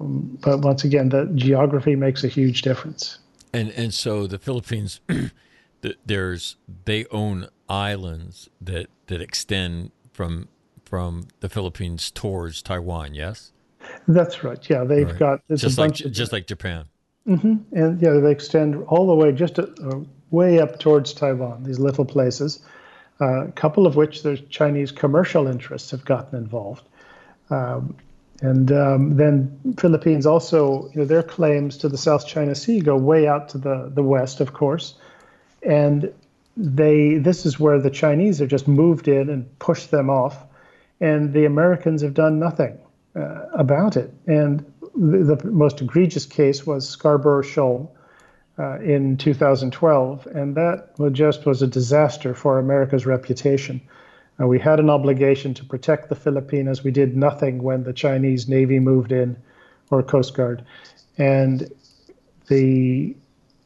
Um, 0.00 0.38
but 0.42 0.60
once 0.60 0.84
again, 0.84 1.08
the 1.08 1.26
geography 1.34 1.96
makes 1.96 2.22
a 2.22 2.28
huge 2.28 2.62
difference. 2.62 3.18
And 3.52 3.70
and 3.72 3.92
so 3.92 4.26
the 4.26 4.38
Philippines, 4.38 5.00
there's 6.06 6.56
they 6.84 7.06
own 7.06 7.48
islands 7.68 8.48
that 8.60 8.88
that 9.06 9.20
extend 9.20 9.90
from 10.12 10.48
from 10.84 11.28
the 11.40 11.48
Philippines 11.48 12.10
towards 12.10 12.62
Taiwan. 12.62 13.14
Yes, 13.14 13.52
that's 14.08 14.42
right. 14.44 14.68
Yeah, 14.68 14.84
they've 14.84 15.06
right. 15.06 15.18
got 15.18 15.40
just 15.54 15.78
like 15.78 15.94
just 15.94 16.32
like 16.32 16.46
Japan. 16.46 16.86
Mm-hmm. 17.26 17.76
And 17.76 18.00
yeah, 18.00 18.12
they 18.12 18.30
extend 18.30 18.82
all 18.84 19.06
the 19.06 19.14
way 19.14 19.32
just 19.32 19.58
uh, 19.58 19.66
way 20.30 20.60
up 20.60 20.78
towards 20.78 21.12
Taiwan, 21.12 21.62
these 21.62 21.78
little 21.78 22.04
places, 22.04 22.60
uh, 23.20 23.46
a 23.46 23.52
couple 23.52 23.86
of 23.86 23.96
which 23.96 24.22
the 24.22 24.38
Chinese 24.38 24.92
commercial 24.92 25.46
interests 25.46 25.90
have 25.90 26.04
gotten 26.04 26.38
involved. 26.38 26.84
Um, 27.50 27.96
and 28.40 28.70
um, 28.72 29.16
then 29.16 29.74
Philippines 29.78 30.24
also, 30.24 30.88
you 30.94 31.00
know, 31.00 31.04
their 31.04 31.22
claims 31.22 31.76
to 31.78 31.88
the 31.88 31.98
South 31.98 32.26
China 32.26 32.54
Sea 32.54 32.80
go 32.80 32.96
way 32.96 33.26
out 33.26 33.48
to 33.50 33.58
the, 33.58 33.90
the 33.92 34.02
west, 34.02 34.40
of 34.40 34.52
course. 34.52 34.94
And 35.62 36.12
they 36.56 37.18
this 37.18 37.46
is 37.46 37.60
where 37.60 37.80
the 37.80 37.90
Chinese 37.90 38.38
have 38.38 38.48
just 38.48 38.66
moved 38.66 39.06
in 39.06 39.28
and 39.28 39.58
pushed 39.58 39.90
them 39.90 40.08
off, 40.08 40.44
and 41.00 41.32
the 41.32 41.44
Americans 41.44 42.02
have 42.02 42.14
done 42.14 42.38
nothing 42.38 42.78
uh, 43.16 43.46
about 43.54 43.96
it. 43.96 44.12
And 44.26 44.64
the, 44.94 45.36
the, 45.36 45.50
most 45.50 45.80
egregious 45.80 46.26
case 46.26 46.66
was 46.66 46.88
Scarborough 46.88 47.42
Shoal 47.42 47.94
uh, 48.58 48.78
in 48.80 49.16
2012, 49.16 50.26
and 50.26 50.54
that 50.56 50.90
just 51.12 51.46
was 51.46 51.62
a 51.62 51.66
disaster 51.66 52.34
for 52.34 52.58
America's 52.58 53.06
reputation. 53.06 53.80
Uh, 54.40 54.46
we 54.46 54.58
had 54.58 54.80
an 54.80 54.90
obligation 54.90 55.54
to 55.54 55.64
protect 55.64 56.08
the 56.08 56.14
Filipinos. 56.14 56.84
We 56.84 56.90
did 56.90 57.16
nothing 57.16 57.62
when 57.62 57.84
the 57.84 57.92
Chinese 57.92 58.48
Navy 58.48 58.78
moved 58.78 59.12
in, 59.12 59.36
or 59.90 60.02
Coast 60.02 60.34
Guard, 60.34 60.64
and 61.16 61.70
the 62.48 63.16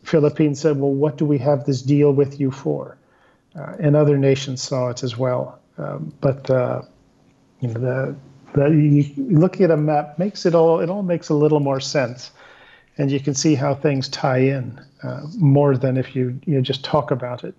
Philippines 0.03 0.61
said, 0.61 0.79
"Well, 0.79 0.93
what 0.93 1.17
do 1.17 1.25
we 1.25 1.39
have 1.39 1.65
this 1.65 1.83
deal 1.83 2.13
with 2.13 2.41
you 2.41 2.51
for?" 2.51 2.97
Uh, 3.55 3.77
and 3.79 3.97
other 3.97 4.17
nations 4.17 4.63
saw 4.63 4.89
it 4.89 5.03
as 5.03 5.17
well. 5.17 5.59
Um, 5.79 6.13
but 6.21 6.49
uh, 6.51 6.83
you 7.61 7.69
know, 7.69 7.75
the, 7.75 8.17
the 8.55 8.69
you, 8.69 9.13
looking 9.17 9.65
at 9.65 9.71
a 9.71 9.77
map 9.77 10.19
makes 10.19 10.47
it 10.47 10.55
all 10.55 10.81
it 10.81 10.91
all 10.91 11.03
makes 11.03 11.29
a 11.29 11.35
little 11.35 11.61
more 11.61 11.81
sense, 11.81 12.31
and 12.99 13.11
you 13.11 13.21
can 13.21 13.35
see 13.35 13.55
how 13.55 13.75
things 13.75 14.09
tie 14.09 14.39
in 14.39 14.81
uh, 15.03 15.23
more 15.39 15.77
than 15.77 15.97
if 15.97 16.15
you 16.15 16.39
you 16.45 16.55
know, 16.57 16.61
just 16.61 16.85
talk 16.85 17.11
about 17.11 17.45
it. 17.45 17.55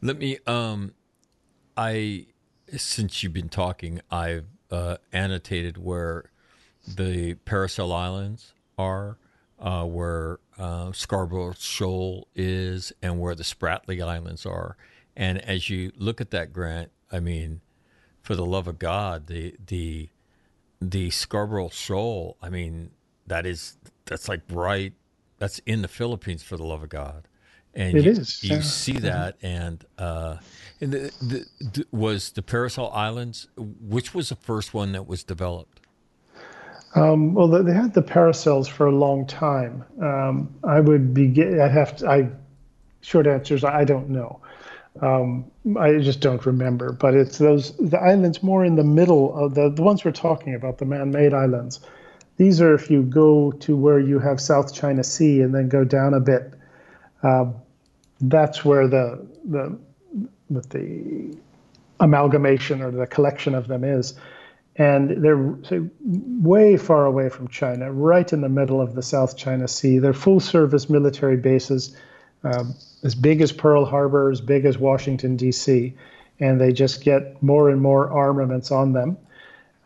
Let 0.00 0.18
me 0.18 0.38
um, 0.46 0.92
I 1.76 2.26
since 2.76 3.22
you've 3.22 3.32
been 3.32 3.48
talking, 3.48 4.00
I've 4.10 4.46
uh, 4.70 4.96
annotated 5.12 5.78
where 5.78 6.30
the 6.86 7.34
Paracel 7.34 7.94
Islands 7.94 8.54
are, 8.78 9.18
uh, 9.58 9.84
where 9.84 10.38
uh, 10.58 10.92
Scarborough 10.92 11.54
Shoal 11.58 12.28
is, 12.34 12.92
and 13.02 13.20
where 13.20 13.34
the 13.34 13.42
Spratly 13.42 14.04
Islands 14.04 14.44
are. 14.46 14.76
And 15.16 15.38
as 15.38 15.70
you 15.70 15.92
look 15.96 16.20
at 16.20 16.30
that, 16.32 16.52
Grant, 16.52 16.90
I 17.10 17.20
mean, 17.20 17.60
for 18.26 18.34
the 18.34 18.44
love 18.44 18.66
of 18.66 18.78
God, 18.78 19.28
the 19.28 19.54
the 19.66 20.08
the 20.80 21.10
Scarborough 21.10 21.70
Shoal, 21.70 22.36
I 22.42 22.50
mean, 22.50 22.90
that 23.26 23.46
is 23.46 23.78
that's 24.04 24.28
like 24.28 24.42
right, 24.50 24.92
that's 25.38 25.60
in 25.60 25.82
the 25.82 25.88
Philippines 25.88 26.42
for 26.42 26.56
the 26.56 26.64
love 26.64 26.82
of 26.82 26.88
God 26.88 27.28
and 27.76 27.96
it 27.96 28.04
you, 28.04 28.10
is. 28.10 28.42
you 28.42 28.56
yeah. 28.56 28.62
see 28.62 28.98
that 28.98 29.36
and 29.42 29.84
uh, 29.98 30.38
and 30.80 30.92
the, 30.92 31.12
the, 31.20 31.44
the, 31.60 31.86
was 31.92 32.32
the 32.32 32.42
Paracel 32.42 32.90
Islands 32.92 33.48
which 33.56 34.14
was 34.14 34.30
the 34.30 34.36
first 34.36 34.74
one 34.74 34.92
that 34.92 35.06
was 35.06 35.22
developed 35.22 35.80
um, 36.94 37.34
well 37.34 37.46
they 37.46 37.74
had 37.74 37.92
the 37.92 38.02
paracels 38.02 38.66
for 38.66 38.86
a 38.86 38.94
long 38.94 39.26
time 39.26 39.84
um, 40.02 40.52
I 40.64 40.80
would 40.80 41.12
be 41.12 41.44
I 41.60 41.68
have 41.68 41.96
to 41.96 42.08
I 42.08 42.30
short 43.02 43.26
answers 43.26 43.62
I 43.62 43.84
don't 43.84 44.08
know 44.08 44.40
um, 45.02 45.50
I 45.78 45.98
just 45.98 46.20
don't 46.20 46.44
remember 46.46 46.92
but 46.92 47.14
it's 47.14 47.38
those 47.38 47.76
the 47.78 47.98
islands 47.98 48.42
more 48.42 48.64
in 48.64 48.76
the 48.76 48.84
middle 48.84 49.36
of 49.36 49.54
the 49.54 49.70
the 49.70 49.82
ones 49.82 50.04
we're 50.04 50.12
talking 50.12 50.54
about 50.54 50.78
the 50.78 50.84
man-made 50.84 51.34
islands 51.34 51.80
these 52.36 52.60
are 52.60 52.74
if 52.74 52.90
you 52.90 53.02
go 53.02 53.50
to 53.52 53.76
where 53.76 53.98
you 53.98 54.18
have 54.18 54.40
South 54.40 54.74
China 54.74 55.02
Sea 55.02 55.40
and 55.40 55.54
then 55.54 55.68
go 55.68 55.84
down 55.84 56.14
a 56.14 56.20
bit 56.20 56.52
um, 57.22 57.54
that's 58.20 58.64
where 58.64 58.86
the 58.88 59.26
the 59.44 59.78
the 60.48 61.36
amalgamation 62.00 62.82
or 62.82 62.90
the 62.90 63.06
collection 63.06 63.54
of 63.54 63.68
them 63.68 63.84
is. 63.84 64.14
And 64.76 65.24
they're 65.24 65.56
way 66.02 66.76
far 66.76 67.06
away 67.06 67.30
from 67.30 67.48
China, 67.48 67.90
right 67.92 68.30
in 68.30 68.42
the 68.42 68.48
middle 68.48 68.80
of 68.80 68.94
the 68.94 69.02
South 69.02 69.36
China 69.36 69.66
Sea. 69.68 69.98
They're 69.98 70.12
full 70.12 70.38
service 70.38 70.90
military 70.90 71.38
bases, 71.38 71.96
um, 72.44 72.74
as 73.02 73.14
big 73.14 73.40
as 73.40 73.52
Pearl 73.52 73.84
Harbor, 73.84 74.30
as 74.30 74.40
big 74.40 74.64
as 74.64 74.78
Washington, 74.78 75.36
D.C., 75.36 75.94
and 76.38 76.60
they 76.60 76.72
just 76.72 77.02
get 77.02 77.42
more 77.42 77.70
and 77.70 77.80
more 77.80 78.10
armaments 78.10 78.70
on 78.70 78.92
them. 78.92 79.16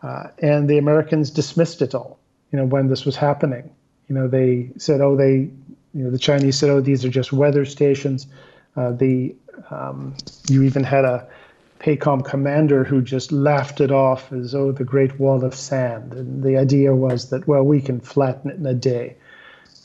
Uh, 0.02 0.28
and 0.39 0.68
the 0.68 0.78
Americans 0.78 1.31
dismissed 1.31 1.81
it 1.82 1.94
all, 1.94 2.18
you 2.51 2.59
know, 2.59 2.64
when 2.64 2.89
this 2.89 3.05
was 3.05 3.16
happening. 3.16 3.70
You 4.09 4.14
know, 4.16 4.27
they 4.27 4.70
said, 4.77 5.01
oh, 5.01 5.14
they 5.14 5.51
you 5.94 6.05
know, 6.05 6.10
the 6.10 6.18
Chinese 6.18 6.59
said, 6.59 6.70
"Oh, 6.70 6.81
these 6.81 7.05
are 7.05 7.09
just 7.09 7.32
weather 7.32 7.64
stations." 7.64 8.27
Uh, 8.77 8.93
the 8.93 9.35
um, 9.70 10.14
you 10.48 10.62
even 10.62 10.85
had 10.85 11.05
a 11.05 11.27
PACOM 11.81 12.24
commander 12.24 12.85
who 12.85 13.02
just 13.02 13.32
laughed 13.32 13.81
it 13.81 13.90
off 13.90 14.32
as, 14.32 14.55
"Oh, 14.55 14.72
the 14.72 14.85
Great 14.85 15.18
Wall 15.18 15.44
of 15.44 15.55
Sand." 15.55 16.14
And 16.14 16.43
the 16.43 16.56
idea 16.56 16.94
was 16.94 17.31
that, 17.31 17.48
well, 17.48 17.64
we 17.64 17.81
can 17.81 18.01
flatten 18.01 18.51
it 18.51 18.56
in 18.56 18.66
a 18.66 18.74
day 18.74 19.16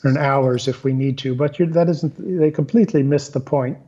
or 0.06 0.10
in 0.10 0.16
hours 0.16 0.68
if 0.68 0.84
we 0.84 0.92
need 0.92 1.18
to. 1.18 1.34
But 1.34 1.56
that 1.58 1.88
isn't. 1.88 2.38
They 2.38 2.50
completely 2.50 3.02
missed 3.02 3.32
the 3.32 3.40
point, 3.40 3.78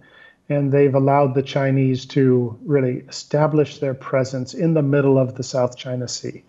and 0.49 0.73
they've 0.73 0.95
allowed 0.95 1.35
the 1.35 1.43
Chinese 1.43 2.05
to 2.07 2.59
really 2.65 3.05
establish 3.09 3.79
their 3.79 3.95
presence 3.95 4.55
in 4.55 4.75
the 4.75 4.83
middle 4.83 5.19
of 5.19 5.37
the 5.37 5.43
South 5.43 5.77
China 5.77 6.09
Sea. 6.09 6.43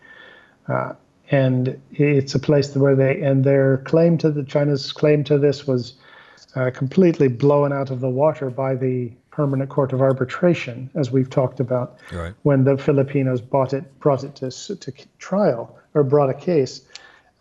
Uh, 0.67 0.93
and 1.31 1.79
it's 1.91 2.33
a 2.33 2.39
place 2.39 2.75
where 2.75 2.95
they 2.95 3.21
and 3.21 3.43
their 3.43 3.77
claim 3.77 4.17
to 4.17 4.31
the 4.31 4.43
China's 4.43 4.91
claim 4.91 5.23
to 5.25 5.37
this 5.37 5.67
was 5.67 5.93
uh, 6.55 6.71
completely 6.73 7.27
blown 7.27 7.71
out 7.71 7.91
of 7.91 7.99
the 7.99 8.09
water 8.09 8.49
by 8.49 8.75
the 8.75 9.11
Permanent 9.29 9.69
Court 9.69 9.93
of 9.93 10.01
Arbitration, 10.01 10.89
as 10.95 11.11
we've 11.11 11.29
talked 11.29 11.59
about, 11.59 11.97
right. 12.11 12.33
when 12.41 12.63
the 12.63 12.77
Filipinos 12.77 13.41
bought 13.41 13.73
it, 13.73 13.99
brought 13.99 14.23
it 14.23 14.35
to, 14.35 14.75
to 14.75 14.91
trial 15.19 15.77
or 15.93 16.03
brought 16.03 16.29
a 16.29 16.33
case. 16.33 16.81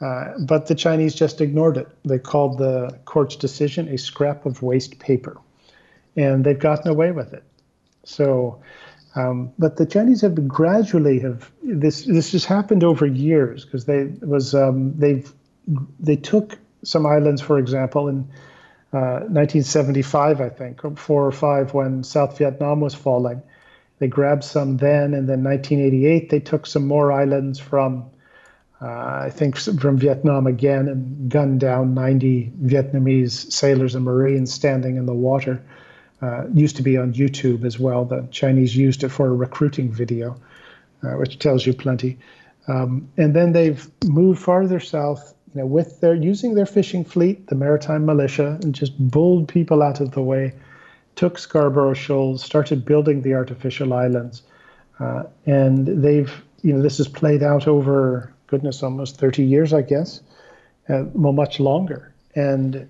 Uh, 0.00 0.32
but 0.40 0.66
the 0.66 0.74
Chinese 0.74 1.14
just 1.14 1.40
ignored 1.40 1.76
it. 1.76 1.88
They 2.04 2.18
called 2.18 2.58
the 2.58 2.96
court's 3.04 3.34
decision 3.34 3.88
a 3.88 3.98
scrap 3.98 4.46
of 4.46 4.62
waste 4.62 4.98
paper, 5.00 5.36
and 6.16 6.44
they've 6.44 6.58
gotten 6.58 6.88
away 6.88 7.10
with 7.10 7.32
it. 7.34 7.42
So 8.04 8.62
um, 9.14 9.52
but 9.58 9.76
the 9.76 9.86
Chinese 9.86 10.20
have 10.20 10.46
gradually 10.46 11.18
have 11.20 11.50
this 11.62 12.04
this 12.04 12.32
has 12.32 12.44
happened 12.44 12.84
over 12.84 13.06
years 13.06 13.64
because 13.64 13.86
they 13.86 14.04
was 14.20 14.54
um, 14.54 14.96
they've 14.96 15.32
they 15.98 16.16
took 16.16 16.58
some 16.84 17.06
islands, 17.06 17.40
for 17.40 17.58
example, 17.58 18.08
in 18.08 18.20
uh, 18.92 19.26
1975, 19.26 20.40
I 20.40 20.48
think, 20.48 20.84
or 20.84 20.94
four 20.96 21.26
or 21.26 21.32
five, 21.32 21.74
when 21.74 22.04
South 22.04 22.38
Vietnam 22.38 22.80
was 22.80 22.94
falling. 22.94 23.42
They 23.98 24.06
grabbed 24.06 24.44
some 24.44 24.76
then, 24.76 25.12
and 25.14 25.28
then 25.28 25.42
1988 25.42 26.30
they 26.30 26.40
took 26.40 26.66
some 26.66 26.86
more 26.86 27.10
islands 27.10 27.58
from, 27.58 28.08
uh, 28.80 29.22
I 29.24 29.30
think, 29.30 29.56
from 29.56 29.98
Vietnam 29.98 30.46
again, 30.46 30.88
and 30.88 31.28
gunned 31.28 31.60
down 31.60 31.94
90 31.94 32.52
Vietnamese 32.62 33.50
sailors 33.52 33.94
and 33.94 34.04
Marines 34.04 34.52
standing 34.52 34.96
in 34.96 35.06
the 35.06 35.14
water 35.14 35.60
uh, 36.22 36.44
used 36.52 36.76
to 36.76 36.82
be 36.82 36.96
on 36.96 37.12
YouTube 37.12 37.64
as 37.64 37.78
well. 37.78 38.04
The 38.04 38.26
Chinese 38.30 38.76
used 38.76 39.04
it 39.04 39.10
for 39.10 39.26
a 39.26 39.34
recruiting 39.34 39.92
video, 39.92 40.40
uh, 41.02 41.12
which 41.12 41.38
tells 41.38 41.66
you 41.66 41.72
plenty. 41.72 42.18
Um, 42.66 43.08
and 43.16 43.34
then 43.34 43.52
they've 43.52 43.88
moved 44.04 44.42
farther 44.42 44.80
south, 44.80 45.34
you 45.54 45.60
know, 45.60 45.66
with 45.66 46.00
their 46.00 46.14
using 46.14 46.54
their 46.54 46.66
fishing 46.66 47.04
fleet, 47.04 47.46
the 47.46 47.54
maritime 47.54 48.04
militia, 48.04 48.58
and 48.62 48.74
just 48.74 48.98
bulled 48.98 49.48
people 49.48 49.82
out 49.82 50.00
of 50.00 50.12
the 50.12 50.22
way. 50.22 50.52
Took 51.16 51.38
Scarborough 51.38 51.94
Shoals, 51.94 52.44
started 52.44 52.84
building 52.84 53.22
the 53.22 53.34
artificial 53.34 53.92
islands, 53.92 54.42
uh, 55.00 55.24
and 55.46 55.86
they've, 55.86 56.32
you 56.62 56.72
know, 56.72 56.82
this 56.82 56.98
has 56.98 57.08
played 57.08 57.42
out 57.42 57.66
over 57.66 58.32
goodness, 58.48 58.82
almost 58.82 59.16
30 59.16 59.44
years, 59.44 59.72
I 59.72 59.82
guess, 59.82 60.20
uh, 60.88 61.04
well, 61.12 61.32
much 61.32 61.60
longer. 61.60 62.12
And 62.34 62.88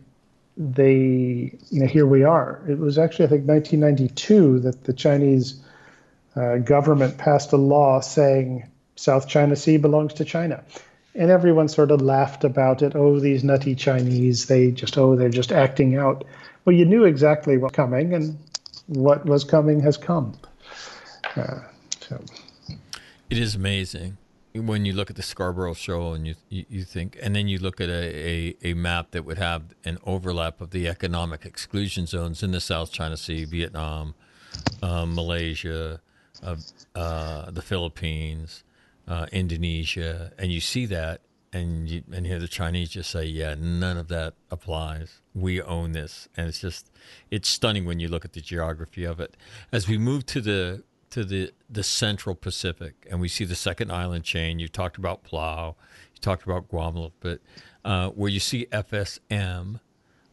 they, 0.57 1.57
you 1.71 1.81
know, 1.81 1.87
here 1.87 2.07
we 2.07 2.25
are. 2.25 2.63
It 2.69 2.79
was 2.79 2.99
actually, 2.99 3.27
I 3.27 3.29
think, 3.29 3.47
1992 3.47 4.61
that 4.61 4.85
the 4.85 4.93
Chinese 4.93 5.61
uh, 6.35 6.57
government 6.59 7.19
passed 7.19 7.53
a 7.53 7.57
law 7.57 8.01
saying 8.01 8.69
South 8.97 9.29
China 9.29 9.57
Sea 9.57 9.77
belongs 9.77 10.15
to 10.15 10.25
China. 10.25 10.65
And 11.15 11.31
everyone 11.31 11.69
sort 11.69 11.91
of 11.91 12.01
laughed 12.01 12.45
about 12.45 12.83
it. 12.83 12.95
Oh, 12.95 13.19
these 13.19 13.43
nutty 13.43 13.75
Chinese, 13.75 14.47
they 14.47 14.71
just, 14.71 14.97
oh, 14.97 15.17
they're 15.17 15.29
just 15.29 15.53
acting 15.53 15.97
out. 15.97 16.25
Well, 16.65 16.77
you 16.77 16.85
knew 16.85 17.05
exactly 17.05 17.57
what 17.57 17.73
was 17.73 17.77
coming, 17.77 18.15
and 18.15 18.39
what 18.87 19.27
was 19.27 19.43
coming 19.43 19.81
has 19.81 19.97
come. 19.97 20.39
Uh, 21.35 21.61
so. 22.01 22.23
It 23.31 23.39
is 23.39 23.55
amazing 23.55 24.17
when 24.67 24.85
you 24.85 24.93
look 24.93 25.11
at 25.11 25.17
the 25.17 25.23
Scarborough 25.23 25.75
Shoal 25.75 26.15
and 26.15 26.27
you, 26.27 26.35
you, 26.49 26.65
you 26.69 26.85
think, 26.85 27.19
and 27.23 27.35
then 27.35 27.49
you 27.49 27.59
look 27.59 27.81
at 27.81 27.89
a, 27.89 27.93
a, 27.93 28.57
a, 28.71 28.75
map 28.75 29.13
that 29.13 29.25
would 29.25 29.39
have 29.39 29.75
an 29.85 29.99
overlap 30.05 30.61
of 30.61 30.71
the 30.71 30.89
economic 30.89 31.45
exclusion 31.45 32.07
zones 32.07 32.43
in 32.43 32.51
the 32.53 32.61
South 32.61 32.93
China 32.93 33.17
Sea, 33.17 33.45
Vietnam, 33.45 34.15
um, 34.83 35.15
Malaysia, 35.15 36.01
uh, 36.43 36.57
uh, 36.95 37.51
the 37.51 37.63
Philippines, 37.63 38.65
uh, 39.07 39.27
Indonesia, 39.33 40.33
and 40.39 40.53
you 40.53 40.61
see 40.61 40.87
that 40.87 41.21
and 41.53 41.89
you, 41.89 42.03
and 42.13 42.27
hear 42.27 42.39
the 42.39 42.49
Chinese 42.49 42.91
just 42.91 43.11
say, 43.11 43.25
"Yeah, 43.25 43.55
none 43.59 43.97
of 43.97 44.09
that 44.09 44.35
applies. 44.51 45.21
We 45.35 45.63
own 45.63 45.93
this," 45.93 46.29
and 46.37 46.49
it's 46.49 46.61
just 46.61 46.91
it's 47.31 47.49
stunning 47.49 47.85
when 47.87 48.01
you 48.01 48.09
look 48.09 48.25
at 48.25 48.35
the 48.35 48.41
geography 48.41 49.05
of 49.05 49.21
it. 49.21 49.37
As 49.73 49.89
we 49.89 49.99
move 49.99 50.27
to 50.27 50.41
the 50.41 50.83
to 51.11 51.25
the 51.25 51.53
the 51.69 51.83
Central 51.83 52.35
Pacific, 52.35 53.07
and 53.11 53.21
we 53.21 53.29
see 53.29 53.45
the 53.45 53.55
second 53.55 53.91
island 53.93 54.25
chain. 54.25 54.59
You 54.59 54.69
talked 54.69 54.97
about 54.97 55.25
Palau, 55.25 55.75
you 56.15 56.21
talked 56.21 56.45
about 56.45 56.69
Guam 56.69 56.97
a 56.97 56.99
little 56.99 57.15
bit, 57.21 57.43
uh, 57.85 58.11
where 58.11 58.31
you 58.31 58.41
see 58.41 58.67
FSM. 58.67 59.81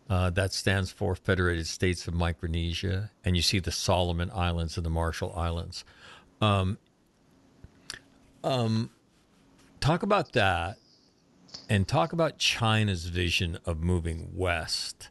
Uh, 0.07 0.29
that 0.29 0.53
stands 0.53 0.91
for 0.91 1.15
Federated 1.15 1.65
States 1.65 2.07
of 2.07 2.13
Micronesia, 2.13 3.09
and 3.23 3.35
you 3.35 3.41
see 3.41 3.57
the 3.57 3.71
Solomon 3.71 4.29
Islands 4.35 4.77
and 4.77 4.85
the 4.85 4.89
Marshall 4.91 5.33
Islands. 5.35 5.83
Um, 6.39 6.77
um, 8.43 8.91
talk 9.79 10.03
about 10.03 10.33
that 10.33 10.77
and 11.69 11.87
talk 11.87 12.13
about 12.13 12.37
China's 12.37 13.05
vision 13.05 13.57
of 13.65 13.81
moving 13.83 14.29
west. 14.33 15.09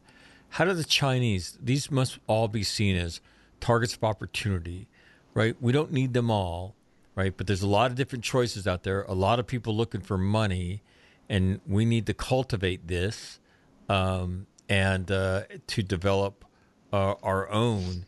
How 0.49 0.65
do 0.65 0.73
the 0.73 0.83
Chinese, 0.83 1.57
these 1.61 1.91
must 1.91 2.19
all 2.27 2.47
be 2.47 2.63
seen 2.63 2.95
as 2.95 3.19
targets 3.59 3.95
of 3.95 4.03
opportunity, 4.03 4.87
right? 5.35 5.55
We 5.61 5.71
don't 5.71 5.91
need 5.91 6.13
them 6.13 6.31
all, 6.31 6.73
right? 7.13 7.35
But 7.37 7.45
there's 7.45 7.61
a 7.61 7.67
lot 7.67 7.91
of 7.91 7.97
different 7.97 8.23
choices 8.23 8.65
out 8.65 8.81
there, 8.81 9.03
a 9.03 9.13
lot 9.13 9.37
of 9.37 9.45
people 9.45 9.75
looking 9.75 10.01
for 10.01 10.17
money, 10.17 10.81
and 11.29 11.59
we 11.67 11.85
need 11.85 12.07
to 12.07 12.15
cultivate 12.15 12.87
this 12.87 13.39
um, 13.87 14.47
and 14.67 15.11
uh, 15.11 15.43
to 15.67 15.83
develop 15.83 16.45
uh, 16.91 17.13
our 17.21 17.47
own 17.51 18.05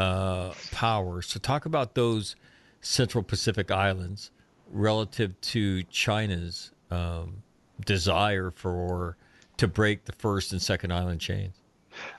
uh, 0.00 0.52
power. 0.72 1.22
So, 1.22 1.38
talk 1.38 1.66
about 1.66 1.94
those 1.94 2.34
Central 2.80 3.22
Pacific 3.22 3.70
islands 3.70 4.30
relative 4.70 5.38
to 5.40 5.82
China's 5.84 6.72
um, 6.90 7.42
desire 7.84 8.50
for 8.50 9.16
to 9.58 9.68
break 9.68 10.06
the 10.06 10.12
first 10.12 10.52
and 10.52 10.62
second 10.62 10.92
island 10.92 11.20
chains. 11.20 11.54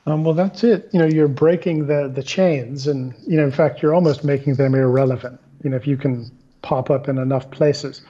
Um, 0.06 0.24
well, 0.24 0.34
that's 0.34 0.64
it. 0.64 0.90
You 0.92 1.00
know, 1.00 1.06
you're 1.06 1.28
breaking 1.28 1.88
the 1.88 2.12
the 2.14 2.24
chains, 2.24 2.88
and 2.88 3.14
you 3.28 3.38
know, 3.38 3.44
in 3.44 3.52
fact, 3.52 3.82
you're 3.82 3.94
almost 3.94 4.24
making 4.24 4.56
them 4.56 4.74
irrelevant. 4.74 5.40
You 5.64 5.70
know, 5.70 5.78
if 5.78 5.86
you 5.86 5.98
can 5.98 6.32
pop 6.62 6.90
up 6.90 7.08
in 7.08 7.18
enough 7.18 7.52
places, 7.52 8.02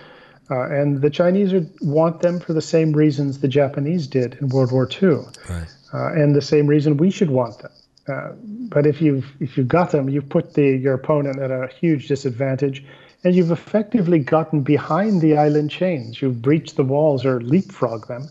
uh, 0.49 0.69
and 0.69 1.01
the 1.01 1.09
Chinese 1.09 1.53
are, 1.53 1.65
want 1.81 2.21
them 2.21 2.39
for 2.39 2.53
the 2.53 2.61
same 2.61 2.93
reasons 2.93 3.39
the 3.39 3.47
Japanese 3.47 4.07
did 4.07 4.35
in 4.41 4.49
World 4.49 4.71
War 4.71 4.89
II, 5.01 5.19
right. 5.49 5.67
uh, 5.93 6.13
and 6.13 6.35
the 6.35 6.41
same 6.41 6.67
reason 6.67 6.97
we 6.97 7.11
should 7.11 7.29
want 7.29 7.59
them. 7.59 7.71
Uh, 8.07 8.31
but 8.69 8.85
if 8.85 9.01
you've 9.01 9.25
if 9.39 9.57
you've 9.57 9.67
got 9.67 9.91
them, 9.91 10.09
you've 10.09 10.29
put 10.29 10.53
the 10.53 10.63
your 10.63 10.93
opponent 10.93 11.39
at 11.39 11.51
a 11.51 11.67
huge 11.79 12.07
disadvantage, 12.07 12.83
and 13.23 13.35
you've 13.35 13.51
effectively 13.51 14.19
gotten 14.19 14.61
behind 14.61 15.21
the 15.21 15.37
island 15.37 15.69
chains. 15.69 16.21
You've 16.21 16.41
breached 16.41 16.75
the 16.77 16.83
walls 16.83 17.25
or 17.25 17.41
leapfrog 17.41 18.07
them, 18.07 18.27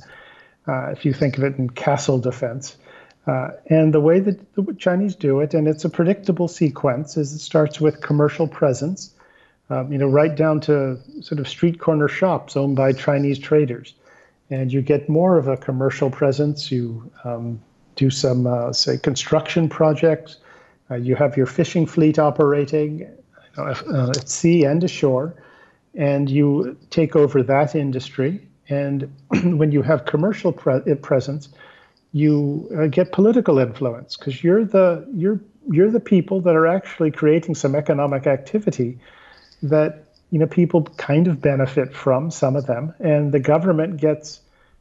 uh, 0.66 0.90
if 0.90 1.04
you 1.04 1.12
think 1.12 1.38
of 1.38 1.44
it 1.44 1.56
in 1.56 1.70
castle 1.70 2.18
defense. 2.18 2.76
Uh, 3.26 3.51
and 3.66 3.92
the 3.92 4.01
way 4.01 4.18
that 4.18 4.55
the 4.55 4.74
Chinese 4.74 5.14
do 5.14 5.40
it, 5.40 5.52
and 5.55 5.68
it's 5.68 5.84
a 5.84 5.90
predictable 5.90 6.48
sequence, 6.48 7.16
is 7.16 7.32
it 7.32 7.40
starts 7.40 7.80
with 7.80 8.01
commercial 8.01 8.48
presence, 8.48 9.14
um, 9.68 9.92
you 9.92 9.98
know, 9.98 10.09
right 10.09 10.34
down 10.34 10.60
to 10.60 10.98
sort 11.20 11.38
of 11.38 11.48
street 11.48 11.78
corner 11.78 12.09
shops 12.09 12.56
owned 12.56 12.76
by 12.76 12.92
Chinese 12.92 13.38
traders. 13.38 13.94
And 14.48 14.72
you 14.72 14.82
get 14.82 15.09
more 15.09 15.36
of 15.36 15.47
a 15.48 15.56
commercial 15.56 16.10
presence. 16.10 16.72
You 16.72 17.10
um, 17.22 17.60
do 17.94 18.10
some, 18.10 18.47
uh, 18.47 18.72
say, 18.72 18.98
construction 18.98 19.68
projects. 19.68 20.38
Uh, 20.90 20.97
you 20.97 21.14
have 21.14 21.36
your 21.36 21.47
fishing 21.47 21.86
fleet 21.86 22.18
operating 22.18 23.06
uh, 23.56 24.10
at 24.16 24.28
sea 24.28 24.64
and 24.64 24.82
ashore, 24.82 25.34
and 25.94 26.28
you 26.28 26.76
take 26.90 27.14
over 27.14 27.42
that 27.42 27.74
industry. 27.74 28.40
And 28.68 29.14
when 29.44 29.70
you 29.70 29.82
have 29.82 30.05
commercial 30.05 30.52
pre- 30.52 30.94
presence, 30.97 31.51
you 32.12 32.68
uh, 32.76 32.86
get 32.86 33.12
political 33.12 33.58
influence 33.58 34.16
because 34.16 34.42
you're 34.42 34.64
the 34.64 35.06
you're 35.14 35.40
you're 35.70 35.90
the 35.90 36.00
people 36.00 36.40
that 36.40 36.56
are 36.56 36.66
actually 36.66 37.10
creating 37.10 37.54
some 37.54 37.74
economic 37.74 38.26
activity 38.26 38.98
that 39.62 40.04
you 40.30 40.38
know 40.38 40.46
people 40.46 40.82
kind 40.82 41.28
of 41.28 41.40
benefit 41.40 41.94
from 41.94 42.30
some 42.30 42.56
of 42.56 42.66
them 42.66 42.94
and 42.98 43.32
the 43.32 43.40
government 43.40 43.98
gets 43.98 44.40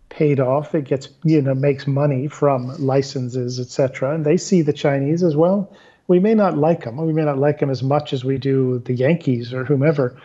paid 0.09 0.39
off 0.39 0.73
it 0.73 0.85
gets 0.85 1.09
you 1.23 1.41
know 1.41 1.53
makes 1.53 1.85
money 1.85 2.27
from 2.27 2.67
licenses 2.79 3.59
etc 3.59 4.15
and 4.15 4.25
they 4.25 4.37
see 4.37 4.61
the 4.63 4.73
chinese 4.73 5.21
as 5.21 5.35
well 5.35 5.71
we 6.09 6.19
may 6.19 6.33
not 6.33 6.57
like 6.57 6.83
them. 6.83 6.97
We 6.97 7.13
may 7.13 7.23
not 7.23 7.37
like 7.37 7.59
them 7.59 7.69
as 7.69 7.83
much 7.83 8.13
as 8.13 8.25
we 8.25 8.39
do 8.39 8.79
the 8.79 8.95
Yankees 8.95 9.53
or 9.53 9.63
whomever, 9.63 10.19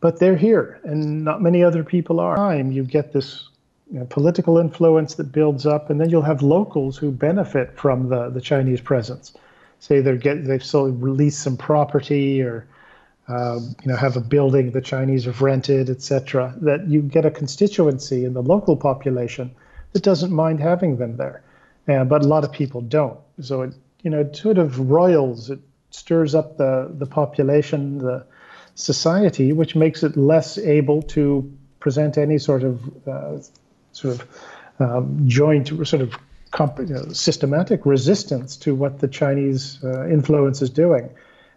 but 0.00 0.20
they're 0.20 0.36
here, 0.36 0.78
and 0.84 1.24
not 1.24 1.40
many 1.40 1.64
other 1.64 1.82
people 1.82 2.20
are. 2.20 2.54
You 2.56 2.84
get 2.84 3.14
this 3.14 3.48
you 3.90 3.98
know, 3.98 4.06
political 4.06 4.58
influence 4.58 5.14
that 5.14 5.32
builds 5.32 5.66
up, 5.66 5.90
and 5.90 6.00
then 6.00 6.10
you'll 6.10 6.22
have 6.22 6.42
locals 6.42 6.96
who 6.96 7.10
benefit 7.10 7.76
from 7.76 8.08
the 8.08 8.30
the 8.30 8.40
Chinese 8.40 8.80
presence. 8.80 9.32
Say 9.78 10.00
they 10.00 10.16
get 10.16 10.44
they've 10.44 10.64
sold 10.64 11.02
released 11.02 11.42
some 11.42 11.56
property 11.56 12.42
or. 12.42 12.66
Um, 13.28 13.76
you 13.84 13.88
know, 13.92 13.96
have 13.96 14.16
a 14.16 14.20
building 14.20 14.72
the 14.72 14.80
Chinese 14.80 15.26
have 15.26 15.40
rented, 15.40 15.88
etc. 15.88 16.52
That 16.62 16.88
you 16.88 17.00
get 17.00 17.24
a 17.24 17.30
constituency 17.30 18.24
in 18.24 18.34
the 18.34 18.42
local 18.42 18.76
population 18.76 19.52
that 19.92 20.02
doesn't 20.02 20.32
mind 20.32 20.58
having 20.58 20.96
them 20.96 21.16
there, 21.16 21.40
uh, 21.86 22.02
but 22.02 22.24
a 22.24 22.26
lot 22.26 22.42
of 22.42 22.50
people 22.50 22.80
don't. 22.80 23.20
So 23.38 23.62
it 23.62 23.74
you 24.02 24.10
know, 24.10 24.20
it 24.20 24.36
sort 24.36 24.58
of 24.58 24.90
roils. 24.90 25.50
It 25.50 25.60
stirs 25.90 26.34
up 26.34 26.56
the, 26.56 26.90
the 26.98 27.06
population, 27.06 27.98
the 27.98 28.24
society, 28.74 29.52
which 29.52 29.76
makes 29.76 30.02
it 30.02 30.16
less 30.16 30.58
able 30.58 31.02
to 31.02 31.52
present 31.80 32.18
any 32.18 32.38
sort 32.38 32.62
of 32.62 33.08
uh, 33.08 33.38
sort 33.92 34.20
of 34.20 34.28
um, 34.78 35.28
joint, 35.28 35.68
sort 35.86 36.02
of 36.02 36.14
comp- 36.50 36.78
you 36.78 36.86
know, 36.86 37.04
systematic 37.12 37.84
resistance 37.86 38.56
to 38.56 38.74
what 38.74 39.00
the 39.00 39.08
Chinese 39.08 39.78
uh, 39.84 40.08
influence 40.08 40.62
is 40.62 40.70
doing. 40.70 41.10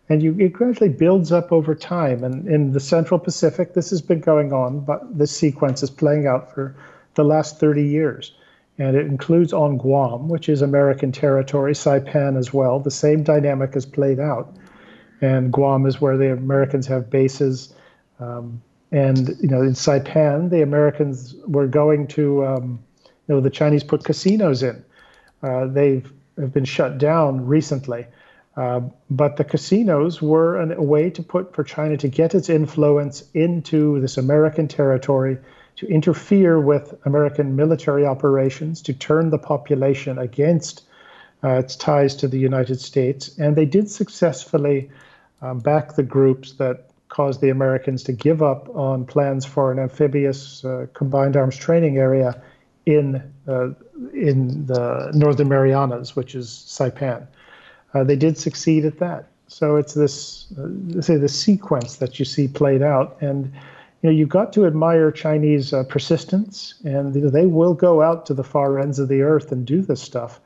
And 0.09 0.21
you, 0.21 0.35
it 0.37 0.53
gradually 0.53 0.89
builds 0.89 1.31
up 1.31 1.51
over 1.51 1.73
time. 1.73 2.23
And 2.23 2.47
in 2.47 2.73
the 2.73 2.79
Central 2.79 3.19
Pacific, 3.19 3.73
this 3.73 3.89
has 3.89 4.01
been 4.01 4.19
going 4.19 4.51
on, 4.51 4.81
but 4.81 5.17
this 5.17 5.31
sequence 5.31 5.81
is 5.81 5.89
playing 5.89 6.27
out 6.27 6.53
for 6.53 6.75
the 7.15 7.23
last 7.23 7.59
30 7.59 7.83
years 7.83 8.33
and 8.77 8.95
it 8.95 9.05
includes 9.05 9.53
on 9.53 9.77
Guam, 9.77 10.29
which 10.29 10.49
is 10.49 10.61
American 10.61 11.11
territory, 11.11 11.73
Saipan 11.73 12.37
as 12.37 12.53
well. 12.53 12.79
The 12.79 12.91
same 12.91 13.23
dynamic 13.23 13.75
is 13.75 13.85
played 13.85 14.19
out, 14.19 14.55
and 15.21 15.51
Guam 15.51 15.85
is 15.85 16.01
where 16.01 16.17
the 16.17 16.31
Americans 16.31 16.87
have 16.87 17.09
bases. 17.09 17.73
Um, 18.19 18.61
and 18.93 19.35
you 19.41 19.47
know, 19.47 19.61
in 19.61 19.73
Saipan, 19.73 20.51
the 20.51 20.61
Americans 20.61 21.35
were 21.47 21.67
going 21.67 22.05
to, 22.09 22.45
um, 22.45 22.79
you 23.27 23.35
know, 23.35 23.41
the 23.41 23.49
Chinese 23.49 23.83
put 23.83 24.03
casinos 24.03 24.61
in. 24.61 24.85
Uh, 25.41 25.65
they've 25.65 26.09
have 26.37 26.53
been 26.53 26.65
shut 26.65 26.99
down 26.99 27.45
recently, 27.45 28.05
uh, 28.55 28.81
but 29.09 29.37
the 29.37 29.43
casinos 29.43 30.21
were 30.21 30.61
an, 30.61 30.71
a 30.71 30.81
way 30.81 31.09
to 31.09 31.23
put 31.23 31.55
for 31.55 31.63
China 31.63 31.97
to 31.97 32.07
get 32.07 32.35
its 32.35 32.49
influence 32.49 33.23
into 33.33 33.99
this 33.99 34.17
American 34.17 34.67
territory 34.67 35.37
to 35.75 35.87
interfere 35.87 36.59
with 36.59 36.93
American 37.05 37.55
military 37.55 38.05
operations, 38.05 38.79
to 38.83 38.93
turn 38.93 39.31
the 39.31 39.39
population 39.39 40.19
against 40.19 40.83
uh, 41.43 41.53
its 41.53 41.75
ties 41.75 42.15
to 42.15 42.27
the 42.27 42.37
United 42.37 42.79
States. 42.79 43.35
And 43.39 43.55
they 43.55 43.65
did 43.65 43.89
successfully 43.89 44.91
um, 45.41 45.59
back 45.59 45.95
the 45.95 46.03
groups 46.03 46.53
that 46.53 46.89
caused 47.13 47.41
the 47.41 47.49
Americans 47.49 48.01
to 48.03 48.11
give 48.11 48.41
up 48.41 48.67
on 48.75 49.05
plans 49.05 49.45
for 49.45 49.71
an 49.71 49.77
amphibious 49.77 50.65
uh, 50.65 50.87
combined 50.93 51.37
arms 51.37 51.55
training 51.55 51.97
area 51.97 52.41
in 52.87 53.21
uh, 53.47 53.69
in 54.13 54.65
the 54.65 55.11
Northern 55.13 55.47
Marianas, 55.47 56.15
which 56.15 56.33
is 56.33 56.47
Saipan. 56.47 57.27
Uh, 57.93 58.03
they 58.03 58.15
did 58.15 58.37
succeed 58.37 58.83
at 58.83 58.97
that. 58.97 59.27
So 59.47 59.75
it's 59.75 59.93
this, 59.93 60.51
uh, 60.57 61.01
say, 61.01 61.17
the 61.17 61.29
sequence 61.29 61.97
that 61.97 62.17
you 62.17 62.25
see 62.25 62.47
played 62.47 62.81
out, 62.81 63.17
and 63.21 63.53
you 64.01 64.09
know, 64.09 64.11
you've 64.11 64.29
got 64.29 64.51
to 64.53 64.65
admire 64.65 65.11
Chinese 65.11 65.71
uh, 65.71 65.83
persistence, 65.83 66.73
and 66.83 67.13
you 67.13 67.21
know, 67.21 67.29
they 67.29 67.45
will 67.45 67.75
go 67.75 68.01
out 68.01 68.25
to 68.25 68.33
the 68.33 68.43
far 68.43 68.79
ends 68.79 68.97
of 68.97 69.07
the 69.07 69.21
earth 69.21 69.51
and 69.51 69.67
do 69.67 69.83
this 69.83 70.01
stuff. 70.01 70.39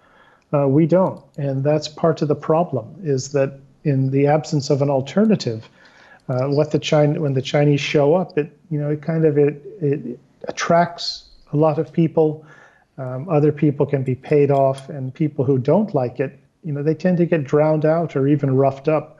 Uh, 0.53 0.68
we 0.68 0.85
don't, 0.85 1.23
and 1.38 1.64
that's 1.64 1.88
part 1.88 2.22
of 2.22 2.27
the 2.27 2.35
problem. 2.35 2.94
Is 3.03 3.31
that 3.31 3.60
in 3.85 4.11
the 4.11 4.27
absence 4.27 4.69
of 4.69 4.81
an 4.81 4.89
alternative, 4.89 5.69
uh, 6.30 6.64
the 6.66 6.80
China 6.80 7.22
when 7.22 7.34
the 7.34 7.41
Chinese 7.41 7.82
show 7.82 8.16
up, 8.16 8.38
it 8.38 8.52
you 8.70 8.80
know 8.80 8.90
it 8.90 9.02
kind 9.02 9.26
of 9.26 9.38
it, 9.38 9.62
it 9.82 10.20
attracts 10.48 11.26
a 11.54 11.58
lot 11.58 11.80
of 11.80 11.91
people. 11.91 12.45
Um, 12.98 13.30
other 13.30 13.52
people 13.52 13.86
can 13.86 14.04
be 14.04 14.16
paid 14.16 14.49
off, 14.49 14.90
and 14.90 15.14
people 15.14 15.45
who 15.45 15.60
don't 15.60 15.94
like 15.94 16.20
it, 16.20 16.40
you 16.64 16.74
know, 16.74 16.82
they 16.82 16.95
tend 16.95 17.18
to 17.20 17.28
get 17.28 17.44
drowned 17.44 17.86
out 17.86 18.16
or 18.16 18.28
even 18.28 18.56
roughed 18.56 18.88
up 18.88 19.18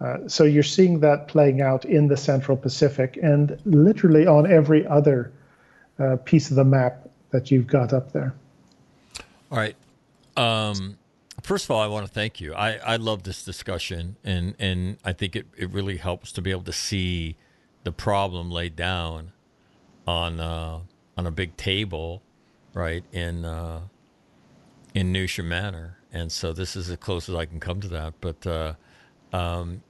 uh, 0.00 0.18
so 0.26 0.44
you're 0.44 0.62
seeing 0.62 1.00
that 1.00 1.28
playing 1.28 1.60
out 1.60 1.84
in 1.84 2.08
the 2.08 2.16
Central 2.16 2.56
Pacific 2.56 3.18
and 3.22 3.58
literally 3.64 4.26
on 4.26 4.50
every 4.50 4.86
other 4.86 5.32
uh, 5.98 6.16
piece 6.24 6.50
of 6.50 6.56
the 6.56 6.64
map 6.64 7.08
that 7.30 7.50
you've 7.50 7.66
got 7.66 7.92
up 7.92 8.12
there. 8.12 8.34
All 9.50 9.58
right. 9.58 9.76
Um, 10.36 10.98
first 11.44 11.66
of 11.66 11.70
all, 11.70 11.80
I 11.80 11.86
want 11.86 12.06
to 12.06 12.12
thank 12.12 12.40
you. 12.40 12.54
I, 12.54 12.76
I 12.76 12.96
love 12.96 13.22
this 13.22 13.44
discussion, 13.44 14.16
and, 14.24 14.54
and 14.58 14.96
I 15.04 15.12
think 15.12 15.36
it, 15.36 15.46
it 15.56 15.70
really 15.70 15.98
helps 15.98 16.32
to 16.32 16.42
be 16.42 16.50
able 16.50 16.62
to 16.62 16.72
see 16.72 17.36
the 17.84 17.92
problem 17.92 18.50
laid 18.50 18.74
down 18.74 19.32
on 20.06 20.40
uh, 20.40 20.80
on 21.16 21.26
a 21.26 21.30
big 21.30 21.56
table, 21.56 22.22
right 22.72 23.04
in 23.12 23.44
uh, 23.44 23.80
in 24.94 25.12
Newsham 25.12 25.44
Manor, 25.44 25.98
and 26.12 26.32
so 26.32 26.52
this 26.52 26.76
is 26.76 26.90
as 26.90 26.96
close 26.96 27.28
as 27.28 27.34
I 27.34 27.44
can 27.44 27.60
come 27.60 27.80
to 27.80 27.88
that. 27.88 28.14
But 28.20 28.46
uh, 28.46 28.74
um, 29.32 29.82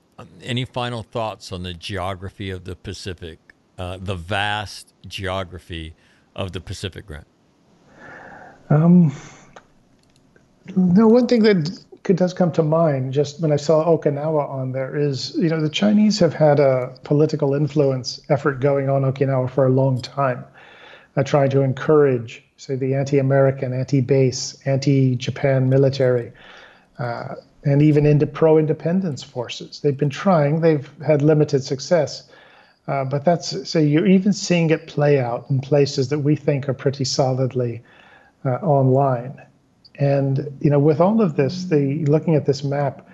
any 0.42 0.64
final 0.64 1.02
thoughts 1.02 1.52
on 1.52 1.62
the 1.62 1.74
geography 1.74 2.50
of 2.50 2.64
the 2.64 2.76
Pacific, 2.76 3.38
uh, 3.78 3.98
the 4.00 4.16
vast 4.16 4.92
geography 5.06 5.94
of 6.36 6.52
the 6.52 6.60
Pacific, 6.60 7.06
Grant? 7.06 7.26
Um, 8.70 9.14
no, 10.76 11.06
one 11.08 11.26
thing 11.26 11.42
that 11.42 11.78
does 12.04 12.34
come 12.34 12.52
to 12.52 12.62
mind 12.62 13.12
just 13.12 13.40
when 13.40 13.52
I 13.52 13.56
saw 13.56 13.84
Okinawa 13.84 14.48
on 14.48 14.72
there 14.72 14.96
is, 14.96 15.34
you 15.36 15.48
know, 15.48 15.60
the 15.60 15.68
Chinese 15.70 16.18
have 16.18 16.34
had 16.34 16.60
a 16.60 16.94
political 17.04 17.54
influence 17.54 18.20
effort 18.28 18.60
going 18.60 18.88
on 18.90 19.02
Okinawa 19.02 19.50
for 19.50 19.66
a 19.66 19.70
long 19.70 20.00
time, 20.02 20.44
uh, 21.16 21.22
trying 21.22 21.50
to 21.50 21.62
encourage, 21.62 22.42
say, 22.56 22.76
the 22.76 22.94
anti-American, 22.94 23.72
anti-base, 23.72 24.60
anti-Japan 24.66 25.68
military, 25.70 26.32
uh, 26.98 27.36
and 27.64 27.80
even 27.80 28.04
into 28.04 28.26
pro-independence 28.26 29.22
forces. 29.22 29.80
They've 29.80 29.96
been 29.96 30.10
trying. 30.10 30.60
They've 30.60 30.88
had 31.04 31.22
limited 31.22 31.64
success. 31.64 32.28
Uh, 32.86 33.04
but 33.04 33.24
that's 33.24 33.66
so 33.66 33.78
you're 33.78 34.06
even 34.06 34.34
seeing 34.34 34.68
it 34.68 34.86
play 34.86 35.18
out 35.18 35.46
in 35.48 35.58
places 35.58 36.10
that 36.10 36.18
we 36.18 36.36
think 36.36 36.68
are 36.68 36.74
pretty 36.74 37.04
solidly 37.04 37.82
uh, 38.44 38.56
online. 38.56 39.40
And 39.96 40.56
you 40.60 40.70
know, 40.70 40.78
with 40.78 41.00
all 41.00 41.20
of 41.20 41.36
this, 41.36 41.64
the 41.64 42.04
looking 42.06 42.34
at 42.34 42.46
this 42.46 42.64
map, 42.64 43.08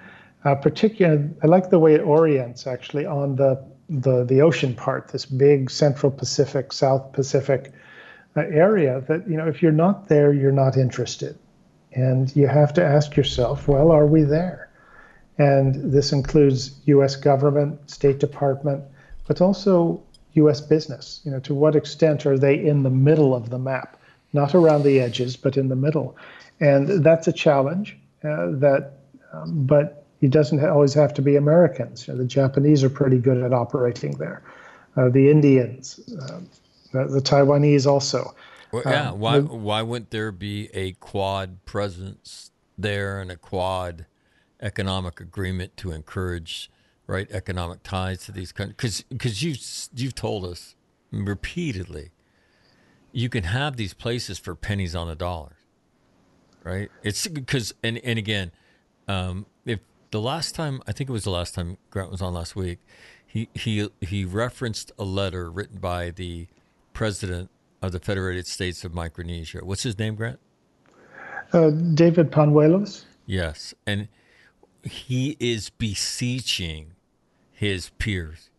uh, 0.44 0.54
particularly, 0.54 1.28
I 1.42 1.46
like 1.46 1.70
the 1.70 1.78
way 1.78 1.94
it 1.94 2.00
orients 2.00 2.66
actually 2.66 3.06
on 3.06 3.36
the 3.36 3.62
the 3.88 4.24
the 4.24 4.40
ocean 4.40 4.74
part, 4.74 5.08
this 5.08 5.26
big 5.26 5.70
Central 5.70 6.10
Pacific, 6.10 6.72
South 6.72 7.12
Pacific 7.12 7.72
uh, 8.36 8.40
area. 8.40 9.02
That 9.08 9.28
you 9.28 9.36
know, 9.36 9.46
if 9.46 9.62
you're 9.62 9.72
not 9.72 10.08
there, 10.08 10.32
you're 10.32 10.52
not 10.52 10.76
interested, 10.76 11.38
and 11.92 12.34
you 12.34 12.46
have 12.46 12.72
to 12.74 12.84
ask 12.84 13.16
yourself, 13.16 13.68
well, 13.68 13.90
are 13.90 14.06
we 14.06 14.22
there? 14.22 14.70
And 15.36 15.92
this 15.92 16.12
includes 16.12 16.80
U.S. 16.84 17.16
government, 17.16 17.90
State 17.90 18.18
Department, 18.18 18.84
but 19.26 19.40
also 19.40 20.02
U.S. 20.34 20.60
business. 20.60 21.20
You 21.24 21.32
know, 21.32 21.40
to 21.40 21.54
what 21.54 21.76
extent 21.76 22.24
are 22.24 22.38
they 22.38 22.54
in 22.54 22.82
the 22.82 22.90
middle 22.90 23.34
of 23.34 23.50
the 23.50 23.58
map, 23.58 23.98
not 24.32 24.54
around 24.54 24.82
the 24.82 25.00
edges, 25.00 25.36
but 25.36 25.56
in 25.56 25.68
the 25.68 25.76
middle? 25.76 26.16
And 26.60 27.02
that's 27.02 27.26
a 27.26 27.32
challenge. 27.32 27.96
Uh, 28.22 28.52
that, 28.52 28.92
um, 29.32 29.66
but 29.66 30.04
it 30.20 30.30
doesn't 30.30 30.62
always 30.64 30.92
have 30.94 31.14
to 31.14 31.22
be 31.22 31.36
Americans. 31.36 32.06
You 32.06 32.12
know, 32.12 32.18
the 32.18 32.26
Japanese 32.26 32.84
are 32.84 32.90
pretty 32.90 33.18
good 33.18 33.42
at 33.42 33.54
operating 33.54 34.12
there. 34.18 34.42
Uh, 34.96 35.08
the 35.08 35.30
Indians, 35.30 35.98
uh, 36.20 36.40
the, 36.92 37.06
the, 37.06 37.20
Taiwanese 37.20 37.86
also. 37.86 38.34
Well, 38.72 38.82
yeah. 38.84 39.10
Um, 39.10 39.20
why 39.20 39.40
why 39.40 39.82
wouldn't 39.82 40.10
there 40.10 40.32
be 40.32 40.68
a 40.74 40.92
quad 40.92 41.64
presence 41.64 42.50
there 42.76 43.20
and 43.20 43.30
a 43.30 43.36
quad 43.36 44.06
economic 44.60 45.20
agreement 45.20 45.76
to 45.78 45.92
encourage 45.92 46.70
right 47.06 47.30
economic 47.30 47.82
ties 47.82 48.24
to 48.26 48.32
these 48.32 48.52
countries? 48.52 48.76
Because 48.76 49.02
because 49.02 49.42
you 49.42 49.54
you've 49.94 50.14
told 50.14 50.44
us 50.44 50.74
repeatedly 51.12 52.10
you 53.12 53.28
can 53.28 53.44
have 53.44 53.76
these 53.76 53.94
places 53.94 54.38
for 54.38 54.54
pennies 54.54 54.94
on 54.94 55.08
the 55.08 55.16
dollar 55.16 55.56
right? 56.64 56.90
It's 57.02 57.26
because 57.26 57.74
and 57.82 57.98
and 57.98 58.18
again, 58.18 58.52
um, 59.08 59.46
if 59.64 59.80
the 60.10 60.20
last 60.20 60.54
time 60.54 60.82
I 60.86 60.92
think 60.92 61.10
it 61.10 61.12
was 61.12 61.24
the 61.24 61.30
last 61.30 61.54
time 61.54 61.78
Grant 61.90 62.10
was 62.10 62.22
on 62.22 62.34
last 62.34 62.56
week, 62.56 62.78
he 63.26 63.48
he 63.54 63.88
he 64.00 64.24
referenced 64.24 64.92
a 64.98 65.04
letter 65.04 65.50
written 65.50 65.78
by 65.78 66.10
the 66.10 66.48
president 66.92 67.50
of 67.82 67.92
the 67.92 68.00
Federated 68.00 68.46
States 68.46 68.84
of 68.84 68.92
Micronesia. 68.92 69.64
What's 69.64 69.82
his 69.82 69.98
name, 69.98 70.14
Grant? 70.14 70.38
Uh, 71.52 71.70
David 71.70 72.30
Panuelos. 72.30 73.04
Yes, 73.26 73.74
and 73.86 74.08
he 74.82 75.36
is 75.40 75.70
beseeching 75.70 76.92
his 77.52 77.90
peers 77.98 78.50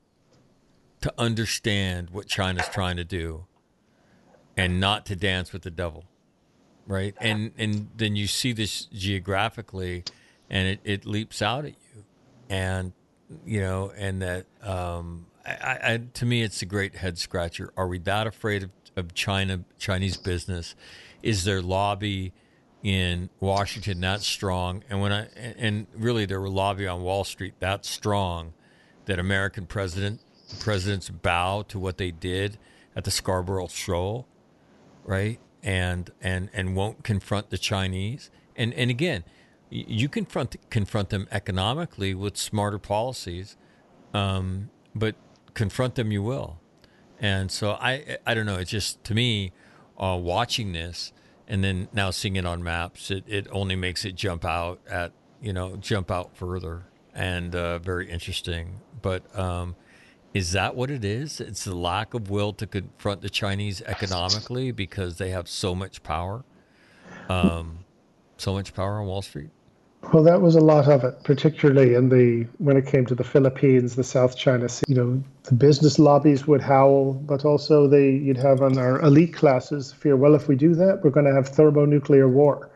to 1.01 1.13
understand 1.17 2.11
what 2.11 2.27
China's 2.27 2.67
trying 2.69 2.95
to 2.97 3.03
do 3.03 3.45
and 4.55 4.79
not 4.79 5.05
to 5.07 5.15
dance 5.15 5.51
with 5.51 5.63
the 5.63 5.71
devil 5.71 6.05
right? 6.91 7.15
And 7.21 7.51
and 7.57 7.89
then 7.95 8.15
you 8.15 8.27
see 8.27 8.51
this 8.51 8.85
geographically, 8.85 10.03
and 10.49 10.67
it, 10.67 10.79
it 10.83 11.05
leaps 11.05 11.41
out 11.41 11.63
at 11.65 11.71
you, 11.71 12.03
and 12.49 12.91
you 13.45 13.61
know, 13.61 13.93
and 13.95 14.21
that 14.21 14.45
um, 14.61 15.27
I, 15.45 15.79
I, 15.83 16.01
to 16.15 16.25
me, 16.25 16.43
it's 16.43 16.61
a 16.61 16.65
great 16.65 16.95
head 16.95 17.17
scratcher. 17.17 17.71
Are 17.77 17.87
we 17.87 17.97
that 17.99 18.27
afraid 18.27 18.63
of, 18.63 18.71
of 18.97 19.13
China, 19.13 19.63
Chinese 19.79 20.17
business? 20.17 20.75
Is 21.23 21.45
their 21.45 21.61
lobby 21.61 22.33
in 22.83 23.29
Washington 23.39 24.01
that 24.01 24.21
strong? 24.21 24.83
And 24.89 25.01
when 25.01 25.13
I 25.13 25.27
and 25.57 25.87
really 25.95 26.25
their 26.25 26.41
lobby 26.41 26.87
on 26.87 27.03
Wall 27.03 27.23
Street 27.23 27.53
that 27.61 27.85
strong 27.85 28.53
that 29.05 29.17
American 29.17 29.65
president 29.65 30.19
presidents 30.59 31.09
bow 31.09 31.61
to 31.69 31.79
what 31.79 31.97
they 31.97 32.11
did 32.11 32.57
at 32.97 33.05
the 33.05 33.11
Scarborough 33.11 33.69
Shoal, 33.69 34.27
right? 35.05 35.39
And 35.63 36.11
and 36.21 36.49
and 36.53 36.75
won't 36.75 37.03
confront 37.03 37.49
the 37.49 37.57
Chinese. 37.57 38.29
And 38.55 38.73
and 38.73 38.89
again, 38.89 39.23
you 39.69 40.09
confront 40.09 40.55
confront 40.69 41.09
them 41.09 41.27
economically 41.31 42.13
with 42.13 42.37
smarter 42.37 42.79
policies, 42.79 43.57
um, 44.13 44.69
but 44.93 45.15
confront 45.53 45.95
them 45.95 46.11
you 46.11 46.23
will. 46.23 46.59
And 47.19 47.51
so 47.51 47.71
I 47.71 48.17
I 48.25 48.33
don't 48.33 48.45
know. 48.45 48.57
It's 48.57 48.71
just 48.71 49.03
to 49.05 49.13
me, 49.13 49.51
uh, 49.97 50.17
watching 50.21 50.73
this 50.73 51.13
and 51.47 51.63
then 51.63 51.87
now 51.91 52.11
seeing 52.11 52.37
it 52.37 52.45
on 52.45 52.63
maps, 52.63 53.11
it, 53.11 53.25
it 53.27 53.45
only 53.51 53.75
makes 53.75 54.05
it 54.05 54.15
jump 54.15 54.45
out 54.45 54.79
at 54.89 55.11
you 55.41 55.53
know 55.53 55.75
jump 55.75 56.09
out 56.09 56.35
further 56.35 56.85
and 57.13 57.55
uh, 57.55 57.77
very 57.79 58.09
interesting. 58.09 58.79
But 59.01 59.37
um, 59.37 59.75
is 60.33 60.53
that 60.53 60.75
what 60.75 60.89
it 60.89 61.03
is? 61.03 61.41
It's 61.41 61.65
the 61.65 61.75
lack 61.75 62.13
of 62.13 62.29
will 62.29 62.53
to 62.53 62.67
confront 62.67 63.21
the 63.21 63.29
Chinese 63.29 63.81
economically 63.81 64.71
because 64.71 65.17
they 65.17 65.29
have 65.31 65.47
so 65.47 65.75
much 65.75 66.03
power, 66.03 66.43
um, 67.29 67.79
so 68.37 68.53
much 68.53 68.73
power 68.73 68.99
on 68.99 69.07
Wall 69.07 69.21
Street. 69.21 69.49
Well, 70.13 70.23
that 70.23 70.41
was 70.41 70.55
a 70.55 70.61
lot 70.61 70.87
of 70.87 71.03
it, 71.03 71.23
particularly 71.23 71.93
in 71.93 72.09
the 72.09 72.47
when 72.57 72.75
it 72.75 72.87
came 72.87 73.05
to 73.05 73.13
the 73.13 73.23
Philippines, 73.23 73.95
the 73.95 74.03
South 74.03 74.35
China 74.35 74.67
Sea. 74.67 74.83
You 74.87 74.95
know, 74.95 75.23
the 75.43 75.53
business 75.53 75.99
lobbies 75.99 76.47
would 76.47 76.61
howl, 76.61 77.13
but 77.13 77.45
also 77.45 77.87
they 77.87 78.09
you'd 78.09 78.37
have 78.37 78.61
on 78.61 78.79
our 78.79 78.99
elite 79.01 79.33
classes 79.33 79.93
fear. 79.93 80.15
Well, 80.15 80.33
if 80.33 80.47
we 80.47 80.55
do 80.55 80.73
that, 80.75 81.03
we're 81.03 81.11
going 81.11 81.27
to 81.27 81.33
have 81.33 81.49
thermonuclear 81.49 82.27
war, 82.27 82.71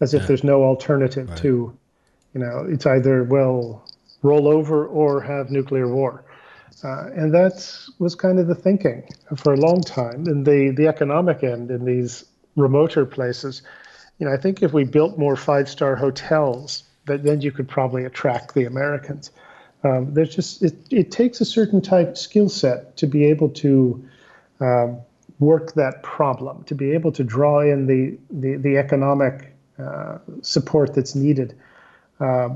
as 0.00 0.12
if 0.12 0.22
yeah. 0.22 0.26
there's 0.28 0.44
no 0.44 0.64
alternative 0.64 1.30
right. 1.30 1.38
to, 1.38 1.76
you 2.34 2.40
know, 2.40 2.66
it's 2.68 2.84
either 2.84 3.24
well 3.24 3.88
roll 4.22 4.46
over 4.46 4.86
or 4.86 5.22
have 5.22 5.50
nuclear 5.50 5.88
war. 5.88 6.25
Uh, 6.84 7.08
and 7.14 7.32
that 7.32 7.88
was 7.98 8.14
kind 8.14 8.38
of 8.38 8.46
the 8.46 8.54
thinking 8.54 9.02
for 9.36 9.54
a 9.54 9.56
long 9.56 9.80
time. 9.80 10.26
And 10.26 10.44
the, 10.44 10.70
the 10.76 10.86
economic 10.88 11.42
end 11.42 11.70
in 11.70 11.84
these 11.84 12.24
remoter 12.54 13.06
places, 13.06 13.62
you 14.18 14.26
know, 14.26 14.32
I 14.32 14.36
think 14.36 14.62
if 14.62 14.72
we 14.72 14.84
built 14.84 15.18
more 15.18 15.36
five 15.36 15.68
star 15.68 15.96
hotels, 15.96 16.84
that 17.06 17.22
then 17.22 17.40
you 17.40 17.52
could 17.52 17.68
probably 17.68 18.04
attract 18.04 18.54
the 18.54 18.64
Americans. 18.64 19.30
Um, 19.84 20.12
there's 20.12 20.34
just 20.34 20.62
it, 20.62 20.74
it 20.90 21.10
takes 21.10 21.40
a 21.40 21.44
certain 21.44 21.80
type 21.80 22.16
skill 22.16 22.48
set 22.48 22.96
to 22.96 23.06
be 23.06 23.24
able 23.26 23.50
to 23.50 24.08
um, 24.60 24.98
work 25.38 25.74
that 25.74 26.02
problem, 26.02 26.64
to 26.64 26.74
be 26.74 26.92
able 26.92 27.12
to 27.12 27.22
draw 27.22 27.60
in 27.60 27.86
the 27.86 28.18
the, 28.30 28.56
the 28.56 28.78
economic 28.78 29.54
uh, 29.78 30.18
support 30.42 30.94
that's 30.94 31.14
needed. 31.14 31.54
Uh, 32.18 32.48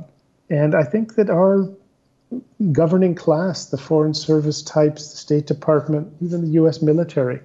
and 0.49 0.75
I 0.75 0.83
think 0.83 1.15
that 1.15 1.31
our 1.31 1.69
governing 2.73 3.15
class, 3.15 3.67
the 3.67 3.79
foreign 3.79 4.15
service 4.15 4.63
types, 4.63 5.11
the 5.11 5.17
State 5.17 5.47
Department, 5.47 6.13
even 6.21 6.43
the 6.43 6.53
U.S. 6.53 6.83
military. 6.83 7.41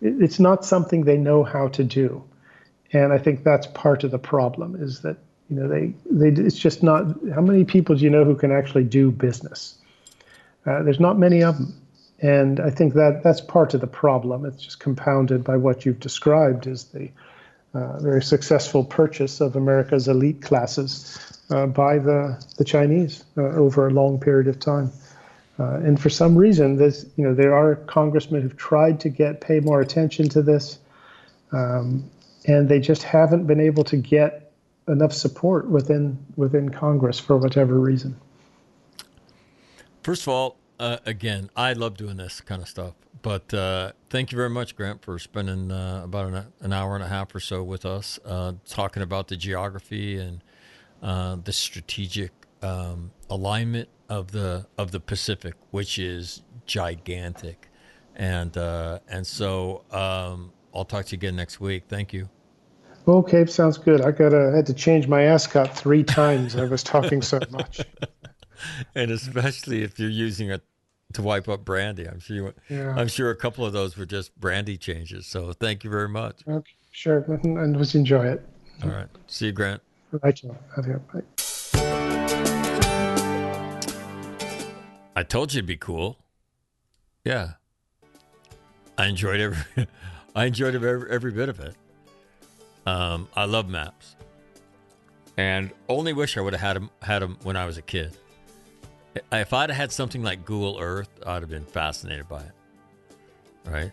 It's 0.00 0.40
not 0.40 0.64
something 0.64 1.04
they 1.04 1.16
know 1.16 1.44
how 1.44 1.68
to 1.68 1.84
do, 1.84 2.22
and 2.92 3.12
I 3.12 3.18
think 3.18 3.42
that's 3.42 3.66
part 3.68 4.04
of 4.04 4.10
the 4.10 4.18
problem. 4.18 4.76
Is 4.76 5.00
that 5.00 5.16
you 5.48 5.56
know 5.56 5.68
they 5.68 5.94
they 6.10 6.42
it's 6.42 6.58
just 6.58 6.82
not 6.82 7.06
how 7.34 7.40
many 7.40 7.64
people 7.64 7.96
do 7.96 8.04
you 8.04 8.10
know 8.10 8.24
who 8.24 8.34
can 8.34 8.52
actually 8.52 8.84
do 8.84 9.10
business? 9.10 9.78
Uh, 10.66 10.82
there's 10.82 11.00
not 11.00 11.18
many 11.18 11.42
of 11.42 11.56
them, 11.56 11.74
and 12.20 12.60
I 12.60 12.70
think 12.70 12.94
that 12.94 13.22
that's 13.22 13.40
part 13.40 13.74
of 13.74 13.80
the 13.80 13.86
problem. 13.86 14.44
It's 14.44 14.62
just 14.62 14.80
compounded 14.80 15.44
by 15.44 15.56
what 15.56 15.86
you've 15.86 16.00
described 16.00 16.66
as 16.66 16.84
the 16.84 17.10
uh, 17.74 17.98
very 17.98 18.22
successful 18.22 18.84
purchase 18.84 19.40
of 19.40 19.56
America's 19.56 20.08
elite 20.08 20.42
classes 20.42 21.18
uh, 21.50 21.66
by 21.66 21.98
the, 21.98 22.42
the 22.56 22.64
Chinese 22.64 23.24
uh, 23.36 23.42
over 23.42 23.88
a 23.88 23.90
long 23.90 24.18
period 24.18 24.48
of 24.48 24.58
time. 24.58 24.92
Uh, 25.58 25.74
and 25.76 26.00
for 26.00 26.10
some 26.10 26.36
reason, 26.36 26.76
this, 26.76 27.06
you 27.16 27.24
know, 27.24 27.34
there 27.34 27.54
are 27.54 27.76
congressmen 27.76 28.42
who've 28.42 28.56
tried 28.56 28.98
to 29.00 29.08
get 29.08 29.40
pay 29.40 29.60
more 29.60 29.80
attention 29.80 30.28
to 30.28 30.42
this, 30.42 30.78
um, 31.52 32.08
and 32.46 32.68
they 32.68 32.80
just 32.80 33.02
haven't 33.02 33.46
been 33.46 33.60
able 33.60 33.84
to 33.84 33.96
get 33.96 34.52
enough 34.88 35.12
support 35.12 35.68
within 35.68 36.18
within 36.36 36.68
Congress 36.68 37.20
for 37.20 37.36
whatever 37.36 37.78
reason. 37.78 38.16
First 40.02 40.22
of 40.22 40.28
all, 40.28 40.56
uh, 40.78 40.98
again, 41.06 41.50
I 41.56 41.72
love 41.72 41.96
doing 41.96 42.16
this 42.16 42.40
kind 42.40 42.60
of 42.60 42.68
stuff, 42.68 42.94
But 43.24 43.54
uh, 43.54 43.92
thank 44.10 44.32
you 44.32 44.36
very 44.36 44.50
much, 44.50 44.76
Grant, 44.76 45.02
for 45.02 45.18
spending 45.18 45.72
uh, 45.72 46.02
about 46.04 46.26
an, 46.30 46.46
an, 46.60 46.74
hour 46.74 46.94
and 46.94 47.02
a 47.02 47.08
half 47.08 47.34
or 47.34 47.40
so 47.40 47.62
with 47.62 47.86
us, 47.86 48.20
uh, 48.22 48.52
talking 48.68 49.02
about 49.02 49.28
the 49.28 49.36
geography 49.36 50.18
and 50.18 50.44
uh, 51.02 51.38
the 51.42 51.52
strategic 51.54 52.32
um, 52.60 53.12
alignment 53.30 53.88
of 54.10 54.32
the 54.32 54.66
of 54.76 54.90
the 54.90 55.00
Pacific, 55.00 55.54
which 55.70 55.98
is 55.98 56.42
gigantic. 56.66 57.70
And 58.14 58.54
uh, 58.58 58.98
and 59.08 59.26
so 59.26 59.84
um, 59.90 60.52
I'll 60.74 60.84
talk 60.84 61.06
to 61.06 61.12
you 61.12 61.18
again 61.18 61.34
next 61.34 61.58
week. 61.62 61.84
Thank 61.88 62.12
you. 62.12 62.28
Okay, 63.08 63.46
sounds 63.46 63.78
good. 63.78 64.02
I 64.02 64.10
got 64.10 64.34
I 64.34 64.54
had 64.54 64.66
to 64.66 64.74
change 64.74 65.08
my 65.08 65.22
ascot 65.22 65.74
three 65.74 66.04
times. 66.04 66.56
I 66.56 66.66
was 66.66 66.82
talking 66.82 67.22
so 67.22 67.40
much. 67.50 67.80
and 68.94 69.10
especially 69.10 69.82
if 69.82 69.98
you're 69.98 70.10
using 70.10 70.50
it 70.50 70.62
to 71.12 71.22
wipe 71.22 71.48
up 71.48 71.64
brandy, 71.64 72.08
I'm 72.08 72.18
sure. 72.18 72.36
You, 72.36 72.54
yeah. 72.68 72.94
I'm 72.96 73.08
sure 73.08 73.30
a 73.30 73.36
couple 73.36 73.64
of 73.64 73.72
those 73.72 73.96
were 73.96 74.06
just 74.06 74.38
brandy 74.38 74.76
changes. 74.76 75.26
So 75.26 75.52
thank 75.52 75.84
you 75.84 75.90
very 75.90 76.08
much. 76.08 76.42
Okay, 76.48 76.72
sure, 76.90 77.24
and 77.28 77.76
let's 77.76 77.94
enjoy 77.94 78.26
it. 78.26 78.46
All 78.82 78.90
right. 78.90 79.08
See 79.26 79.46
you, 79.46 79.52
Grant. 79.52 79.82
Bye, 80.12 80.32
Bye. 81.12 81.22
I 85.16 85.22
told 85.22 85.52
you 85.52 85.58
it'd 85.58 85.66
be 85.66 85.76
cool. 85.76 86.18
Yeah. 87.24 87.52
I 88.98 89.06
enjoyed 89.06 89.40
every 89.40 89.86
I 90.36 90.46
enjoyed 90.46 90.74
every, 90.74 91.10
every 91.10 91.30
bit 91.30 91.48
of 91.48 91.60
it. 91.60 91.74
Um, 92.86 93.28
I 93.34 93.44
love 93.46 93.68
maps, 93.68 94.16
and 95.36 95.70
only 95.88 96.12
wish 96.12 96.36
I 96.36 96.40
would 96.40 96.52
have 96.52 96.60
had 96.60 96.76
them 96.76 96.90
had 97.02 97.22
them 97.22 97.38
when 97.42 97.56
I 97.56 97.66
was 97.66 97.78
a 97.78 97.82
kid. 97.82 98.16
If 99.32 99.52
I'd 99.52 99.70
had 99.70 99.92
something 99.92 100.22
like 100.22 100.44
Google 100.44 100.78
Earth, 100.80 101.08
I'd 101.26 101.42
have 101.42 101.50
been 101.50 101.64
fascinated 101.64 102.28
by 102.28 102.40
it. 102.40 102.52
Right, 103.66 103.92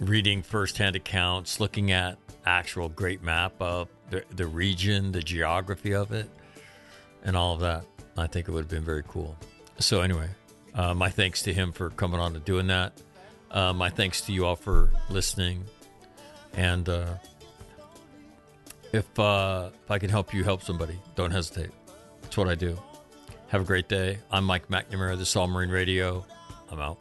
reading 0.00 0.42
firsthand 0.42 0.96
accounts, 0.96 1.60
looking 1.60 1.92
at 1.92 2.18
actual 2.46 2.88
great 2.88 3.22
map 3.22 3.52
of 3.60 3.88
the 4.10 4.24
the 4.34 4.46
region, 4.46 5.12
the 5.12 5.20
geography 5.20 5.94
of 5.94 6.12
it, 6.12 6.30
and 7.24 7.36
all 7.36 7.54
of 7.54 7.60
that. 7.60 7.84
I 8.16 8.26
think 8.26 8.48
it 8.48 8.52
would 8.52 8.60
have 8.60 8.70
been 8.70 8.84
very 8.84 9.02
cool. 9.06 9.36
So 9.78 10.00
anyway, 10.00 10.28
uh, 10.74 10.94
my 10.94 11.10
thanks 11.10 11.42
to 11.42 11.52
him 11.52 11.72
for 11.72 11.90
coming 11.90 12.18
on 12.18 12.34
and 12.34 12.44
doing 12.44 12.68
that. 12.68 12.92
Uh, 13.50 13.72
my 13.72 13.90
thanks 13.90 14.22
to 14.22 14.32
you 14.32 14.46
all 14.46 14.56
for 14.56 14.90
listening. 15.10 15.64
And 16.54 16.88
uh, 16.88 17.14
if 18.92 19.18
uh, 19.18 19.70
if 19.84 19.90
I 19.90 19.98
can 19.98 20.08
help 20.08 20.32
you 20.32 20.44
help 20.44 20.62
somebody, 20.62 20.98
don't 21.14 21.30
hesitate. 21.30 21.70
That's 22.22 22.36
what 22.36 22.48
I 22.48 22.54
do. 22.54 22.78
Have 23.56 23.64
a 23.64 23.66
great 23.66 23.88
day. 23.88 24.18
I'm 24.30 24.44
Mike 24.44 24.68
McNamara, 24.68 25.16
this 25.16 25.34
All 25.34 25.46
Marine 25.46 25.70
Radio. 25.70 26.26
I'm 26.70 26.78
out. 26.78 26.98